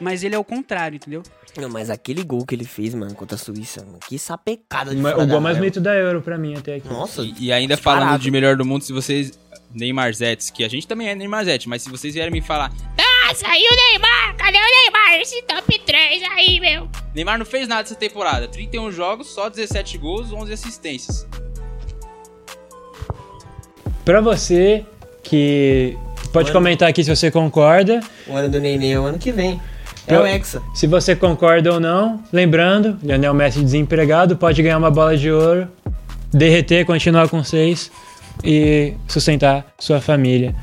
mas 0.00 0.24
ele 0.24 0.34
é 0.34 0.38
o 0.38 0.44
contrário, 0.44 0.96
entendeu? 0.96 1.22
Não, 1.58 1.68
mas 1.68 1.90
aquele 1.90 2.24
gol 2.24 2.46
que 2.46 2.54
ele 2.54 2.64
fez, 2.64 2.94
mano, 2.94 3.14
contra 3.14 3.34
a 3.34 3.38
Suíça, 3.38 3.84
mano, 3.84 3.98
que 4.08 4.18
sapecada 4.18 4.94
de 4.94 5.00
O 5.06 5.26
gol 5.26 5.40
mais 5.40 5.58
bonito 5.58 5.80
da 5.80 5.94
Euro 5.94 6.22
pra 6.22 6.38
mim 6.38 6.54
até 6.56 6.76
aqui. 6.76 6.88
Nossa, 6.88 7.22
E, 7.22 7.34
e 7.38 7.52
ainda 7.52 7.74
disparado. 7.74 8.06
falando 8.06 8.20
de 8.22 8.30
melhor 8.30 8.56
do 8.56 8.64
mundo, 8.64 8.82
se 8.82 8.92
vocês. 8.92 9.38
Neymar 9.74 10.12
Zetes, 10.14 10.50
que 10.50 10.64
a 10.64 10.68
gente 10.68 10.86
também 10.86 11.08
é 11.08 11.14
Neymar 11.14 11.44
Zetes, 11.44 11.66
mas 11.66 11.82
se 11.82 11.90
vocês 11.90 12.14
vierem 12.14 12.30
me 12.32 12.40
falar, 12.42 12.70
Ah, 12.98 13.34
saiu 13.34 13.70
o 13.70 13.76
Neymar! 13.90 14.36
Cadê 14.36 14.58
o 14.58 14.60
Neymar? 14.60 15.20
Esse 15.20 15.40
top 15.42 15.78
3 15.78 16.22
aí, 16.36 16.60
meu. 16.60 16.88
Neymar 17.14 17.38
não 17.38 17.46
fez 17.46 17.66
nada 17.68 17.82
essa 17.82 17.94
temporada. 17.94 18.48
31 18.48 18.90
jogos, 18.92 19.28
só 19.28 19.48
17 19.48 19.96
gols, 19.98 20.32
11 20.32 20.52
assistências. 20.52 21.26
Pra 24.04 24.20
você 24.20 24.84
que 25.22 25.96
pode 26.32 26.48
Mano. 26.48 26.52
comentar 26.60 26.88
aqui 26.88 27.04
se 27.04 27.14
você 27.14 27.30
concorda. 27.30 28.00
o 28.26 28.34
ano 28.34 28.48
do 28.48 28.60
Nenê 28.60 28.92
é 28.92 28.98
o 29.00 29.04
ano 29.04 29.18
que 29.18 29.30
vem. 29.30 29.60
É 30.06 30.18
o 30.18 30.26
Hexa. 30.26 30.60
Se 30.74 30.88
você 30.88 31.14
concorda 31.14 31.72
ou 31.72 31.78
não, 31.78 32.22
lembrando, 32.32 32.98
Lionel 33.02 33.32
Messi 33.32 33.60
desempregado 33.62 34.36
pode 34.36 34.60
ganhar 34.60 34.76
uma 34.76 34.90
bola 34.90 35.16
de 35.16 35.30
ouro, 35.30 35.68
derreter, 36.32 36.84
continuar 36.84 37.28
com 37.28 37.42
seis 37.44 37.90
e 38.44 38.94
sustentar 39.08 39.66
sua 39.78 40.00
família. 40.00 40.54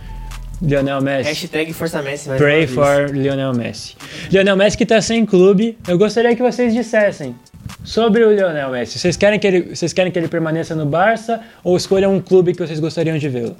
Lionel 0.61 1.01
Messi. 1.01 1.29
Hashtag 1.29 1.73
Força 1.73 2.01
Messi. 2.01 2.27
mais 2.27 2.41
Pray 2.41 2.67
for 2.67 3.09
Lionel 3.13 3.53
Messi. 3.53 3.95
Lionel 4.29 4.57
Messi 4.57 4.77
que 4.77 4.85
tá 4.85 5.01
sem 5.01 5.25
clube, 5.25 5.77
eu 5.87 5.97
gostaria 5.97 6.35
que 6.35 6.41
vocês 6.41 6.73
dissessem 6.73 7.35
sobre 7.83 8.23
o 8.23 8.31
Lionel 8.31 8.69
Messi. 8.69 8.99
Vocês 8.99 9.15
querem 9.15 9.39
que 9.39 9.47
ele, 9.47 9.75
vocês 9.75 9.93
querem 9.93 10.11
que 10.11 10.19
ele 10.19 10.27
permaneça 10.27 10.75
no 10.75 10.85
Barça 10.85 11.41
ou 11.63 11.77
escolham 11.77 12.13
um 12.13 12.21
clube 12.21 12.53
que 12.53 12.59
vocês 12.59 12.79
gostariam 12.79 13.17
de 13.17 13.29
vê-lo? 13.29 13.55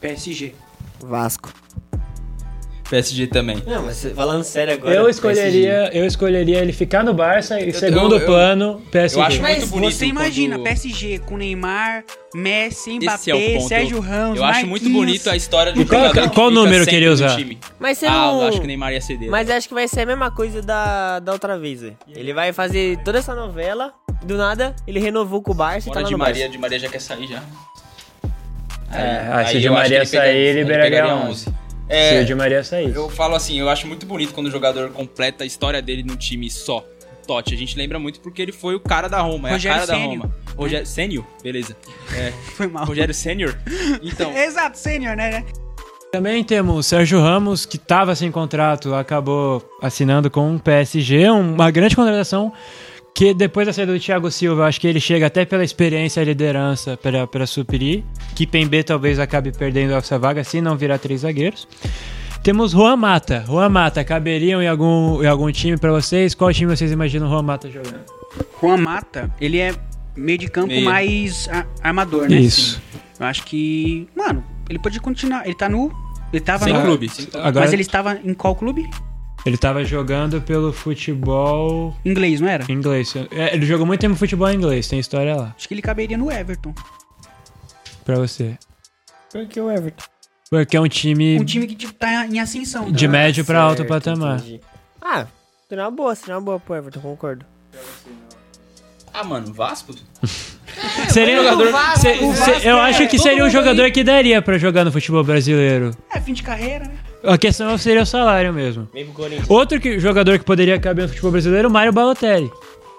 PSG. 0.00 0.52
Vasco. 1.00 1.61
PSG 2.92 3.26
também. 3.28 3.56
Não, 3.66 3.84
mas 3.84 4.06
falando 4.14 4.44
sério 4.44 4.74
agora. 4.74 4.94
Eu 4.94 5.08
escolheria, 5.08 5.84
PSG. 5.84 5.98
eu 5.98 6.04
escolheria 6.04 6.58
ele 6.58 6.74
ficar 6.74 7.02
no 7.02 7.14
Barça 7.14 7.58
e 7.58 7.68
eu, 7.68 7.74
segundo 7.74 8.16
eu, 8.16 8.26
plano, 8.26 8.82
PSG. 8.90 9.18
Eu 9.18 9.24
acho 9.24 9.40
mas 9.40 9.58
muito 9.60 9.70
bonito 9.70 9.94
você 9.94 10.04
imagina, 10.04 10.56
quando... 10.56 10.64
PSG 10.64 11.18
com 11.20 11.38
Neymar, 11.38 12.04
Messi, 12.34 12.98
Mbappé, 12.98 13.54
é 13.54 13.60
Sérgio 13.60 13.98
Ramos. 13.98 14.36
Eu 14.36 14.42
Marquinhos. 14.42 14.50
acho 14.50 14.66
muito 14.66 14.90
bonito 14.90 15.30
a 15.30 15.34
história 15.34 15.72
do 15.72 15.86
qual. 15.86 16.30
Qual 16.34 16.50
número 16.50 16.84
que 16.84 16.94
ele 16.94 17.08
usar? 17.08 17.38
Mas 17.80 17.96
você 17.96 18.04
ah, 18.04 18.10
não... 18.10 18.46
acho 18.46 18.60
que 18.60 18.66
Neymar 18.66 18.92
ia 18.92 19.00
ceder. 19.00 19.30
Mas 19.30 19.48
acho 19.48 19.68
que 19.68 19.74
vai 19.74 19.88
ser 19.88 20.02
a 20.02 20.06
mesma 20.06 20.30
coisa 20.30 20.60
da, 20.60 21.18
da 21.18 21.32
outra 21.32 21.58
vez. 21.58 21.82
Ele 22.14 22.34
vai 22.34 22.52
fazer 22.52 22.98
toda 22.98 23.18
essa 23.18 23.34
novela, 23.34 23.94
do 24.22 24.36
nada 24.36 24.76
ele 24.86 25.00
renovou 25.00 25.40
com 25.40 25.52
o 25.52 25.54
Barça 25.54 25.88
Fora 25.88 26.00
e 26.00 26.02
tá 26.02 26.02
lá 26.02 26.08
de 26.08 26.16
Maria, 26.16 26.42
Barça. 26.42 26.52
de 26.52 26.58
Maria 26.58 26.78
já 26.78 26.88
quer 26.90 27.00
sair 27.00 27.26
já. 27.26 27.42
É, 28.92 29.32
aí, 29.32 29.46
se 29.46 29.60
de 29.60 29.70
Maria 29.70 29.96
ele 29.96 30.06
sair, 30.06 30.36
ele 30.36 30.64
libera 30.64 31.16
11. 31.16 31.62
É, 31.88 32.24
Se 32.24 32.34
Maria 32.34 32.58
é 32.58 32.62
sair. 32.62 32.94
Eu 32.94 33.08
falo 33.08 33.34
assim, 33.34 33.58
eu 33.58 33.68
acho 33.68 33.86
muito 33.86 34.06
bonito 34.06 34.32
quando 34.32 34.46
o 34.46 34.50
jogador 34.50 34.90
completa 34.90 35.44
a 35.44 35.46
história 35.46 35.82
dele 35.82 36.02
num 36.02 36.16
time 36.16 36.50
só. 36.50 36.84
Totti, 37.26 37.54
a 37.54 37.56
gente 37.56 37.76
lembra 37.76 37.98
muito 37.98 38.20
porque 38.20 38.42
ele 38.42 38.52
foi 38.52 38.74
o 38.74 38.80
cara 38.80 39.08
da 39.08 39.20
Roma, 39.20 39.50
Rogério 39.50 39.78
é 39.78 39.82
a 39.82 39.86
cara 39.86 39.98
da 39.98 40.04
Roma. 40.04 40.34
Rogério 40.56 40.86
Sênior, 40.86 41.24
beleza. 41.42 41.76
É. 42.14 42.32
foi 42.56 42.66
mal. 42.66 42.84
Rogério 42.84 43.14
Sênior. 43.14 43.56
Então. 44.02 44.32
Exato, 44.36 44.76
Sênior, 44.76 45.16
né? 45.16 45.44
Também 46.10 46.44
temos 46.44 46.76
o 46.76 46.82
Sérgio 46.82 47.20
Ramos, 47.20 47.64
que 47.64 47.76
estava 47.76 48.14
sem 48.14 48.30
contrato, 48.30 48.94
acabou 48.94 49.62
assinando 49.80 50.30
com 50.30 50.56
o 50.56 50.60
PSG, 50.60 51.30
uma 51.30 51.70
grande 51.70 51.96
contratação 51.96 52.52
que 53.14 53.34
depois 53.34 53.66
da 53.66 53.72
saída 53.72 53.92
do 53.92 54.00
Thiago 54.00 54.30
Silva, 54.30 54.62
eu 54.62 54.64
acho 54.66 54.80
que 54.80 54.86
ele 54.86 55.00
chega 55.00 55.26
até 55.26 55.44
pela 55.44 55.62
experiência 55.64 56.20
e 56.20 56.24
liderança 56.24 56.96
para 56.96 57.26
para 57.26 57.46
suprir, 57.46 58.02
que 58.34 58.46
Pembe 58.46 58.82
talvez 58.82 59.18
acabe 59.18 59.52
perdendo 59.52 59.92
essa 59.94 60.18
vaga 60.18 60.42
se 60.44 60.60
não 60.60 60.76
virar 60.76 60.98
três 60.98 61.20
zagueiros. 61.20 61.68
Temos 62.42 62.72
Juan 62.72 62.96
Mata. 62.96 63.44
Juan 63.46 63.68
Mata, 63.68 64.02
caberiam 64.02 64.60
em 64.60 64.66
algum, 64.66 65.22
em 65.22 65.26
algum 65.26 65.50
time 65.52 65.76
para 65.76 65.92
vocês? 65.92 66.34
Qual 66.34 66.52
time 66.52 66.74
vocês 66.74 66.90
imaginam 66.90 67.28
o 67.28 67.30
Juan 67.30 67.42
Mata 67.42 67.70
jogando? 67.70 68.00
Juan 68.60 68.78
Mata, 68.78 69.30
ele 69.40 69.58
é 69.58 69.72
meio 70.16 70.38
de 70.38 70.48
campo 70.48 70.68
Meio. 70.68 70.84
mais 70.84 71.48
a- 71.52 71.66
armador, 71.82 72.28
né? 72.28 72.40
Isso. 72.40 72.82
Eu 73.20 73.26
acho 73.26 73.44
que, 73.44 74.08
mano, 74.16 74.42
ele 74.68 74.78
pode 74.80 74.98
continuar. 74.98 75.44
Ele 75.44 75.54
tá 75.54 75.68
no. 75.68 75.92
Ele 76.32 76.40
tava 76.40 76.64
sem 76.64 76.72
no. 76.72 76.82
clube. 76.82 77.08
sem 77.08 77.26
clube. 77.26 77.46
Agora, 77.46 77.64
Mas 77.66 77.72
ele 77.72 77.82
estava 77.82 78.18
em 78.24 78.34
qual 78.34 78.56
clube? 78.56 78.88
Ele 79.44 79.56
tava 79.56 79.84
jogando 79.84 80.40
pelo 80.40 80.72
futebol 80.72 81.96
Inglês, 82.04 82.40
não 82.40 82.48
era? 82.48 82.70
inglês. 82.70 83.14
É, 83.30 83.54
ele 83.54 83.66
jogou 83.66 83.86
muito 83.86 84.00
tempo 84.00 84.14
futebol 84.16 84.50
inglês, 84.50 84.86
tem 84.88 84.98
história 84.98 85.34
lá, 85.36 85.54
Acho 85.56 85.66
que 85.68 85.74
ele 85.74 85.82
caberia 85.82 86.16
no 86.18 86.30
Everton. 86.30 86.74
pra 88.04 88.16
você. 88.16 88.56
Por 89.32 89.46
que 89.46 89.60
o 89.60 89.70
Everton? 89.70 90.04
Porque 90.50 90.76
é 90.76 90.80
um 90.80 90.88
time, 90.88 91.38
Um 91.40 91.44
time 91.44 91.66
que 91.66 91.74
tipo, 91.74 91.94
tá 91.94 92.26
em 92.26 92.38
ascensão. 92.38 92.90
de 92.92 93.08
médio 93.08 93.44
pra 93.44 93.60
alto 93.62 93.78
Certo, 93.78 93.88
patamar. 93.88 94.38
entendi. 94.38 94.60
Ah, 95.00 95.26
seria 95.68 95.84
uma 95.84 95.90
boa, 95.90 96.14
seria 96.14 96.34
uma 96.36 96.42
boa 96.42 96.60
pro 96.60 96.74
Everton, 96.76 97.00
concordo. 97.00 97.46
Ah, 99.14 99.24
mano, 99.24 99.52
Vasco? 99.52 99.94
Seria 101.10 101.36
mas 101.42 101.46
o 101.46 101.50
jogador. 101.50 101.72
Vasco- 101.72 102.00
se- 102.00 102.08
o 102.24 102.32
se- 102.34 102.40
Vasco 102.50 102.66
eu 102.68 102.76
é- 102.76 102.80
acho 102.80 103.06
que 103.08 103.18
seria 103.18 103.44
um 103.44 103.50
jogador 103.50 103.82
aí. 103.84 103.90
que 103.90 104.02
daria 104.02 104.40
pra 104.40 104.56
jogar 104.56 104.84
no 104.84 104.92
futebol 104.92 105.22
brasileiro. 105.22 105.90
É, 106.12 106.18
fim 106.20 106.32
de 106.32 106.42
carreira, 106.42 106.84
né? 106.86 106.94
A 107.24 107.36
questão 107.36 107.76
seria 107.76 108.02
o 108.02 108.06
salário 108.06 108.52
mesmo. 108.52 108.88
Outro 109.48 109.78
que- 109.78 109.98
jogador 110.00 110.38
que 110.38 110.44
poderia 110.44 110.78
caber 110.80 111.02
no 111.02 111.08
futebol 111.10 111.30
brasileiro, 111.30 111.68
o 111.68 111.70
Mário 111.70 111.92
Balotelli. 111.92 112.50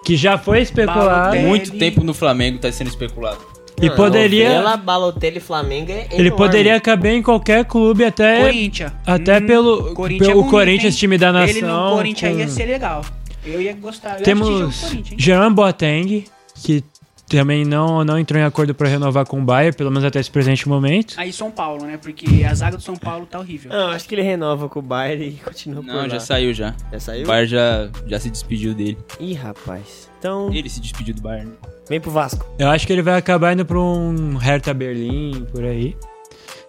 Que 0.06 0.16
já 0.16 0.38
foi 0.38 0.62
especulado 0.62 1.10
Balotelli. 1.10 1.46
Muito 1.48 1.72
tempo 1.78 2.04
no 2.04 2.14
Flamengo 2.14 2.60
tá 2.60 2.72
sendo 2.72 2.88
especulado. 2.90 3.40
e 3.82 3.90
Não, 3.90 3.96
poderia. 3.96 4.50
Novela, 4.50 4.78
Balotelli 4.78 5.40
Flamengo 5.40 5.92
é 5.92 6.08
Ele 6.12 6.28
enorme. 6.28 6.32
poderia 6.38 6.80
caber 6.80 7.14
em 7.16 7.24
qualquer 7.24 7.66
clube, 7.66 8.06
até. 8.06 8.40
Corinthians. 8.42 8.92
até 9.06 9.42
pelo- 9.42 9.94
Corinthians 9.96 10.28
pelo 10.28 10.32
é 10.40 10.44
bonito, 10.44 10.52
Corinthians, 10.52 10.94
hein? 10.94 11.00
time 11.00 11.18
da 11.18 11.28
Ele 11.48 11.62
no 11.62 11.68
nação, 11.68 11.96
Corinthians 11.96 12.32
aí 12.34 12.38
ia 12.40 12.46
com- 12.46 12.52
ser 12.52 12.66
legal. 12.66 13.04
Eu 13.46 13.62
ia 13.62 13.74
gostar. 13.74 14.14
Eu 14.14 14.18
ia 14.20 14.24
Temos 14.24 14.48
o? 14.48 14.70
Jean 15.18 15.52
Boateng, 15.54 16.26
que 16.56 16.84
também 17.28 17.66
não, 17.66 18.04
não 18.04 18.20
entrou 18.20 18.40
em 18.40 18.44
acordo 18.44 18.76
pra 18.76 18.88
renovar 18.88 19.26
com 19.26 19.42
o 19.42 19.44
Bayern, 19.44 19.76
pelo 19.76 19.90
menos 19.90 20.04
até 20.06 20.20
esse 20.20 20.30
presente 20.30 20.68
momento. 20.70 21.16
Aí 21.18 21.34
São 21.34 21.50
Paulo, 21.50 21.86
né? 21.86 21.98
Porque 21.98 22.44
a 22.44 22.54
zaga 22.54 22.78
do 22.78 22.84
São 22.84 22.96
Paulo 22.96 23.26
tá 23.26 23.40
horrível. 23.40 23.72
Não, 23.72 23.88
acho 23.88 24.08
que 24.08 24.14
ele 24.16 24.22
renova 24.22 24.70
com 24.70 24.80
o 24.80 24.82
Bayern 24.82 25.26
e 25.28 25.32
continua 25.44 25.82
por 25.82 25.92
Não, 25.94 26.08
já 26.10 26.20
saiu 26.20 26.54
já. 26.54 26.76
Já 26.92 26.98
O 26.98 27.02
saiu? 27.02 27.26
Bayern 27.26 27.50
já, 27.50 27.90
já 28.08 28.20
se 28.20 28.30
despediu 28.30 28.74
dele. 28.74 28.98
Ih, 29.20 29.34
rapaz. 29.34 30.10
Então, 30.20 30.54
Ele 30.54 30.70
se 30.70 30.80
despediu 30.80 31.14
do 31.16 31.22
Bayern. 31.22 31.52
vem 31.90 32.00
pro 32.00 32.12
Vasco. 32.12 32.46
Eu 32.60 32.70
acho 32.70 32.86
que 32.88 32.94
ele 32.94 33.02
vai 33.02 33.18
acabar 33.18 33.52
indo 33.54 33.66
pra 33.66 33.80
um 33.80 34.38
Hertha 34.38 34.74
Berlim, 34.74 35.46
por 35.52 35.64
aí. 35.66 35.98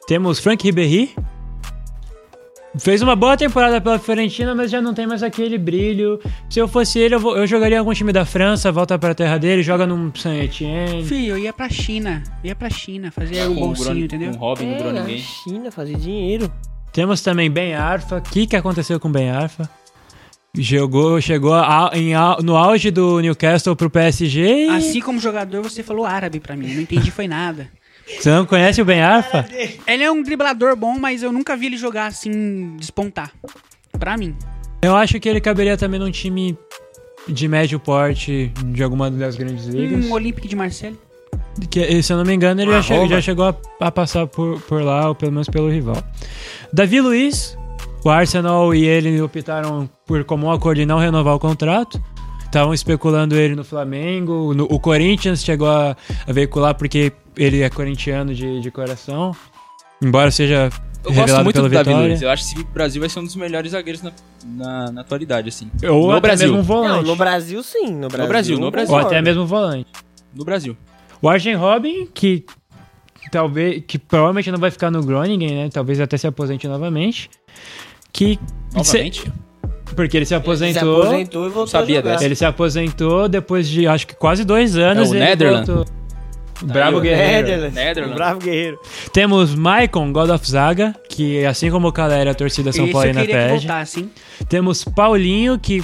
Temos 0.06 0.38
Frank 0.38 0.64
Ribéry. 0.64 1.14
Fez 2.78 3.00
uma 3.02 3.14
boa 3.14 3.36
temporada 3.36 3.80
pela 3.80 3.98
Fiorentina, 3.98 4.54
mas 4.54 4.70
já 4.70 4.82
não 4.82 4.92
tem 4.92 5.06
mais 5.06 5.22
aquele 5.22 5.56
brilho. 5.56 6.18
Se 6.50 6.58
eu 6.58 6.66
fosse 6.66 6.98
ele, 6.98 7.14
eu, 7.14 7.20
vou- 7.20 7.36
eu 7.36 7.46
jogaria 7.46 7.78
algum 7.78 7.92
time 7.92 8.12
da 8.12 8.24
França, 8.24 8.72
volta 8.72 8.98
pra 8.98 9.14
terra 9.14 9.38
dele, 9.38 9.62
joga 9.62 9.86
num 9.86 10.12
Saint-Etienne. 10.14 11.04
Filho, 11.04 11.30
eu 11.30 11.38
ia 11.38 11.52
pra 11.52 11.68
China. 11.68 12.22
Ia 12.42 12.54
pra 12.54 12.68
China 12.68 13.12
fazer 13.12 13.46
o 13.46 13.54
bolsinho, 13.54 13.90
Bruno- 13.90 14.04
entendeu? 14.04 14.30
O 14.32 14.36
Robin, 14.36 14.64
É, 14.72 14.92
ninguém. 14.92 15.18
China, 15.18 15.70
fazer 15.70 15.96
dinheiro. 15.96 16.52
Temos 16.92 17.20
também 17.20 17.48
Ben 17.50 17.74
Arfa. 17.74 18.18
O 18.18 18.22
que, 18.22 18.46
que 18.46 18.56
aconteceu 18.56 18.98
com 18.98 19.10
Ben 19.10 19.30
Arfa? 19.30 19.68
Jogou, 20.56 21.20
chegou 21.20 21.52
a- 21.54 21.90
em 21.94 22.12
no 22.44 22.56
auge 22.56 22.90
do 22.90 23.20
Newcastle 23.20 23.74
pro 23.74 23.90
PSG. 23.90 24.66
e- 24.66 24.68
Assim 24.70 25.00
como 25.00 25.18
jogador, 25.18 25.62
você 25.62 25.82
falou 25.82 26.04
árabe 26.06 26.38
pra 26.38 26.54
mim. 26.56 26.72
Não 26.74 26.82
entendi 26.82 27.10
foi 27.10 27.26
nada. 27.26 27.68
Você 28.06 28.30
não 28.30 28.44
conhece 28.46 28.80
o 28.82 28.84
Ben 28.84 29.00
Arfa? 29.00 29.46
Ele 29.86 30.02
é 30.02 30.10
um 30.10 30.22
driblador 30.22 30.76
bom, 30.76 30.98
mas 30.98 31.22
eu 31.22 31.32
nunca 31.32 31.56
vi 31.56 31.66
ele 31.66 31.76
jogar 31.76 32.06
assim, 32.06 32.76
despontar. 32.76 33.32
Pra 33.98 34.16
mim. 34.16 34.36
Eu 34.82 34.94
acho 34.96 35.18
que 35.18 35.28
ele 35.28 35.40
caberia 35.40 35.76
também 35.76 35.98
num 36.00 36.10
time 36.10 36.56
de 37.26 37.48
médio 37.48 37.80
porte 37.80 38.52
de 38.66 38.82
alguma 38.82 39.10
das 39.10 39.36
grandes 39.36 39.66
ligas. 39.66 40.04
Um 40.04 40.12
Olympique 40.12 40.46
de 40.48 40.54
Marseille. 40.56 40.98
Que, 41.70 42.02
se 42.02 42.12
eu 42.12 42.16
não 42.18 42.24
me 42.24 42.34
engano, 42.34 42.60
ele 42.60 42.70
já, 42.72 42.82
che- 42.82 43.08
já 43.08 43.20
chegou 43.20 43.46
a, 43.46 43.56
a 43.80 43.90
passar 43.90 44.26
por, 44.26 44.60
por 44.62 44.82
lá, 44.82 45.08
ou 45.08 45.14
pelo 45.14 45.32
menos 45.32 45.48
pelo 45.48 45.70
rival. 45.70 45.96
Davi 46.72 47.00
Luiz, 47.00 47.56
o 48.04 48.10
Arsenal 48.10 48.74
e 48.74 48.84
ele 48.84 49.20
optaram 49.22 49.88
por 50.04 50.22
comum 50.24 50.50
acordo 50.50 50.78
de 50.80 50.86
não 50.86 50.98
renovar 50.98 51.34
o 51.34 51.38
contrato. 51.38 52.02
Estavam 52.54 52.72
especulando 52.72 53.34
ele 53.34 53.56
no 53.56 53.64
Flamengo. 53.64 54.54
no- 54.54 54.68
o 54.70 54.78
Corinthians 54.78 55.42
chegou 55.42 55.66
a, 55.68 55.96
a 56.24 56.32
veicular 56.32 56.72
porque 56.76 57.12
ele 57.36 57.62
é 57.62 57.68
corintiano 57.68 58.32
de, 58.32 58.60
de 58.60 58.70
coração. 58.70 59.34
Embora 60.00 60.30
seja 60.30 60.70
Eu 61.02 61.10
gosto 61.10 61.14
revelado 61.18 61.42
muito 61.44 61.56
pela 61.56 61.68
do 61.68 61.72
Davi 61.74 61.88
Vitória. 61.88 62.08
Luiz. 62.10 62.22
Eu 62.22 62.30
acho 62.30 62.54
que 62.54 62.60
o 62.60 62.64
Brasil 62.66 63.00
vai 63.00 63.08
ser 63.08 63.18
um 63.18 63.24
dos 63.24 63.34
melhores 63.34 63.72
zagueiros 63.72 64.02
na, 64.02 64.12
na, 64.46 64.92
na 64.92 65.00
atualidade, 65.00 65.48
assim. 65.48 65.68
Ou 65.90 66.06
no 66.06 66.10
até 66.12 66.20
Brasil. 66.20 66.46
mesmo 66.54 66.54
um 66.58 66.58
Não, 66.58 66.82
volante. 66.88 67.08
no 67.08 67.16
Brasil 67.16 67.60
sim. 67.64 67.86
No 67.90 68.06
Brasil, 68.08 68.28
Brasil, 68.28 68.58
no 68.60 68.70
Brasil. 68.70 68.94
Ou 68.94 69.00
até 69.00 69.20
mesmo 69.20 69.44
volante. 69.44 69.90
No 70.32 70.44
Brasil. 70.44 70.76
O 71.20 71.28
Arjen 71.28 71.56
Robin, 71.56 72.06
que 72.14 72.44
talvez 73.32 73.82
que 73.84 73.98
provavelmente 73.98 74.48
não 74.52 74.60
vai 74.60 74.70
ficar 74.70 74.92
no 74.92 75.02
Groningen, 75.02 75.54
né? 75.64 75.68
Talvez 75.72 75.98
até 76.00 76.16
se 76.16 76.28
aposente 76.28 76.68
novamente. 76.68 77.28
Que 78.12 78.38
Novamente. 78.72 79.24
Porque 79.96 80.16
ele 80.16 80.24
se 80.24 80.34
Ele 80.34 80.40
se 80.40 80.48
aposentou. 80.48 81.02
aposentou 81.02 81.42
e 81.46 81.48
voltou 81.48 81.66
Sabia 81.66 81.98
a 81.98 82.02
jogar. 82.02 82.12
dessa. 82.12 82.24
Ele 82.24 82.34
se 82.34 82.44
aposentou 82.44 83.28
depois 83.28 83.68
de 83.68 83.86
acho 83.86 84.06
que 84.06 84.14
quase 84.14 84.44
dois 84.44 84.76
anos. 84.76 85.08
É 85.08 85.10
o 85.12 85.14
ele 85.14 85.24
Netherland. 85.24 85.66
voltou. 85.70 85.94
Bravo 86.62 87.00
Guerreiro. 87.00 87.32
Netherlands, 87.48 87.74
Netherlands. 87.74 88.16
Bravo 88.16 88.38
Guerreiro. 88.40 88.78
Temos 89.12 89.54
Maicon, 89.54 90.12
God 90.12 90.30
of 90.30 90.48
Zaga, 90.50 90.94
que 91.10 91.44
assim 91.44 91.70
como 91.70 91.88
o 91.88 91.92
Calera, 91.92 92.30
a 92.30 92.34
torcida 92.34 92.72
São 92.72 92.88
Paulina 92.90 93.20
que 93.26 93.32
pede. 93.32 93.66
Temos 94.48 94.84
Paulinho, 94.84 95.58
que 95.58 95.82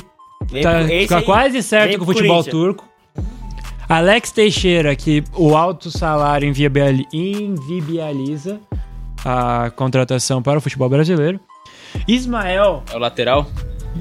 Vem 0.50 0.62
tá, 0.62 0.78
pro- 0.78 0.90
esse 0.92 1.08
tá 1.08 1.18
aí 1.18 1.24
quase 1.24 1.62
certo 1.62 1.88
vem 1.90 1.98
com 1.98 2.04
o 2.04 2.06
futebol 2.06 2.42
turco. 2.44 2.88
Alex 3.88 4.30
Teixeira, 4.30 4.94
que 4.94 5.22
o 5.34 5.56
alto 5.56 5.90
salário 5.90 6.46
invibializa 7.12 8.60
a 9.24 9.70
contratação 9.74 10.40
para 10.40 10.58
o 10.58 10.60
futebol 10.60 10.88
brasileiro. 10.88 11.40
Ismael, 12.06 12.82
É 12.92 12.96
o 12.96 12.98
lateral. 13.00 13.46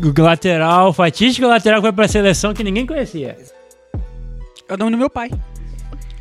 O 0.03 0.21
lateral, 0.21 0.93
fatídico 0.93 1.47
lateral 1.47 1.79
que 1.81 1.87
foi 1.87 1.93
para 1.93 2.05
a 2.05 2.09
seleção 2.09 2.53
que 2.53 2.63
ninguém 2.63 2.85
conhecia. 2.85 3.37
É 4.67 4.73
o 4.73 4.77
nome 4.77 4.91
do 4.91 4.97
meu 4.97 5.09
pai. 5.09 5.29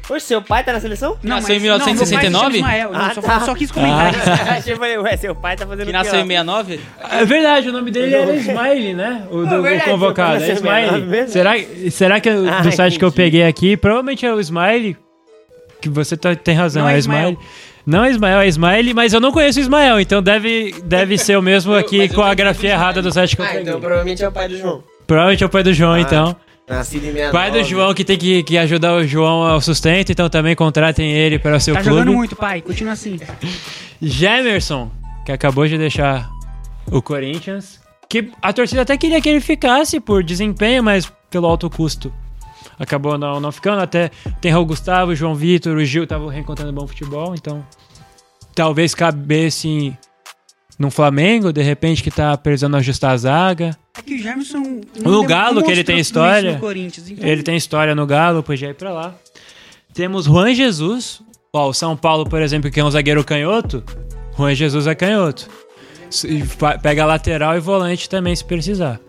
Poxa, 0.06 0.24
seu 0.24 0.40
pai 0.40 0.64
tá 0.64 0.72
na 0.72 0.80
seleção? 0.80 1.18
Nasceu 1.22 1.56
em 1.56 1.58
não, 1.58 1.64
meu 1.76 1.78
pai 1.84 1.94
se 1.94 2.06
chama 2.06 2.22
1969? 2.22 2.56
Ismael, 2.56 2.90
Ah, 2.94 3.12
só, 3.14 3.20
tá. 3.20 3.40
só 3.40 3.54
quis 3.54 3.70
comentar 3.70 4.14
isso. 4.14 4.30
Achei, 4.56 4.74
falei, 4.74 4.96
ué, 4.96 5.16
seu 5.18 5.34
pai 5.34 5.54
tá 5.54 5.66
fazendo 5.66 5.84
Que 5.84 5.90
o 5.90 5.92
quê 5.92 5.98
nasceu 5.98 6.14
lá? 6.14 6.20
em 6.20 6.28
69? 6.28 6.80
É 7.10 7.24
verdade, 7.26 7.68
o 7.68 7.72
nome 7.72 7.90
dele 7.90 8.14
era 8.14 8.34
Smiley, 8.36 8.94
né? 8.94 9.26
O, 9.30 9.44
do, 9.44 9.54
É 9.54 9.58
o 9.58 9.62
verdade, 9.62 9.90
convocado. 9.90 10.40
seu 10.40 10.46
É 10.46 10.54
nasceu 10.54 10.54
em 10.54 10.84
Smiley. 10.86 11.26
69 11.26 11.28
Será, 11.28 11.90
será 11.90 12.20
que 12.20 12.32
do 12.32 12.48
Ah, 12.48 12.72
site 12.72 12.98
que 12.98 13.04
eu 13.04 13.08
entendi. 13.10 13.22
peguei 13.22 13.42
aqui, 13.46 13.76
provavelmente 13.76 14.24
é 14.24 14.32
o 14.32 14.40
Smiley? 14.40 14.96
Que 15.82 15.90
você 15.90 16.16
tá- 16.16 16.34
tem 16.34 16.54
razão, 16.54 16.84
Não 16.84 16.88
é 16.88 16.94
é 16.94 16.98
Ismael. 16.98 17.28
Smiley. 17.32 17.48
Não 17.88 18.04
é 18.04 18.10
Ismael, 18.10 18.40
é 18.40 18.48
Smiley, 18.48 18.92
mas 18.92 19.14
eu 19.14 19.20
não 19.20 19.32
conheço 19.32 19.58
o 19.58 19.62
Ismael, 19.62 19.98
então 19.98 20.22
deve, 20.22 20.74
deve 20.84 21.16
ser 21.16 21.38
o 21.38 21.42
mesmo 21.42 21.72
aqui 21.74 22.00
eu 22.04 22.08
com 22.10 22.20
a 22.20 22.34
grafia 22.34 22.72
errada 22.72 23.00
do 23.00 23.10
site 23.10 23.34
que 23.34 23.40
eu 23.40 23.46
Ah, 23.46 23.60
então 23.62 23.80
provavelmente 23.80 24.22
é 24.22 24.28
o 24.28 24.32
pai 24.32 24.46
do 24.46 24.58
João. 24.58 24.84
Provavelmente 25.06 25.42
é 25.42 25.46
o 25.46 25.48
pai 25.48 25.62
do 25.62 25.72
João, 25.72 25.92
Ah, 25.94 26.00
então. 26.00 26.36
Nascido 26.68 27.04
em 27.04 27.12
69. 27.12 27.32
Pai 27.32 27.50
do 27.50 27.64
João 27.66 27.94
que 27.94 28.04
tem 28.04 28.18
que, 28.18 28.42
que 28.42 28.58
ajudar 28.58 28.92
o 28.94 29.06
João 29.06 29.42
ao 29.42 29.58
sustento, 29.62 30.12
então 30.12 30.28
também 30.28 30.54
contratem 30.54 31.10
ele 31.10 31.38
para 31.38 31.56
o 31.56 31.60
seu 31.60 31.72
Tá 31.72 31.80
clube. 31.80 31.96
jogando 32.00 32.14
muito, 32.14 32.36
pai. 32.36 32.60
Continua 32.60 32.92
assim. 32.92 33.18
Gemerson, 34.02 34.90
que 35.24 35.32
acabou 35.32 35.66
de 35.66 35.78
deixar 35.78 36.28
o 36.90 37.00
Corinthians. 37.00 37.80
Que 38.06 38.30
a 38.42 38.52
torcida 38.52 38.82
até 38.82 38.98
queria 38.98 39.18
que 39.20 39.30
ele 39.30 39.40
ficasse 39.40 39.98
por 39.98 40.22
desempenho, 40.22 40.82
mas 40.82 41.10
pelo 41.30 41.46
alto 41.46 41.68
custo. 41.70 42.12
Acabou 42.78 43.18
não, 43.18 43.40
não 43.40 43.50
ficando. 43.52 43.80
Até 43.82 44.10
tem 44.40 44.50
Raul 44.52 44.66
Gustavo, 44.66 45.14
João 45.14 45.34
Vitor, 45.34 45.76
o 45.76 45.84
Gil 45.84 46.04
estavam 46.04 46.28
reencontrando 46.28 46.72
bom 46.72 46.86
futebol, 46.86 47.34
então 47.34 47.64
talvez 48.54 48.94
cabesse 48.94 49.96
num 50.78 50.90
Flamengo, 50.90 51.52
de 51.52 51.60
repente, 51.62 52.02
que 52.02 52.10
tá 52.10 52.36
precisando 52.36 52.76
ajustar 52.76 53.10
a 53.12 53.16
zaga. 53.16 53.76
É 53.96 54.02
que 54.02 54.14
o 54.14 54.18
Jamerson. 54.18 54.80
No 55.02 55.24
Galo, 55.24 55.62
que 55.62 55.70
ele 55.72 55.82
tem 55.82 55.98
história. 55.98 56.52
no 56.52 56.58
então- 57.12 57.28
Ele 57.28 57.42
tem 57.42 57.56
história 57.56 57.94
no 57.94 58.06
Galo, 58.06 58.42
podia 58.44 58.68
ir 58.70 58.74
pra 58.74 58.92
lá. 58.92 59.14
Temos 59.92 60.26
Juan 60.26 60.54
Jesus. 60.54 61.20
Ó, 61.52 61.68
o 61.70 61.74
São 61.74 61.96
Paulo, 61.96 62.24
por 62.28 62.40
exemplo, 62.40 62.70
que 62.70 62.78
é 62.78 62.84
um 62.84 62.90
zagueiro 62.90 63.24
canhoto. 63.24 63.82
Juan 64.36 64.54
Jesus 64.54 64.86
é 64.86 64.94
canhoto. 64.94 65.48
Pega 66.80 67.04
lateral 67.04 67.56
e 67.56 67.60
volante 67.60 68.08
também, 68.08 68.34
se 68.36 68.44
precisar. 68.44 69.00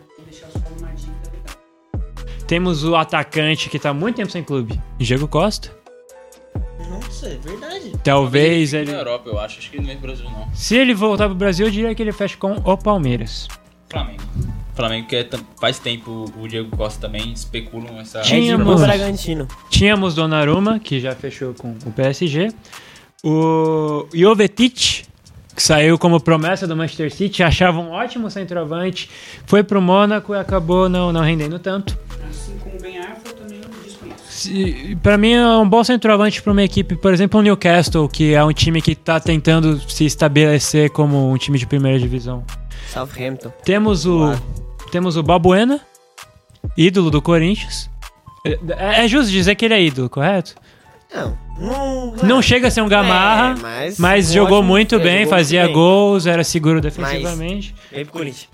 Temos 2.50 2.84
o 2.84 2.96
atacante 2.96 3.70
que 3.70 3.78
tá 3.78 3.92
há 3.92 3.94
muito 3.94 4.16
tempo 4.16 4.32
sem 4.32 4.44
clube, 4.44 4.82
Diego 4.98 5.28
Costa. 5.28 5.70
Nossa, 6.90 7.28
é 7.28 7.38
verdade. 7.38 7.94
Talvez 8.04 8.74
Na 8.74 8.80
ele. 8.80 8.92
Europa, 8.92 9.30
eu 9.30 9.40
acho. 9.40 9.60
Acho 9.60 9.70
que 9.70 9.78
ele 9.78 9.84
não 9.84 9.90
vem 9.90 9.98
pro 9.98 10.08
Brasil, 10.08 10.26
não. 10.32 10.50
Se 10.52 10.76
ele 10.76 10.96
voltar 10.96 11.28
pro 11.28 11.36
Brasil, 11.36 11.68
eu 11.68 11.72
diria 11.72 11.94
que 11.94 12.02
ele 12.02 12.12
fecha 12.12 12.36
com 12.38 12.54
o 12.54 12.76
Palmeiras. 12.76 13.48
Flamengo. 13.88 14.24
Flamengo 14.74 15.08
que 15.08 15.16
é 15.16 15.30
faz 15.62 15.78
tempo 15.78 16.26
o 16.36 16.48
Diego 16.48 16.76
Costa 16.76 17.02
também 17.02 17.32
especulam 17.32 18.00
essa. 18.00 18.24
Bull 18.58 18.80
Bragantino. 18.80 19.48
Tínhamos 19.70 20.16
Donnarumma, 20.16 20.80
que 20.80 21.00
já 21.00 21.14
fechou 21.14 21.54
com 21.54 21.76
o 21.86 21.92
PSG. 21.92 22.52
O 23.24 24.08
Jovetic, 24.12 25.06
que 25.56 25.62
saiu 25.62 26.00
como 26.00 26.20
promessa 26.20 26.66
do 26.66 26.76
Manchester 26.76 27.14
City, 27.14 27.44
achava 27.44 27.80
um 27.80 27.92
ótimo 27.92 28.28
centroavante. 28.32 29.08
Foi 29.46 29.62
pro 29.62 29.80
Mônaco 29.80 30.34
e 30.34 30.38
acabou 30.40 30.90
não, 30.90 31.14
não 31.14 31.22
rendendo 31.22 31.60
tanto. 31.60 31.96
Pra 35.02 35.18
mim 35.18 35.34
é 35.34 35.48
um 35.58 35.68
bom 35.68 35.84
centroavante 35.84 36.42
pra 36.42 36.52
uma 36.52 36.64
equipe, 36.64 36.96
por 36.96 37.14
exemplo, 37.14 37.40
o 37.40 37.44
Newcastle, 37.44 38.08
que 38.08 38.34
é 38.34 38.44
um 38.44 38.54
time 38.54 38.82
que 38.82 38.96
tá 38.96 39.20
tentando 39.20 39.80
se 39.90 40.06
estabelecer 40.06 40.90
como 40.92 41.32
um 41.32 41.38
time 41.38 41.58
de 41.58 41.66
primeira 41.66 41.98
divisão. 42.00 42.44
Southampton. 42.92 43.52
Temos 43.64 44.06
o 44.06 44.18
Claro. 44.20 44.42
temos 44.92 45.18
o 45.18 45.24
Balbuena, 45.24 45.80
ídolo 46.78 47.10
do 47.12 47.22
Corinthians. 47.22 47.90
É, 48.46 49.04
é 49.04 49.08
justo 49.08 49.32
dizer 49.32 49.56
que 49.56 49.66
ele 49.66 49.74
é 49.74 49.82
ídolo, 49.84 50.10
correto? 50.10 50.56
Não, 51.14 51.38
não, 51.60 52.16
Não 52.24 52.42
chega 52.42 52.68
a 52.68 52.72
ser 52.72 52.82
um 52.82 52.88
gamarra, 52.88 53.56
É, 53.58 53.62
mas 53.62 54.00
mas 54.00 54.30
um 54.30 54.34
jogou 54.34 54.58
ótimo- 54.60 54.70
muito 54.70 54.96
é, 54.96 55.00
bem, 55.00 55.18
jogou 55.24 55.30
fazia 55.38 55.62
muito 55.64 55.74
bem. 55.74 55.84
gols, 55.84 56.26
era 56.28 56.44
seguro 56.44 56.80
defensivamente. 56.82 57.76
Corinthians. 58.12 58.48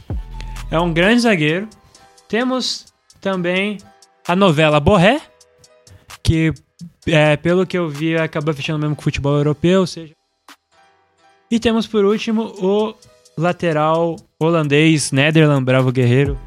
É 0.72 0.80
um 0.80 0.92
grande 0.92 1.20
zagueiro. 1.22 1.68
Temos 2.28 2.86
também 3.22 3.78
a 4.28 4.36
novela 4.36 4.80
Borré, 4.80 5.20
que 6.26 6.52
é, 7.06 7.38
pelo 7.38 7.68
que 7.68 7.78
eu 7.78 7.88
vi 7.88 8.18
acaba 8.18 8.52
fechando 8.52 8.80
mesmo 8.80 8.96
com 8.96 9.02
o 9.02 9.04
futebol 9.04 9.38
europeu, 9.38 9.82
ou 9.82 9.88
seja. 9.88 10.14
E 11.52 11.60
temos 11.60 11.86
por 11.86 12.04
último 12.04 12.46
o 12.60 12.96
lateral 13.38 14.16
holandês 14.40 15.12
Nederland 15.12 15.64
Bravo 15.64 15.92
Guerreiro 15.92 16.38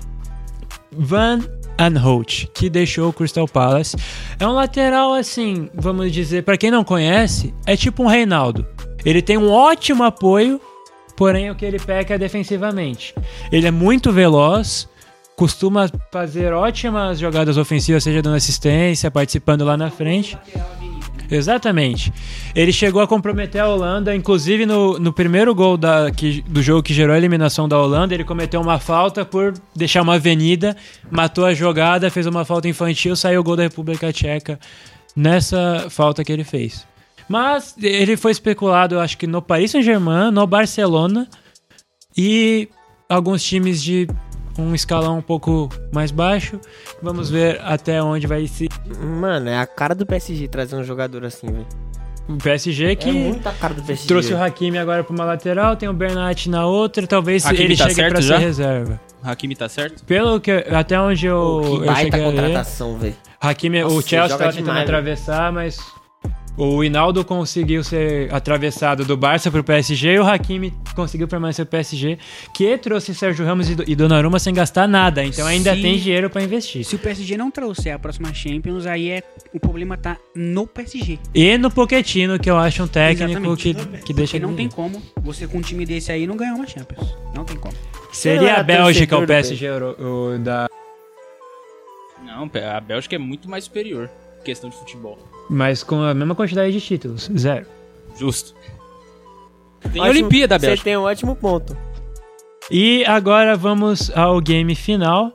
Van 0.90 1.38
Aanholt, 1.78 2.46
que 2.52 2.68
deixou 2.68 3.10
o 3.10 3.12
Crystal 3.12 3.46
Palace. 3.46 3.96
É 4.40 4.44
um 4.44 4.52
lateral 4.52 5.14
assim, 5.14 5.70
vamos 5.72 6.10
dizer, 6.10 6.42
para 6.42 6.58
quem 6.58 6.72
não 6.72 6.82
conhece, 6.82 7.54
é 7.64 7.76
tipo 7.76 8.02
um 8.02 8.08
Reinaldo. 8.08 8.66
Ele 9.04 9.22
tem 9.22 9.38
um 9.38 9.48
ótimo 9.48 10.02
apoio, 10.02 10.60
porém 11.16 11.52
o 11.52 11.54
que 11.54 11.64
ele 11.64 11.78
peca 11.78 12.14
é 12.14 12.18
defensivamente. 12.18 13.14
Ele 13.52 13.68
é 13.68 13.70
muito 13.70 14.10
veloz, 14.10 14.88
costuma 15.38 15.88
fazer 16.10 16.52
ótimas 16.52 17.16
jogadas 17.20 17.56
ofensivas, 17.56 18.02
seja 18.02 18.20
dando 18.20 18.34
assistência, 18.34 19.08
participando 19.08 19.64
lá 19.64 19.76
na 19.76 19.88
frente. 19.88 20.36
Exatamente. 21.30 22.12
Ele 22.56 22.72
chegou 22.72 23.00
a 23.00 23.06
comprometer 23.06 23.60
a 23.60 23.68
Holanda, 23.68 24.16
inclusive 24.16 24.66
no, 24.66 24.98
no 24.98 25.12
primeiro 25.12 25.54
gol 25.54 25.76
da, 25.76 26.10
que- 26.10 26.42
do 26.42 26.60
jogo 26.60 26.82
que 26.82 26.92
gerou 26.92 27.14
a 27.14 27.18
eliminação 27.18 27.68
da 27.68 27.78
Holanda, 27.78 28.14
ele 28.14 28.24
cometeu 28.24 28.60
uma 28.60 28.80
falta 28.80 29.24
por 29.24 29.54
deixar 29.76 30.02
uma 30.02 30.14
avenida, 30.16 30.76
matou 31.08 31.44
a 31.44 31.54
jogada, 31.54 32.10
fez 32.10 32.26
uma 32.26 32.44
falta 32.44 32.66
infantil, 32.66 33.14
saiu 33.14 33.40
o 33.40 33.44
gol 33.44 33.54
da 33.54 33.62
República 33.62 34.12
Tcheca 34.12 34.58
nessa 35.14 35.86
falta 35.88 36.24
que 36.24 36.32
ele 36.32 36.44
fez. 36.44 36.84
Mas 37.28 37.76
ele 37.80 38.16
foi 38.16 38.32
especulado, 38.32 38.96
eu 38.96 39.00
acho 39.00 39.16
que 39.16 39.26
no 39.26 39.40
Paris 39.40 39.70
Saint-Germain, 39.70 40.32
no 40.32 40.46
Barcelona 40.48 41.28
e 42.16 42.68
alguns 43.08 43.42
times 43.44 43.80
de 43.82 44.08
um 44.58 44.74
escalão 44.74 45.18
um 45.18 45.22
pouco 45.22 45.68
mais 45.92 46.10
baixo. 46.10 46.58
Vamos 47.02 47.30
ver 47.30 47.60
até 47.62 48.02
onde 48.02 48.26
vai 48.26 48.46
se. 48.46 48.68
Mano, 49.00 49.48
é 49.48 49.58
a 49.58 49.66
cara 49.66 49.94
do 49.94 50.04
PSG 50.04 50.48
trazer 50.48 50.76
um 50.76 50.84
jogador 50.84 51.24
assim, 51.24 51.46
velho. 51.46 51.66
O 52.28 52.36
PSG 52.36 52.94
que 52.96 53.08
É 53.08 53.52
cara 53.58 53.72
do 53.72 53.82
PSG. 53.82 54.06
trouxe 54.06 54.34
o 54.34 54.42
Hakimi 54.42 54.76
agora 54.76 55.02
para 55.02 55.14
uma 55.14 55.24
lateral, 55.24 55.76
tem 55.76 55.88
o 55.88 55.94
Bernat 55.94 56.50
na 56.50 56.66
outra, 56.66 57.06
talvez 57.06 57.46
Hakimi 57.46 57.64
ele 57.64 57.76
tá 57.76 57.84
chegue 57.84 57.94
certo 57.94 58.12
para 58.12 58.20
ser 58.22 58.28
já? 58.28 58.38
reserva. 58.38 59.00
Hakimi 59.22 59.56
tá 59.56 59.68
certo? 59.68 60.04
Pelo 60.04 60.38
que. 60.38 60.50
Até 60.50 61.00
onde 61.00 61.26
eu, 61.26 61.62
que 61.82 61.88
eu 61.88 61.96
cheguei 61.96 62.20
a 62.20 62.24
contratação, 62.24 62.98
velho. 62.98 63.16
Hakimi, 63.40 63.82
o 63.82 63.88
Nossa, 63.88 64.08
Chelsea 64.08 64.28
joga 64.28 64.38
tava 64.38 64.50
tentando 64.50 64.64
demais, 64.64 64.76
velho. 64.86 64.88
atravessar, 64.98 65.52
mas 65.52 65.78
o 66.56 66.82
Hinaldo 66.84 67.24
conseguiu 67.24 67.82
ser 67.82 68.32
atravessado 68.34 69.04
do 69.04 69.16
Barça 69.16 69.50
pro 69.50 69.62
PSG 69.64 70.14
e 70.14 70.18
o 70.18 70.26
Hakimi 70.26 70.74
conseguiu 70.98 71.28
permanecer 71.28 71.64
no 71.64 71.70
PSG, 71.70 72.18
que 72.52 72.76
trouxe 72.76 73.14
Sérgio 73.14 73.46
Ramos 73.46 73.70
e 73.70 73.74
Do- 73.76 73.84
Donnarumma 73.96 74.38
sem 74.40 74.52
gastar 74.52 74.88
nada, 74.88 75.24
então 75.24 75.46
ainda 75.46 75.74
Sim. 75.74 75.82
tem 75.82 75.96
dinheiro 75.98 76.28
pra 76.28 76.42
investir. 76.42 76.84
Se 76.84 76.96
o 76.96 76.98
PSG 76.98 77.36
não 77.36 77.50
trouxer 77.52 77.94
a 77.94 77.98
próxima 77.98 78.34
Champions, 78.34 78.84
aí 78.86 79.10
é 79.10 79.22
o 79.54 79.60
problema 79.60 79.96
tá 79.96 80.16
no 80.34 80.66
PSG. 80.66 81.18
E 81.34 81.56
no 81.56 81.70
Pochettino, 81.70 82.38
que 82.38 82.50
eu 82.50 82.56
acho 82.58 82.82
um 82.82 82.88
técnico 82.88 83.56
que, 83.56 83.70
Exatamente. 83.70 84.02
que 84.04 84.12
deixa 84.12 84.32
Porque 84.38 84.46
não 84.46 84.56
tem 84.56 84.68
como 84.68 85.00
você 85.22 85.46
com 85.46 85.58
um 85.58 85.60
time 85.62 85.86
desse 85.86 86.10
aí 86.10 86.26
não 86.26 86.36
ganhar 86.36 86.54
uma 86.54 86.66
Champions. 86.66 87.14
Não 87.34 87.44
tem 87.44 87.56
como. 87.56 87.74
Seria 88.12 88.54
a 88.56 88.62
Bélgica 88.62 89.16
o 89.16 89.26
PSG 89.26 89.66
euro- 89.66 89.96
o 90.34 90.38
da 90.38 90.68
Não, 92.24 92.50
a 92.74 92.80
Bélgica 92.80 93.14
é 93.14 93.18
muito 93.18 93.48
mais 93.48 93.64
superior 93.64 94.10
em 94.40 94.44
questão 94.44 94.68
de 94.70 94.76
futebol. 94.76 95.18
mas 95.48 95.82
com 95.82 96.02
a 96.02 96.12
mesma 96.14 96.34
quantidade 96.34 96.72
de 96.72 96.80
títulos, 96.80 97.30
zero. 97.38 97.66
Justo. 98.18 98.54
Tem 99.80 100.02
Ótimo, 100.02 100.10
Olimpíada 100.10 100.54
da 100.54 100.58
Você 100.60 100.66
Bélgica. 100.66 100.84
tem 100.84 100.96
um 100.96 101.02
ótimo 101.02 101.36
ponto. 101.36 101.76
E 102.70 103.04
agora 103.06 103.56
vamos 103.56 104.10
ao 104.16 104.40
game 104.40 104.74
final. 104.74 105.32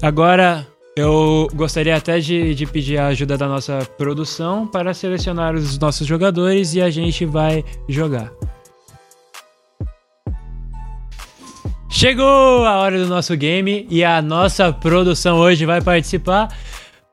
Agora 0.00 0.66
eu 0.96 1.48
gostaria 1.54 1.94
até 1.94 2.18
de, 2.18 2.54
de 2.54 2.66
pedir 2.66 2.98
a 2.98 3.08
ajuda 3.08 3.36
da 3.36 3.46
nossa 3.46 3.86
produção 3.96 4.66
para 4.66 4.94
selecionar 4.94 5.54
os 5.54 5.78
nossos 5.78 6.06
jogadores 6.06 6.74
e 6.74 6.80
a 6.80 6.90
gente 6.90 7.24
vai 7.24 7.64
jogar. 7.88 8.32
Chegou 11.90 12.64
a 12.64 12.76
hora 12.76 12.98
do 12.98 13.06
nosso 13.08 13.36
game 13.36 13.86
e 13.90 14.04
a 14.04 14.22
nossa 14.22 14.72
produção 14.72 15.38
hoje 15.38 15.64
vai 15.66 15.80
participar. 15.80 16.48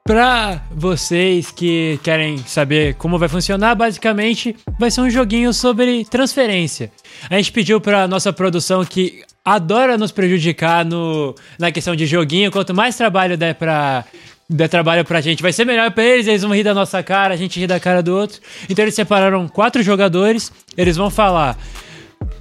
Para 0.08 0.62
vocês 0.70 1.50
que 1.50 2.00
querem 2.04 2.38
saber 2.38 2.94
como 2.94 3.18
vai 3.18 3.28
funcionar, 3.28 3.74
basicamente 3.74 4.56
vai 4.78 4.92
ser 4.92 5.02
um 5.02 5.10
joguinho 5.10 5.52
sobre 5.52 6.06
transferência. 6.06 6.92
A 7.28 7.36
gente 7.38 7.52
pediu 7.52 7.82
para 7.82 8.08
nossa 8.08 8.32
produção 8.32 8.86
que 8.86 9.24
adora 9.44 9.98
nos 9.98 10.12
prejudicar 10.12 10.86
no, 10.86 11.34
na 11.58 11.72
questão 11.72 11.96
de 11.96 12.06
joguinho. 12.06 12.52
Quanto 12.52 12.72
mais 12.72 12.96
trabalho 12.96 13.36
der 13.36 13.56
para 13.56 14.06
der 14.48 14.70
trabalho 14.70 15.04
pra 15.04 15.22
gente, 15.22 15.42
vai 15.42 15.52
ser 15.52 15.66
melhor 15.66 15.90
pra 15.90 16.04
eles, 16.04 16.28
eles 16.28 16.44
vão 16.44 16.54
rir 16.54 16.62
da 16.62 16.76
nossa 16.76 17.02
cara, 17.02 17.34
a 17.34 17.38
gente 17.38 17.60
ri 17.60 17.66
da 17.66 17.80
cara 17.80 18.04
do 18.04 18.16
outro. 18.16 18.40
Então 18.70 18.86
eles 18.86 18.94
separaram 18.94 19.48
quatro 19.48 19.82
jogadores, 19.82 20.52
eles 20.78 20.96
vão 20.96 21.10
falar 21.10 21.58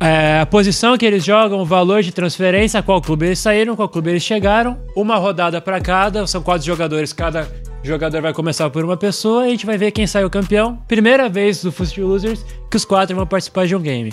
é, 0.00 0.40
a 0.40 0.46
posição 0.46 0.98
que 0.98 1.06
eles 1.06 1.24
jogam, 1.24 1.60
o 1.60 1.64
valor 1.64 2.02
de 2.02 2.12
transferência, 2.12 2.82
qual 2.82 3.00
clube 3.00 3.26
eles 3.26 3.38
saíram, 3.38 3.76
qual 3.76 3.88
clube 3.88 4.10
eles 4.10 4.22
chegaram, 4.22 4.78
uma 4.96 5.16
rodada 5.16 5.60
pra 5.60 5.80
cada, 5.80 6.26
são 6.26 6.42
quatro 6.42 6.66
jogadores, 6.66 7.12
cada 7.12 7.48
jogador 7.82 8.20
vai 8.20 8.32
começar 8.32 8.68
por 8.70 8.84
uma 8.84 8.96
pessoa 8.96 9.44
e 9.44 9.48
a 9.48 9.50
gente 9.50 9.66
vai 9.66 9.78
ver 9.78 9.92
quem 9.92 10.06
saiu 10.06 10.30
campeão. 10.30 10.76
Primeira 10.88 11.28
vez 11.28 11.62
do 11.62 11.70
Fust 11.70 11.96
Losers 11.98 12.44
que 12.70 12.76
os 12.76 12.84
quatro 12.84 13.14
vão 13.14 13.26
participar 13.26 13.66
de 13.66 13.76
um 13.76 13.80
game. 13.80 14.12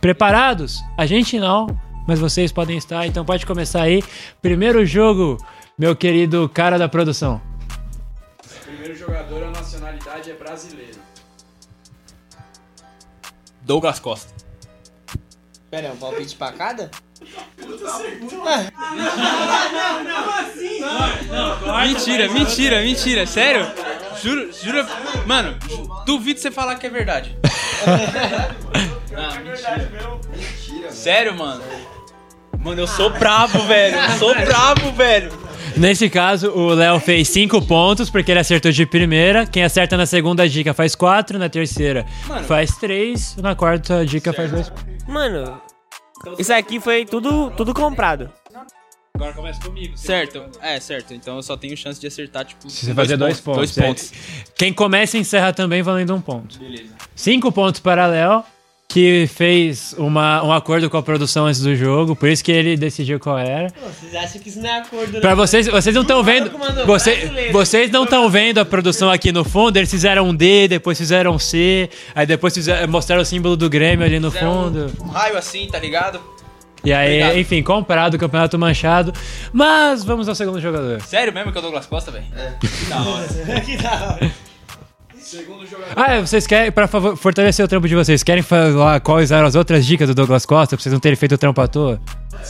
Preparados? 0.00 0.80
A 0.96 1.06
gente 1.06 1.38
não, 1.38 1.66
mas 2.06 2.18
vocês 2.18 2.52
podem 2.52 2.76
estar, 2.76 3.06
então 3.06 3.24
pode 3.24 3.44
começar 3.44 3.82
aí. 3.82 4.02
Primeiro 4.40 4.84
jogo, 4.86 5.36
meu 5.78 5.94
querido 5.96 6.48
cara 6.48 6.78
da 6.78 6.88
produção. 6.88 7.40
Primeiro 8.64 8.96
jogador, 8.96 9.44
a 9.44 9.50
nacionalidade 9.50 10.30
é 10.30 10.34
brasileiro. 10.34 10.98
Douglas 13.62 13.98
Costa. 13.98 14.39
Pera, 15.70 15.86
é 15.88 15.92
um 15.92 15.96
palpite 15.96 16.34
pra 16.34 16.52
cada? 16.52 16.90
Mentira, 21.86 22.28
mentira, 22.28 22.80
mentira. 22.82 23.26
Sério? 23.26 23.66
Juro, 24.20 24.52
juro. 24.52 24.86
Mano, 25.26 25.56
duvido 26.04 26.40
você 26.40 26.50
falar 26.50 26.74
que 26.76 26.86
é 26.86 26.90
verdade. 26.90 27.36
Ah, 29.12 29.40
mentira. 29.40 30.92
Sério, 30.92 31.34
mano? 31.36 31.62
Mano, 32.62 32.82
eu 32.82 32.86
sou 32.86 33.10
bravo, 33.10 33.58
velho. 33.66 33.96
Eu 33.96 34.18
sou 34.18 34.34
bravo, 34.34 34.92
velho. 34.92 35.32
Nesse 35.76 36.10
caso, 36.10 36.50
o 36.50 36.74
Léo 36.74 37.00
fez 37.00 37.28
5 37.28 37.62
pontos 37.62 38.10
porque 38.10 38.30
ele 38.30 38.40
acertou 38.40 38.70
de 38.70 38.84
primeira. 38.84 39.46
Quem 39.46 39.62
acerta 39.62 39.96
na 39.96 40.04
segunda 40.04 40.48
dica 40.48 40.74
faz 40.74 40.94
4, 40.94 41.38
na 41.38 41.48
terceira 41.48 42.04
Mano. 42.26 42.44
faz 42.44 42.76
3, 42.76 43.36
na 43.36 43.54
quarta 43.54 44.04
dica 44.04 44.32
faz 44.32 44.50
2. 44.50 44.72
Mano, 45.08 45.60
isso 46.38 46.52
aqui 46.52 46.80
foi 46.80 47.04
tudo, 47.04 47.50
tudo 47.52 47.72
comprado. 47.72 48.30
Agora 49.14 49.32
começa 49.32 49.60
comigo. 49.60 49.96
Certo, 49.96 50.44
é, 50.62 50.80
certo. 50.80 51.12
Então 51.14 51.36
eu 51.36 51.42
só 51.42 51.56
tenho 51.56 51.76
chance 51.76 52.00
de 52.00 52.06
acertar, 52.06 52.44
tipo. 52.44 52.68
Se 52.70 52.86
você 52.86 52.94
fazer 52.94 53.16
dois 53.16 53.40
pontos. 53.40 53.74
Dois 53.74 53.78
é. 53.78 53.86
pontos. 53.86 54.12
Quem 54.54 54.72
começa 54.72 55.18
encerra 55.18 55.52
também 55.52 55.82
valendo 55.82 56.14
um 56.14 56.20
ponto. 56.20 56.58
Beleza. 56.58 56.94
5 57.14 57.52
pontos 57.52 57.80
para 57.80 58.06
Léo, 58.06 58.42
que 58.90 59.28
fez 59.32 59.94
uma, 59.96 60.42
um 60.42 60.52
acordo 60.52 60.90
com 60.90 60.96
a 60.96 61.02
produção 61.02 61.46
antes 61.46 61.60
do 61.60 61.76
jogo, 61.76 62.16
por 62.16 62.28
isso 62.28 62.42
que 62.42 62.50
ele 62.50 62.76
decidiu 62.76 63.20
qual 63.20 63.38
era. 63.38 63.72
Vocês 63.86 64.12
acham 64.16 64.40
que 64.40 64.48
isso 64.48 64.60
não 64.60 64.68
é 64.68 64.78
acordo, 64.80 65.20
Pra 65.20 65.32
vocês, 65.36 65.68
vocês 65.68 65.94
não 65.94 66.02
estão 66.02 66.24
vendo. 66.24 66.50
Você, 66.86 67.50
vocês 67.52 67.88
não 67.88 68.02
estão 68.02 68.28
vendo 68.28 68.58
a 68.58 68.64
produção 68.64 69.08
aqui 69.08 69.30
no 69.30 69.44
fundo. 69.44 69.76
Eles 69.76 69.88
fizeram 69.88 70.28
um 70.28 70.34
D, 70.34 70.66
depois 70.66 70.98
fizeram 70.98 71.30
um 71.32 71.38
C, 71.38 71.88
aí 72.16 72.26
depois 72.26 72.52
fizeram, 72.52 72.88
mostraram 72.88 73.22
o 73.22 73.24
símbolo 73.24 73.56
do 73.56 73.70
Grêmio 73.70 74.04
ali 74.04 74.18
no 74.18 74.32
fundo. 74.32 74.92
Um 75.00 75.06
raio 75.08 75.38
assim, 75.38 75.68
tá 75.68 75.78
ligado? 75.78 76.20
E 76.82 76.92
aí, 76.92 77.18
Obrigado. 77.20 77.38
enfim, 77.38 77.62
comprado 77.62 78.14
o 78.14 78.18
campeonato 78.18 78.58
manchado. 78.58 79.12
Mas 79.52 80.02
vamos 80.02 80.28
ao 80.28 80.34
segundo 80.34 80.60
jogador. 80.60 81.00
Sério 81.02 81.32
mesmo 81.32 81.52
que 81.52 81.58
é 81.58 81.60
o 81.60 81.62
Douglas 81.62 81.86
Costa, 81.86 82.10
velho? 82.10 82.24
Segundo 82.60 83.78
jogador, 83.80 84.30
Ah, 85.96 86.14
é, 86.14 86.20
vocês 86.20 86.46
querem, 86.46 86.72
pra 86.72 86.86
favor, 86.86 87.16
fortalecer 87.16 87.64
o 87.64 87.68
trampo 87.68 87.86
de 87.88 87.94
vocês, 87.94 88.22
querem 88.22 88.42
falar 88.42 89.00
quais 89.00 89.30
eram 89.30 89.46
as 89.46 89.54
outras 89.54 89.86
dicas 89.86 90.08
do 90.08 90.14
Douglas 90.14 90.44
Costa 90.46 90.76
pra 90.76 90.82
vocês 90.82 90.92
não 90.92 91.00
terem 91.00 91.16
feito 91.16 91.34
o 91.34 91.38
trampo 91.38 91.60
à 91.60 91.68
toa? 91.68 92.00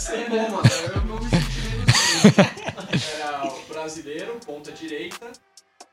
é 0.09 0.29
bom, 0.29 0.51
mano. 0.51 0.63
Eu 0.95 1.03
não 1.05 1.19
me 1.19 1.31
senti 1.31 2.41
Era 3.21 3.45
o 3.49 3.73
brasileiro, 3.73 4.39
ponta 4.47 4.73
direita. 4.73 5.27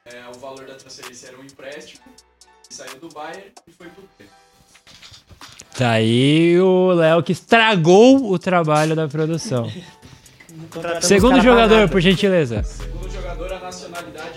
É, 0.06 0.22
o 0.34 0.40
valor 0.40 0.66
da 0.66 0.76
transferência 0.76 1.28
era 1.28 1.38
um 1.38 1.44
empréstimo. 1.44 2.04
Saiu 2.70 3.00
do 3.00 3.10
Bayern 3.10 3.52
e 3.68 3.72
foi 3.72 3.88
pro 3.88 4.04
Grêmio. 4.18 4.34
Tá 5.78 5.92
aí 5.92 6.60
o 6.60 6.92
Léo 6.94 7.22
que 7.24 7.32
estragou 7.32 8.32
o 8.32 8.40
trabalho 8.40 8.96
da 8.96 9.08
produção. 9.08 9.72
Segundo 11.02 11.42
jogador, 11.42 11.88
por 11.90 12.02
gentileza. 12.02 12.64
Segundo 12.64 13.10
jogador, 13.12 13.54
a 13.54 13.60
nacionalidade 13.60 14.37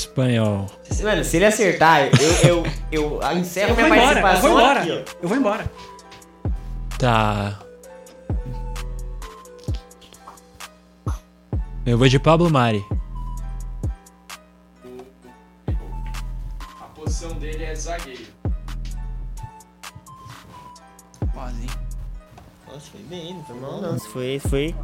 Espanhol. 0.00 0.66
Mano, 1.02 1.24
se 1.24 1.36
ele 1.36 1.46
acertar, 1.46 2.08
eu, 2.42 2.64
eu, 2.92 3.20
eu 3.20 3.32
encerro 3.36 3.70
Eu 3.70 3.76
minha 3.76 3.86
embora, 3.88 4.18
eu 4.18 4.22
participação 4.22 4.50
vou 4.50 4.60
embora. 4.60 4.80
aqui. 4.80 5.04
Eu 5.22 5.28
vou 5.28 5.36
embora. 5.38 5.72
Tá. 6.98 7.58
Eu 11.86 11.98
vou 11.98 12.08
de 12.08 12.18
Pablo 12.18 12.50
Mari. 12.50 12.84
A 16.80 16.84
posição 16.94 17.32
dele 17.34 17.64
é 17.64 17.74
zagueiro. 17.74 18.40
Nossa, 22.66 22.90
foi 22.92 23.00
bem, 23.02 23.34
não 23.34 23.44
foi 23.44 23.56
mal 23.60 23.80
não. 23.80 23.98
Foi, 23.98 24.38
foi 24.38 24.74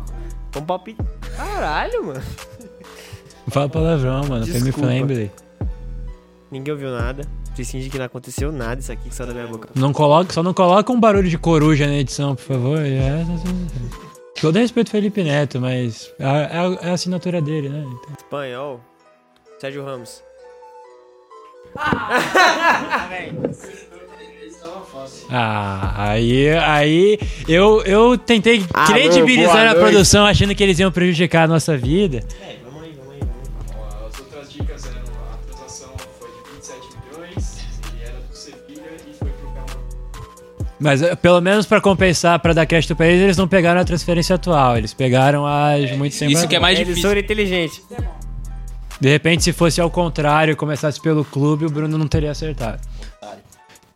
um 0.56 0.62
palpite. 0.62 1.00
Caralho, 1.36 2.06
mano. 2.06 2.22
Não 3.46 3.52
fala 3.52 3.68
palavrão, 3.68 4.24
mano. 4.28 4.44
Foi 4.46 4.54
me 4.60 4.64
Desculpa. 4.64 4.88
Flambley. 4.88 5.30
Ninguém 6.50 6.72
ouviu 6.72 6.90
nada. 6.90 7.22
Vocês 7.54 7.70
fingem 7.70 7.90
que 7.90 7.98
não 7.98 8.04
aconteceu 8.04 8.52
nada 8.52 8.80
isso 8.80 8.92
aqui 8.92 9.08
que 9.08 9.14
saiu 9.14 9.28
da 9.28 9.34
minha 9.34 9.46
boca. 9.46 9.68
Não 9.74 9.92
coloca, 9.92 10.32
só 10.32 10.42
não 10.42 10.52
coloca 10.52 10.92
um 10.92 11.00
barulho 11.00 11.28
de 11.28 11.38
coruja 11.38 11.86
na 11.86 11.94
edição, 11.94 12.34
por 12.34 12.42
favor. 12.44 12.78
É, 12.80 13.24
todo 14.40 14.58
respeito 14.58 14.88
ao 14.88 14.92
Felipe 14.92 15.22
Neto, 15.24 15.60
mas 15.60 16.12
é 16.18 16.24
a, 16.26 16.36
é 16.36 16.58
a- 16.58 16.78
é 16.88 16.90
assinatura 16.90 17.40
dele, 17.40 17.68
né? 17.70 17.84
Então- 17.86 18.14
Espanhol. 18.18 18.80
Sérgio 19.58 19.84
Ramos. 19.84 20.22
Ah, 25.30 25.92
aí, 26.12 26.50
aí 26.50 27.18
eu, 27.48 27.82
eu 27.82 28.16
tentei 28.16 28.64
Alô, 28.72 28.86
credibilizar 28.86 29.52
boa 29.56 29.70
a 29.70 29.74
produção 29.74 30.24
achando 30.24 30.54
que 30.54 30.62
eles 30.62 30.78
iam 30.78 30.90
prejudicar 30.92 31.44
a 31.44 31.48
nossa 31.48 31.76
vida. 31.76 32.22
É, 32.40 32.55
Mas 40.78 41.00
eh, 41.02 41.14
pelo 41.16 41.40
menos 41.40 41.64
pra 41.66 41.80
compensar, 41.80 42.38
pra 42.38 42.52
dar 42.52 42.66
crédito 42.66 42.94
pra 42.94 43.06
eles, 43.06 43.22
eles 43.22 43.36
não 43.36 43.48
pegaram 43.48 43.80
a 43.80 43.84
transferência 43.84 44.36
atual. 44.36 44.76
Eles 44.76 44.92
pegaram 44.92 45.46
a 45.46 45.78
de 45.78 45.94
muito 45.96 46.18
tempo. 46.18 46.32
Isso 46.32 46.46
que 46.46 46.56
é 46.56 46.60
mais 46.60 46.76
Eles 46.78 46.88
difícil. 46.88 47.08
foram 47.10 47.20
inteligentes. 47.20 47.82
De 49.00 49.08
repente, 49.08 49.42
se 49.42 49.52
fosse 49.52 49.80
ao 49.80 49.90
contrário, 49.90 50.56
começasse 50.56 51.00
pelo 51.00 51.24
clube, 51.24 51.64
o 51.66 51.70
Bruno 51.70 51.96
não 51.98 52.06
teria 52.08 52.30
acertado. 52.30 52.80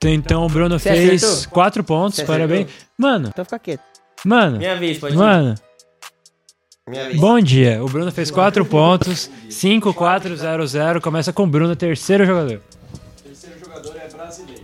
Então 0.02 0.46
o 0.46 0.48
Bruno 0.48 0.78
Você 0.78 0.90
fez 0.90 1.22
acertou? 1.22 1.50
quatro 1.52 1.84
pontos, 1.84 2.16
Você 2.16 2.24
parabéns. 2.24 2.66
acertou? 2.66 2.86
Mano, 2.98 3.28
Então 3.28 3.44
fica 3.44 3.58
quieto. 3.58 3.82
Mano, 4.24 4.56
Minha 4.58 4.76
vez, 4.76 4.96
pode 4.98 5.14
ir. 5.14 5.18
mano, 5.18 5.54
Minha 6.88 7.04
vez. 7.08 7.20
bom 7.20 7.38
dia. 7.40 7.82
O 7.84 7.86
Bruno 7.86 8.10
fez 8.10 8.30
4 8.30 8.64
pontos, 8.64 9.30
5, 9.50 9.92
4, 9.92 10.34
0, 10.36 10.66
0. 10.66 11.00
Começa 11.02 11.32
com 11.34 11.42
o 11.44 11.46
Bruno, 11.46 11.76
terceiro 11.76 12.24
jogador. 12.24 12.62
Terceiro 13.22 13.58
jogador 13.62 13.94
é 13.96 14.08
brasileiro. 14.08 14.62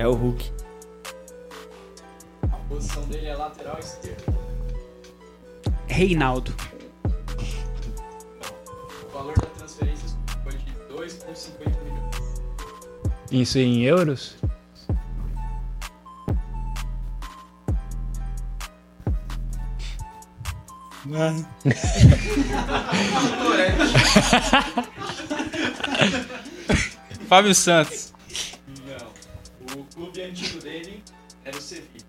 É 0.00 0.08
o 0.08 0.14
Hulk. 0.14 0.50
A 2.50 2.56
posição 2.70 3.02
dele 3.02 3.26
é 3.26 3.36
lateral 3.36 3.78
esquerdo. 3.78 4.34
Reinaldo. 5.88 6.56
O 9.04 9.12
valor 9.12 9.38
da 9.38 9.46
transferência 9.48 10.08
foi 10.42 10.52
de 10.52 10.72
2,50 10.88 11.82
milhões. 11.84 12.16
Isso 13.30 13.58
em 13.58 13.82
euros? 13.82 14.38
Fábio 27.28 27.54
Santos. 27.54 28.09
Era 31.50 31.58
o 31.58 31.60
Sevilla. 31.60 32.04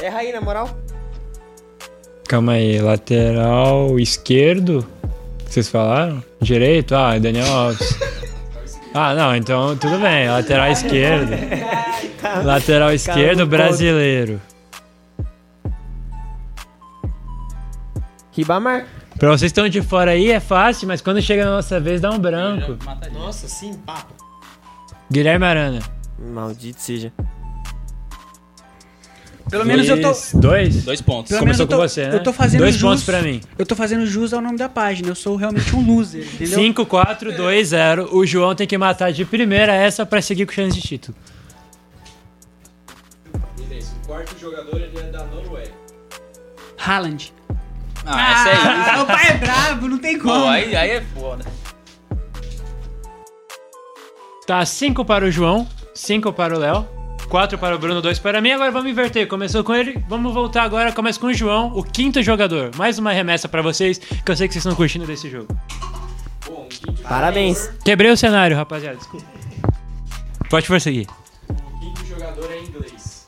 Erra 0.00 0.18
aí, 0.18 0.32
na 0.32 0.40
moral. 0.40 0.70
Calma 2.28 2.52
aí, 2.52 2.80
lateral 2.80 3.98
esquerdo? 3.98 4.86
Vocês 5.46 5.68
falaram? 5.68 6.22
Direito? 6.40 6.94
Ah, 6.94 7.18
Daniel 7.18 7.46
Alves. 7.52 7.98
Ah, 8.96 9.12
não, 9.12 9.34
então 9.34 9.76
tudo 9.76 9.98
bem. 9.98 10.28
Lateral 10.28 10.70
esquerdo. 10.70 11.32
Lateral 12.44 12.92
esquerdo 12.94 13.44
brasileiro. 13.44 14.40
Ribamar. 18.30 18.86
Pra 19.18 19.30
vocês 19.30 19.50
que 19.50 19.58
estão 19.58 19.68
de 19.68 19.82
fora 19.82 20.12
aí 20.12 20.30
é 20.30 20.38
fácil, 20.38 20.86
mas 20.86 21.00
quando 21.00 21.20
chega 21.20 21.44
na 21.44 21.50
nossa 21.50 21.80
vez 21.80 22.00
dá 22.00 22.08
um 22.12 22.20
branco. 22.20 22.78
Nossa, 23.12 23.48
sim, 23.48 23.74
papo. 23.78 24.23
Guilherme 25.10 25.44
Arana. 25.44 25.80
Maldito 26.18 26.80
seja. 26.80 27.12
Pelo 29.50 29.64
menos 29.66 29.88
eu 29.88 30.00
tô. 30.00 30.12
Dois? 30.38 30.82
Dois? 30.82 31.00
Pontos. 31.02 31.28
Pelo 31.28 31.40
Começou 31.40 31.66
tô, 31.66 31.76
com 31.76 31.82
você, 31.82 32.08
né? 32.08 32.14
eu 32.16 32.22
tô 32.22 32.32
fazendo 32.32 32.60
Dois 32.60 32.74
jus, 32.74 32.82
pontos 32.82 33.04
pra 33.04 33.20
mim. 33.20 33.40
Eu 33.58 33.66
tô 33.66 33.76
fazendo 33.76 34.06
jus 34.06 34.32
ao 34.32 34.40
nome 34.40 34.56
da 34.56 34.68
página. 34.68 35.08
Eu 35.08 35.14
sou 35.14 35.36
realmente 35.36 35.74
um 35.76 35.84
loser, 35.86 36.24
entendeu? 36.24 36.58
5, 36.58 36.86
4, 36.86 37.32
2, 37.36 37.68
0. 37.68 38.16
O 38.16 38.26
João 38.26 38.54
tem 38.54 38.66
que 38.66 38.78
matar 38.78 39.12
de 39.12 39.24
primeira 39.24 39.74
essa 39.74 40.06
pra 40.06 40.22
seguir 40.22 40.46
com 40.46 40.52
chance 40.52 40.74
de 40.74 40.80
título. 40.80 41.16
Beleza. 43.58 43.92
O 44.02 44.06
quarto 44.06 44.38
jogador 44.40 44.80
ele 44.80 44.98
é 44.98 45.02
da 45.10 45.24
Noruega. 45.24 45.72
Haaland. 46.78 47.32
Ah, 48.06 48.32
essa 48.32 48.94
aí. 48.94 49.02
o 49.02 49.06
pai 49.06 49.28
é 49.28 49.34
brabo, 49.38 49.88
não 49.88 49.98
tem 49.98 50.18
como. 50.18 50.42
Pô, 50.42 50.48
aí, 50.48 50.74
aí 50.74 50.90
é 50.90 51.00
foda. 51.00 51.44
Tá 54.46 54.64
5 54.64 55.04
para 55.04 55.24
o 55.24 55.30
João, 55.30 55.66
5 55.94 56.32
para 56.32 56.54
o 56.54 56.58
Léo, 56.58 56.86
4 57.28 57.56
para 57.56 57.74
o 57.74 57.78
Bruno, 57.78 58.02
2 58.02 58.18
para 58.18 58.40
mim. 58.42 58.50
Agora 58.50 58.70
vamos 58.70 58.90
inverter. 58.90 59.26
Começou 59.26 59.64
com 59.64 59.74
ele, 59.74 60.04
vamos 60.06 60.34
voltar 60.34 60.64
agora. 60.64 60.92
Começa 60.92 61.18
com 61.18 61.28
o 61.28 61.34
João, 61.34 61.72
o 61.74 61.82
quinto 61.82 62.22
jogador. 62.22 62.70
Mais 62.76 62.98
uma 62.98 63.12
remessa 63.12 63.48
pra 63.48 63.62
vocês, 63.62 63.98
que 63.98 64.30
eu 64.30 64.36
sei 64.36 64.46
que 64.46 64.52
vocês 64.52 64.64
estão 64.64 64.76
curtindo 64.76 65.06
desse 65.06 65.30
jogo. 65.30 65.48
Bom, 66.46 66.68
Parabéns. 67.08 67.70
Quebrei 67.84 68.10
o 68.10 68.16
cenário, 68.16 68.54
rapaziada. 68.54 68.98
Desculpa. 68.98 69.26
Pode 70.50 70.66
prosseguir. 70.66 71.06
O 71.48 71.80
quinto 71.80 72.06
jogador 72.06 72.50
é 72.52 72.60
inglês. 72.60 73.26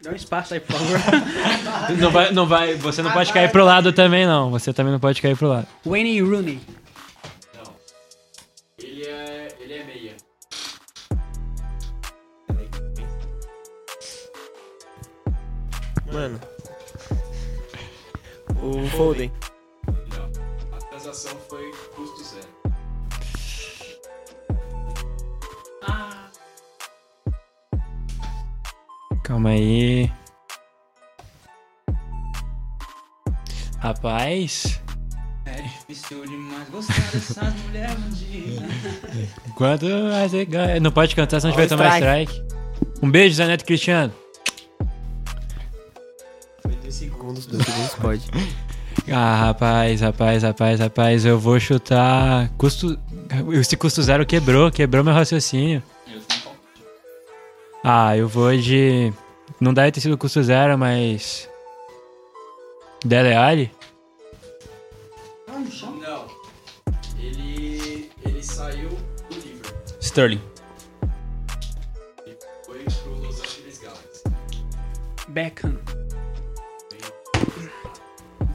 Dá 0.00 0.12
um 0.12 0.14
espaço 0.14 0.54
aí, 0.54 0.60
por 0.60 0.76
favor. 0.76 0.98
Não 1.98 2.10
vai, 2.10 2.32
não 2.32 2.46
vai, 2.46 2.74
você 2.76 3.02
não 3.02 3.10
pode 3.10 3.32
cair 3.32 3.50
pro 3.50 3.64
lado 3.64 3.92
também, 3.92 4.26
não. 4.26 4.50
Você 4.50 4.72
também 4.72 4.92
não 4.92 5.00
pode 5.00 5.20
cair 5.20 5.36
pro 5.36 5.48
lado. 5.48 5.66
Wayne 5.84 6.20
Rooney. 6.20 6.60
Mano. 16.12 16.40
O 18.62 18.86
Foden. 18.88 19.32
Não. 19.86 20.76
A 20.76 20.78
transação 20.88 21.36
foi 21.48 21.70
custo 21.94 22.24
zero. 22.24 22.48
Calma 29.22 29.50
aí. 29.50 30.10
Rapaz, 33.78 34.78
É 35.46 35.62
difícil 35.62 36.26
demais 36.26 36.68
gostar 36.68 36.94
dessas 37.12 37.54
mulheres 37.64 37.94
bandidas. 37.94 38.68
quanto 39.54 39.86
mais 39.86 40.30
você 40.30 40.44
ganha. 40.44 40.78
Não 40.80 40.90
pode 40.92 41.16
cantar, 41.16 41.40
senão 41.40 41.54
a 41.54 41.56
gente 41.58 41.68
vai 41.68 41.78
tomar 41.78 41.94
strike. 41.98 42.42
Um 43.02 43.10
beijo, 43.10 43.36
Zé 43.36 43.46
Neto 43.46 43.64
Cristiano. 43.64 44.12
Dois 46.90 46.96
segundos. 46.96 47.46
Dois 47.46 47.64
segundos 47.64 47.94
pode. 47.94 48.30
Ah, 49.08 49.46
rapaz, 49.46 50.00
rapaz, 50.00 50.42
rapaz, 50.42 50.80
rapaz, 50.80 51.24
eu 51.24 51.38
vou 51.38 51.58
chutar. 51.58 52.48
Custo. 52.58 52.98
Esse 53.52 53.76
custo 53.76 54.02
zero 54.02 54.26
quebrou, 54.26 54.70
quebrou 54.70 55.02
meu 55.02 55.14
raciocínio. 55.14 55.82
Ah, 57.82 58.16
eu 58.16 58.28
vou 58.28 58.54
de. 58.56 59.12
Não 59.60 59.72
deve 59.72 59.92
ter 59.92 60.00
sido 60.00 60.18
custo 60.18 60.42
zero, 60.42 60.76
mas. 60.76 61.48
Dele 63.04 63.32
Alli? 63.32 63.72
Não. 65.48 66.26
Ele. 67.18 68.10
ele 68.24 68.42
saiu 68.42 68.90
do 69.30 69.36
Liverpool. 69.36 69.96
Sterling. 70.00 70.42
Ele 72.26 72.36
foi 72.66 72.84
pro 72.84 73.14
Los 73.14 73.40
Angeles 73.40 73.78
Galaxy. 73.78 74.22
Beckham. 75.28 75.89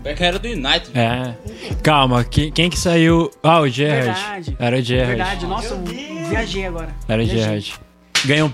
Beckham 0.06 0.28
era 0.28 0.38
do 0.38 0.48
United. 0.48 0.92
É. 0.94 1.34
Calma, 1.82 2.24
quem, 2.24 2.52
quem 2.52 2.70
que 2.70 2.78
saiu. 2.78 3.32
Ah, 3.42 3.60
o 3.60 3.68
Gerrard. 3.68 4.06
Verdade. 4.06 4.58
Era 4.60 4.78
o 4.78 4.82
Gerrard. 4.84 5.16
Verdade, 5.16 5.46
nossa, 5.48 5.74
eu 5.74 5.84
viajei 6.30 6.68
agora. 6.68 6.90
Era 7.08 7.24
o. 7.24 7.26
Gerrard. 7.26 7.74
Ganhei 8.24 8.44
um. 8.44 8.52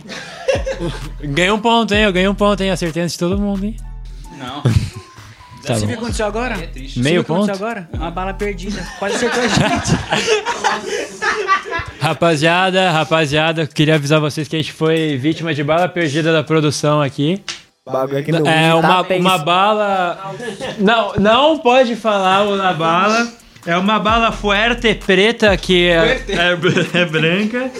ganhei 1.19 1.51
um 1.51 1.59
ponto, 1.59 1.93
hein? 1.93 2.03
Eu 2.03 2.13
ganhei 2.13 2.29
um 2.29 2.33
ponto, 2.33 2.63
hein? 2.63 2.71
Acertei 2.71 3.03
antes 3.03 3.13
de 3.13 3.19
todo 3.19 3.37
mundo, 3.37 3.65
hein? 3.65 3.75
Não. 4.37 4.63
Tá 5.61 5.75
Você 5.75 5.85
viu 5.85 5.89
o 5.89 5.89
que 5.89 6.03
aconteceu 6.03 6.25
agora? 6.25 6.55
É 6.55 6.65
triste. 6.65 6.95
Você 6.95 7.01
viu 7.01 7.03
Meio 7.03 7.21
o 7.21 7.23
que 7.23 7.31
aconteceu 7.31 7.53
ponto? 7.53 7.63
agora? 7.63 7.89
Uma 7.93 8.09
bala 8.09 8.33
perdida. 8.33 8.83
Quase 8.97 9.17
acertou 9.17 9.43
a 9.43 9.47
gente. 9.47 9.91
Rapaziada, 12.01 12.89
rapaziada, 12.89 13.67
queria 13.67 13.93
avisar 13.93 14.19
vocês 14.19 14.47
que 14.47 14.55
a 14.55 14.59
gente 14.59 14.73
foi 14.73 15.17
vítima 15.17 15.53
de 15.53 15.63
bala 15.63 15.87
perdida 15.87 16.33
da 16.33 16.43
produção 16.43 16.99
aqui. 16.99 17.43
Bagulho 17.89 18.19
É 18.47 18.69
tá 18.69 18.75
uma, 18.77 19.01
uma 19.01 19.37
bala. 19.39 20.35
Não, 20.77 21.13
não 21.15 21.57
pode 21.57 21.95
falar 21.95 22.43
o 22.43 22.55
na 22.55 22.73
bala. 22.73 23.27
É 23.65 23.75
uma 23.75 23.97
bala 23.97 24.31
fuerte 24.31 24.93
preta 24.93 25.55
que 25.57 25.87
é, 25.87 26.23
é, 26.29 26.99
é 26.99 27.05
branca. 27.05 27.71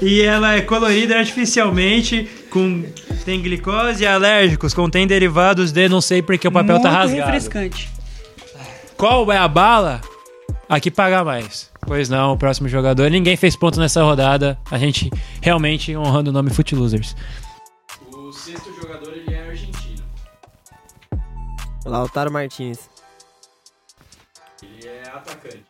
E 0.00 0.22
ela 0.22 0.54
é 0.54 0.62
colorida 0.62 1.18
artificialmente 1.18 2.28
com. 2.50 2.84
Tem 3.24 3.40
glicose 3.40 4.02
e 4.02 4.06
alérgicos, 4.06 4.74
contém 4.74 5.06
derivados 5.06 5.72
de 5.72 5.88
não 5.88 6.00
sei 6.00 6.20
porque 6.20 6.46
o 6.46 6.52
papel 6.52 6.80
tá 6.80 6.90
Muito 6.90 6.98
rasgado. 6.98 7.32
refrescante. 7.32 7.90
Qual 8.96 9.30
é 9.32 9.38
a 9.38 9.48
bala? 9.48 10.00
Aqui 10.68 10.90
paga 10.90 11.22
mais. 11.24 11.70
Pois 11.86 12.08
não, 12.08 12.32
o 12.32 12.38
próximo 12.38 12.68
jogador. 12.68 13.10
Ninguém 13.10 13.36
fez 13.36 13.56
ponto 13.56 13.78
nessa 13.78 14.02
rodada. 14.02 14.58
A 14.70 14.78
gente 14.78 15.10
realmente 15.42 15.94
honrando 15.96 16.30
o 16.30 16.32
nome 16.32 16.50
Foot 16.50 16.74
Losers. 16.74 17.14
O 18.12 18.32
sexto 18.32 18.70
jogador. 18.80 19.03
Lautaro 21.84 22.32
Martinez. 22.32 22.88
Ele 24.62 24.86
é 24.88 25.08
atacante. 25.08 25.64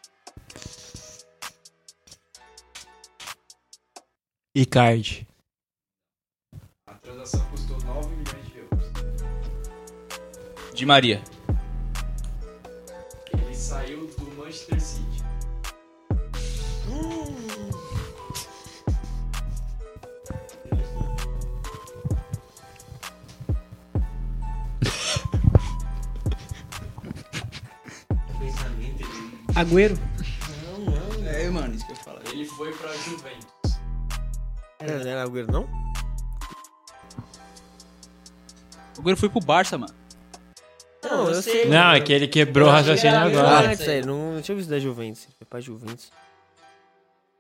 Icardi. 4.55 5.27
A 6.87 6.95
transação 6.95 7.45
custou 7.51 7.77
9 7.83 8.09
milhões 8.15 8.47
de 8.47 8.59
euros. 8.59 8.85
De 10.73 10.87
Maria. 10.87 11.23
Ele 13.33 13.55
saiu 13.55 14.04
Agüero. 29.55 29.97
É, 31.27 31.49
mano, 31.49 31.75
isso 31.75 31.87
que 31.87 31.93
eu 31.93 31.97
falo. 31.97 32.19
Ele 32.33 32.45
foi 32.45 32.73
pra 32.73 32.93
Juventus. 32.93 33.79
Não, 34.87 34.99
não 34.99 35.07
era 35.11 35.23
Agüero, 35.25 35.51
não? 35.53 35.69
O 38.97 39.01
Agüero 39.01 39.17
foi 39.17 39.29
pro 39.29 39.41
Barça, 39.41 39.79
mano. 39.79 39.95
Não, 41.03 41.29
eu 41.29 41.43
sei. 41.43 41.67
Não, 41.69 41.93
é 41.93 42.01
que 42.01 42.13
ele 42.13 42.27
quebrou 42.27 42.69
o 42.69 42.71
raciocínio 42.71 43.17
Ah, 43.19 43.23
agora. 43.25 43.71
antes, 43.71 43.87
aí, 43.87 44.05
não, 44.05 44.35
deixa 44.35 44.53
eu 44.53 44.57
ver 44.57 44.63
se 44.65 44.71
da 44.71 44.79
Juventus. 44.79 45.29
Foi 45.39 45.47
pra 45.47 45.61
Juventus. 45.61 46.11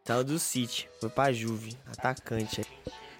Saiu 0.04 0.22
do 0.22 0.38
City. 0.38 0.86
Foi 1.00 1.08
pra 1.08 1.32
Juve. 1.32 1.74
Atacante. 1.96 2.62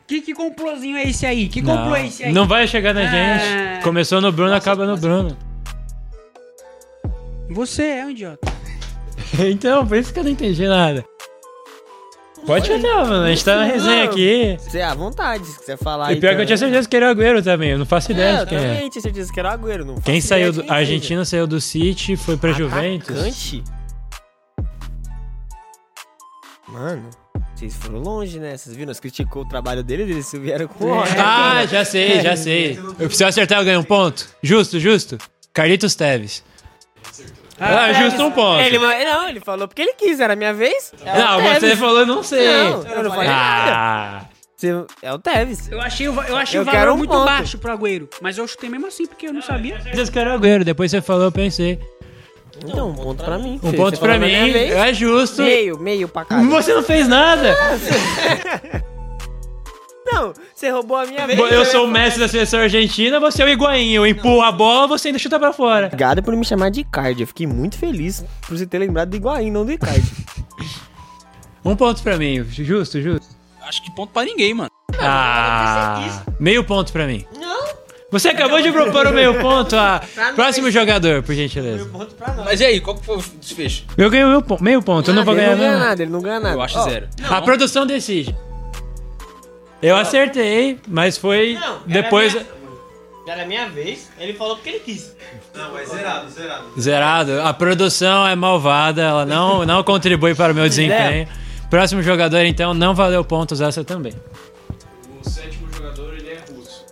Que, 0.06 0.20
que 0.20 0.34
complôzinho 0.34 0.98
é 0.98 1.04
esse 1.08 1.24
aí? 1.24 1.48
Que 1.48 1.62
complô 1.62 1.76
Não, 1.86 1.96
é 1.96 2.06
esse 2.06 2.24
aí? 2.24 2.32
não 2.32 2.46
vai 2.46 2.66
chegar 2.68 2.92
na 2.92 3.00
Ah. 3.00 3.06
gente. 3.78 3.82
Começou 3.82 4.20
no 4.20 4.30
Bruno, 4.30 4.52
acaba 4.54 4.86
no 4.86 4.98
Bruno. 4.98 5.34
Você 7.50 7.82
é 7.84 8.04
um 8.04 8.10
idiota. 8.10 8.52
Então, 9.50 9.86
por 9.86 9.96
isso 9.96 10.12
que 10.12 10.18
eu 10.20 10.24
não 10.24 10.30
entendi 10.30 10.66
nada. 10.66 11.04
Pode 12.46 12.66
chutar, 12.66 13.06
mano. 13.06 13.24
A 13.24 13.28
gente 13.30 13.42
tá 13.42 13.56
na 13.56 13.64
resenha 13.64 14.04
Não. 14.04 14.10
aqui. 14.12 14.56
Você 14.60 14.78
é 14.78 14.84
à 14.84 14.94
vontade, 14.94 15.46
se 15.46 15.58
quiser 15.60 15.78
falar. 15.78 16.10
E 16.10 16.14
aí 16.14 16.20
pior 16.20 16.34
que 16.36 16.42
eu 16.42 16.46
tinha 16.46 16.58
também. 16.58 16.72
certeza 16.72 16.88
que 16.90 16.96
era 16.96 17.06
o 17.06 17.10
Agüero 17.10 17.42
também. 17.42 17.70
Eu 17.70 17.78
não 17.78 17.86
faço 17.86 18.12
É, 18.12 18.14
ideia 18.14 18.36
eu 18.40 18.44
de 18.44 18.46
quem 18.50 18.58
é. 18.58 18.60
também 18.74 18.90
tinha 18.90 19.00
certeza 19.02 19.32
que 19.32 19.40
era 19.40 19.48
o 19.48 19.52
Agüero. 19.52 19.84
Não 19.86 19.94
Quem 19.96 20.20
saiu 20.20 20.52
do. 20.52 20.60
A 20.60 20.64
quem 20.64 20.74
Argentina 20.76 21.24
saiu 21.24 21.46
do 21.46 21.58
City, 21.58 22.16
foi 22.16 22.36
pra 22.36 22.52
seja. 22.52 22.64
Juventus. 22.64 23.16
Atacante? 23.16 23.64
Mano, 26.68 27.08
vocês 27.54 27.74
foram 27.76 28.00
longe, 28.00 28.38
né? 28.38 28.56
Vocês 28.56 28.74
viram? 28.76 28.88
Nós 28.88 29.00
criticou 29.00 29.42
o 29.44 29.48
trabalho 29.48 29.82
deles, 29.82 30.08
eles 30.10 30.30
vieram 30.32 30.66
com 30.68 30.84
o 30.84 31.02
Ah, 31.18 31.64
já 31.66 31.82
sei, 31.84 32.20
já 32.20 32.36
sei. 32.36 32.78
Eu 32.98 33.06
preciso 33.06 33.26
acertar, 33.26 33.58
eu 33.60 33.64
ganho 33.64 33.80
um 33.80 33.84
ponto. 33.84 34.28
Justo, 34.42 34.78
justo. 34.78 35.16
Carlitos 35.52 35.94
Teves. 35.94 36.42
Ah, 37.60 37.92
justo 37.92 38.22
um 38.24 38.30
ponto. 38.30 38.60
Ele, 38.60 38.78
não, 38.78 39.28
ele 39.28 39.40
falou 39.40 39.68
porque 39.68 39.82
ele 39.82 39.94
quis, 39.94 40.18
era 40.20 40.32
a 40.32 40.36
minha 40.36 40.52
vez. 40.52 40.92
É 41.04 41.18
Não, 41.18 41.40
você 41.40 41.76
falou, 41.76 42.04
não 42.06 42.22
sei. 42.22 42.46
Não, 42.48 42.82
eu 42.82 43.02
não 43.04 43.10
falei 43.10 43.28
nada. 43.28 43.72
Ah, 43.72 44.20
Você- 44.56 44.84
É 45.02 45.12
o 45.12 45.18
Tevez. 45.18 45.70
Eu 45.70 45.80
achei, 45.80 46.08
o 46.08 46.22
eu 46.22 46.36
achei 46.36 46.58
Eu 46.58 46.62
o 46.62 46.64
valor 46.64 46.92
um 46.92 46.96
muito 46.96 47.10
ponto. 47.10 47.24
baixo 47.24 47.58
pro 47.58 47.72
Agüero. 47.72 48.08
Mas 48.20 48.38
eu 48.38 48.46
chutei 48.48 48.68
mesmo 48.70 48.86
assim, 48.86 49.06
porque 49.06 49.26
eu 49.28 49.32
não 49.32 49.42
sabia. 49.42 49.80
certeza 49.80 50.10
que 50.10 50.18
era 50.18 50.30
o 50.32 50.34
Agüero. 50.34 50.64
Depois 50.64 50.90
você 50.90 51.00
falou, 51.02 51.24
eu 51.24 51.32
pensei. 51.32 51.78
Então, 52.64 52.90
um 52.90 52.94
ponto 52.94 53.22
pra 53.24 53.36
mim. 53.36 53.58
Um 53.62 53.72
ponto 53.72 53.96
você 53.96 54.00
pra 54.02 54.16
mim, 54.18 54.32
é 54.32 54.94
justo. 54.94 55.42
Meio, 55.42 55.78
meio 55.78 56.08
pra 56.08 56.24
cá. 56.24 56.40
Você 56.40 56.72
não 56.72 56.82
fez 56.84 57.06
nada. 57.08 57.54
Não, 60.14 60.32
você 60.54 60.70
roubou 60.70 60.96
a 60.96 61.06
minha 61.06 61.26
vez. 61.26 61.38
Eu 61.38 61.64
sou 61.64 61.84
o 61.84 61.88
mestre 61.88 62.20
da 62.20 62.28
seleção 62.28 62.60
argentina, 62.60 63.18
você 63.18 63.42
é 63.42 63.46
o 63.46 63.48
Higuaín. 63.48 63.92
Eu 63.92 64.06
empurro 64.06 64.42
a 64.42 64.52
bola, 64.52 64.86
você 64.86 65.08
ainda 65.08 65.18
chuta 65.18 65.38
pra 65.38 65.52
fora. 65.52 65.86
Obrigado 65.86 66.22
por 66.22 66.34
me 66.36 66.44
chamar 66.44 66.70
de 66.70 66.80
Icardi. 66.80 67.22
Eu 67.22 67.26
fiquei 67.26 67.46
muito 67.46 67.76
feliz 67.78 68.24
por 68.46 68.56
você 68.56 68.66
ter 68.66 68.78
lembrado 68.78 69.10
do 69.10 69.16
Higuaín, 69.16 69.50
não 69.50 69.64
do 69.64 69.72
Icardi. 69.72 70.02
Um 71.64 71.74
ponto 71.74 72.02
pra 72.02 72.18
mim, 72.18 72.44
justo, 72.44 73.00
justo. 73.00 73.26
Acho 73.66 73.82
que 73.82 73.90
ponto 73.94 74.12
pra 74.12 74.22
ninguém, 74.22 74.52
mano. 74.52 74.70
Ah, 75.00 76.22
meio 76.38 76.62
ponto 76.62 76.92
pra 76.92 77.06
mim. 77.06 77.24
Não. 77.40 77.64
Você 78.10 78.28
acabou 78.28 78.60
de 78.60 78.70
propor 78.70 79.06
o 79.06 79.12
meio 79.12 79.40
ponto. 79.40 79.74
Ah, 79.74 80.02
próximo 80.36 80.70
jogador, 80.70 81.22
por 81.22 81.34
gentileza. 81.34 81.90
Mas 82.44 82.60
e 82.60 82.64
aí, 82.66 82.80
qual 82.80 82.96
que 82.96 83.04
foi 83.06 83.16
o 83.16 83.24
desfecho? 83.40 83.84
Eu 83.96 84.10
ganho 84.10 84.28
meio, 84.28 84.42
pon- 84.42 84.58
meio 84.60 84.82
ponto, 84.82 85.10
eu 85.10 85.14
não 85.14 85.24
vou 85.24 85.32
ele 85.34 85.40
ganhar 85.42 85.56
não 85.56 85.64
ganha 85.64 85.78
nada, 85.78 86.02
ele 86.02 86.12
não 86.12 86.20
ganha 86.20 86.38
nada. 86.40 86.54
Eu 86.54 86.60
acho 86.62 86.78
Ó, 86.78 86.82
zero. 86.82 87.08
A 87.28 87.40
produção 87.40 87.86
decide. 87.86 88.36
Eu 89.84 89.96
acertei, 89.96 90.80
mas 90.88 91.18
foi 91.18 91.58
depois 91.86 92.34
Era 93.28 93.42
a 93.42 93.46
minha 93.46 93.68
vez, 93.68 94.10
ele 94.18 94.32
falou 94.32 94.56
porque 94.56 94.70
ele 94.70 94.80
quis. 94.80 95.14
Não, 95.54 95.72
mas 95.72 95.90
zerado, 95.90 96.30
zerado. 96.30 96.80
zerado. 96.80 97.40
A 97.42 97.52
produção 97.52 98.26
é 98.26 98.34
malvada, 98.34 99.02
ela 99.02 99.26
não, 99.26 99.64
não 99.66 99.84
contribui 99.84 100.34
para 100.34 100.52
o 100.52 100.54
meu 100.54 100.66
desempenho. 100.66 101.28
Próximo 101.68 102.02
jogador, 102.02 102.46
então, 102.46 102.72
não 102.72 102.94
valeu 102.94 103.22
pontos 103.22 103.60
essa 103.60 103.84
também. 103.84 104.14
O 105.22 105.28
sétimo 105.28 105.68
jogador, 105.74 106.14
ele 106.14 106.30
é 106.30 106.40
russo. 106.50 106.86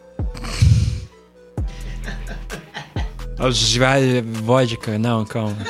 Vodka, 4.23 4.99
não, 4.99 5.25
calma. 5.25 5.57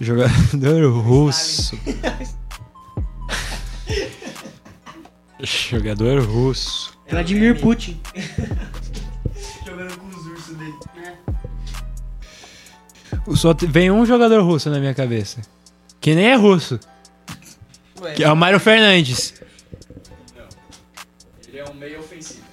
Jogador 0.00 0.90
russo. 1.02 1.78
Jogador 5.42 6.22
russo. 6.22 6.92
Vladimir 7.08 7.58
Putin. 7.60 8.00
Jogando 9.66 9.96
com 9.98 10.06
os 10.08 10.26
ursos 10.26 10.56
dele. 10.56 10.74
Só 13.36 13.54
te- 13.54 13.66
vem 13.66 13.90
um 13.90 14.04
jogador 14.06 14.42
russo 14.42 14.68
na 14.70 14.78
minha 14.78 14.94
cabeça. 14.94 15.40
Que 16.00 16.14
nem 16.14 16.26
é 16.26 16.34
russo. 16.36 16.78
Que 18.16 18.22
é 18.24 18.30
o 18.32 18.36
Mário 18.36 18.60
Fernandes. 18.60 19.34
Ele 21.48 21.58
é 21.58 21.64
um 21.64 21.74
meio 21.74 22.00
ofensivo. 22.00 22.44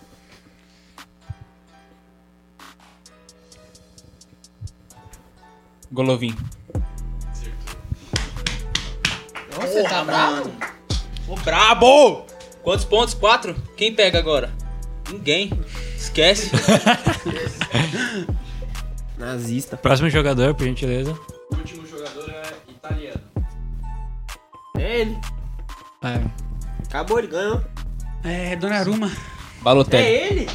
Golovin. 5.92 6.36
Nossa, 9.60 9.84
tá 9.90 10.04
bravo? 10.04 10.52
Ô, 11.28 11.36
brabo! 11.36 12.26
Quantos 12.64 12.86
pontos? 12.86 13.14
Quatro? 13.14 13.56
Quem 13.76 13.94
pega 13.94 14.18
agora? 14.20 14.52
Ninguém. 15.12 15.52
Esquece. 15.96 16.52
Nazista. 19.18 19.78
Próximo 19.78 20.10
jogador, 20.10 20.54
por 20.54 20.66
gentileza. 20.66 21.18
O 21.52 21.56
último 21.56 21.88
jogador 21.88 22.30
é 22.30 22.44
italiano. 22.72 23.22
É 24.78 25.02
ele. 25.02 25.18
Ah, 26.02 26.20
Acabou, 26.88 27.20
ele 27.20 27.28
ganhou. 27.28 27.64
É, 28.24 28.56
Donnarumma. 28.56 29.12
Balotelli. 29.62 30.04
É 30.06 30.28
ele? 30.32 30.48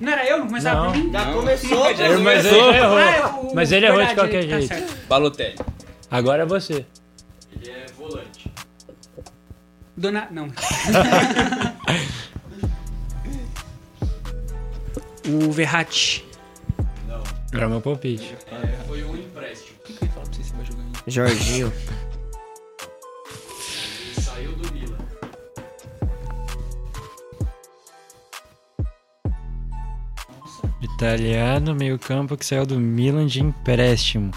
Não 0.00 0.12
era 0.12 0.26
eu? 0.26 0.38
Não 0.38 0.46
começava 0.46 0.84
Não. 0.84 0.92
por 0.92 0.98
mim? 0.98 1.12
Já 1.12 1.32
começou. 1.32 1.80
mas 1.84 2.00
ele 2.00 2.14
começou. 2.16 2.74
errou. 2.74 2.98
Ah, 2.98 3.40
o- 3.42 3.54
Mas 3.54 3.72
ele 3.72 3.86
errou 3.86 4.04
de 4.04 4.14
qualquer 4.14 4.42
tá 4.48 4.58
jeito. 4.58 4.68
certo. 4.68 5.06
Balotelli. 5.08 5.56
Agora 6.10 6.42
é 6.42 6.46
você. 6.46 6.86
Ele 7.60 7.70
é 7.70 7.86
volante. 7.98 8.43
Dona... 9.96 10.28
Não. 10.30 10.48
o 15.28 15.52
Verratti. 15.52 16.26
Não. 17.06 17.22
Era 17.52 17.68
meu 17.68 17.80
palpite. 17.80 18.36
É, 18.50 18.66
foi 18.86 19.04
um 19.04 19.16
empréstimo. 19.16 19.78
Jorginho. 21.06 21.72
Ele 24.00 24.20
saiu 24.20 24.52
do 24.56 24.72
Milan. 24.72 24.98
Italiano, 30.80 31.74
meio 31.74 31.98
campo 31.98 32.36
que 32.36 32.44
saiu 32.44 32.66
do 32.66 32.80
Milan 32.80 33.26
de 33.26 33.40
empréstimo. 33.42 34.32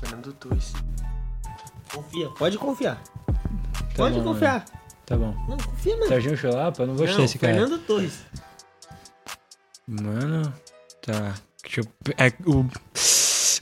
Fernando 0.00 0.32
Torres. 0.34 0.72
Confia, 1.92 2.28
pode 2.30 2.58
confiar. 2.58 3.00
Tá 3.98 4.04
pode 4.04 4.18
bom, 4.20 4.24
confiar. 4.32 4.64
Tá 5.04 5.16
bom. 5.16 5.34
Não, 5.48 5.56
confia, 5.56 5.96
mano. 5.96 6.06
Serginho 6.06 6.36
Chulapa? 6.36 6.82
Eu 6.84 6.86
não 6.86 6.94
gostei 6.94 7.16
desse 7.16 7.36
cara. 7.36 7.54
Fernando 7.54 7.78
Torres. 7.80 8.24
Mano, 9.88 10.52
tá. 11.02 11.34
Deixa 11.64 11.80
eu... 11.80 11.84
é, 12.16 12.32
o... 12.46 12.64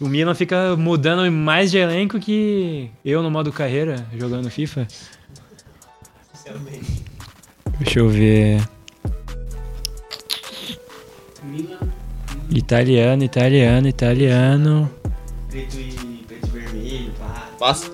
o 0.05 0.09
Milan 0.09 0.35
fica 0.35 0.77
mudando 0.77 1.33
mais 1.33 1.71
de 1.71 1.79
elenco 1.79 2.21
que 2.21 2.91
eu 3.03 3.23
no 3.23 3.31
modo 3.31 3.51
carreira, 3.51 4.07
jogando 4.15 4.51
FIFA. 4.51 4.87
Deixa 7.79 8.01
eu 8.01 8.09
ver. 8.11 8.63
Italiano, 12.51 13.25
italiano, 13.25 13.89
italiano. 13.89 14.91
Preto 15.49 15.77
e 15.77 16.25
preto 16.27 16.47
e 16.47 16.51
vermelho, 16.51 17.13
pá. 17.19 17.49
Passa. 17.59 17.91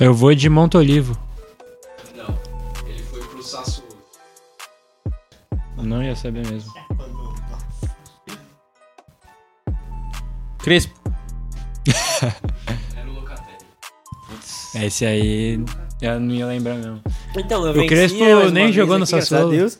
Eu 0.00 0.14
vou 0.14 0.34
de 0.34 0.48
Montolivo. 0.48 1.29
Não 5.82 6.02
ia 6.02 6.14
saber 6.16 6.46
mesmo. 6.46 6.72
Crespo. 10.58 10.94
Era 12.96 13.08
o 13.08 13.14
Locatelli. 13.14 13.56
Esse 14.86 15.06
aí 15.06 15.64
eu 16.02 16.20
não 16.20 16.34
ia 16.34 16.46
lembrar 16.46 16.74
mesmo. 16.74 17.00
Então, 17.36 17.64
eu 17.64 17.70
O 17.70 17.74
venci 17.74 17.88
Crespo 17.88 18.18
uma 18.24 18.50
nem 18.50 18.72
jogou 18.72 18.98
no 18.98 19.06
Sassuolo. 19.06 19.48
a 19.48 19.50
Deus. 19.50 19.78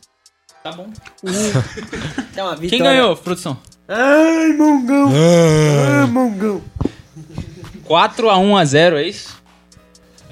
Tá 0.63 0.73
bom. 0.73 0.91
Então, 2.33 2.49
a 2.49 2.57
Quem 2.57 2.79
ganhou, 2.79 3.17
produção? 3.17 3.59
Ai, 3.89 4.53
Mongão. 4.53 5.11
Ai, 5.11 6.07
Mongão. 6.07 6.63
4x1 7.87 8.61
a 8.61 8.65
0 8.65 8.99
é 8.99 9.09
isso? 9.09 9.40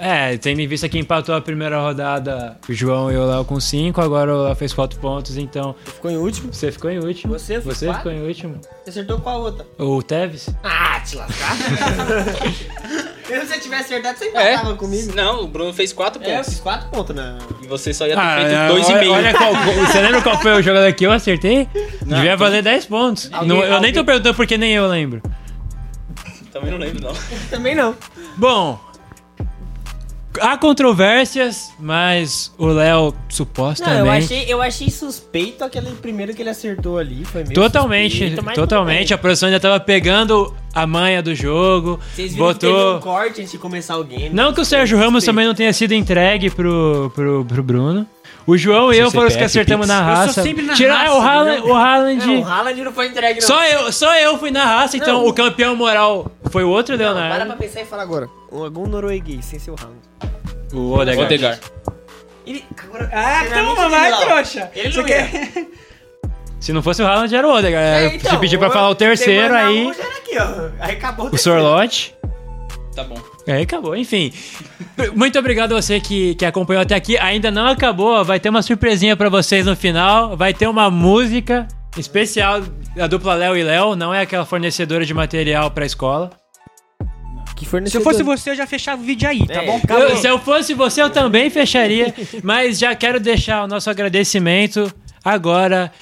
É, 0.01 0.37
tendo 0.37 0.61
em 0.61 0.67
vista 0.69 0.89
que 0.89 0.97
empatou 0.99 1.35
a 1.35 1.41
primeira 1.41 1.81
rodada 1.81 2.57
o 2.69 2.73
João 2.73 3.11
e 3.11 3.17
o 3.17 3.27
Léo 3.27 3.45
com 3.45 3.59
5, 3.59 4.01
agora 4.01 4.33
o 4.33 4.45
Léo 4.45 4.55
fez 4.55 4.73
4 4.73 4.99
pontos, 5.01 5.37
então 5.37 5.75
Ficou 5.85 6.09
em 6.11 6.17
último. 6.17 6.53
você 6.55 6.71
ficou 6.71 6.89
em 6.91 6.99
último. 7.01 7.33
Você 7.39 7.59
Você 7.61 7.87
quatro? 7.87 8.03
ficou 8.11 8.13
em 8.13 8.27
último. 8.27 8.61
Você 8.85 8.91
acertou 8.91 9.19
qual 9.21 9.41
outra? 9.41 9.67
O 9.77 10.01
Tevez? 10.03 10.49
Ah, 10.63 11.01
te 11.01 11.17
lascar. 11.17 11.57
Se 13.29 13.39
você 13.47 13.59
tivesse 13.61 13.93
acertado, 13.93 14.19
você 14.19 14.25
É. 14.35 14.55
empatava 14.55 14.75
comigo. 14.77 15.15
Não, 15.15 15.43
o 15.45 15.49
Bruno 15.49 15.73
fez 15.75 15.93
4 15.93 16.23
É, 16.23 16.31
eu 16.31 16.37
pontos. 16.37 16.49
fiz 16.51 16.61
4 16.61 16.89
pontos 16.89 17.15
na. 17.15 17.37
E 17.63 17.67
você 17.67 17.93
só 17.93 18.07
ia 18.07 18.15
ter 18.15 18.21
Ah, 18.21 18.37
feito 18.37 18.55
é, 18.55 18.69
2,5. 18.69 19.11
olha, 19.11 19.11
olha 19.13 19.35
qual, 19.35 19.53
você 19.87 20.01
lembra 20.01 20.23
qual 20.23 20.41
foi 20.41 20.53
o 20.53 20.63
jogador 20.63 20.91
que 20.95 21.05
eu 21.05 21.13
acertei? 21.13 21.69
Não, 22.07 22.17
Devia 22.17 22.33
tô- 22.39 22.45
valer 22.45 22.63
10 22.63 22.87
pontos. 22.87 23.29
Alguém- 23.33 23.49
Não, 23.49 23.63
eu 23.65 23.81
nem 23.81 23.93
tô 23.93 24.03
perguntando 24.05 24.35
porque 24.35 24.57
nem 24.57 24.73
eu 24.75 24.87
lembro. 24.89 25.21
Também 26.53 26.71
não 26.71 26.79
lembro, 26.79 27.03
não. 27.03 27.13
Também 27.51 27.75
não. 27.75 27.95
Bom, 28.39 28.81
há 30.41 30.57
controvérsias, 30.57 31.73
mas 31.79 32.53
o 32.59 32.67
Léo 32.67 33.15
supostamente. 33.29 33.99
Não, 33.99 34.07
eu 34.07 34.13
achei, 34.13 34.45
eu 34.49 34.63
achei 34.63 34.91
suspeito 34.91 35.65
aquele 35.65 35.91
primeiro 35.93 36.35
que 36.35 36.43
ele 36.43 36.51
acertou 36.51 36.99
ali. 36.99 37.25
Foi 37.25 37.43
meio 37.43 37.55
Totalmente, 37.55 38.31
suspeito, 38.31 38.55
totalmente. 38.55 39.15
A 39.15 39.19
produção 39.19 39.51
já 39.51 39.61
tava 39.61 39.79
pegando 39.81 40.55
a 40.75 40.87
manha 40.87 41.23
do 41.23 41.35
jogo. 41.35 41.99
Vocês 42.15 42.33
viram 42.35 42.53
que 42.53 42.61
teve 42.61 42.73
um 42.73 42.77
botou. 42.77 43.01
corte 43.01 43.41
antes 43.41 43.53
de 43.53 43.59
começar 43.59 43.97
o 43.97 44.05
game. 44.05 44.31
Não 44.31 44.53
que 44.53 44.61
o 44.61 44.65
Sérgio 44.65 44.99
Ramos 44.99 45.25
também 45.25 45.47
não 45.47 45.55
tenha 45.55 45.73
sido 45.73 45.93
entregue 45.93 46.51
pro, 46.51 47.11
pro, 47.15 47.45
pro 47.45 47.63
Bruno. 47.63 48.07
O 48.49 48.57
João 48.57 48.91
e 48.93 48.99
eu 48.99 49.11
foram 49.11 49.29
os 49.29 49.37
que 49.37 49.45
acertamos 49.45 49.87
na 49.87 49.99
Eu 49.99 50.05
sou 50.05 50.15
raça. 50.15 50.43
sempre 50.43 50.65
na 50.65 50.73
Tira- 50.75 50.95
raça, 50.95 51.07
é, 51.07 51.11
o 51.15 51.21
Haaland, 51.21 51.61
o 51.69 51.75
Haaland. 51.75 52.27
Não, 52.27 52.41
o 52.41 52.47
Haaland 52.47 52.83
não 52.83 52.93
foi 52.93 53.07
entregue, 53.09 53.41
não. 53.41 53.47
Só 53.47 53.63
eu, 53.67 53.93
só 53.93 54.15
eu 54.17 54.39
fui 54.39 54.51
na 54.51 54.65
raça, 54.65 54.97
então 54.97 55.21
Não. 55.23 55.29
o 55.29 55.35
campeão 55.35 55.77
moral 55.77 56.31
foi 56.51 56.65
o 56.65 56.71
outro 56.71 56.97
Não, 56.97 57.05
para 57.05 57.13
Leonardo. 57.15 57.47
pra 57.47 57.57
pensar 57.57 57.81
e 57.83 57.85
fala 57.85 58.03
agora. 58.03 58.29
Um, 58.51 58.65
algum 58.65 58.87
norueguês, 58.87 59.45
sem 59.45 59.59
ser 59.59 59.71
o 59.71 59.75
Haaland. 59.79 59.99
O 60.73 60.93
Odegaard. 60.93 61.25
Odegar. 61.35 61.59
Ele. 62.47 62.65
Agora. 62.83 63.11
Ah, 63.13 63.45
toma, 63.53 63.89
vai, 63.91 64.17
trouxa. 64.17 64.71
Ele 64.75 64.91
Você 64.93 64.99
não 64.99 65.05
quer... 65.05 65.31
Se 66.59 66.73
não 66.73 66.83
fosse 66.83 67.03
o 67.03 67.07
Haaland, 67.07 67.35
era 67.37 67.47
o 67.47 67.53
Odegaard. 67.53 67.87
É, 67.87 68.05
É, 68.07 68.17
então, 68.17 68.31
Se 68.33 68.39
pedir 68.39 68.59
pra 68.59 68.69
o- 68.69 68.73
falar 68.73 68.89
o 68.89 68.95
terceiro, 68.95 69.55
aí 69.55 69.87
um, 69.87 69.93
já 69.95 70.03
era 70.03 70.17
aqui, 70.17 70.39
ó. 70.39 70.69
Aí 70.85 70.93
acabou 70.97 71.27
o 71.27 71.31
terceiro. 71.31 71.61
Sorlote. 71.61 72.15
Tá 72.99 73.05
bom. 73.05 73.17
Aí 73.47 73.63
acabou, 73.63 73.95
enfim. 73.95 74.33
Muito 75.15 75.39
obrigado 75.39 75.73
a 75.73 75.81
você 75.81 76.01
que, 76.01 76.35
que 76.35 76.45
acompanhou 76.45 76.83
até 76.83 76.97
aqui. 76.97 77.17
Ainda 77.17 77.49
não 77.49 77.69
acabou, 77.69 78.25
vai 78.25 78.41
ter 78.41 78.49
uma 78.49 78.61
surpresinha 78.61 79.17
pra 79.17 79.29
vocês 79.29 79.65
no 79.65 79.77
final. 79.77 80.37
Vai 80.37 80.53
ter 80.53 80.67
uma 80.67 80.91
música 80.91 81.69
especial 81.97 82.61
da 82.97 83.07
dupla 83.07 83.35
Léo 83.35 83.57
e 83.57 83.63
Léo. 83.63 83.95
Não 83.95 84.13
é 84.13 84.23
aquela 84.23 84.45
fornecedora 84.45 85.07
de 85.07 85.15
material 85.15 85.71
pra 85.71 85.87
escola. 85.87 86.31
Que 87.55 87.65
Se 87.89 87.99
eu 87.99 88.01
fosse 88.01 88.25
você, 88.25 88.51
eu 88.51 88.57
já 88.57 88.67
fechava 88.67 89.01
o 89.01 89.05
vídeo 89.05 89.29
aí, 89.29 89.47
tá 89.47 89.63
É, 89.63 89.67
bom? 89.67 89.81
Eu- 89.91 90.17
se 90.17 90.27
eu 90.27 90.39
fosse 90.41 90.75
você, 90.75 91.01
eu 91.01 91.11
também 91.11 91.49
fecharia. 91.51 92.13
mas 92.43 92.81
já 92.81 92.97
quero 92.97 93.21
deixar 93.21 93.63
o 93.63 93.69
nosso 93.69 93.89
agradecimento 93.89 94.93
agora. 95.25 95.93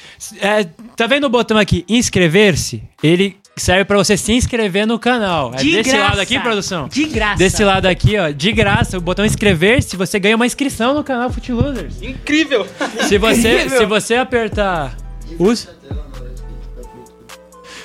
É, 0.40 0.64
tá 0.96 1.06
vendo 1.06 1.24
o 1.24 1.30
botão 1.30 1.58
aqui, 1.58 1.84
inscrever-se? 1.90 2.82
Ele 3.02 3.36
serve 3.58 3.84
pra 3.86 3.96
você 3.96 4.16
se 4.16 4.32
inscrever 4.32 4.86
no 4.86 4.98
canal. 4.98 5.52
É 5.54 5.58
De 5.58 5.72
desse 5.72 5.90
graça. 5.90 6.04
lado 6.10 6.20
aqui, 6.20 6.38
produção? 6.38 6.88
De 6.88 7.04
graça. 7.04 7.36
Desse 7.38 7.64
lado 7.64 7.86
aqui, 7.86 8.18
ó, 8.18 8.30
de 8.30 8.52
graça, 8.52 8.98
o 8.98 9.00
botão 9.00 9.24
inscrever-se, 9.24 9.96
você 9.96 10.18
ganha 10.18 10.36
uma 10.36 10.46
inscrição 10.46 10.94
no 10.94 11.02
canal 11.02 11.30
Footlosers. 11.30 12.02
Incrível! 12.02 12.66
Se 13.08 13.16
você, 13.18 13.54
Incrível. 13.54 13.78
se 13.78 13.86
você 13.86 14.14
apertar 14.16 14.94
os 15.38 15.68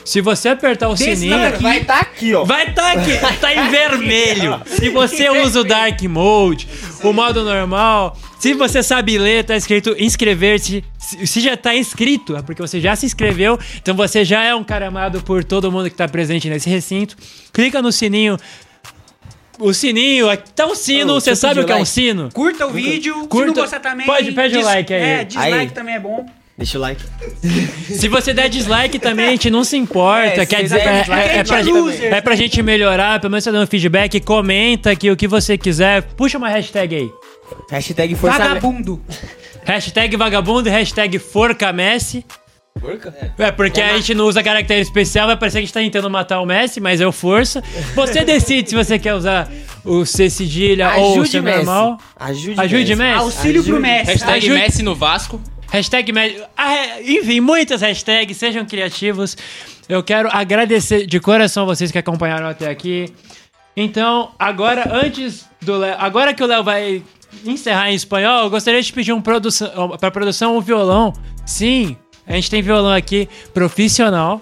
Se 0.03 0.19
você 0.19 0.49
apertar 0.49 0.89
o 0.89 0.95
Desse 0.95 1.15
sininho, 1.15 1.37
lado. 1.39 1.59
Vai 1.61 1.79
estar 1.79 1.99
aqui, 2.01 2.33
ó. 2.33 2.43
Vai 2.43 2.67
estar 2.69 2.91
aqui, 2.91 3.17
tá 3.39 3.53
em 3.53 3.69
vermelho. 3.69 4.61
Se 4.67 4.89
você 4.89 5.29
usa 5.29 5.61
o 5.61 5.63
Dark 5.63 6.01
Mode, 6.01 6.67
o 7.03 7.13
modo 7.13 7.43
normal, 7.45 8.17
se 8.41 8.55
você 8.55 8.81
sabe 8.81 9.19
ler, 9.19 9.43
tá 9.43 9.55
escrito 9.55 9.95
inscrever-se. 9.99 10.83
Se 10.97 11.27
se 11.27 11.39
já 11.41 11.55
tá 11.55 11.75
inscrito, 11.75 12.35
é 12.35 12.41
porque 12.41 12.59
você 12.59 12.81
já 12.81 12.95
se 12.95 13.05
inscreveu, 13.05 13.59
então 13.79 13.95
você 13.95 14.25
já 14.25 14.43
é 14.43 14.55
um 14.55 14.63
cara 14.63 14.87
amado 14.87 15.21
por 15.21 15.43
todo 15.43 15.71
mundo 15.71 15.91
que 15.91 15.95
tá 15.95 16.07
presente 16.07 16.49
nesse 16.49 16.67
recinto. 16.67 17.15
Clica 17.53 17.83
no 17.83 17.91
sininho. 17.91 18.37
O 19.59 19.71
sininho, 19.75 20.27
aqui 20.27 20.51
tá 20.53 20.65
um 20.65 20.73
sino, 20.73 21.13
você 21.13 21.35
sabe 21.35 21.59
o 21.59 21.65
que 21.65 21.71
é 21.71 21.75
um 21.75 21.79
like. 21.79 21.89
sino? 21.91 22.29
Curta 22.33 22.65
o 22.65 22.71
vídeo, 22.71 23.13
se 23.21 23.27
Curta- 23.27 23.47
não 23.47 23.53
gostar 23.53 23.79
também... 23.79 24.07
Pode, 24.07 24.31
pede 24.31 24.57
o 24.57 24.63
like 24.63 24.91
aí. 24.91 25.01
É, 25.03 25.23
dislike 25.23 25.53
Aí. 25.53 25.69
também 25.69 25.93
é 25.95 25.99
bom. 25.99 26.25
Deixa 26.57 26.79
o 26.79 26.81
like. 26.81 27.01
Se 27.93 28.07
você 28.07 28.33
der 28.33 28.49
dislike 28.49 28.97
também, 28.97 29.27
a 29.27 29.31
gente 29.31 29.51
não 29.51 29.63
se 29.63 29.77
importa. 29.77 30.41
É, 30.41 30.45
quer 30.47 30.57
se 30.57 30.63
dizer, 30.63 30.79
é, 30.79 30.83
é, 30.83 31.37
é 31.37 31.43
pra, 31.43 31.63
também. 31.63 32.05
é 32.05 32.21
pra 32.21 32.35
gente 32.35 32.61
melhorar, 32.63 33.19
pelo 33.19 33.29
menos 33.31 33.43
você 33.43 33.51
dando 33.51 33.67
feedback, 33.67 34.19
comenta 34.19 34.89
aqui 34.91 35.11
o 35.11 35.15
que 35.15 35.27
você 35.27 35.57
quiser. 35.57 36.01
Puxa 36.01 36.37
uma 36.39 36.49
hashtag 36.49 36.95
aí. 36.95 37.11
Hashtag 37.69 38.15
força. 38.15 38.37
Vagabundo. 38.37 39.01
Hashtag 39.65 40.15
vagabundo 40.17 40.67
e 40.69 40.71
hashtag 40.71 41.19
forca 41.19 41.71
Messi. 41.71 42.25
Forca? 42.79 43.13
É, 43.37 43.51
porque 43.51 43.81
a 43.81 43.95
gente 43.97 44.13
não 44.15 44.25
usa 44.25 44.41
caractere 44.41 44.79
especial, 44.81 45.27
vai 45.27 45.35
parecer 45.37 45.57
que 45.57 45.59
a 45.59 45.65
gente 45.65 45.73
tá 45.73 45.79
tentando 45.81 46.09
matar 46.09 46.39
o 46.39 46.45
Messi, 46.45 46.79
mas 46.79 47.01
é 47.01 47.05
o 47.05 47.11
força. 47.11 47.61
Você 47.93 48.23
decide 48.23 48.69
se 48.69 48.75
você 48.75 48.97
quer 48.97 49.13
usar 49.13 49.49
o 49.85 50.05
C 50.05 50.29
cedilha 50.29 50.89
ou 50.95 51.09
o 51.09 51.13
Ajude 51.13 51.29
C 51.29 51.41
Messi. 51.41 51.57
normal. 51.57 51.97
Ajude, 52.17 52.59
Ajude 52.61 52.95
Messi. 52.95 53.19
Auxílio 53.19 53.63
pro 53.63 53.73
Ajude. 53.75 53.89
Messi. 53.89 54.11
Hashtag 54.11 54.37
Ajude- 54.37 54.53
Messi 54.61 54.83
no 54.83 54.95
Vasco. 54.95 55.41
Hashtag 55.69 56.11
Messi. 56.11 56.41
Ah, 56.57 56.73
é, 56.73 57.01
enfim, 57.11 57.39
muitas 57.39 57.81
hashtags, 57.81 58.35
sejam 58.37 58.65
criativos. 58.65 59.37
Eu 59.87 60.01
quero 60.01 60.29
agradecer 60.31 61.05
de 61.05 61.19
coração 61.19 61.65
vocês 61.65 61.91
que 61.91 61.97
acompanharam 61.97 62.47
até 62.47 62.69
aqui. 62.69 63.13
Então, 63.75 64.31
agora, 64.39 64.89
antes 64.93 65.45
do 65.61 65.77
Léo. 65.77 65.95
Agora 65.99 66.33
que 66.33 66.43
o 66.43 66.47
Léo 66.47 66.63
vai 66.63 67.03
encerrar 67.45 67.91
em 67.91 67.95
espanhol, 67.95 68.43
eu 68.43 68.49
gostaria 68.49 68.81
de 68.81 68.91
pedir 68.93 69.13
um 69.13 69.21
produção, 69.21 69.97
pra 69.99 70.11
produção 70.11 70.57
um 70.57 70.61
violão. 70.61 71.13
Sim, 71.45 71.95
a 72.27 72.33
gente 72.33 72.49
tem 72.49 72.61
violão 72.61 72.91
aqui 72.93 73.27
profissional. 73.53 74.41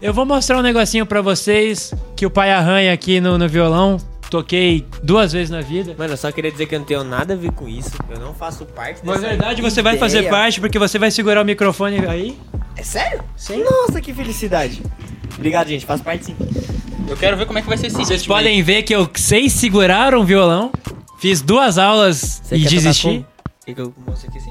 Eu 0.00 0.12
vou 0.12 0.26
mostrar 0.26 0.58
um 0.58 0.62
negocinho 0.62 1.06
pra 1.06 1.20
vocês 1.20 1.94
que 2.16 2.26
o 2.26 2.30
pai 2.30 2.50
arranha 2.50 2.92
aqui 2.92 3.20
no, 3.20 3.38
no 3.38 3.48
violão. 3.48 3.98
Toquei 4.30 4.86
duas 5.02 5.30
vezes 5.32 5.50
na 5.50 5.60
vida. 5.60 5.94
Mano, 5.96 6.14
eu 6.14 6.16
só 6.16 6.32
queria 6.32 6.50
dizer 6.50 6.64
que 6.66 6.74
eu 6.74 6.78
não 6.78 6.86
tenho 6.86 7.04
nada 7.04 7.34
a 7.34 7.36
ver 7.36 7.52
com 7.52 7.68
isso. 7.68 7.92
Eu 8.10 8.18
não 8.18 8.32
faço 8.32 8.64
parte 8.64 9.04
Na 9.04 9.12
dessa 9.12 9.28
verdade, 9.28 9.60
você 9.60 9.82
vai 9.82 9.98
fazer 9.98 10.18
ideia. 10.20 10.30
parte 10.30 10.58
porque 10.58 10.78
você 10.78 10.98
vai 10.98 11.10
segurar 11.10 11.42
o 11.42 11.44
microfone 11.44 11.98
aí. 12.06 12.36
É 12.74 12.82
sério? 12.82 13.22
Sim. 13.36 13.62
Nossa, 13.62 14.00
que 14.00 14.12
felicidade. 14.12 14.82
Obrigado, 15.36 15.68
gente. 15.68 15.84
Faço 15.84 16.02
parte 16.02 16.24
sim. 16.24 16.36
Eu 17.06 17.16
quero 17.16 17.36
ver 17.36 17.44
como 17.44 17.58
é 17.58 17.62
que 17.62 17.68
vai 17.68 17.76
ser 17.76 17.88
esse 17.88 17.96
Vocês 17.96 18.26
podem 18.26 18.62
ver 18.62 18.84
que 18.84 18.94
eu 18.94 19.08
sei 19.14 19.50
segurar 19.50 20.14
um 20.14 20.24
violão. 20.24 20.72
Fiz 21.22 21.40
duas 21.40 21.78
aulas 21.78 22.42
Você 22.42 22.56
e 22.56 22.62
quer 22.64 22.68
desisti. 22.68 23.24
que 23.64 23.80
eu 23.80 23.94
mostre 24.04 24.28
aqui 24.28 24.38
assim? 24.38 24.50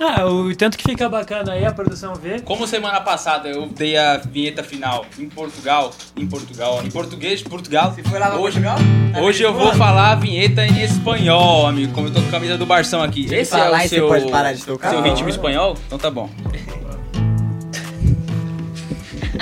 Ah, 0.00 0.24
o 0.24 0.54
tanto 0.54 0.78
que 0.78 0.84
fica 0.84 1.08
bacana 1.08 1.54
aí 1.54 1.64
a 1.64 1.72
produção 1.72 2.14
vê. 2.14 2.38
Como 2.42 2.64
semana 2.64 3.00
passada 3.00 3.48
eu 3.48 3.66
dei 3.66 3.96
a 3.96 4.16
vinheta 4.18 4.62
final 4.62 5.04
em 5.18 5.28
Portugal, 5.28 5.90
em 6.16 6.24
Portugal, 6.24 6.80
em 6.84 6.90
português, 6.92 7.42
Portugal. 7.42 7.90
Você 7.90 8.04
foi 8.04 8.20
lá 8.20 8.30
pra 8.30 8.38
hoje, 8.38 8.60
Portugal? 8.60 8.78
Hoje 9.20 9.42
eu 9.42 9.52
vou 9.52 9.72
falar 9.74 10.12
a 10.12 10.14
vinheta 10.14 10.64
em 10.64 10.80
espanhol, 10.80 11.66
amigo. 11.66 11.92
Como 11.92 12.06
eu 12.06 12.12
tô 12.14 12.22
com 12.22 12.28
a 12.28 12.30
camisa 12.30 12.56
do 12.56 12.66
Barção 12.66 13.02
aqui. 13.02 13.24
Esse 13.24 13.56
é 13.56 13.58
falar 13.58 13.78
o 13.78 13.80
e 13.80 13.88
você 13.88 13.96
seu, 13.96 14.06
pode 14.06 14.30
parar 14.30 14.52
de 14.52 14.64
tocar? 14.64 14.90
seu 14.90 15.02
ritmo 15.02 15.28
espanhol? 15.28 15.76
Então 15.88 15.98
tá 15.98 16.08
bom. 16.08 16.30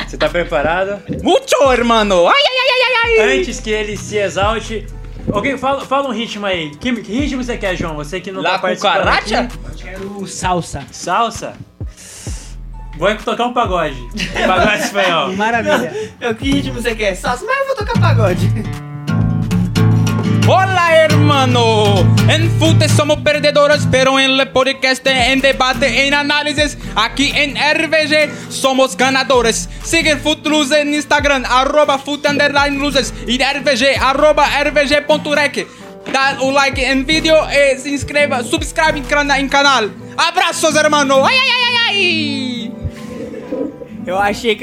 Você 0.08 0.16
tá 0.16 0.30
preparado? 0.30 1.02
Mucho, 1.22 1.70
hermano! 1.70 2.26
Ai, 2.26 2.42
ai, 2.42 2.56
ai, 2.58 3.20
ai, 3.20 3.20
ai! 3.20 3.38
Antes 3.38 3.60
que 3.60 3.68
ele 3.68 3.98
se 3.98 4.16
exalte. 4.16 4.86
Alguém 5.32 5.56
fala, 5.56 5.84
fala 5.84 6.08
um 6.08 6.12
ritmo 6.12 6.46
aí. 6.46 6.70
Que, 6.76 6.92
que 7.02 7.12
ritmo 7.12 7.42
você 7.42 7.56
quer, 7.56 7.76
João? 7.76 7.94
Você 7.96 8.20
que 8.20 8.30
não 8.30 8.42
La 8.42 8.52
tá 8.52 8.58
participando. 8.60 8.98
cucaracha? 8.98 9.40
aqui. 9.40 9.82
Quero 9.82 10.26
salsa. 10.26 10.84
Salsa? 10.90 11.54
Vou 12.96 13.14
tocar 13.16 13.46
um 13.46 13.52
pagode. 13.52 13.96
Pagode 14.46 14.82
espanhol. 14.82 15.32
Maravilha. 15.36 16.12
Eu, 16.20 16.34
que 16.34 16.50
ritmo 16.50 16.74
você 16.74 16.94
quer? 16.94 17.14
Salsa, 17.14 17.44
mas 17.44 17.58
eu 17.60 17.66
vou 17.66 17.76
tocar 17.76 18.00
pagode. 18.00 18.48
Hola 20.46 20.94
hermano, 21.04 22.00
en 22.28 22.50
fute 22.58 22.86
somos 22.88 23.18
perdedores, 23.20 23.88
pero 23.90 24.18
el 24.18 24.46
podcast, 24.50 25.06
en 25.06 25.40
debate, 25.40 26.06
en 26.06 26.12
análisis, 26.12 26.76
aquí 26.94 27.32
en 27.34 27.54
RVG 27.56 28.30
somos 28.50 28.94
ganadores. 28.94 29.70
Sigue 29.82 30.16
Footloose 30.16 30.82
en 30.82 30.92
Instagram, 30.94 31.44
arroba 31.48 31.98
foot 31.98 32.26
underline 32.28 32.78
losers, 32.78 33.14
y 33.26 33.38
RVG, 33.38 33.98
arroba 33.98 34.46
rvg.rec. 34.62 35.66
Dá 36.12 36.36
o 36.40 36.52
like 36.52 36.90
en 36.90 37.06
vídeo 37.06 37.34
e 37.48 37.78
se 37.78 37.88
inscreva, 37.88 38.42
cana- 39.08 39.38
en 39.38 39.48
canal. 39.48 39.90
Abraços 40.18 40.76
hermano, 40.76 41.24
ai 41.24 41.34
ai 41.34 41.50
ai 41.50 41.64
ai 41.64 41.76
ai! 41.88 42.72
Eu 44.06 44.18
achei 44.18 44.54
que 44.54 44.62